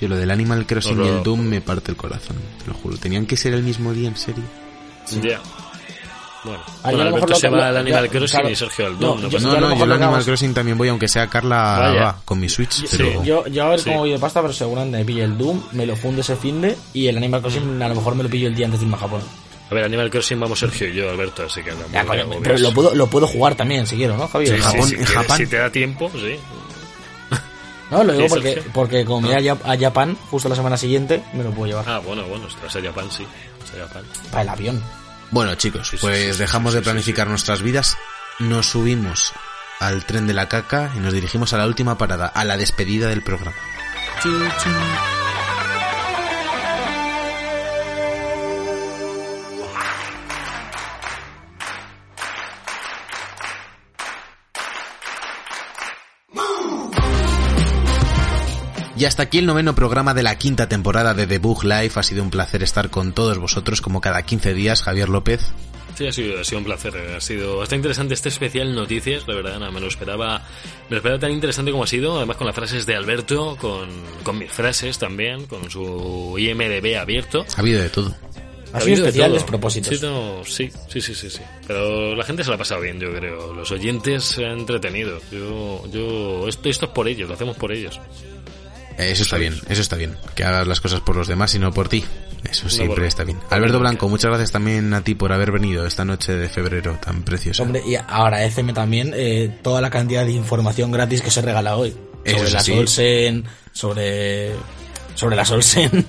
Yo 0.00 0.08
lo 0.08 0.16
del 0.16 0.30
Animal 0.30 0.66
Crossing 0.66 1.04
y 1.04 1.08
el 1.08 1.22
Doom 1.22 1.40
me 1.40 1.60
parte 1.60 1.90
el 1.90 1.96
corazón, 1.96 2.36
te 2.62 2.68
lo 2.68 2.74
juro. 2.74 2.96
¿Tenían 2.96 3.26
que 3.26 3.36
ser 3.36 3.54
el 3.54 3.64
mismo 3.64 3.92
día, 3.92 4.08
en 4.08 4.16
serio? 4.16 4.44
Ya. 5.20 5.42
Bueno, 6.42 6.62
Ah, 6.82 6.90
yo 6.90 6.96
bueno 6.96 7.02
a 7.02 7.04
lo 7.04 7.04
mejor 7.04 7.06
Alberto 7.06 7.26
lo 7.28 7.34
se 7.36 7.40
que- 7.40 7.54
va 7.54 7.66
al 7.68 7.74
ya, 7.74 7.80
Animal 7.80 8.08
Crossing 8.08 8.38
claro. 8.40 8.50
y 8.50 8.56
Sergio 8.56 8.86
al 8.86 8.92
No, 8.94 8.98
Doom. 8.98 9.20
No, 9.22 9.28
yo- 9.28 9.38
No, 9.40 9.46
lo 9.54 9.60
no, 9.60 9.68
mejor 9.68 9.88
yo 9.88 9.98
que 9.98 10.04
Animal 10.04 10.24
Crossing 10.24 10.54
también 10.54 10.78
voy, 10.78 10.88
aunque 10.88 11.08
sea 11.08 11.26
Carla 11.28 11.78
Vaya. 11.78 12.00
va 12.02 12.16
con 12.24 12.40
mi 12.40 12.48
Switch, 12.48 12.72
Sí, 12.72 12.86
pero... 12.96 13.22
Yo, 13.24 13.46
yo 13.48 13.64
a 13.64 13.68
ver 13.68 13.78
Sí. 13.80 13.84
cómo 13.90 13.98
voy 14.00 14.10
de 14.12 14.18
pasta, 14.18 14.40
pero 14.40 14.52
seguramente 14.54 14.96
me 14.98 15.04
pillo 15.04 15.24
el 15.24 15.36
Doom, 15.36 15.62
me 15.72 15.84
lo 15.84 15.96
funde 15.96 16.22
ese 16.22 16.36
fin 16.36 16.62
de 16.62 16.76
y 16.94 17.08
el 17.08 17.16
Animal 17.18 17.42
Crossing 17.42 17.82
a 17.82 17.88
lo 17.88 17.94
mejor 17.94 18.14
me 18.14 18.22
lo 18.22 18.30
pillo 18.30 18.48
el 18.48 18.54
día 18.54 18.64
antes 18.66 18.80
de 18.80 18.86
irme 18.86 18.96
a 18.96 19.00
Japón. 19.00 19.20
A 19.70 19.74
ver, 19.74 19.84
Animal 19.84 20.10
Crossing 20.10 20.40
vamos 20.40 20.58
Sergio 20.58 20.88
y 20.88 20.94
yo, 20.94 21.10
Alberto, 21.10 21.44
así 21.44 21.62
que 21.62 21.72
Ya, 21.92 22.04
coño, 22.06 22.24
pero 22.42 22.58
lo 22.58 22.72
puedo, 22.72 22.94
lo 22.94 23.06
puedo 23.06 23.26
jugar 23.26 23.54
también 23.54 23.86
si 23.86 23.96
quiero, 23.96 24.16
¿no, 24.16 24.26
Javier? 24.26 24.48
Sí, 24.48 24.54
En 24.56 24.62
sí, 24.62 24.66
Japón- 24.66 24.88
si 24.88 24.94
en 24.94 25.04
quieres, 25.04 25.14
Japón. 25.22 25.36
Si 25.36 25.46
te 25.46 25.56
da 25.58 25.70
tiempo, 25.70 26.10
sí. 26.14 26.36
No, 27.90 28.04
lo 28.04 28.12
digo 28.12 28.28
porque, 28.28 28.62
porque 28.72 29.04
como 29.04 29.22
me 29.28 29.34
voy 29.34 29.48
a, 29.48 29.54
Jap- 29.54 29.64
a 29.64 29.76
Japón 29.78 30.16
justo 30.30 30.48
la 30.48 30.54
semana 30.54 30.76
siguiente, 30.76 31.22
me 31.34 31.42
lo 31.42 31.50
puedo 31.50 31.66
llevar 31.66 31.84
Ah, 31.88 31.98
bueno, 31.98 32.22
bueno, 32.24 32.46
vas 32.62 32.76
a 32.76 32.80
Japón, 32.80 33.08
sí. 33.10 33.26
Vas 33.60 33.74
a 33.74 33.88
Japón. 33.88 34.02
para 34.30 34.42
el 34.42 34.48
avión. 34.48 34.82
Bueno, 35.30 35.54
chicos, 35.54 35.92
pues 36.00 36.18
sí, 36.18 36.32
sí, 36.32 36.38
dejamos 36.38 36.72
sí, 36.72 36.78
de 36.78 36.82
sí, 36.82 36.84
planificar 36.84 37.28
nuestras 37.28 37.62
vidas, 37.62 37.96
nos 38.38 38.66
subimos 38.66 39.32
al 39.78 40.04
tren 40.04 40.26
de 40.26 40.34
la 40.34 40.48
caca 40.48 40.92
y 40.96 40.98
nos 40.98 41.12
dirigimos 41.12 41.52
a 41.52 41.58
la 41.58 41.66
última 41.66 41.96
parada, 41.98 42.26
a 42.26 42.44
la 42.44 42.56
despedida 42.56 43.08
del 43.08 43.22
programa. 43.22 43.56
Y 59.00 59.06
hasta 59.06 59.22
aquí 59.22 59.38
el 59.38 59.46
noveno 59.46 59.74
programa 59.74 60.12
de 60.12 60.22
la 60.22 60.36
quinta 60.36 60.68
temporada 60.68 61.14
de 61.14 61.26
The 61.26 61.38
Book 61.38 61.64
Life. 61.64 61.98
Ha 61.98 62.02
sido 62.02 62.22
un 62.22 62.28
placer 62.28 62.62
estar 62.62 62.90
con 62.90 63.14
todos 63.14 63.38
vosotros 63.38 63.80
como 63.80 64.02
cada 64.02 64.20
15 64.24 64.52
días. 64.52 64.82
Javier 64.82 65.08
López. 65.08 65.40
Sí, 65.96 66.06
ha 66.06 66.12
sido, 66.12 66.38
ha 66.38 66.44
sido 66.44 66.58
un 66.58 66.64
placer. 66.64 66.94
eh, 66.94 67.14
Ha 67.16 67.20
sido 67.22 67.56
bastante 67.56 67.76
interesante 67.76 68.12
este 68.12 68.28
especial 68.28 68.74
noticias, 68.74 69.26
la 69.26 69.36
verdad. 69.36 69.58
No, 69.58 69.72
me 69.72 69.80
lo 69.80 69.88
esperaba, 69.88 70.40
me 70.90 70.90
lo 70.90 70.96
esperaba 70.98 71.18
tan 71.18 71.30
interesante 71.32 71.70
como 71.70 71.84
ha 71.84 71.86
sido. 71.86 72.18
Además, 72.18 72.36
con 72.36 72.46
las 72.46 72.54
frases 72.54 72.84
de 72.84 72.94
Alberto, 72.94 73.56
con, 73.58 73.88
con 74.22 74.36
mis 74.36 74.52
frases 74.52 74.98
también, 74.98 75.46
con 75.46 75.70
su 75.70 76.36
IMDB 76.38 76.98
abierto. 77.00 77.46
Ha 77.56 77.60
habido 77.60 77.80
de 77.80 77.88
todo. 77.88 78.14
Ha 78.74 78.76
Ha 78.76 78.80
sido 78.82 78.96
especial 78.96 79.32
despropósitos. 79.32 79.98
Sí, 79.98 80.04
no, 80.06 80.44
sí, 80.44 80.70
sí, 80.90 81.00
sí, 81.00 81.14
sí, 81.14 81.30
sí. 81.30 81.40
Pero 81.66 82.14
la 82.14 82.24
gente 82.24 82.44
se 82.44 82.50
la 82.50 82.56
ha 82.56 82.58
pasado 82.58 82.82
bien, 82.82 83.00
yo 83.00 83.10
creo. 83.14 83.54
Los 83.54 83.70
oyentes 83.72 84.24
se 84.24 84.44
han 84.44 84.58
entretenido. 84.58 85.18
Yo, 85.32 85.84
yo, 85.90 86.46
esto, 86.48 86.68
esto 86.68 86.84
es 86.84 86.92
por 86.92 87.08
ellos, 87.08 87.28
lo 87.30 87.34
hacemos 87.34 87.56
por 87.56 87.72
ellos. 87.72 87.98
Eso 88.98 89.22
está 89.22 89.36
bien, 89.38 89.54
eso 89.68 89.80
está 89.80 89.96
bien. 89.96 90.16
Que 90.34 90.44
hagas 90.44 90.66
las 90.66 90.80
cosas 90.80 91.00
por 91.00 91.16
los 91.16 91.26
demás 91.26 91.54
y 91.54 91.58
no 91.58 91.72
por 91.72 91.88
ti. 91.88 92.04
Eso 92.50 92.68
siempre 92.70 93.06
está 93.06 93.24
bien. 93.24 93.38
Alberto 93.50 93.78
Blanco, 93.78 94.08
muchas 94.08 94.28
gracias 94.30 94.50
también 94.50 94.92
a 94.94 95.02
ti 95.02 95.14
por 95.14 95.32
haber 95.32 95.52
venido 95.52 95.86
esta 95.86 96.04
noche 96.04 96.34
de 96.34 96.48
febrero 96.48 96.98
tan 97.04 97.22
preciosa. 97.22 97.62
Hombre, 97.62 97.82
y 97.86 97.96
agradeceme 97.96 98.72
también 98.72 99.12
eh, 99.14 99.50
toda 99.62 99.80
la 99.80 99.90
cantidad 99.90 100.24
de 100.24 100.32
información 100.32 100.90
gratis 100.90 101.20
que 101.22 101.30
se 101.30 101.42
regala 101.42 101.76
hoy. 101.76 101.94
Eso 102.24 102.38
sobre 102.38 102.50
la 102.50 102.58
así. 102.58 102.72
Olsen, 102.72 103.44
sobre, 103.72 104.52
sobre 105.14 105.36
la 105.36 105.42
Olsen. 105.42 106.06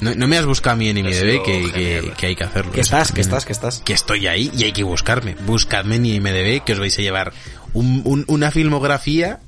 No, 0.00 0.14
no 0.14 0.28
me 0.28 0.38
has 0.38 0.46
buscado 0.46 0.74
a 0.74 0.76
mí 0.76 0.88
en 0.88 0.98
IMDB 0.98 1.42
que, 1.42 2.12
que, 2.16 2.26
hay 2.26 2.36
que 2.36 2.44
hacerlo. 2.44 2.70
que 2.72 2.80
estás, 2.80 3.10
que 3.12 3.20
estás, 3.20 3.44
que 3.44 3.52
estás. 3.52 3.80
Que 3.84 3.92
estoy 3.94 4.28
ahí 4.28 4.50
y 4.56 4.62
hay 4.64 4.72
que 4.72 4.84
buscarme. 4.84 5.34
Buscadme 5.44 5.96
en 5.96 6.06
IMDB 6.06 6.62
que 6.64 6.72
os 6.74 6.78
vais 6.78 6.96
a 6.98 7.02
llevar 7.02 7.32
un- 7.74 8.02
un- 8.04 8.24
una 8.28 8.50
filmografía 8.52 9.40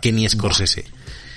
que 0.00 0.10
ni 0.12 0.28
Scorsese. 0.28 0.84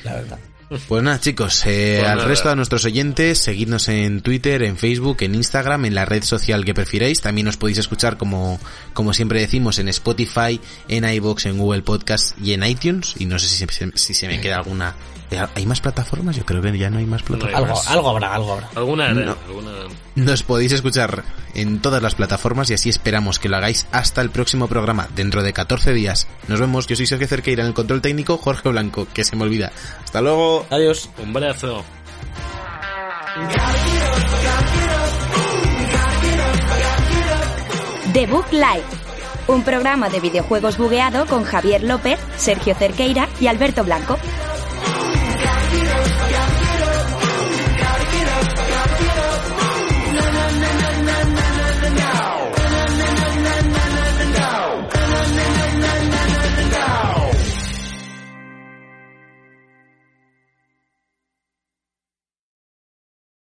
La 0.05 0.13
verdad. 0.13 0.39
Pues 0.87 1.03
nada, 1.03 1.19
chicos, 1.19 1.63
eh, 1.67 1.97
Pues 1.99 2.09
al 2.09 2.15
nada. 2.17 2.27
resto 2.27 2.49
de 2.49 2.55
nuestros 2.55 2.85
oyentes, 2.85 3.37
seguidnos 3.37 3.87
en 3.87 4.21
Twitter, 4.21 4.63
en 4.63 4.77
Facebook, 4.77 5.17
en 5.21 5.35
Instagram, 5.35 5.85
en 5.85 5.93
la 5.93 6.05
red 6.05 6.23
social 6.23 6.65
que 6.65 6.73
prefiráis. 6.73 7.21
También 7.21 7.47
os 7.47 7.55
podéis 7.57 7.77
escuchar, 7.77 8.17
como, 8.17 8.59
como 8.93 9.13
siempre 9.13 9.39
decimos, 9.39 9.77
en 9.77 9.89
Spotify, 9.89 10.59
en 10.87 11.05
iBox, 11.07 11.45
en 11.45 11.59
Google 11.59 11.83
Podcast 11.83 12.35
y 12.41 12.53
en 12.53 12.63
iTunes. 12.63 13.13
Y 13.19 13.25
no 13.27 13.37
sé 13.37 13.47
si 13.47 13.63
se, 13.67 13.91
si 13.93 14.13
se 14.15 14.27
me 14.27 14.41
queda 14.41 14.55
alguna. 14.57 14.95
¿Hay 15.55 15.65
más 15.65 15.81
plataformas? 15.81 16.35
Yo 16.35 16.45
creo 16.45 16.61
que 16.61 16.77
ya 16.77 16.89
no 16.89 16.97
hay 16.97 17.05
más 17.05 17.23
plataformas. 17.23 17.55
hay 17.55 17.63
Algo, 17.63 17.75
más. 17.75 17.87
algo 17.87 18.09
habrá, 18.09 18.33
algo 18.33 18.53
habrá. 18.53 18.69
¿Alguna? 18.75 19.13
No. 19.13 19.35
¿Alguna? 19.47 19.71
Nos 20.15 20.43
podéis 20.43 20.71
escuchar 20.71 21.23
en 21.53 21.79
todas 21.81 22.01
las 22.01 22.15
plataformas 22.15 22.69
y 22.69 22.73
así 22.73 22.89
esperamos 22.89 23.39
que 23.39 23.49
lo 23.49 23.57
hagáis 23.57 23.87
hasta 23.91 24.21
el 24.21 24.29
próximo 24.29 24.67
programa, 24.67 25.07
dentro 25.15 25.43
de 25.43 25.53
14 25.53 25.93
días. 25.93 26.27
Nos 26.47 26.59
vemos, 26.59 26.87
yo 26.87 26.95
soy 26.95 27.05
Sergio 27.05 27.27
Cerqueira 27.27 27.63
en 27.63 27.67
el 27.67 27.73
control 27.73 28.01
técnico, 28.01 28.37
Jorge 28.37 28.69
Blanco, 28.69 29.07
que 29.13 29.23
se 29.23 29.35
me 29.35 29.43
olvida. 29.43 29.71
Hasta 30.03 30.21
luego. 30.21 30.65
Adiós. 30.69 31.09
Un 31.21 31.33
brazo. 31.33 31.83
The 38.13 38.25
Book 38.27 38.45
Live, 38.51 38.83
un 39.47 39.63
programa 39.63 40.09
de 40.09 40.19
videojuegos 40.21 40.77
bugueado 40.77 41.25
con 41.25 41.43
Javier 41.43 41.83
López, 41.83 42.19
Sergio 42.37 42.73
Cerqueira 42.75 43.27
y 43.41 43.47
Alberto 43.47 43.83
Blanco. 43.83 44.17